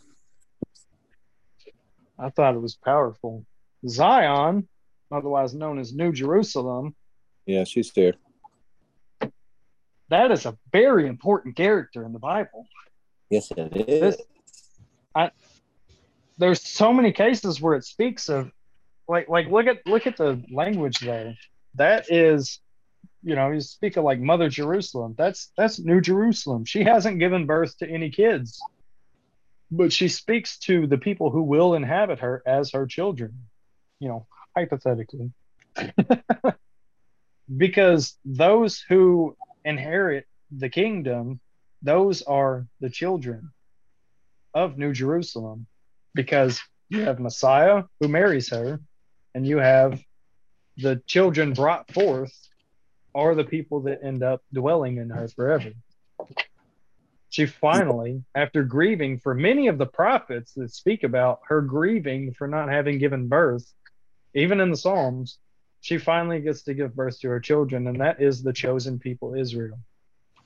I 2.21 2.31
thought 2.31 2.55
it 2.55 2.61
was 2.61 2.77
powerful. 2.77 3.47
Zion, 3.89 4.69
otherwise 5.11 5.55
known 5.55 5.79
as 5.79 5.95
New 5.95 6.13
Jerusalem. 6.13 6.95
Yeah, 7.47 7.65
she's 7.65 7.91
there. 7.93 8.15
That 10.11 10.31
is 10.31 10.45
a 10.45 10.59
very 10.71 11.07
important 11.07 11.57
character 11.57 12.05
in 12.05 12.13
the 12.13 12.19
Bible. 12.19 12.67
Yes, 13.31 13.51
it 13.57 13.89
is. 13.89 14.17
This, 14.17 14.27
I, 15.15 15.31
there's 16.37 16.63
so 16.63 16.93
many 16.93 17.13
cases 17.13 17.61
where 17.61 17.75
it 17.75 17.85
speaks 17.85 18.29
of, 18.29 18.51
like, 19.09 19.29
like 19.29 19.49
look 19.49 19.67
at 19.67 19.87
look 19.87 20.07
at 20.07 20.17
the 20.17 20.43
language 20.53 20.99
there. 20.99 21.35
That 21.77 22.11
is, 22.11 22.61
you 23.23 23.35
know, 23.35 23.51
you 23.51 23.61
speak 23.61 23.97
of 23.97 24.05
like 24.05 24.21
Mother 24.21 24.49
Jerusalem. 24.49 25.15
That's 25.17 25.53
that's 25.57 25.79
New 25.79 26.01
Jerusalem. 26.01 26.65
She 26.65 26.83
hasn't 26.83 27.19
given 27.19 27.47
birth 27.47 27.79
to 27.79 27.89
any 27.89 28.11
kids 28.11 28.61
but 29.71 29.93
she 29.93 30.09
speaks 30.09 30.59
to 30.59 30.87
the 30.87 30.99
people 30.99 31.31
who 31.31 31.43
will 31.43 31.75
inhabit 31.75 32.19
her 32.21 32.43
as 32.45 32.73
her 32.73 32.87
children, 32.87 33.47
you 34.01 34.09
know, 34.09 34.27
hypothetically. 34.57 35.31
because 37.57 38.17
those 38.25 38.85
who 38.89 39.37
inherit 39.65 40.27
the 40.51 40.69
kingdom, 40.69 41.41
those 41.83 42.23
are 42.23 42.67
the 42.81 42.91
children 42.91 43.53
of 44.55 44.77
New 44.77 44.93
Jerusalem. 44.93 45.67
Because 46.15 46.61
you 46.89 47.03
have 47.03 47.21
Messiah 47.21 47.85
who 48.01 48.09
marries 48.09 48.51
her, 48.51 48.81
and 49.35 49.47
you 49.47 49.59
have 49.59 50.03
the 50.77 51.01
children 51.07 51.53
brought 51.53 51.93
forth 51.93 52.33
are 53.15 53.35
the 53.37 53.45
people 53.45 53.81
that 53.83 54.03
end 54.03 54.25
up 54.25 54.43
dwelling 54.53 54.97
in 54.97 55.11
her 55.11 55.29
forever 55.29 55.71
she 57.31 57.47
finally, 57.47 58.25
after 58.35 58.65
grieving 58.65 59.21
for 59.21 59.35
many 59.35 59.69
of 59.69 59.79
the 59.79 59.87
prophets 59.87 60.53
that 60.55 60.75
speak 60.75 61.05
about 61.05 61.41
her 61.47 61.63
grieving 61.63 62.35
for 62.35 62.49
not 62.49 62.69
having 62.69 62.99
given 62.99 63.29
birth, 63.29 63.73
even 64.35 64.61
in 64.61 64.71
the 64.71 64.77
Psalms, 64.77 65.39
she 65.81 65.97
finally 65.97 66.41
gets 66.41 66.63
to 66.63 66.75
give 66.75 66.95
birth 66.95 67.21
to 67.21 67.29
her 67.29 67.39
children, 67.39 67.87
and 67.87 68.01
that 68.01 68.21
is 68.21 68.43
the 68.43 68.53
chosen 68.53 68.99
people, 68.99 69.35
Israel. 69.35 69.79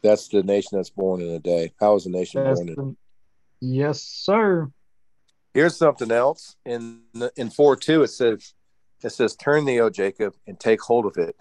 That's 0.02 0.28
the 0.28 0.42
nation 0.42 0.76
that's 0.76 0.90
born 0.90 1.22
in 1.22 1.30
a 1.30 1.38
day. 1.38 1.72
How 1.80 1.96
is 1.96 2.04
the 2.04 2.10
nation 2.10 2.44
that's 2.44 2.60
born 2.60 2.68
in? 2.68 2.96
yes, 3.60 4.02
sir. 4.02 4.70
Here's 5.54 5.76
something 5.76 6.10
else 6.10 6.56
in 6.66 7.00
in 7.36 7.48
four 7.48 7.76
two. 7.76 8.02
It 8.02 8.08
says, 8.08 8.52
"It 9.02 9.10
says, 9.10 9.34
turn 9.36 9.64
thee, 9.64 9.80
O 9.80 9.88
Jacob, 9.88 10.34
and 10.46 10.60
take 10.60 10.82
hold 10.82 11.06
of 11.06 11.16
it. 11.16 11.34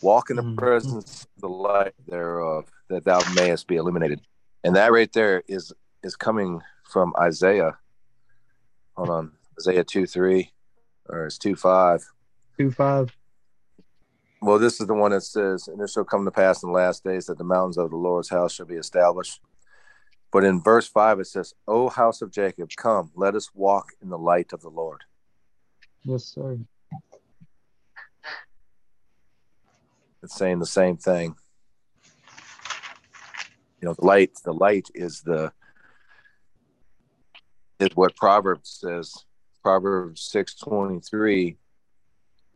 Walk 0.00 0.30
in 0.30 0.36
the 0.36 0.42
mm-hmm. 0.42 0.56
presence 0.56 1.24
of 1.24 1.40
the 1.40 1.48
light 1.48 1.94
thereof, 2.06 2.70
that 2.88 3.04
thou 3.04 3.20
mayest 3.34 3.66
be 3.66 3.74
illuminated." 3.74 4.20
And 4.66 4.74
that 4.74 4.90
right 4.90 5.12
there 5.12 5.44
is 5.46 5.72
is 6.02 6.16
coming 6.16 6.60
from 6.82 7.14
Isaiah. 7.20 7.78
Hold 8.96 9.10
on, 9.10 9.32
Isaiah 9.60 9.84
two 9.84 10.06
three, 10.06 10.52
or 11.08 11.26
it's 11.26 11.38
two 11.38 11.54
five. 11.54 12.04
Two 12.58 12.72
five. 12.72 13.16
Well, 14.42 14.58
this 14.58 14.80
is 14.80 14.88
the 14.88 14.94
one 14.94 15.12
that 15.12 15.22
says, 15.22 15.68
and 15.68 15.80
it 15.80 15.88
shall 15.88 16.04
come 16.04 16.24
to 16.24 16.32
pass 16.32 16.62
in 16.62 16.70
the 16.70 16.74
last 16.74 17.04
days 17.04 17.26
that 17.26 17.38
the 17.38 17.44
mountains 17.44 17.78
of 17.78 17.90
the 17.90 17.96
Lord's 17.96 18.28
house 18.28 18.52
shall 18.52 18.66
be 18.66 18.74
established. 18.74 19.40
But 20.32 20.44
in 20.44 20.60
verse 20.60 20.86
5, 20.86 21.20
it 21.20 21.26
says, 21.26 21.54
O 21.66 21.88
house 21.88 22.20
of 22.20 22.30
Jacob, 22.30 22.68
come, 22.76 23.10
let 23.14 23.34
us 23.34 23.50
walk 23.54 23.92
in 24.02 24.10
the 24.10 24.18
light 24.18 24.52
of 24.52 24.60
the 24.60 24.68
Lord. 24.68 25.02
Yes, 26.02 26.24
sir. 26.24 26.58
It's 30.22 30.36
saying 30.36 30.58
the 30.58 30.66
same 30.66 30.98
thing. 30.98 31.36
You 33.80 33.88
know, 33.88 33.94
the 33.94 34.04
light, 34.04 34.32
the 34.44 34.54
light 34.54 34.88
is 34.94 35.20
the 35.22 35.52
is 37.78 37.90
what 37.94 38.16
Proverbs 38.16 38.78
says. 38.80 39.24
Proverbs 39.62 40.22
six 40.22 40.54
twenty 40.54 41.00
three 41.00 41.56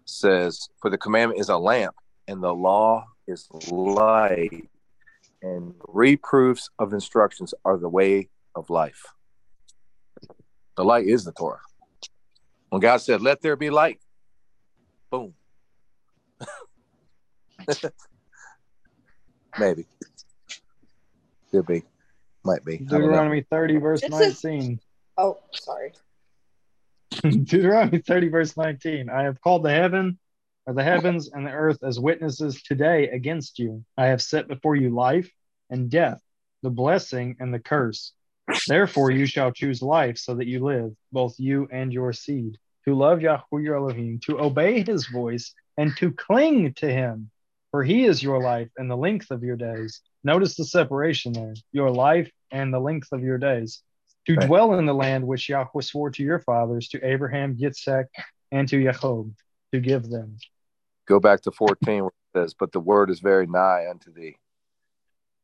says, 0.04 0.68
For 0.80 0.90
the 0.90 0.98
commandment 0.98 1.40
is 1.40 1.48
a 1.48 1.56
lamp, 1.56 1.94
and 2.28 2.42
the 2.42 2.54
law 2.54 3.06
is 3.26 3.48
light, 3.70 4.68
and 5.42 5.74
reproofs 5.88 6.70
of 6.78 6.92
instructions 6.92 7.54
are 7.64 7.78
the 7.78 7.88
way 7.88 8.28
of 8.54 8.70
life. 8.70 9.04
The 10.76 10.84
light 10.84 11.06
is 11.06 11.24
the 11.24 11.32
Torah. 11.32 11.60
When 12.70 12.80
God 12.80 12.98
said, 12.98 13.20
Let 13.20 13.42
there 13.42 13.56
be 13.56 13.70
light, 13.70 14.00
boom. 15.10 15.34
Maybe. 19.58 19.86
Could 21.50 21.66
be. 21.66 21.82
Might 22.44 22.64
be. 22.64 22.78
Deuteronomy 22.78 23.42
30, 23.50 23.76
verse 23.78 24.08
19. 24.08 24.80
Oh, 25.18 25.38
sorry. 25.52 25.92
Deuteronomy 27.22 27.98
30, 27.98 28.28
verse 28.28 28.56
19. 28.56 29.10
I 29.10 29.24
have 29.24 29.40
called 29.40 29.64
the 29.64 29.70
heaven 29.70 30.18
or 30.66 30.74
the 30.74 30.84
heavens 30.84 31.30
and 31.32 31.46
the 31.46 31.50
earth 31.50 31.82
as 31.82 31.98
witnesses 31.98 32.62
today 32.62 33.08
against 33.08 33.58
you. 33.58 33.84
I 33.96 34.06
have 34.06 34.22
set 34.22 34.48
before 34.48 34.76
you 34.76 34.90
life 34.90 35.30
and 35.68 35.90
death, 35.90 36.20
the 36.62 36.70
blessing 36.70 37.36
and 37.40 37.52
the 37.52 37.58
curse. 37.58 38.12
Therefore 38.66 39.10
you 39.10 39.26
shall 39.26 39.52
choose 39.52 39.82
life 39.82 40.18
so 40.18 40.34
that 40.36 40.46
you 40.46 40.64
live, 40.64 40.92
both 41.12 41.38
you 41.38 41.68
and 41.70 41.92
your 41.92 42.12
seed, 42.12 42.58
to 42.84 42.94
love 42.94 43.20
Yahweh 43.20 43.60
your 43.60 43.76
Elohim, 43.76 44.20
to 44.24 44.40
obey 44.40 44.82
his 44.82 45.06
voice, 45.06 45.54
and 45.76 45.96
to 45.98 46.12
cling 46.12 46.74
to 46.74 46.90
him. 46.90 47.30
For 47.70 47.84
he 47.84 48.04
is 48.04 48.22
your 48.22 48.42
life 48.42 48.68
and 48.76 48.90
the 48.90 48.96
length 48.96 49.30
of 49.30 49.42
your 49.44 49.56
days. 49.56 50.00
Notice 50.24 50.56
the 50.56 50.64
separation 50.64 51.32
there 51.32 51.54
your 51.72 51.90
life 51.90 52.30
and 52.50 52.74
the 52.74 52.80
length 52.80 53.08
of 53.12 53.22
your 53.22 53.38
days 53.38 53.82
to 54.26 54.34
right. 54.34 54.46
dwell 54.46 54.74
in 54.74 54.86
the 54.86 54.94
land 54.94 55.26
which 55.26 55.48
Yahweh 55.48 55.80
swore 55.80 56.10
to 56.10 56.22
your 56.22 56.40
fathers, 56.40 56.88
to 56.88 57.06
Abraham, 57.06 57.56
Yitzhak, 57.56 58.06
and 58.50 58.68
to 58.68 58.82
Jacob, 58.82 59.32
to 59.72 59.80
give 59.80 60.08
them. 60.08 60.36
Go 61.06 61.20
back 61.20 61.42
to 61.42 61.50
14 61.50 62.02
where 62.02 62.08
it 62.08 62.38
says, 62.38 62.54
But 62.54 62.72
the 62.72 62.80
word 62.80 63.10
is 63.10 63.20
very 63.20 63.46
nigh 63.46 63.86
unto 63.88 64.12
thee, 64.12 64.36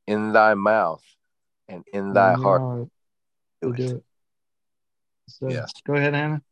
in 0.06 0.32
thy 0.32 0.54
mouth 0.54 1.02
and 1.68 1.84
in 1.92 2.12
thy 2.12 2.34
in 2.34 2.42
heart. 2.42 2.88
Do 3.62 3.72
it. 3.72 3.80
it. 3.80 4.04
So, 5.28 5.48
yes. 5.48 5.72
Go 5.86 5.94
ahead, 5.94 6.14
Hannah. 6.14 6.42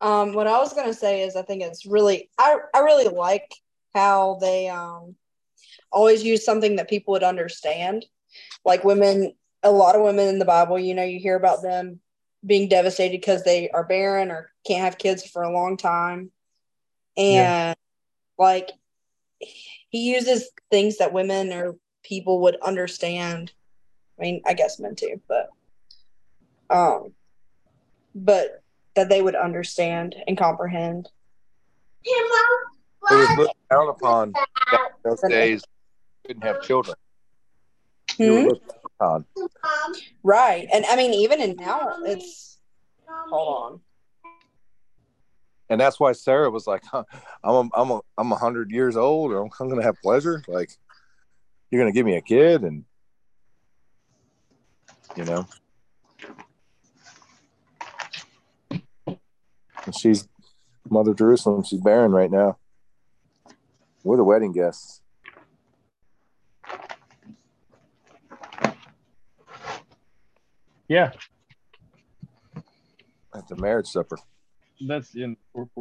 Um, 0.00 0.32
what 0.32 0.46
I 0.46 0.58
was 0.58 0.72
gonna 0.72 0.94
say 0.94 1.22
is 1.22 1.36
I 1.36 1.42
think 1.42 1.62
it's 1.62 1.84
really 1.84 2.30
I, 2.38 2.56
I 2.74 2.80
really 2.80 3.08
like 3.08 3.54
how 3.94 4.38
they 4.40 4.68
um 4.68 5.16
always 5.92 6.22
use 6.22 6.44
something 6.44 6.76
that 6.76 6.88
people 6.88 7.12
would 7.12 7.22
understand. 7.22 8.06
Like 8.64 8.84
women 8.84 9.34
a 9.62 9.70
lot 9.70 9.94
of 9.94 10.02
women 10.02 10.28
in 10.28 10.38
the 10.38 10.44
Bible, 10.44 10.78
you 10.78 10.94
know, 10.94 11.02
you 11.02 11.18
hear 11.18 11.36
about 11.36 11.62
them 11.62 12.00
being 12.44 12.68
devastated 12.68 13.20
because 13.20 13.44
they 13.44 13.68
are 13.70 13.84
barren 13.84 14.30
or 14.30 14.50
can't 14.66 14.84
have 14.84 14.98
kids 14.98 15.26
for 15.26 15.42
a 15.42 15.52
long 15.52 15.76
time. 15.76 16.30
And 17.16 17.34
yeah. 17.34 17.74
like 18.38 18.70
he 19.38 20.14
uses 20.14 20.50
things 20.70 20.98
that 20.98 21.12
women 21.12 21.52
or 21.52 21.76
people 22.02 22.40
would 22.42 22.56
understand. 22.62 23.52
I 24.18 24.22
mean, 24.22 24.42
I 24.46 24.54
guess 24.54 24.78
men 24.78 24.94
too, 24.94 25.20
but 25.28 25.50
um 26.70 27.12
but 28.14 28.62
that 28.96 29.08
they 29.08 29.22
would 29.22 29.34
understand 29.34 30.16
and 30.26 30.38
comprehend. 30.38 31.08
It 33.10 33.14
was 33.14 33.36
looked 33.38 33.54
down 33.70 33.88
upon 33.88 34.32
those 35.04 35.20
days 35.28 35.62
didn't 36.26 36.44
have 36.44 36.62
children. 36.62 36.96
Hmm? 38.16 38.48
Right. 40.22 40.68
And 40.72 40.84
I 40.86 40.96
mean, 40.96 41.14
even 41.14 41.40
in 41.40 41.56
now, 41.56 41.96
it's 42.04 42.58
hold 43.08 43.72
on. 43.72 43.80
And 45.68 45.80
that's 45.80 46.00
why 46.00 46.12
Sarah 46.12 46.50
was 46.50 46.66
like, 46.66 46.82
huh, 46.84 47.04
"I'm 47.44 47.54
a, 47.54 47.68
I'm 47.74 47.90
a, 47.90 48.00
I'm 48.18 48.32
a 48.32 48.36
hundred 48.36 48.70
years 48.70 48.96
old, 48.96 49.32
or 49.32 49.42
I'm 49.42 49.50
going 49.68 49.76
to 49.76 49.84
have 49.84 49.96
pleasure. 50.02 50.42
Like, 50.48 50.70
you're 51.70 51.80
going 51.80 51.92
to 51.92 51.96
give 51.96 52.06
me 52.06 52.16
a 52.16 52.20
kid, 52.20 52.62
and 52.62 52.84
you 55.16 55.24
know." 55.24 55.46
And 59.06 59.94
she's 59.98 60.28
Mother 60.88 61.14
Jerusalem. 61.14 61.64
She's 61.64 61.80
barren 61.80 62.12
right 62.12 62.30
now. 62.30 62.58
We're 64.02 64.16
the 64.16 64.24
wedding 64.24 64.52
guests. 64.52 65.02
Yeah. 70.88 71.12
At 73.32 73.46
the 73.48 73.56
marriage 73.56 73.86
supper. 73.86 74.18
That's 74.80 75.14
in 75.14 75.36
for, 75.52 75.68
for 75.74 75.78